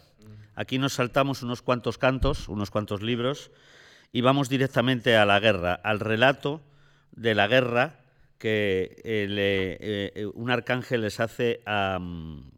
Aquí 0.54 0.76
nos 0.76 0.92
saltamos 0.92 1.42
unos 1.42 1.62
cuantos 1.62 1.96
cantos, 1.96 2.50
unos 2.50 2.70
cuantos 2.70 3.00
libros, 3.00 3.50
y 4.14 4.20
vamos 4.20 4.48
directamente 4.48 5.16
a 5.16 5.26
la 5.26 5.40
guerra, 5.40 5.74
al 5.74 5.98
relato 5.98 6.62
de 7.10 7.34
la 7.34 7.48
guerra 7.48 7.98
que 8.38 9.02
eh, 9.02 10.12
eh, 10.14 10.26
un 10.34 10.52
arcángel 10.52 11.00
les 11.00 11.18
hace 11.18 11.62
a, 11.66 11.98
mm, 12.00 12.52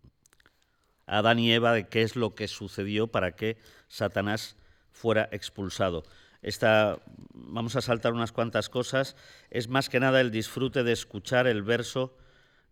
a 1.07 1.19
Adán 1.19 1.39
y 1.39 1.51
Eva 1.51 1.73
de 1.73 1.89
qué 1.89 2.03
es 2.03 2.15
lo 2.15 2.35
que 2.35 2.47
sucedió 2.47 3.07
para 3.07 3.37
que 3.37 3.57
Satanás 3.89 4.57
fuera 4.93 5.31
expulsado. 5.33 6.05
Esta, 6.43 6.99
vamos 7.33 7.75
a 7.75 7.81
saltar 7.81 8.13
unas 8.13 8.33
cuantas 8.33 8.69
cosas. 8.69 9.17
Es 9.49 9.69
más 9.69 9.89
que 9.89 9.99
nada 9.99 10.21
el 10.21 10.31
disfrute 10.31 10.85
de 10.85 10.93
escuchar 10.93 11.47
el 11.47 11.63
verso 11.63 12.19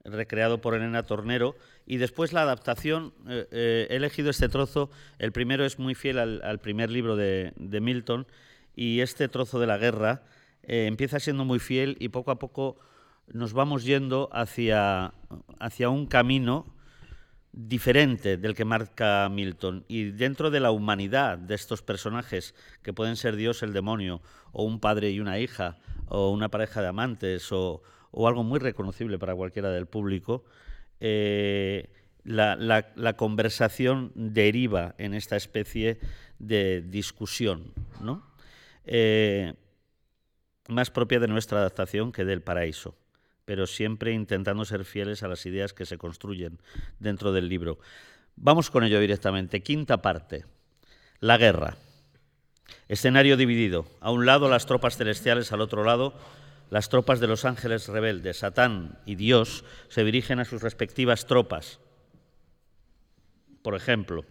recreado 0.04 0.60
por 0.60 0.74
Elena 0.74 1.04
Tornero 1.04 1.56
y 1.86 1.96
después 1.96 2.34
la 2.34 2.42
adaptación. 2.42 3.14
Eh, 3.26 3.86
he 3.88 3.96
elegido 3.96 4.28
este 4.28 4.50
trozo. 4.50 4.90
El 5.18 5.32
primero 5.32 5.64
es 5.64 5.78
muy 5.78 5.94
fiel 5.94 6.18
al, 6.18 6.58
primer 6.60 6.90
libro 6.90 7.16
de 7.16 7.80
Milton 7.80 8.26
y 8.76 9.00
este 9.00 9.28
trozo 9.28 9.60
de 9.60 9.66
la 9.66 9.78
guerra 9.78 10.22
eh, 10.62 10.86
empieza 10.86 11.20
siendo 11.20 11.44
muy 11.44 11.58
fiel 11.58 11.96
y 12.00 12.08
poco 12.08 12.30
a 12.30 12.38
poco 12.38 12.78
nos 13.32 13.52
vamos 13.52 13.84
yendo 13.84 14.28
hacia, 14.32 15.14
hacia 15.58 15.88
un 15.88 16.06
camino 16.06 16.66
diferente 17.52 18.36
del 18.36 18.54
que 18.54 18.64
marca 18.64 19.28
Milton. 19.30 19.84
Y 19.88 20.10
dentro 20.10 20.50
de 20.50 20.60
la 20.60 20.70
humanidad 20.70 21.38
de 21.38 21.54
estos 21.54 21.82
personajes, 21.82 22.54
que 22.82 22.92
pueden 22.92 23.16
ser 23.16 23.36
Dios, 23.36 23.62
el 23.62 23.72
demonio, 23.72 24.20
o 24.52 24.64
un 24.64 24.80
padre 24.80 25.10
y 25.10 25.20
una 25.20 25.38
hija, 25.38 25.78
o 26.08 26.30
una 26.30 26.48
pareja 26.48 26.82
de 26.82 26.88
amantes, 26.88 27.50
o, 27.52 27.82
algo 28.26 28.44
muy 28.44 28.58
reconocible 28.58 29.18
para 29.18 29.34
cualquiera 29.34 29.70
del 29.70 29.86
público, 29.86 30.44
eh, 31.00 31.90
la, 32.24 32.56
la, 32.56 33.16
conversación 33.16 34.12
deriva 34.14 34.94
en 34.98 35.14
esta 35.14 35.36
especie 35.36 35.98
de 36.38 36.80
discusión, 36.80 37.72
¿no? 38.00 38.33
Eh, 38.86 39.54
más 40.68 40.90
propia 40.90 41.20
de 41.20 41.28
nuestra 41.28 41.58
adaptación 41.58 42.12
que 42.12 42.24
del 42.24 42.42
paraíso, 42.42 42.96
pero 43.44 43.66
siempre 43.66 44.12
intentando 44.12 44.64
ser 44.64 44.84
fieles 44.84 45.22
a 45.22 45.28
las 45.28 45.44
ideas 45.46 45.72
que 45.72 45.86
se 45.86 45.98
construyen 45.98 46.58
dentro 46.98 47.32
del 47.32 47.48
libro. 47.48 47.78
Vamos 48.36 48.70
con 48.70 48.84
ello 48.84 49.00
directamente. 49.00 49.62
Quinta 49.62 50.02
parte. 50.02 50.44
La 51.20 51.38
guerra. 51.38 51.76
Escenario 52.88 53.36
dividido. 53.36 53.86
A 54.00 54.10
un 54.10 54.26
lado 54.26 54.48
las 54.48 54.66
tropas 54.66 54.96
celestiales, 54.96 55.52
al 55.52 55.60
otro 55.60 55.84
lado 55.84 56.14
las 56.70 56.88
tropas 56.88 57.20
de 57.20 57.26
los 57.26 57.44
ángeles 57.44 57.88
rebeldes. 57.88 58.38
Satán 58.38 58.98
y 59.06 59.14
Dios 59.14 59.64
se 59.88 60.04
dirigen 60.04 60.40
a 60.40 60.44
sus 60.44 60.62
respectivas 60.62 61.26
tropas. 61.26 61.78
Por 63.62 63.74
ejemplo, 63.74 64.24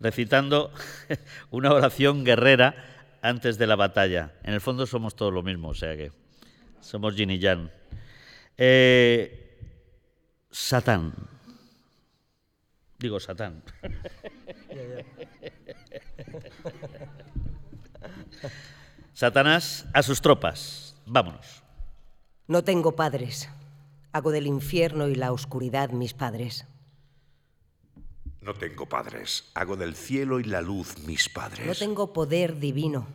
recitando 0.00 0.72
una 1.50 1.72
oración 1.72 2.24
guerrera 2.24 2.97
antes 3.22 3.58
de 3.58 3.66
la 3.66 3.76
batalla. 3.76 4.32
En 4.42 4.54
el 4.54 4.60
fondo 4.60 4.86
somos 4.86 5.16
todos 5.16 5.32
lo 5.32 5.42
mismo, 5.42 5.68
o 5.68 5.74
sea 5.74 5.96
que 5.96 6.12
somos 6.80 7.16
yin 7.16 7.30
y 7.30 7.38
yang. 7.38 7.70
Eh, 8.56 9.58
Satán. 10.50 11.14
Digo 12.98 13.20
Satán. 13.20 13.62
Satanás 19.14 19.86
a 19.92 20.02
sus 20.02 20.20
tropas. 20.20 20.96
Vámonos. 21.06 21.62
No 22.46 22.62
tengo 22.64 22.94
padres. 22.96 23.48
Hago 24.12 24.30
del 24.30 24.46
infierno 24.46 25.08
y 25.08 25.14
la 25.14 25.32
oscuridad 25.32 25.90
mis 25.90 26.14
padres. 26.14 26.66
No 28.48 28.54
tengo 28.54 28.86
padres. 28.86 29.44
Hago 29.52 29.76
del 29.76 29.94
cielo 29.94 30.40
y 30.40 30.44
la 30.44 30.62
luz 30.62 31.00
mis 31.00 31.28
padres. 31.28 31.66
No 31.66 31.74
tengo 31.74 32.14
poder 32.14 32.58
divino. 32.58 33.06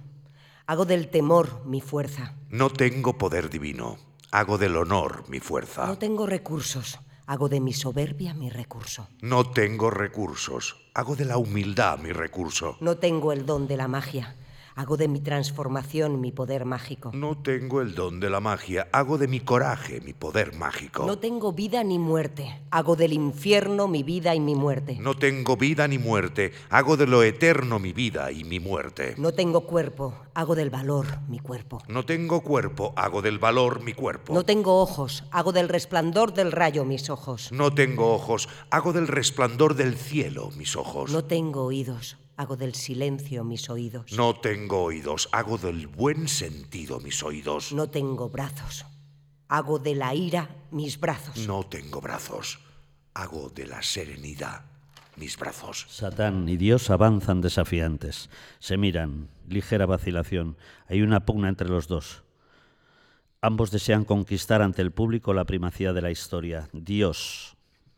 Hago 0.68 0.86
del 0.86 1.10
temor 1.10 1.66
mi 1.66 1.82
fuerza. 1.82 2.36
No 2.52 2.70
tengo 2.70 3.18
poder 3.18 3.50
divino. 3.50 3.98
Hago 4.30 4.60
del 4.60 4.78
honor 4.78 5.24
mi 5.30 5.40
fuerza. 5.40 5.88
No 5.88 5.98
tengo 5.98 6.28
recursos. 6.28 7.00
Hago 7.26 7.50
de 7.50 7.62
mi 7.62 7.74
soberbia 7.74 8.36
mi 8.36 8.52
recurso. 8.52 9.08
No 9.22 9.50
tengo 9.50 9.90
recursos. 9.90 10.76
Hago 10.94 11.16
de 11.16 11.26
la 11.26 11.38
humildad 11.38 11.98
mi 11.98 12.12
recurso. 12.12 12.78
No 12.80 12.98
tengo 12.98 13.32
el 13.32 13.48
don 13.48 13.68
de 13.68 13.78
la 13.78 13.88
magia. 13.88 14.36
Hago 14.76 14.98
de 14.98 15.08
mi 15.08 15.20
transformación 15.20 16.20
mi 16.20 16.32
poder 16.32 16.66
mágico. 16.66 17.12
No 17.14 17.38
tengo 17.38 17.82
el 17.82 17.94
don 17.94 18.20
de 18.20 18.30
la 18.32 18.40
magia. 18.40 18.88
Hago 18.92 19.20
de 19.20 19.28
mi 19.28 19.40
coraje 19.40 20.02
mi 20.02 20.14
poder 20.14 20.56
mágico. 20.56 21.06
No 21.06 21.20
tengo 21.20 21.54
vida 21.54 21.84
ni 21.84 22.00
muerte. 22.00 22.60
Hago 22.72 22.96
del 22.96 23.14
infierno 23.14 23.88
mi 23.88 24.02
vida 24.02 24.34
y 24.34 24.40
mi 24.40 24.56
muerte. 24.56 24.98
No 25.00 25.16
tengo 25.16 25.58
vida 25.58 25.88
ni 25.88 26.00
muerte. 26.00 26.54
Hago 26.72 26.98
de 26.98 27.06
lo 27.06 27.22
eterno 27.22 27.78
mi 27.78 27.94
vida 27.94 28.32
y 28.32 28.44
mi 28.44 28.60
muerte. 28.60 29.14
No 29.20 29.32
tengo 29.32 29.62
cuerpo. 29.62 30.16
Hago 30.34 30.56
del 30.56 30.72
valor 30.72 31.06
mi 31.28 31.38
cuerpo. 31.38 31.84
No 31.88 32.04
tengo 32.04 32.42
cuerpo. 32.42 32.94
Hago 32.96 33.22
del 33.22 33.38
valor 33.38 33.84
mi 33.84 33.94
cuerpo. 33.94 34.34
No 34.34 34.44
tengo 34.44 34.82
ojos. 34.82 35.24
Hago 35.30 35.52
del 35.52 35.70
resplandor 35.70 36.34
del 36.34 36.52
rayo 36.52 36.84
mis 36.84 37.12
ojos. 37.12 37.52
No 37.52 37.72
tengo 37.76 38.14
ojos. 38.14 38.50
Hago 38.72 38.92
del 38.92 39.08
resplandor 39.08 39.76
del 39.76 39.96
cielo 39.96 40.50
mis 40.58 40.76
ojos. 40.76 41.12
No 41.12 41.24
tengo 41.26 41.66
oídos. 41.66 42.18
Hago 42.36 42.56
del 42.56 42.74
silencio 42.74 43.44
mis 43.44 43.70
oídos. 43.70 44.14
No 44.14 44.36
tengo 44.36 44.84
oídos, 44.84 45.30
hago 45.32 45.58
del 45.58 45.88
buen 45.88 46.28
sentido 46.28 47.00
mis 47.00 47.22
oídos. 47.24 47.72
No 47.74 47.90
tengo 47.90 48.30
brazos. 48.30 48.86
Hago 49.48 49.78
de 49.78 49.96
la 49.96 50.16
ira 50.16 50.50
mis 50.72 51.00
brazos. 51.00 51.48
No 51.48 51.64
tengo 51.64 52.02
brazos, 52.02 52.60
hago 53.14 53.50
de 53.50 53.68
la 53.68 53.84
serenidad 53.84 54.66
mis 55.16 55.38
brazos. 55.38 55.86
Satán 55.90 56.50
y 56.50 56.58
Dios 56.58 56.90
avanzan 56.90 57.42
desafiantes. 57.42 58.30
Se 58.60 58.78
miran, 58.78 59.30
ligera 59.48 59.86
vacilación. 59.86 60.58
Hay 60.88 61.02
una 61.02 61.26
pugna 61.26 61.50
entre 61.50 61.70
los 61.70 61.88
dos. 61.88 62.24
Ambos 63.42 63.72
desean 63.72 64.06
conquistar 64.06 64.62
ante 64.62 64.82
el 64.82 64.92
público 64.92 65.34
la 65.34 65.46
primacía 65.46 65.94
de 65.94 66.02
la 66.02 66.12
historia. 66.12 66.70
Dios, 66.72 67.53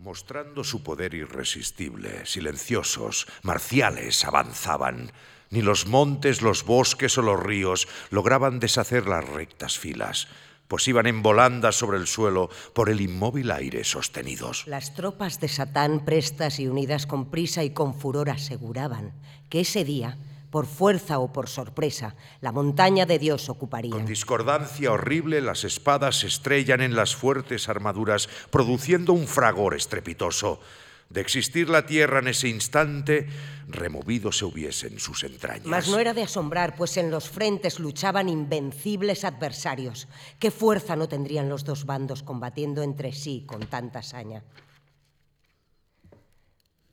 Mostrando 0.06 0.64
su 0.64 0.84
poder 0.84 1.15
irresistible, 1.15 2.27
silenciosos, 2.27 3.26
marciales, 3.41 4.23
avanzaban. 4.23 5.11
Ni 5.49 5.64
los 5.64 5.88
montes, 5.88 6.44
los 6.44 6.64
bosques 6.64 7.18
o 7.18 7.23
los 7.23 7.41
ríos 7.41 7.88
lograban 8.11 8.60
deshacer 8.60 9.07
las 9.07 9.27
rectas 9.27 9.80
filas, 9.80 10.27
pues 10.68 10.88
iban 10.88 11.07
en 11.07 11.23
volandas 11.23 11.76
sobre 11.76 11.98
el 11.98 12.06
suelo 12.06 12.52
por 12.76 12.91
el 12.91 13.02
inmóvil 13.02 13.49
aire 13.49 13.84
sostenidos. 13.84 14.68
Las 14.68 14.94
tropas 14.94 15.40
de 15.40 15.48
Satán, 15.48 16.06
prestas 16.06 16.60
y 16.60 16.68
unidas 16.68 17.07
con 17.07 17.32
prisa 17.32 17.64
y 17.64 17.72
con 17.72 17.95
furor, 17.95 18.30
aseguraban 18.30 19.11
que 19.49 19.61
ese 19.61 19.84
día 19.84 20.19
por 20.56 20.68
fuerza 20.68 21.19
o 21.19 21.34
por 21.34 21.49
sorpresa, 21.49 22.15
la 22.40 22.53
montaña 22.53 23.06
de 23.06 23.19
Dios 23.19 23.49
ocuparía. 23.49 23.91
Con 23.91 24.06
discordancia 24.06 24.90
horrible, 24.90 25.41
las 25.41 25.65
espadas 25.65 26.19
se 26.19 26.27
estrellan 26.27 26.80
en 26.80 26.95
las 26.95 27.14
fuertes 27.14 27.68
armaduras, 27.68 28.30
produciendo 28.52 29.11
un 29.11 29.27
fragor 29.27 29.76
estrepitoso. 29.76 30.61
De 31.10 31.19
existir 31.19 31.68
la 31.68 31.86
tierra 31.86 32.19
en 32.19 32.30
ese 32.30 32.48
instante, 32.48 33.27
removido 33.68 34.32
se 34.32 34.45
hubiesen 34.45 34.98
sus 34.98 35.26
entrañas. 35.26 35.65
Mas 35.65 35.90
no 35.90 35.99
era 35.99 36.14
de 36.14 36.23
asombrar, 36.23 36.77
pues 36.77 36.95
en 36.95 37.11
los 37.11 37.27
frentes 37.30 37.77
luchaban 37.77 38.30
invencibles 38.30 39.26
adversarios. 39.26 40.07
¿Qué 40.40 40.52
fuerza 40.52 40.95
no 40.95 41.10
tendrían 41.10 41.49
los 41.49 41.65
dos 41.65 41.86
bandos 41.86 42.23
combatiendo 42.23 42.82
entre 42.82 43.11
sí 43.11 43.44
con 43.45 43.68
tanta 43.68 44.02
saña? 44.02 44.41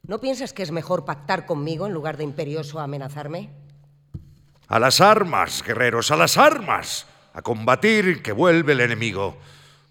¿No 0.05 0.21
piensas 0.21 0.53
que 0.53 0.65
es 0.65 0.73
mejor 0.73 1.05
pactar 1.05 1.47
conmigo 1.47 1.87
en 1.87 1.93
lugar 1.93 2.17
de 2.17 2.25
imperioso 2.25 2.81
amenazarme? 2.81 3.51
A 4.67 4.81
las 4.81 5.01
armas, 5.01 5.63
guerreros, 5.63 6.11
a 6.11 6.17
las 6.17 6.37
armas. 6.37 7.07
A 7.35 7.43
combatir 7.43 8.21
que 8.21 8.33
vuelve 8.33 8.73
el 8.73 8.81
enemigo. 8.81 9.37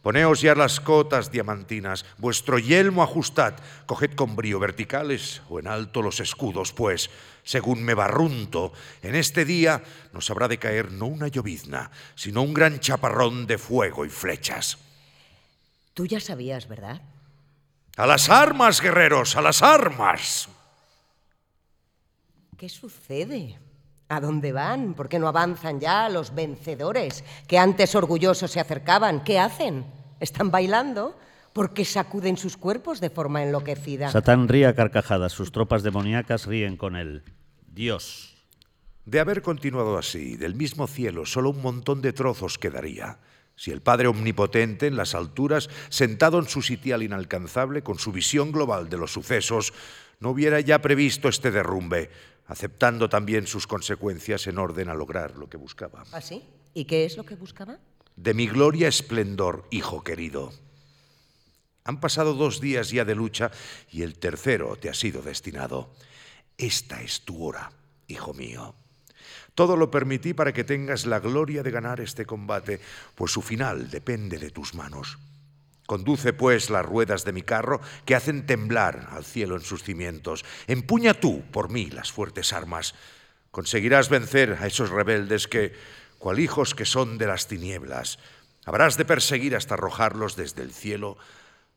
Poneos 0.02 0.42
ya 0.42 0.54
las 0.54 0.82
cotas 0.82 1.32
diamantinas, 1.32 2.06
vuestro 2.18 2.60
yelmo 2.60 3.04
ajustad, 3.04 3.54
coged 3.86 4.14
con 4.16 4.36
brío 4.36 4.60
verticales 4.60 5.44
o 5.48 5.60
en 5.60 5.68
alto 5.68 6.02
los 6.02 6.20
escudos, 6.20 6.74
pues, 6.74 7.10
según 7.44 7.84
me 7.84 7.94
barrunto, 7.94 8.74
en 9.04 9.16
este 9.16 9.46
día 9.46 9.82
nos 10.12 10.30
habrá 10.30 10.48
de 10.48 10.58
caer 10.58 10.92
no 10.92 11.06
una 11.06 11.28
llovizna, 11.28 11.92
sino 12.16 12.42
un 12.42 12.54
gran 12.54 12.80
chaparrón 12.80 13.46
de 13.48 13.58
fuego 13.60 14.04
y 14.04 14.10
flechas. 14.10 14.78
Tú 15.94 16.06
ya 16.06 16.20
sabías, 16.20 16.68
¿verdad? 16.68 17.02
A 17.98 18.08
las 18.08 18.30
armas, 18.30 18.82
guerreros, 18.82 19.36
a 19.36 19.42
las 19.42 19.62
armas. 19.62 20.50
¿Qué 22.58 22.70
sucede? 22.70 23.60
¿A 24.08 24.20
dónde 24.20 24.52
van? 24.52 24.94
¿Por 24.94 25.10
qué 25.10 25.20
no 25.20 25.28
avanzan 25.28 25.80
ya 25.80 26.10
los 26.10 26.34
vencedores 26.36 27.24
que 27.48 27.58
antes 27.58 27.96
orgullosos 27.96 28.52
se 28.52 28.60
acercaban? 28.60 29.24
¿Qué 29.24 29.40
hacen? 29.40 29.86
¿Están 30.20 30.52
bailando? 30.52 31.18
¿Por 31.54 31.74
qué 31.74 31.84
sacuden 31.84 32.38
sus 32.38 32.56
cuerpos 32.56 33.02
de 33.02 33.10
forma 33.10 33.44
enloquecida? 33.44 34.10
Satán 34.12 34.48
ríe 34.48 34.68
a 34.68 34.76
carcajadas, 34.76 35.34
sus 35.34 35.52
tropas 35.52 35.84
demoníacas 35.84 36.46
ríen 36.46 36.78
con 36.78 36.96
él. 36.96 37.24
Dios. 37.68 38.38
De 39.06 39.20
haber 39.20 39.42
continuado 39.42 39.98
así, 39.98 40.38
del 40.38 40.56
mismo 40.56 40.88
cielo, 40.88 41.26
solo 41.26 41.50
un 41.50 41.62
montón 41.62 42.02
de 42.02 42.14
trozos 42.14 42.58
quedaría. 42.58 43.18
Si 43.62 43.70
el 43.70 43.84
Padre 43.84 44.08
Omnipotente 44.08 44.88
en 44.88 44.96
las 44.96 45.14
alturas, 45.14 45.70
sentado 45.90 46.40
en 46.40 46.48
su 46.48 46.64
sitial 46.64 47.04
inalcanzable, 47.04 47.84
con 47.84 48.00
su 48.00 48.12
visión 48.12 48.52
global 48.52 48.90
de 48.90 48.98
los 48.98 49.14
sucesos, 49.14 49.72
no 50.20 50.32
hubiera 50.32 50.60
ya 50.62 50.82
previsto 50.82 51.30
este 51.30 51.52
derrumbe, 51.52 52.10
aceptando 52.48 53.08
también 53.08 53.46
sus 53.46 53.68
consecuencias 53.68 54.48
en 54.48 54.58
orden 54.58 54.90
a 54.90 54.96
lograr 54.96 55.38
lo 55.38 55.48
que 55.48 55.58
buscaba. 55.58 56.06
¿Ah, 56.12 56.22
sí? 56.22 56.42
¿Y 56.74 56.86
qué 56.86 57.06
es 57.06 57.18
lo 57.18 57.24
que 57.24 57.36
buscaba? 57.36 57.78
De 58.16 58.34
mi 58.34 58.48
gloria 58.48 58.88
esplendor, 58.88 59.68
hijo 59.70 60.04
querido. 60.04 60.52
Han 61.84 62.00
pasado 62.00 62.34
dos 62.34 62.62
días 62.62 62.90
ya 62.90 63.06
de 63.06 63.14
lucha 63.14 63.52
y 63.92 64.02
el 64.02 64.18
tercero 64.18 64.76
te 64.76 64.90
ha 64.90 64.96
sido 64.96 65.22
destinado. 65.22 65.94
Esta 66.58 67.04
es 67.04 67.22
tu 67.22 67.46
hora, 67.46 67.72
hijo 68.08 68.34
mío. 68.34 68.74
Todo 69.56 69.76
lo 69.76 69.92
permití 69.92 70.34
para 70.34 70.54
que 70.54 70.64
tengas 70.64 71.06
la 71.06 71.20
gloria 71.20 71.64
de 71.64 71.72
ganar 71.72 72.00
este 72.00 72.26
combate, 72.26 72.80
pues 73.16 73.32
su 73.32 73.42
final 73.42 73.90
depende 73.90 74.38
de 74.38 74.50
tus 74.50 74.74
manos. 74.74 75.20
Conduce, 75.86 76.32
pues, 76.32 76.70
las 76.70 76.86
ruedas 76.86 77.26
de 77.26 77.34
mi 77.34 77.42
carro 77.42 77.82
que 78.06 78.16
hacen 78.16 78.46
temblar 78.46 79.10
al 79.12 79.26
cielo 79.26 79.56
en 79.56 79.62
sus 79.62 79.84
cimientos. 79.84 80.46
Empuña 80.68 81.14
tú, 81.14 81.44
por 81.52 81.70
mí, 81.70 81.88
las 81.88 82.14
fuertes 82.14 82.54
armas. 82.54 82.96
Conseguirás 83.52 84.08
vencer 84.08 84.58
a 84.62 84.68
esos 84.68 84.90
rebeldes 84.90 85.50
que, 85.50 85.74
cual 86.18 86.40
hijos 86.40 86.74
que 86.76 86.86
son 86.86 87.18
de 87.18 87.28
las 87.28 87.48
tinieblas, 87.48 88.20
habrás 88.66 88.96
de 88.96 89.04
perseguir 89.04 89.54
hasta 89.54 89.74
arrojarlos 89.74 90.38
desde 90.38 90.62
el 90.62 90.72
cielo 90.72 91.18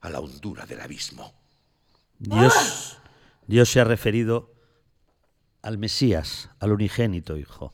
a 0.01 0.11
la 0.11 0.21
hondura 0.21 0.65
del 0.65 0.81
abismo. 0.81 1.35
Dios, 2.21 2.99
Dios 3.49 3.69
se 3.69 3.81
ha 3.81 3.85
referido 3.85 4.54
al 5.65 5.79
Mesías, 5.79 6.51
al 6.61 6.73
unigénito 6.73 7.39
Hijo. 7.39 7.73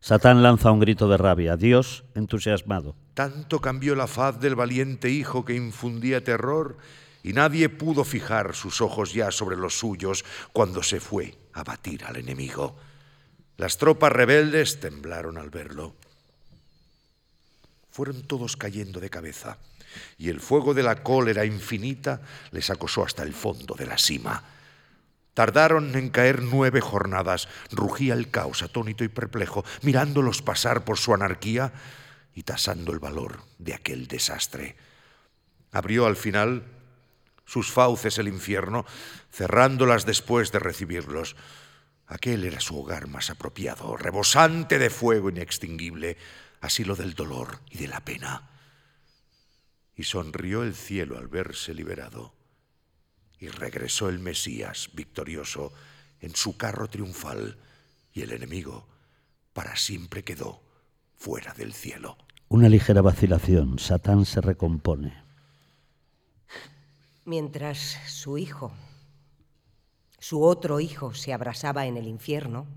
Satán 0.00 0.42
lanza 0.42 0.70
un 0.70 0.80
grito 0.80 1.08
de 1.08 1.16
rabia. 1.16 1.56
Dios, 1.56 2.04
entusiasmado. 2.14 2.94
Tanto 3.14 3.60
cambió 3.60 3.94
la 3.94 4.06
faz 4.06 4.38
del 4.38 4.54
valiente 4.54 5.08
hijo 5.08 5.44
que 5.44 5.54
infundía 5.54 6.22
terror 6.22 6.76
y 7.22 7.32
nadie 7.32 7.68
pudo 7.68 8.04
fijar 8.04 8.54
sus 8.54 8.80
ojos 8.80 9.14
ya 9.14 9.30
sobre 9.30 9.56
los 9.56 9.78
suyos 9.78 10.24
cuando 10.52 10.82
se 10.82 11.00
fue 11.00 11.34
a 11.54 11.62
batir 11.62 12.04
al 12.04 12.16
enemigo. 12.16 12.76
Las 13.56 13.78
tropas 13.78 14.12
rebeldes 14.12 14.80
temblaron 14.80 15.38
al 15.38 15.50
verlo. 15.50 15.94
Fueron 17.90 18.22
todos 18.22 18.56
cayendo 18.56 19.00
de 19.00 19.08
cabeza 19.08 19.58
y 20.18 20.28
el 20.28 20.40
fuego 20.40 20.74
de 20.74 20.82
la 20.82 21.02
cólera 21.02 21.44
infinita 21.46 22.20
les 22.50 22.68
acosó 22.70 23.04
hasta 23.04 23.22
el 23.22 23.32
fondo 23.32 23.74
de 23.74 23.86
la 23.86 23.96
cima. 23.96 24.42
Tardaron 25.34 25.94
en 25.96 26.10
caer 26.10 26.42
nueve 26.42 26.80
jornadas. 26.80 27.48
Rugía 27.70 28.14
el 28.14 28.30
caos 28.30 28.62
atónito 28.62 29.04
y 29.04 29.08
perplejo, 29.08 29.64
mirándolos 29.82 30.42
pasar 30.42 30.84
por 30.84 30.98
su 30.98 31.14
anarquía 31.14 31.72
y 32.34 32.42
tasando 32.42 32.92
el 32.92 32.98
valor 32.98 33.42
de 33.58 33.74
aquel 33.74 34.08
desastre. 34.08 34.76
Abrió 35.70 36.06
al 36.06 36.16
final 36.16 36.64
sus 37.46 37.70
fauces 37.70 38.18
el 38.18 38.28
infierno, 38.28 38.84
cerrándolas 39.30 40.06
después 40.06 40.52
de 40.52 40.58
recibirlos. 40.58 41.36
Aquel 42.06 42.44
era 42.44 42.60
su 42.60 42.78
hogar 42.78 43.08
más 43.08 43.30
apropiado, 43.30 43.96
rebosante 43.96 44.78
de 44.78 44.90
fuego 44.90 45.30
inextinguible, 45.30 46.18
asilo 46.60 46.94
del 46.94 47.14
dolor 47.14 47.60
y 47.70 47.78
de 47.78 47.88
la 47.88 48.00
pena. 48.00 48.50
Y 49.96 50.04
sonrió 50.04 50.62
el 50.62 50.74
cielo 50.74 51.18
al 51.18 51.28
verse 51.28 51.74
liberado. 51.74 52.34
Y 53.42 53.48
regresó 53.48 54.08
el 54.08 54.20
Mesías 54.20 54.90
victorioso 54.94 55.72
en 56.20 56.36
su 56.36 56.56
carro 56.56 56.86
triunfal, 56.86 57.58
y 58.12 58.22
el 58.22 58.30
enemigo 58.30 58.86
para 59.52 59.74
siempre 59.74 60.22
quedó 60.22 60.62
fuera 61.16 61.52
del 61.52 61.72
cielo. 61.72 62.16
Una 62.46 62.68
ligera 62.68 63.02
vacilación. 63.02 63.80
Satán 63.80 64.26
se 64.26 64.40
recompone. 64.42 65.24
Mientras 67.24 67.98
su 68.06 68.38
hijo, 68.38 68.72
su 70.20 70.44
otro 70.44 70.78
hijo, 70.78 71.12
se 71.12 71.32
abrasaba 71.32 71.86
en 71.86 71.96
el 71.96 72.06
infierno, 72.06 72.68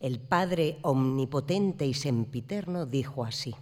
el 0.00 0.20
Padre 0.20 0.80
omnipotente 0.82 1.86
y 1.86 1.94
sempiterno 1.94 2.84
dijo 2.84 3.24
así. 3.24 3.56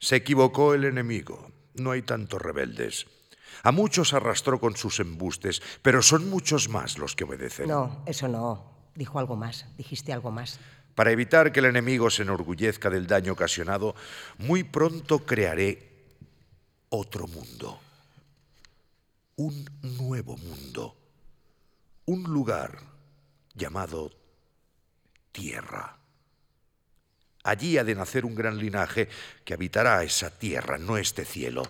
Se 0.00 0.16
equivocó 0.16 0.74
el 0.74 0.84
enemigo. 0.84 1.50
No 1.76 1.92
hay 1.92 2.02
tantos 2.02 2.42
rebeldes. 2.42 3.06
A 3.62 3.72
muchos 3.72 4.12
arrastró 4.12 4.60
con 4.60 4.76
sus 4.76 5.00
embustes, 5.00 5.62
pero 5.82 6.02
son 6.02 6.28
muchos 6.28 6.68
más 6.68 6.98
los 6.98 7.16
que 7.16 7.24
obedecen. 7.24 7.68
No, 7.68 8.02
eso 8.06 8.28
no. 8.28 8.70
Dijo 8.94 9.18
algo 9.18 9.36
más. 9.36 9.66
Dijiste 9.76 10.12
algo 10.12 10.30
más. 10.30 10.58
Para 10.94 11.12
evitar 11.12 11.52
que 11.52 11.60
el 11.60 11.66
enemigo 11.66 12.10
se 12.10 12.22
enorgullezca 12.22 12.90
del 12.90 13.06
daño 13.06 13.32
ocasionado, 13.32 13.94
muy 14.38 14.64
pronto 14.64 15.20
crearé 15.20 15.90
otro 16.90 17.26
mundo. 17.26 17.80
Un 19.36 19.64
nuevo 19.82 20.36
mundo. 20.36 20.96
Un 22.06 22.24
lugar 22.24 22.78
llamado 23.54 24.10
Tierra. 25.32 25.96
Allí 27.42 27.78
ha 27.78 27.84
de 27.84 27.94
nacer 27.94 28.24
un 28.24 28.34
gran 28.34 28.58
linaje 28.58 29.08
que 29.44 29.54
habitará 29.54 30.02
esa 30.02 30.30
tierra, 30.30 30.76
no 30.76 30.98
este 30.98 31.24
cielo, 31.24 31.62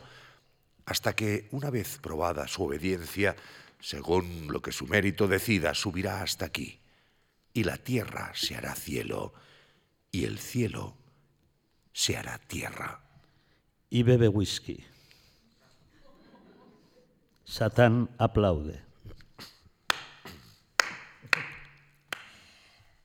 hasta 0.91 1.15
que, 1.15 1.47
una 1.53 1.71
vez 1.71 1.99
probada 1.99 2.49
su 2.49 2.65
obediencia, 2.65 3.37
según 3.79 4.49
lo 4.49 4.61
que 4.61 4.73
su 4.73 4.89
mérito 4.89 5.29
decida, 5.29 5.73
subirá 5.73 6.21
hasta 6.21 6.47
aquí, 6.47 6.81
y 7.53 7.62
la 7.62 7.77
tierra 7.77 8.33
se 8.35 8.57
hará 8.57 8.75
cielo, 8.75 9.33
y 10.11 10.25
el 10.25 10.41
cielo 10.41 10.97
se 11.93 12.17
hará 12.17 12.39
tierra. 12.39 13.05
Y 13.89 14.03
bebe 14.03 14.27
whisky. 14.27 14.85
Satán 17.45 18.11
aplaude. 18.19 18.83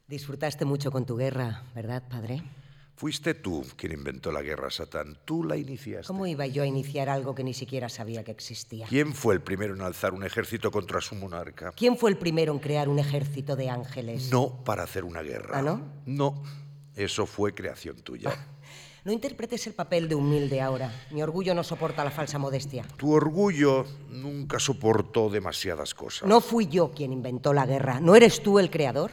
Disfrutaste 0.07 0.65
mucho 0.65 0.89
con 0.89 1.05
tu 1.05 1.17
guerra, 1.17 1.65
¿verdad, 1.75 2.01
padre? 2.09 2.41
Fuiste 2.95 3.33
tú 3.33 3.65
quien 3.75 3.91
inventó 3.91 4.31
la 4.31 4.41
guerra, 4.41 4.71
Satán. 4.71 5.17
Tú 5.25 5.43
la 5.43 5.57
iniciaste. 5.57 6.07
¿Cómo 6.07 6.25
iba 6.27 6.47
yo 6.47 6.63
a 6.63 6.65
iniciar 6.65 7.09
algo 7.09 7.35
que 7.35 7.43
ni 7.43 7.53
siquiera 7.53 7.89
sabía 7.89 8.23
que 8.23 8.31
existía? 8.31 8.87
¿Quién 8.87 9.13
fue 9.13 9.33
el 9.33 9.41
primero 9.41 9.75
en 9.75 9.81
alzar 9.81 10.13
un 10.13 10.23
ejército 10.23 10.71
contra 10.71 11.01
su 11.01 11.13
monarca? 11.15 11.73
¿Quién 11.75 11.97
fue 11.97 12.09
el 12.09 12.17
primero 12.17 12.53
en 12.53 12.59
crear 12.59 12.87
un 12.87 12.97
ejército 12.97 13.57
de 13.57 13.69
ángeles? 13.69 14.31
No 14.31 14.63
para 14.63 14.83
hacer 14.83 15.03
una 15.03 15.21
guerra. 15.21 15.59
¿Ah, 15.59 15.61
no? 15.61 15.81
No. 16.05 16.41
Eso 16.95 17.25
fue 17.25 17.53
creación 17.53 17.97
tuya. 17.97 18.31
No 19.05 19.11
interpretes 19.11 19.67
el 19.67 19.73
papel 19.75 20.09
de 20.09 20.15
humilde 20.15 20.61
ahora. 20.61 20.91
Mi 21.11 21.21
orgullo 21.21 21.53
no 21.53 21.63
soporta 21.63 22.03
la 22.03 22.09
falsa 22.09 22.39
modestia. 22.39 22.87
Tu 22.97 23.13
orgullo 23.13 23.85
nunca 24.09 24.57
soportó 24.57 25.29
demasiadas 25.29 25.93
cosas. 25.93 26.27
No 26.27 26.41
fui 26.41 26.65
yo 26.65 26.89
quien 26.89 27.13
inventó 27.13 27.53
la 27.53 27.67
guerra. 27.67 27.99
¿No 27.99 28.15
eres 28.15 28.41
tú 28.41 28.57
el 28.57 28.71
creador? 28.71 29.11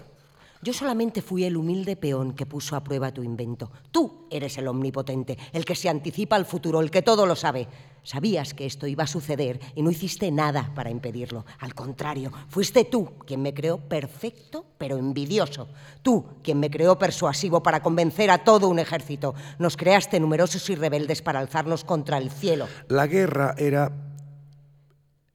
Yo 0.65 0.73
solamente 0.73 1.23
fui 1.23 1.43
el 1.43 1.57
humilde 1.57 1.97
peón 1.97 2.35
que 2.35 2.47
puso 2.47 2.77
a 2.77 2.85
prueba 2.85 3.13
tu 3.13 3.25
invento. 3.25 3.73
Tú 3.91 4.29
eres 4.31 4.57
el 4.59 4.69
omnipotente, 4.69 5.37
el 5.53 5.65
que 5.65 5.75
se 5.75 5.89
anticipa 5.89 6.37
al 6.37 6.47
futuro, 6.47 6.81
el 6.81 6.93
que 6.93 7.03
todo 7.03 7.27
lo 7.27 7.35
sabe. 7.35 7.67
Sabías 8.05 8.55
que 8.55 8.65
esto 8.65 8.87
iba 8.87 9.03
a 9.03 9.09
suceder 9.09 9.59
y 9.75 9.83
no 9.83 9.91
hiciste 9.91 10.31
nada 10.31 10.71
para 10.77 10.91
impedirlo. 10.91 11.45
Al 11.59 11.75
contrario, 11.75 12.31
fuiste 12.49 12.85
tú 12.85 13.11
quien 13.27 13.43
me 13.43 13.53
creó 13.53 13.79
perfecto 13.79 14.65
pero 14.79 14.99
envidioso. 14.99 15.67
Tú 16.01 16.27
quien 16.45 16.61
me 16.61 16.71
creó 16.71 16.97
persuasivo 16.97 17.61
para 17.61 17.83
convencer 17.83 18.31
a 18.31 18.45
todo 18.45 18.69
un 18.69 18.79
ejército. 18.79 19.35
Nos 19.59 19.77
creaste 19.77 20.21
numerosos 20.21 20.71
y 20.71 20.77
rebeldes 20.77 21.23
para 21.23 21.41
alzarnos 21.41 21.83
contra 21.83 22.19
el 22.19 22.31
cielo. 22.31 22.69
La 22.87 23.09
guerra 23.09 23.57
era 23.59 23.91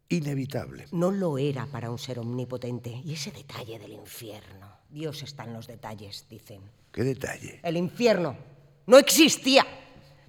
inevitable. 0.08 0.86
No 0.94 1.12
lo 1.12 1.38
era 1.38 1.66
para 1.66 1.92
un 1.92 1.98
ser 1.98 2.18
omnipotente. 2.18 3.02
Y 3.04 3.12
ese 3.12 3.32
detalle 3.32 3.78
del 3.78 3.92
infierno. 3.92 4.77
Dios 4.90 5.24
está 5.24 5.44
en 5.44 5.54
los 5.54 5.68
detalles, 5.68 6.26
dicen. 6.30 6.62
¿Qué 6.92 7.04
detalle? 7.04 7.60
El 7.64 7.78
infierno 7.78 8.36
no 8.86 8.98
existía. 8.98 9.66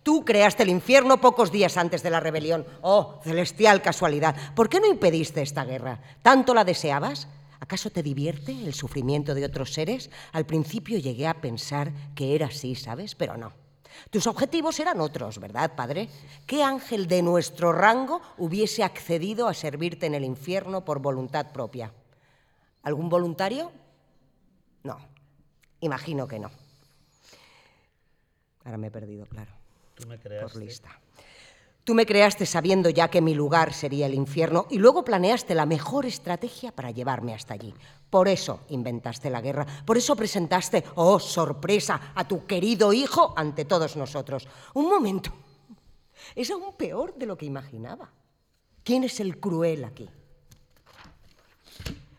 Tú 0.02 0.24
creaste 0.24 0.62
el 0.62 0.68
infierno 0.68 1.20
pocos 1.20 1.52
días 1.52 1.76
antes 1.76 2.02
de 2.02 2.10
la 2.10 2.20
rebelión. 2.20 2.66
Oh, 2.82 3.20
celestial 3.22 3.82
casualidad. 3.82 4.54
¿Por 4.54 4.68
qué 4.68 4.80
no 4.80 4.86
impediste 4.86 5.42
esta 5.42 5.64
guerra? 5.64 6.00
¿Tanto 6.22 6.54
la 6.54 6.64
deseabas? 6.64 7.28
¿Acaso 7.60 7.90
te 7.90 8.02
divierte 8.02 8.52
el 8.52 8.74
sufrimiento 8.74 9.34
de 9.34 9.44
otros 9.44 9.72
seres? 9.72 10.10
Al 10.32 10.46
principio 10.46 10.98
llegué 10.98 11.26
a 11.26 11.40
pensar 11.40 11.92
que 12.14 12.34
era 12.34 12.46
así, 12.46 12.74
¿sabes? 12.74 13.14
Pero 13.14 13.36
no. 13.36 13.52
Tus 14.10 14.26
objetivos 14.26 14.78
eran 14.80 15.00
otros, 15.00 15.38
¿verdad, 15.38 15.74
padre? 15.74 16.08
¿Qué 16.46 16.62
ángel 16.62 17.08
de 17.08 17.22
nuestro 17.22 17.72
rango 17.72 18.22
hubiese 18.38 18.84
accedido 18.84 19.48
a 19.48 19.54
servirte 19.54 20.06
en 20.06 20.14
el 20.14 20.24
infierno 20.24 20.84
por 20.84 21.00
voluntad 21.00 21.52
propia? 21.52 21.92
¿Algún 22.82 23.08
voluntario? 23.08 23.72
No, 24.82 24.98
imagino 25.80 26.26
que 26.26 26.38
no. 26.38 26.50
Ahora 28.64 28.78
me 28.78 28.88
he 28.88 28.90
perdido, 28.90 29.26
claro. 29.26 29.50
Tú 29.94 30.06
me 30.06 30.18
Por 30.18 30.28
creaste. 30.28 30.58
lista. 30.60 31.00
Tú 31.84 31.94
me 31.94 32.04
creaste 32.04 32.44
sabiendo 32.44 32.90
ya 32.90 33.08
que 33.08 33.22
mi 33.22 33.32
lugar 33.34 33.72
sería 33.72 34.04
el 34.06 34.12
infierno 34.12 34.66
y 34.68 34.78
luego 34.78 35.04
planeaste 35.04 35.54
la 35.54 35.64
mejor 35.64 36.04
estrategia 36.04 36.70
para 36.70 36.90
llevarme 36.90 37.32
hasta 37.34 37.54
allí. 37.54 37.74
Por 38.10 38.28
eso 38.28 38.60
inventaste 38.68 39.30
la 39.30 39.40
guerra, 39.40 39.66
por 39.86 39.96
eso 39.96 40.14
presentaste, 40.14 40.84
oh 40.96 41.18
sorpresa, 41.18 42.12
a 42.14 42.28
tu 42.28 42.44
querido 42.44 42.92
hijo 42.92 43.32
ante 43.36 43.64
todos 43.64 43.96
nosotros. 43.96 44.46
Un 44.74 44.88
momento, 44.90 45.32
es 46.34 46.50
aún 46.50 46.74
peor 46.76 47.14
de 47.14 47.24
lo 47.24 47.38
que 47.38 47.46
imaginaba. 47.46 48.10
¿Quién 48.84 49.04
es 49.04 49.18
el 49.20 49.40
cruel 49.40 49.84
aquí? 49.84 50.08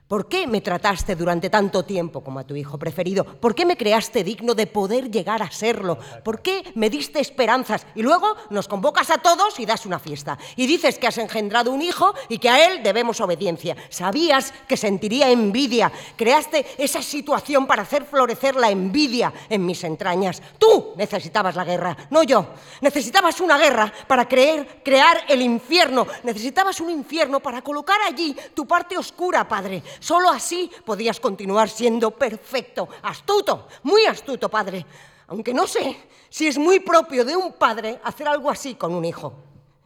¿Por 0.09 0.27
qué 0.27 0.47
me 0.47 0.61
trataste 0.61 1.15
durante 1.15 1.51
tanto 1.51 1.85
tiempo 1.85 2.23
como 2.23 2.39
a 2.39 2.43
tu 2.43 2.55
hijo 2.55 2.79
preferido? 2.79 3.23
¿Por 3.23 3.53
qué 3.53 3.63
me 3.63 3.77
creaste 3.77 4.23
digno 4.23 4.55
de 4.55 4.65
poder 4.65 5.11
llegar 5.11 5.43
a 5.43 5.51
serlo? 5.51 5.99
¿Por 6.23 6.41
qué 6.41 6.63
me 6.73 6.89
diste 6.89 7.19
esperanzas? 7.19 7.85
Y 7.93 8.01
luego 8.01 8.35
nos 8.49 8.67
convocas 8.67 9.11
a 9.11 9.19
todos 9.19 9.59
y 9.59 9.67
das 9.67 9.85
una 9.85 9.99
fiesta. 9.99 10.39
Y 10.55 10.65
dices 10.65 10.97
que 10.97 11.05
has 11.05 11.19
engendrado 11.19 11.69
un 11.69 11.83
hijo 11.83 12.15
y 12.27 12.39
que 12.39 12.49
a 12.49 12.65
él 12.65 12.81
debemos 12.81 13.21
obediencia. 13.21 13.77
Sabías 13.89 14.51
que 14.67 14.77
sentiría 14.77 15.29
envidia. 15.29 15.91
Creaste 16.15 16.65
esa 16.79 17.03
situación 17.03 17.67
para 17.67 17.83
hacer 17.83 18.03
florecer 18.03 18.55
la 18.55 18.71
envidia 18.71 19.31
en 19.47 19.63
mis 19.63 19.83
entrañas. 19.83 20.41
Tú 20.57 20.93
necesitabas 20.97 21.55
la 21.55 21.65
guerra, 21.65 21.95
no 22.09 22.23
yo. 22.23 22.47
Necesitabas 22.81 23.41
una 23.41 23.59
guerra 23.59 23.93
para 24.07 24.27
creer, 24.27 24.81
crear 24.83 25.19
el 25.27 25.43
infierno. 25.43 26.07
Necesitabas 26.23 26.79
un 26.79 26.89
infierno 26.89 27.41
para 27.41 27.61
colocar 27.61 27.99
allí 28.07 28.35
tu 28.55 28.65
parte 28.65 28.97
oscura, 28.97 29.47
Padre. 29.47 29.83
Solo 29.99 30.29
así 30.29 30.69
podías 30.85 31.19
continuar 31.19 31.69
siendo 31.69 32.11
perfecto, 32.11 32.87
astuto, 33.01 33.67
muy 33.83 34.05
astuto, 34.05 34.49
Padre. 34.49 34.85
Aunque 35.27 35.53
no 35.53 35.67
sé 35.67 35.95
si 36.29 36.47
es 36.47 36.57
muy 36.57 36.79
propio 36.79 37.23
de 37.23 37.35
un 37.35 37.53
padre 37.53 37.99
hacer 38.03 38.27
algo 38.27 38.49
así 38.49 38.75
con 38.75 38.93
un 38.93 39.05
hijo. 39.05 39.33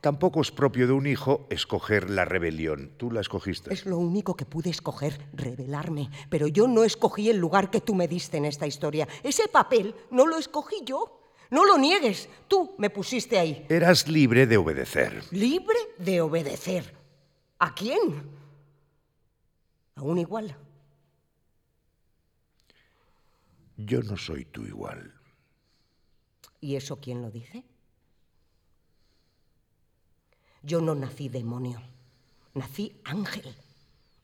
Tampoco 0.03 0.41
es 0.41 0.51
propio 0.51 0.85
de 0.85 0.91
un 0.91 1.07
hijo 1.07 1.47
escoger 1.49 2.09
la 2.09 2.25
rebelión. 2.25 2.91
Tú 2.97 3.09
la 3.09 3.21
escogiste. 3.21 3.73
Es 3.73 3.85
lo 3.85 3.97
único 3.97 4.35
que 4.35 4.45
pude 4.45 4.69
escoger, 4.69 5.17
revelarme. 5.31 6.09
Pero 6.29 6.47
yo 6.47 6.67
no 6.67 6.83
escogí 6.83 7.29
el 7.29 7.37
lugar 7.37 7.69
que 7.71 7.79
tú 7.79 7.95
me 7.95 8.09
diste 8.09 8.35
en 8.35 8.43
esta 8.43 8.67
historia. 8.67 9.07
Ese 9.23 9.47
papel 9.47 9.95
no 10.11 10.27
lo 10.27 10.37
escogí 10.37 10.81
yo. 10.83 11.21
No 11.51 11.63
lo 11.63 11.77
niegues. 11.77 12.27
Tú 12.49 12.75
me 12.79 12.89
pusiste 12.89 13.39
ahí. 13.39 13.65
Eras 13.69 14.09
libre 14.09 14.45
de 14.45 14.57
obedecer. 14.57 15.23
Libre 15.31 15.77
de 15.99 16.19
obedecer. 16.19 16.93
¿A 17.59 17.73
quién? 17.73 18.32
A 19.95 20.01
un 20.01 20.17
igual. 20.17 20.55
Yo 23.77 24.01
no 24.01 24.17
soy 24.17 24.45
tu 24.45 24.63
igual. 24.63 25.13
¿Y 26.61 26.75
eso 26.75 26.99
quién 26.99 27.21
lo 27.21 27.29
dice? 27.29 27.63
Yo 30.61 30.79
no 30.79 30.95
nací 30.95 31.27
demonio, 31.27 31.81
nací 32.53 32.95
ángel. 33.03 33.53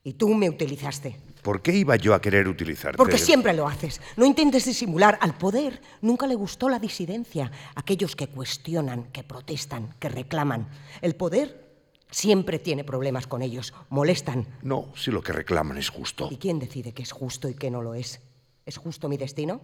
Y 0.03 0.13
tú 0.13 0.33
me 0.33 0.49
utilizaste. 0.49 1.19
¿Por 1.41 1.61
qué 1.61 1.73
iba 1.73 1.95
yo 1.97 2.13
a 2.13 2.21
querer 2.21 2.47
utilizarte? 2.47 2.97
Porque 2.97 3.17
siempre 3.17 3.53
lo 3.53 3.67
haces. 3.67 3.99
No 4.15 4.25
intentes 4.25 4.65
disimular. 4.65 5.17
Al 5.21 5.37
poder 5.37 5.81
nunca 6.01 6.25
le 6.25 6.35
gustó 6.35 6.69
la 6.69 6.79
disidencia. 6.79 7.51
Aquellos 7.75 8.15
que 8.15 8.27
cuestionan, 8.27 9.11
que 9.11 9.23
protestan, 9.23 9.93
que 9.99 10.07
reclaman. 10.07 10.69
El 11.01 11.15
poder 11.15 11.68
Siempre 12.11 12.57
tiene 12.57 12.83
problemas 12.83 13.27
con 13.27 13.41
ellos. 13.41 13.73
Molestan. 13.89 14.47
No, 14.63 14.91
si 14.95 15.11
lo 15.11 15.21
que 15.21 15.31
reclaman 15.31 15.77
es 15.77 15.89
justo. 15.89 16.27
¿Y 16.31 16.37
quién 16.37 16.59
decide 16.59 16.93
que 16.93 17.03
es 17.03 17.11
justo 17.11 17.47
y 17.47 17.53
que 17.53 17.69
no 17.69 17.81
lo 17.81 17.93
es? 17.93 18.19
¿Es 18.65 18.77
justo 18.77 19.07
mi 19.07 19.17
destino? 19.17 19.61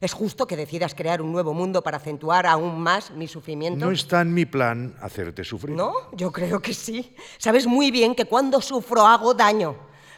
¿Es 0.00 0.14
justo 0.14 0.46
que 0.46 0.56
decidas 0.56 0.94
crear 0.94 1.20
un 1.20 1.30
nuevo 1.30 1.52
mundo 1.52 1.82
para 1.82 1.98
acentuar 1.98 2.46
aún 2.46 2.80
más 2.80 3.10
mi 3.10 3.28
sufrimiento? 3.28 3.84
No 3.84 3.92
está 3.92 4.22
en 4.22 4.32
mi 4.32 4.46
plan 4.46 4.96
hacerte 5.02 5.44
sufrir. 5.44 5.76
No, 5.76 5.92
yo 6.12 6.32
creo 6.32 6.62
que 6.62 6.72
sí. 6.72 7.14
Sabes 7.36 7.66
muy 7.66 7.90
bien 7.90 8.14
que 8.14 8.24
cuando 8.24 8.62
sufro 8.62 9.06
hago 9.06 9.34
daño. 9.34 9.76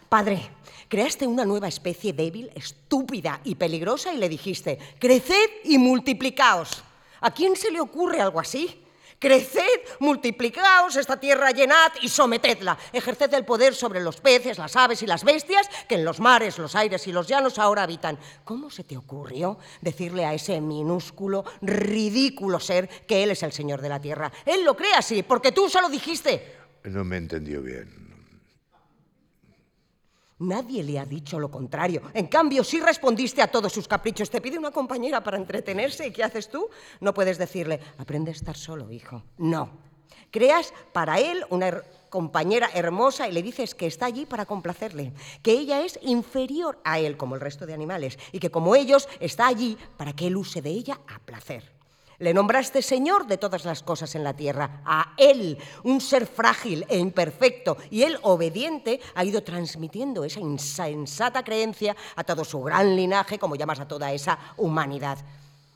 Padre, 0.08 0.50
creaste 0.88 1.26
una 1.26 1.44
nueva 1.44 1.66
especie 1.66 2.12
débil, 2.12 2.50
estúpida 2.54 3.40
y 3.42 3.56
peligrosa 3.56 4.12
y 4.12 4.18
le 4.18 4.28
dijiste, 4.28 4.78
creced 5.00 5.50
y 5.64 5.78
multiplicaos. 5.78 6.84
¿A 7.20 7.32
quién 7.32 7.56
se 7.56 7.70
le 7.72 7.80
ocurre 7.80 8.20
algo 8.20 8.38
así? 8.38 8.81
Creced, 9.22 10.00
multiplicaos 10.00 10.96
esta 10.96 11.20
tierra, 11.20 11.52
llenad 11.52 11.92
y 12.00 12.08
sometedla. 12.08 12.76
Ejerced 12.92 13.32
el 13.34 13.44
poder 13.44 13.72
sobre 13.72 14.00
los 14.00 14.20
peces, 14.20 14.58
las 14.58 14.74
aves 14.74 15.00
y 15.04 15.06
las 15.06 15.22
bestias 15.22 15.70
que 15.88 15.94
en 15.94 16.04
los 16.04 16.18
mares, 16.18 16.58
los 16.58 16.74
aires 16.74 17.06
y 17.06 17.12
los 17.12 17.28
llanos 17.28 17.56
ahora 17.60 17.84
habitan. 17.84 18.18
¿Cómo 18.42 18.68
se 18.68 18.82
te 18.82 18.96
ocurrió 18.96 19.58
decirle 19.80 20.24
a 20.24 20.34
ese 20.34 20.60
minúsculo, 20.60 21.44
ridículo 21.60 22.58
ser 22.58 22.88
que 23.06 23.22
él 23.22 23.30
es 23.30 23.44
el 23.44 23.52
señor 23.52 23.80
de 23.80 23.90
la 23.90 24.00
tierra? 24.00 24.32
Él 24.44 24.64
lo 24.64 24.74
cree 24.76 24.94
así, 24.94 25.22
porque 25.22 25.52
tú 25.52 25.68
se 25.68 25.80
lo 25.80 25.88
dijiste. 25.88 26.56
No 26.82 27.04
me 27.04 27.16
entendió 27.16 27.62
bien. 27.62 28.01
Nadie 30.42 30.82
le 30.82 30.98
ha 30.98 31.04
dicho 31.04 31.38
lo 31.38 31.50
contrario. 31.50 32.02
En 32.14 32.26
cambio, 32.26 32.64
sí 32.64 32.80
respondiste 32.80 33.42
a 33.42 33.50
todos 33.50 33.72
sus 33.72 33.86
caprichos. 33.86 34.28
Te 34.28 34.40
pide 34.40 34.58
una 34.58 34.72
compañera 34.72 35.22
para 35.22 35.36
entretenerse. 35.36 36.08
¿Y 36.08 36.12
qué 36.12 36.24
haces 36.24 36.48
tú? 36.48 36.68
No 37.00 37.14
puedes 37.14 37.38
decirle, 37.38 37.80
aprende 37.98 38.30
a 38.30 38.34
estar 38.34 38.56
solo, 38.56 38.90
hijo. 38.90 39.22
No. 39.38 39.70
Creas 40.30 40.74
para 40.92 41.20
él 41.20 41.44
una 41.50 41.82
compañera 42.08 42.70
hermosa 42.74 43.28
y 43.28 43.32
le 43.32 43.42
dices 43.42 43.74
que 43.74 43.86
está 43.86 44.06
allí 44.06 44.26
para 44.26 44.44
complacerle, 44.44 45.12
que 45.42 45.52
ella 45.52 45.82
es 45.82 45.98
inferior 46.02 46.78
a 46.84 46.98
él 46.98 47.16
como 47.16 47.36
el 47.36 47.40
resto 47.40 47.64
de 47.64 47.72
animales 47.72 48.18
y 48.32 48.38
que 48.38 48.50
como 48.50 48.74
ellos 48.74 49.08
está 49.20 49.46
allí 49.46 49.78
para 49.96 50.12
que 50.12 50.26
él 50.26 50.36
use 50.36 50.60
de 50.60 50.70
ella 50.70 51.00
a 51.06 51.18
placer. 51.20 51.81
Le 52.22 52.32
nombraste 52.32 52.82
Señor 52.82 53.26
de 53.26 53.36
todas 53.36 53.64
las 53.64 53.82
cosas 53.82 54.14
en 54.14 54.22
la 54.22 54.32
tierra. 54.32 54.80
A 54.84 55.14
Él, 55.16 55.58
un 55.82 56.00
ser 56.00 56.28
frágil 56.28 56.86
e 56.88 56.96
imperfecto, 56.96 57.76
y 57.90 58.04
Él, 58.04 58.16
obediente, 58.22 59.00
ha 59.16 59.24
ido 59.24 59.42
transmitiendo 59.42 60.22
esa 60.22 60.38
insensata 60.38 61.42
creencia 61.42 61.96
a 62.14 62.22
todo 62.22 62.44
su 62.44 62.62
gran 62.62 62.94
linaje, 62.94 63.40
como 63.40 63.56
llamas 63.56 63.80
a 63.80 63.88
toda 63.88 64.12
esa 64.12 64.38
humanidad. 64.56 65.18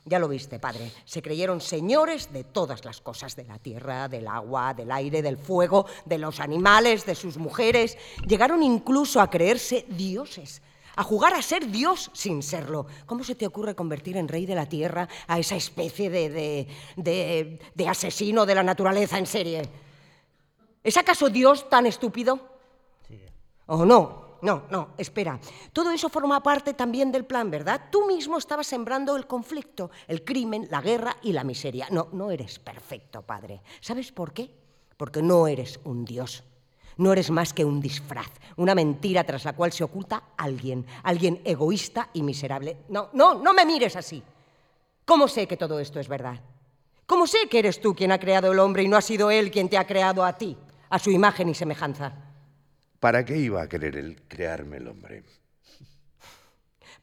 Ya 0.05 0.19
lo 0.19 0.29
viste, 0.29 0.57
padre. 0.57 0.89
Se 1.03 1.21
creyeron 1.21 1.59
señores 1.59 2.31
de 2.31 2.45
todas 2.45 2.85
las 2.85 3.01
cosas, 3.01 3.35
de 3.35 3.43
la 3.43 3.59
tierra, 3.59 4.07
del 4.07 4.29
agua, 4.29 4.73
del 4.73 4.89
aire, 4.93 5.21
del 5.21 5.35
fuego, 5.35 5.85
de 6.05 6.17
los 6.17 6.39
animales, 6.39 7.05
de 7.05 7.15
sus 7.15 7.35
mujeres. 7.35 7.97
Llegaron 8.25 8.63
incluso 8.63 9.19
a 9.19 9.29
creerse 9.29 9.85
dioses 9.89 10.61
a 10.97 11.03
jugar 11.03 11.33
a 11.33 11.41
ser 11.41 11.67
Dios 11.71 12.09
sin 12.11 12.43
serlo. 12.43 12.87
¿Cómo 13.05 13.23
se 13.23 13.35
te 13.35 13.47
ocurre 13.47 13.75
convertir 13.75 14.17
en 14.17 14.27
rey 14.27 14.45
de 14.45 14.55
la 14.55 14.65
tierra 14.65 15.07
a 15.27 15.39
esa 15.39 15.55
especie 15.55 16.09
de, 16.09 16.67
de, 16.95 17.87
asesino 17.87 18.45
de 18.45 18.55
la 18.55 18.63
naturaleza 18.63 19.17
en 19.17 19.27
serie? 19.27 19.61
¿Es 20.83 20.97
acaso 20.97 21.29
Dios 21.29 21.69
tan 21.69 21.85
estúpido? 21.85 22.39
Sí. 23.07 23.21
¿O 23.67 23.85
no? 23.85 24.27
No, 24.41 24.63
no, 24.69 24.89
espera. 24.97 25.39
Todo 25.71 25.91
eso 25.91 26.09
forma 26.09 26.41
parte 26.41 26.73
también 26.73 27.11
del 27.11 27.25
plan, 27.25 27.49
¿verdad? 27.49 27.89
Tú 27.91 28.05
mismo 28.07 28.37
estabas 28.37 28.67
sembrando 28.67 29.15
el 29.15 29.27
conflicto, 29.27 29.89
el 30.07 30.23
crimen, 30.23 30.67
la 30.69 30.81
guerra 30.81 31.17
y 31.21 31.31
la 31.31 31.43
miseria. 31.43 31.87
No, 31.91 32.09
no 32.11 32.31
eres 32.31 32.59
perfecto, 32.59 33.21
padre. 33.21 33.61
¿Sabes 33.81 34.11
por 34.11 34.33
qué? 34.33 34.51
Porque 34.95 35.21
no 35.21 35.47
eres 35.47 35.79
un 35.83 36.05
Dios. 36.05 36.43
No 36.97 37.13
eres 37.13 37.29
más 37.29 37.53
que 37.53 37.63
un 37.63 37.79
disfraz, 37.79 38.31
una 38.55 38.73
mentira 38.73 39.23
tras 39.23 39.45
la 39.45 39.53
cual 39.53 39.71
se 39.71 39.83
oculta 39.83 40.23
alguien, 40.35 40.85
alguien 41.03 41.41
egoísta 41.45 42.09
y 42.13 42.23
miserable. 42.23 42.77
No, 42.89 43.09
no, 43.13 43.35
no 43.35 43.53
me 43.53 43.65
mires 43.65 43.95
así. 43.95 44.23
¿Cómo 45.05 45.27
sé 45.27 45.47
que 45.47 45.57
todo 45.57 45.79
esto 45.79 45.99
es 45.99 46.07
verdad? 46.07 46.41
¿Cómo 47.05 47.27
sé 47.27 47.47
que 47.49 47.59
eres 47.59 47.79
tú 47.79 47.95
quien 47.95 48.11
ha 48.11 48.19
creado 48.19 48.51
el 48.51 48.59
hombre 48.59 48.83
y 48.83 48.87
no 48.87 48.97
ha 48.97 49.01
sido 49.01 49.31
él 49.31 49.51
quien 49.51 49.69
te 49.69 49.77
ha 49.77 49.87
creado 49.87 50.25
a 50.25 50.37
ti, 50.37 50.57
a 50.89 50.99
su 50.99 51.11
imagen 51.11 51.49
y 51.49 51.55
semejanza? 51.55 52.13
¿Para 52.99 53.23
qué 53.23 53.37
iba 53.37 53.61
a 53.61 53.69
querer 53.69 53.95
él 53.95 54.23
crearme 54.27 54.77
el 54.77 54.87
hombre? 54.87 55.23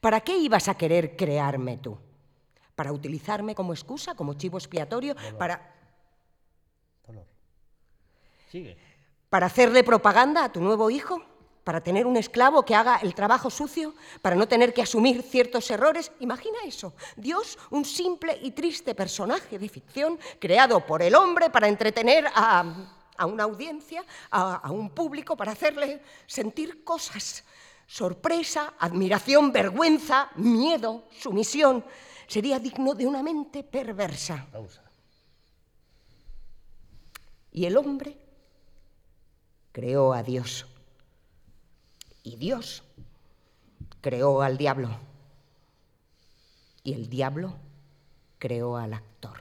¿Para 0.01 0.19
qué 0.21 0.37
ibas 0.37 0.67
a 0.67 0.75
querer 0.75 1.15
crearme 1.15 1.77
tú? 1.77 1.97
¿Para 2.75 2.91
utilizarme 2.91 3.55
como 3.55 3.73
excusa, 3.73 4.13
como 4.13 4.33
chivo 4.33 4.57
expiatorio? 4.57 5.15
¿Para...? 5.39 5.73
Sigue. 8.51 8.77
¿Para 9.29 9.47
hacerle 9.47 9.83
propaganda 9.83 10.43
a 10.43 10.51
tu 10.51 10.61
nuevo 10.61 10.89
hijo? 10.89 11.21
¿Para 11.63 11.81
tener 11.81 12.05
un 12.05 12.15
esclavo 12.15 12.63
que 12.63 12.75
haga 12.75 12.97
el 12.97 13.15
trabajo 13.15 13.49
sucio? 13.49 13.95
¿Para 14.21 14.35
no 14.35 14.47
tener 14.47 14.71
que 14.71 14.83
asumir 14.83 15.23
ciertos 15.23 15.69
errores? 15.71 16.11
Imagina 16.19 16.59
eso. 16.63 16.93
Dios, 17.15 17.57
un 17.71 17.83
simple 17.85 18.37
y 18.43 18.51
triste 18.51 18.93
personaje 18.93 19.57
de 19.57 19.67
ficción 19.67 20.19
creado 20.39 20.85
por 20.85 21.01
el 21.01 21.15
hombre 21.15 21.49
para 21.49 21.67
entretener 21.67 22.27
a, 22.35 22.63
una 23.25 23.45
audiencia, 23.45 24.05
a, 24.29 24.57
a 24.57 24.71
un 24.71 24.91
público, 24.91 25.35
para 25.35 25.53
hacerle 25.53 26.03
sentir 26.27 26.83
cosas. 26.83 27.43
Sorpresa, 27.87 28.75
admiración, 28.77 29.51
vergüenza, 29.51 30.29
miedo, 30.35 31.05
sumisión. 31.19 31.83
Sería 32.27 32.59
digno 32.59 32.93
de 32.93 33.07
una 33.07 33.23
mente 33.23 33.63
perversa. 33.63 34.45
Y 37.51 37.65
el 37.65 37.77
hombre 37.77 38.24
creó 39.75 40.13
a 40.13 40.23
Dios. 40.23 40.65
Y 42.23 42.37
Dios 42.37 42.81
creó 43.99 44.41
al 44.41 44.57
diablo. 44.57 44.97
Y 46.81 46.93
el 46.93 47.09
diablo 47.09 47.57
creó 48.39 48.77
al 48.77 48.93
actor. 48.93 49.37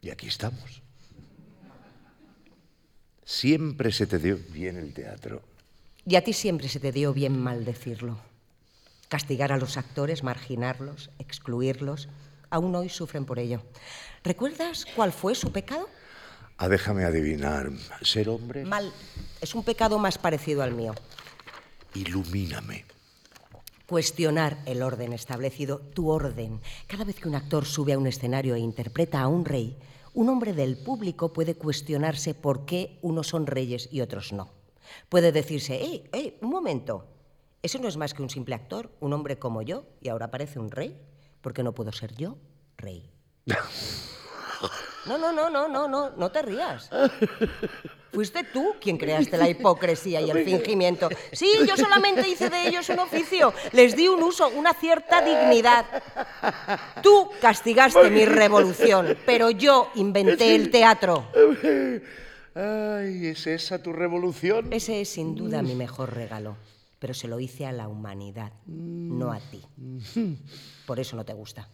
Y 0.00 0.10
aquí 0.10 0.28
estamos. 0.28 0.80
Siempre 3.24 3.90
se 3.90 4.06
te 4.06 4.20
dio 4.20 4.38
bien 4.50 4.76
el 4.76 4.94
teatro. 4.94 5.42
Y 6.06 6.14
a 6.14 6.22
ti 6.22 6.32
siempre 6.32 6.68
se 6.68 6.78
te 6.78 6.92
dio 6.92 7.12
bien 7.12 7.36
maldecirlo. 7.36 8.16
Castigar 9.08 9.50
a 9.50 9.56
los 9.56 9.76
actores, 9.76 10.22
marginarlos, 10.22 11.10
excluirlos. 11.18 12.08
Aún 12.48 12.72
hoy 12.76 12.88
sufren 12.88 13.24
por 13.24 13.40
ello. 13.40 13.60
¿Recuerdas 14.22 14.86
cuál 14.94 15.10
fue 15.12 15.34
su 15.34 15.50
pecado? 15.50 15.88
Ah, 16.56 16.68
déjame 16.68 17.04
adivinar. 17.04 17.70
¿Ser 18.02 18.28
hombre? 18.28 18.64
Mal. 18.64 18.92
Es 19.40 19.54
un 19.54 19.64
pecado 19.64 19.98
más 19.98 20.18
parecido 20.18 20.62
al 20.62 20.72
mío. 20.72 20.94
Ilumíname. 21.94 22.84
Cuestionar 23.86 24.58
el 24.64 24.82
orden 24.82 25.12
establecido, 25.12 25.78
tu 25.78 26.08
orden. 26.08 26.60
Cada 26.86 27.04
vez 27.04 27.16
que 27.16 27.28
un 27.28 27.34
actor 27.34 27.66
sube 27.66 27.92
a 27.92 27.98
un 27.98 28.06
escenario 28.06 28.54
e 28.54 28.60
interpreta 28.60 29.20
a 29.20 29.28
un 29.28 29.44
rey, 29.44 29.76
un 30.14 30.28
hombre 30.28 30.52
del 30.52 30.78
público 30.78 31.32
puede 31.32 31.54
cuestionarse 31.54 32.34
por 32.34 32.64
qué 32.64 32.98
unos 33.02 33.28
son 33.28 33.46
reyes 33.46 33.88
y 33.90 34.00
otros 34.00 34.32
no. 34.32 34.50
Puede 35.08 35.32
decirse, 35.32 35.74
¡eh, 35.74 36.04
eh, 36.12 36.38
un 36.40 36.50
momento! 36.50 37.06
¿Eso 37.62 37.78
no 37.78 37.88
es 37.88 37.96
más 37.96 38.14
que 38.14 38.22
un 38.22 38.30
simple 38.30 38.54
actor, 38.54 38.90
un 39.00 39.12
hombre 39.12 39.38
como 39.38 39.62
yo, 39.62 39.84
y 40.00 40.08
ahora 40.08 40.30
parece 40.30 40.58
un 40.58 40.70
rey? 40.70 40.98
¿Por 41.40 41.52
qué 41.52 41.62
no 41.62 41.74
puedo 41.74 41.92
ser 41.92 42.14
yo 42.14 42.36
rey? 42.76 43.10
No, 45.06 45.18
no, 45.18 45.32
no, 45.32 45.50
no, 45.50 45.68
no, 45.68 45.88
no, 45.88 46.10
no 46.10 46.30
te 46.30 46.42
rías. 46.42 46.90
Fuiste 48.12 48.44
tú 48.44 48.74
quien 48.78 48.98
creaste 48.98 49.38
la 49.38 49.48
hipocresía 49.48 50.20
y 50.20 50.30
el 50.30 50.44
fingimiento. 50.44 51.08
Sí, 51.32 51.50
yo 51.66 51.78
solamente 51.78 52.28
hice 52.28 52.50
de 52.50 52.68
ellos 52.68 52.86
un 52.90 52.98
oficio, 52.98 53.54
les 53.72 53.96
di 53.96 54.06
un 54.06 54.22
uso, 54.22 54.50
una 54.50 54.74
cierta 54.74 55.22
dignidad. 55.22 55.86
Tú 57.02 57.30
castigaste 57.40 58.10
mi 58.10 58.26
revolución, 58.26 59.16
pero 59.24 59.50
yo 59.50 59.90
inventé 59.94 60.54
el 60.54 60.70
teatro. 60.70 61.26
Ay, 62.54 63.28
¿es 63.28 63.46
esa 63.46 63.82
tu 63.82 63.94
revolución? 63.94 64.70
Ese 64.70 65.00
es 65.00 65.08
sin 65.08 65.34
duda 65.34 65.62
mi 65.62 65.74
mejor 65.74 66.14
regalo, 66.14 66.58
pero 66.98 67.14
se 67.14 67.28
lo 67.28 67.40
hice 67.40 67.64
a 67.64 67.72
la 67.72 67.88
humanidad, 67.88 68.52
no 68.66 69.32
a 69.32 69.40
ti. 69.40 69.62
Por 70.84 71.00
eso 71.00 71.16
no 71.16 71.24
te 71.24 71.32
gusta. 71.32 71.66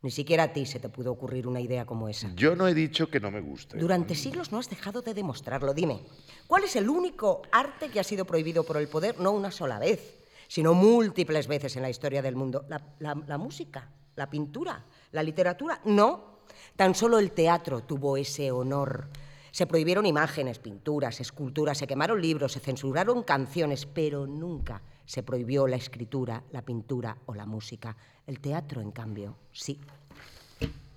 Ni 0.00 0.12
siquiera 0.12 0.44
a 0.44 0.52
ti 0.52 0.64
se 0.64 0.78
te 0.78 0.88
pudo 0.88 1.10
ocurrir 1.10 1.48
una 1.48 1.60
idea 1.60 1.84
como 1.84 2.08
esa. 2.08 2.30
Yo 2.36 2.54
no 2.54 2.68
he 2.68 2.74
dicho 2.74 3.10
que 3.10 3.18
no 3.18 3.32
me 3.32 3.40
guste. 3.40 3.78
Durante 3.78 4.14
siglos 4.14 4.52
no 4.52 4.58
has 4.58 4.70
dejado 4.70 5.02
de 5.02 5.12
demostrarlo. 5.12 5.74
Dime, 5.74 6.02
¿cuál 6.46 6.64
es 6.64 6.76
el 6.76 6.88
único 6.88 7.42
arte 7.50 7.88
que 7.90 7.98
ha 7.98 8.04
sido 8.04 8.24
prohibido 8.24 8.62
por 8.62 8.76
el 8.76 8.88
poder 8.88 9.18
no 9.18 9.32
una 9.32 9.50
sola 9.50 9.80
vez, 9.80 10.18
sino 10.46 10.72
múltiples 10.72 11.48
veces 11.48 11.74
en 11.74 11.82
la 11.82 11.90
historia 11.90 12.22
del 12.22 12.36
mundo? 12.36 12.64
La, 12.68 13.38
música, 13.38 13.90
la 14.14 14.30
pintura, 14.30 14.84
la 15.10 15.24
literatura. 15.24 15.80
No, 15.84 16.42
tan 16.76 16.94
solo 16.94 17.18
el 17.18 17.32
teatro 17.32 17.80
tuvo 17.80 18.16
ese 18.16 18.52
honor. 18.52 19.08
Se 19.50 19.66
prohibieron 19.66 20.06
imágenes, 20.06 20.60
pinturas, 20.60 21.20
esculturas, 21.20 21.76
se 21.76 21.88
quemaron 21.88 22.22
libros, 22.22 22.52
se 22.52 22.60
censuraron 22.60 23.24
canciones, 23.24 23.84
pero 23.84 24.28
nunca 24.28 24.80
se 25.08 25.22
prohibió 25.22 25.66
la 25.66 25.76
escritura, 25.76 26.44
la 26.52 26.60
pintura 26.60 27.16
o 27.24 27.34
la 27.34 27.46
música. 27.46 27.96
El 28.26 28.40
teatro, 28.40 28.82
en 28.82 28.90
cambio, 28.90 29.38
sí. 29.52 29.80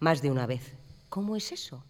Más 0.02 0.22
de 0.22 0.30
una 0.30 0.46
vez. 0.46 0.74
¿Cómo 1.08 1.38
es 1.38 1.54
eso? 1.54 1.86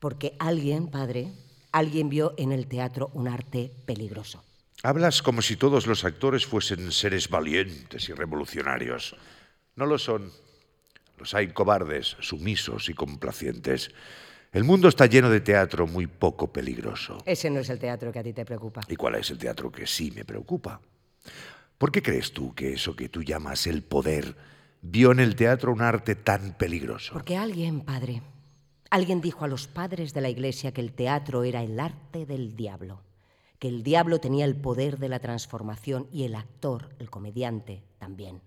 Porque 0.00 0.34
alguien, 0.40 0.88
padre, 0.88 1.30
alguien 1.70 2.08
vio 2.08 2.34
en 2.36 2.50
el 2.50 2.66
teatro 2.66 3.12
un 3.14 3.28
arte 3.28 3.70
peligroso. 3.86 4.42
Hablas 4.82 5.22
como 5.22 5.40
si 5.40 5.54
todos 5.54 5.86
los 5.86 6.04
actores 6.04 6.44
fuesen 6.44 6.90
seres 6.90 7.28
valientes 7.28 8.08
y 8.08 8.12
revolucionarios. 8.12 9.14
No 9.76 9.86
lo 9.86 9.98
son. 9.98 10.32
Los 11.16 11.32
hay 11.32 11.52
cobardes, 11.52 12.16
sumisos 12.18 12.88
y 12.88 12.94
complacientes. 12.94 13.92
El 14.50 14.64
mundo 14.64 14.88
está 14.88 15.06
lleno 15.06 15.30
de 15.30 15.40
teatro 15.40 15.86
muy 15.86 16.08
poco 16.08 16.52
peligroso. 16.52 17.18
Ese 17.24 17.50
no 17.50 17.60
es 17.60 17.70
el 17.70 17.78
teatro 17.78 18.10
que 18.10 18.18
a 18.18 18.24
ti 18.24 18.32
te 18.32 18.44
preocupa. 18.44 18.80
¿Y 18.88 18.96
cuál 18.96 19.14
es 19.14 19.30
el 19.30 19.38
teatro 19.38 19.70
que 19.70 19.86
sí 19.86 20.10
me 20.10 20.24
preocupa? 20.24 20.80
¿Por 21.78 21.92
qué 21.92 22.02
crees 22.02 22.32
tú 22.32 22.54
que 22.54 22.72
eso 22.72 22.96
que 22.96 23.08
tú 23.08 23.22
llamas 23.22 23.66
el 23.66 23.82
poder 23.82 24.36
vio 24.82 25.12
en 25.12 25.20
el 25.20 25.36
teatro 25.36 25.72
un 25.72 25.82
arte 25.82 26.14
tan 26.14 26.54
peligroso? 26.54 27.12
Porque 27.12 27.36
alguien, 27.36 27.80
padre, 27.80 28.22
alguien 28.90 29.20
dijo 29.20 29.44
a 29.44 29.48
los 29.48 29.66
padres 29.66 30.14
de 30.14 30.20
la 30.20 30.30
iglesia 30.30 30.72
que 30.72 30.80
el 30.80 30.92
teatro 30.92 31.44
era 31.44 31.62
el 31.62 31.78
arte 31.78 32.24
del 32.24 32.56
diablo, 32.56 33.02
que 33.58 33.68
el 33.68 33.82
diablo 33.82 34.20
tenía 34.20 34.44
el 34.44 34.56
poder 34.56 34.98
de 34.98 35.08
la 35.08 35.18
transformación 35.18 36.08
y 36.12 36.24
el 36.24 36.34
actor, 36.34 36.90
el 36.98 37.10
comediante, 37.10 37.82
también. 37.98 38.40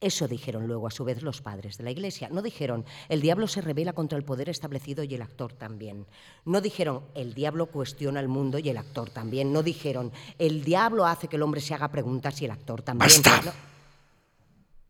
Eso 0.00 0.28
dijeron 0.28 0.68
luego 0.68 0.86
a 0.86 0.92
su 0.92 1.04
vez 1.04 1.22
los 1.22 1.42
padres 1.42 1.76
de 1.76 1.82
la 1.82 1.90
Iglesia. 1.90 2.28
No 2.30 2.40
dijeron, 2.40 2.84
el 3.08 3.20
diablo 3.20 3.48
se 3.48 3.60
revela 3.60 3.92
contra 3.92 4.16
el 4.16 4.24
poder 4.24 4.48
establecido 4.48 5.02
y 5.02 5.12
el 5.14 5.22
actor 5.22 5.52
también. 5.54 6.06
No 6.44 6.60
dijeron, 6.60 7.04
el 7.16 7.34
diablo 7.34 7.66
cuestiona 7.66 8.20
el 8.20 8.28
mundo 8.28 8.60
y 8.60 8.68
el 8.68 8.76
actor 8.76 9.10
también. 9.10 9.52
No 9.52 9.64
dijeron, 9.64 10.12
el 10.38 10.62
diablo 10.62 11.04
hace 11.04 11.26
que 11.26 11.34
el 11.34 11.42
hombre 11.42 11.60
se 11.60 11.74
haga 11.74 11.88
preguntas 11.90 12.40
y 12.40 12.44
el 12.44 12.52
actor 12.52 12.82
también. 12.82 13.10
¡Basta! 13.10 13.42
No, 13.42 13.52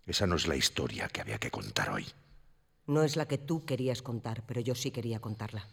Esa 0.07 0.27
no 0.27 0.37
es 0.37 0.47
la 0.47 0.57
historia 0.57 1.09
que 1.09 1.23
había 1.23 1.39
que 1.39 1.51
contar 1.51 1.89
hoy. 1.91 2.07
no 2.87 3.03
es 3.03 3.17
la 3.17 3.27
que 3.27 3.39
tú 3.39 3.65
querías 3.65 4.03
contar, 4.03 4.43
pero 4.47 4.61
yo 4.61 4.75
sí 4.75 4.91
quería 4.91 5.21
contarla. 5.21 5.67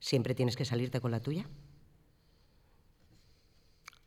¿Siempre 0.00 0.34
tienes 0.34 0.56
que 0.56 0.64
salirte 0.64 1.00
con 1.00 1.10
la 1.12 1.20
tuya? 1.20 1.46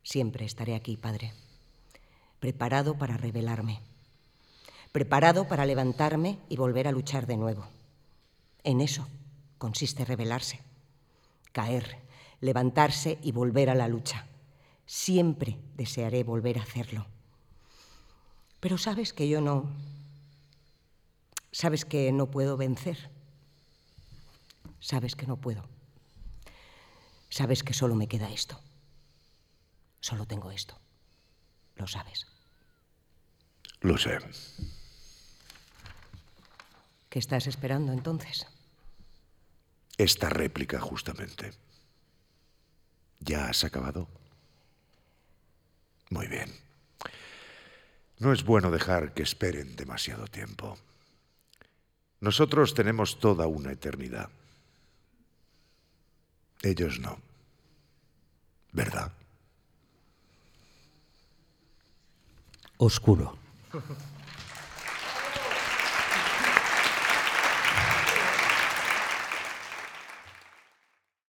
Siempre 0.01 0.45
estaré 0.45 0.75
aquí, 0.75 0.97
padre, 0.97 1.33
preparado 2.39 2.97
para 2.97 3.15
revelarme, 3.15 3.79
preparado 4.93 5.47
para 5.47 5.65
levantarme 5.65 6.39
y 6.49 6.55
volver 6.55 6.87
a 6.87 6.91
luchar 6.91 7.25
de 7.25 7.35
nuevo. 7.35 7.67
En 8.63 8.79
eso 8.79 9.07
consiste 9.57 10.05
rebelarse, 10.05 10.61
caer, 11.51 11.97
levantarse 12.39 13.17
y 13.23 13.31
volver 13.31 13.71
a 13.71 13.75
la 13.75 13.87
lucha. 13.87 14.27
Siempre 14.85 15.57
desearé 15.75 16.23
volver 16.23 16.59
a 16.59 16.61
hacerlo. 16.61 17.07
Pero 18.59 18.77
sabes 18.77 19.11
que 19.11 19.27
yo 19.27 19.41
no... 19.41 19.69
Sabes 21.51 21.85
que 21.85 22.11
no 22.11 22.29
puedo 22.29 22.55
vencer. 22.55 23.09
Sabes 24.79 25.15
que 25.15 25.25
no 25.25 25.37
puedo. 25.37 25.63
Sabes 27.29 27.63
que 27.63 27.73
solo 27.73 27.95
me 27.95 28.07
queda 28.07 28.31
esto. 28.31 28.59
Solo 30.01 30.27
tengo 30.27 30.51
esto. 30.51 30.77
Lo 31.77 31.87
sabes. 31.87 32.27
Lo 33.81 33.97
sé. 33.97 34.19
¿Qué 37.13 37.19
estás 37.19 37.45
esperando 37.45 37.93
entonces? 37.93 38.47
Esta 39.99 40.29
réplica, 40.29 40.79
justamente. 40.79 41.53
¿Ya 43.19 43.49
has 43.49 43.63
acabado? 43.63 44.07
Muy 46.09 46.25
bien. 46.25 46.49
No 48.17 48.33
es 48.33 48.43
bueno 48.43 48.71
dejar 48.71 49.13
que 49.13 49.21
esperen 49.21 49.75
demasiado 49.75 50.25
tiempo. 50.25 50.75
Nosotros 52.19 52.73
tenemos 52.73 53.19
toda 53.19 53.45
una 53.45 53.73
eternidad. 53.73 54.31
Ellos 56.63 56.99
no. 56.99 57.19
¿Verdad? 58.71 59.11
Oscuro. 62.77 63.37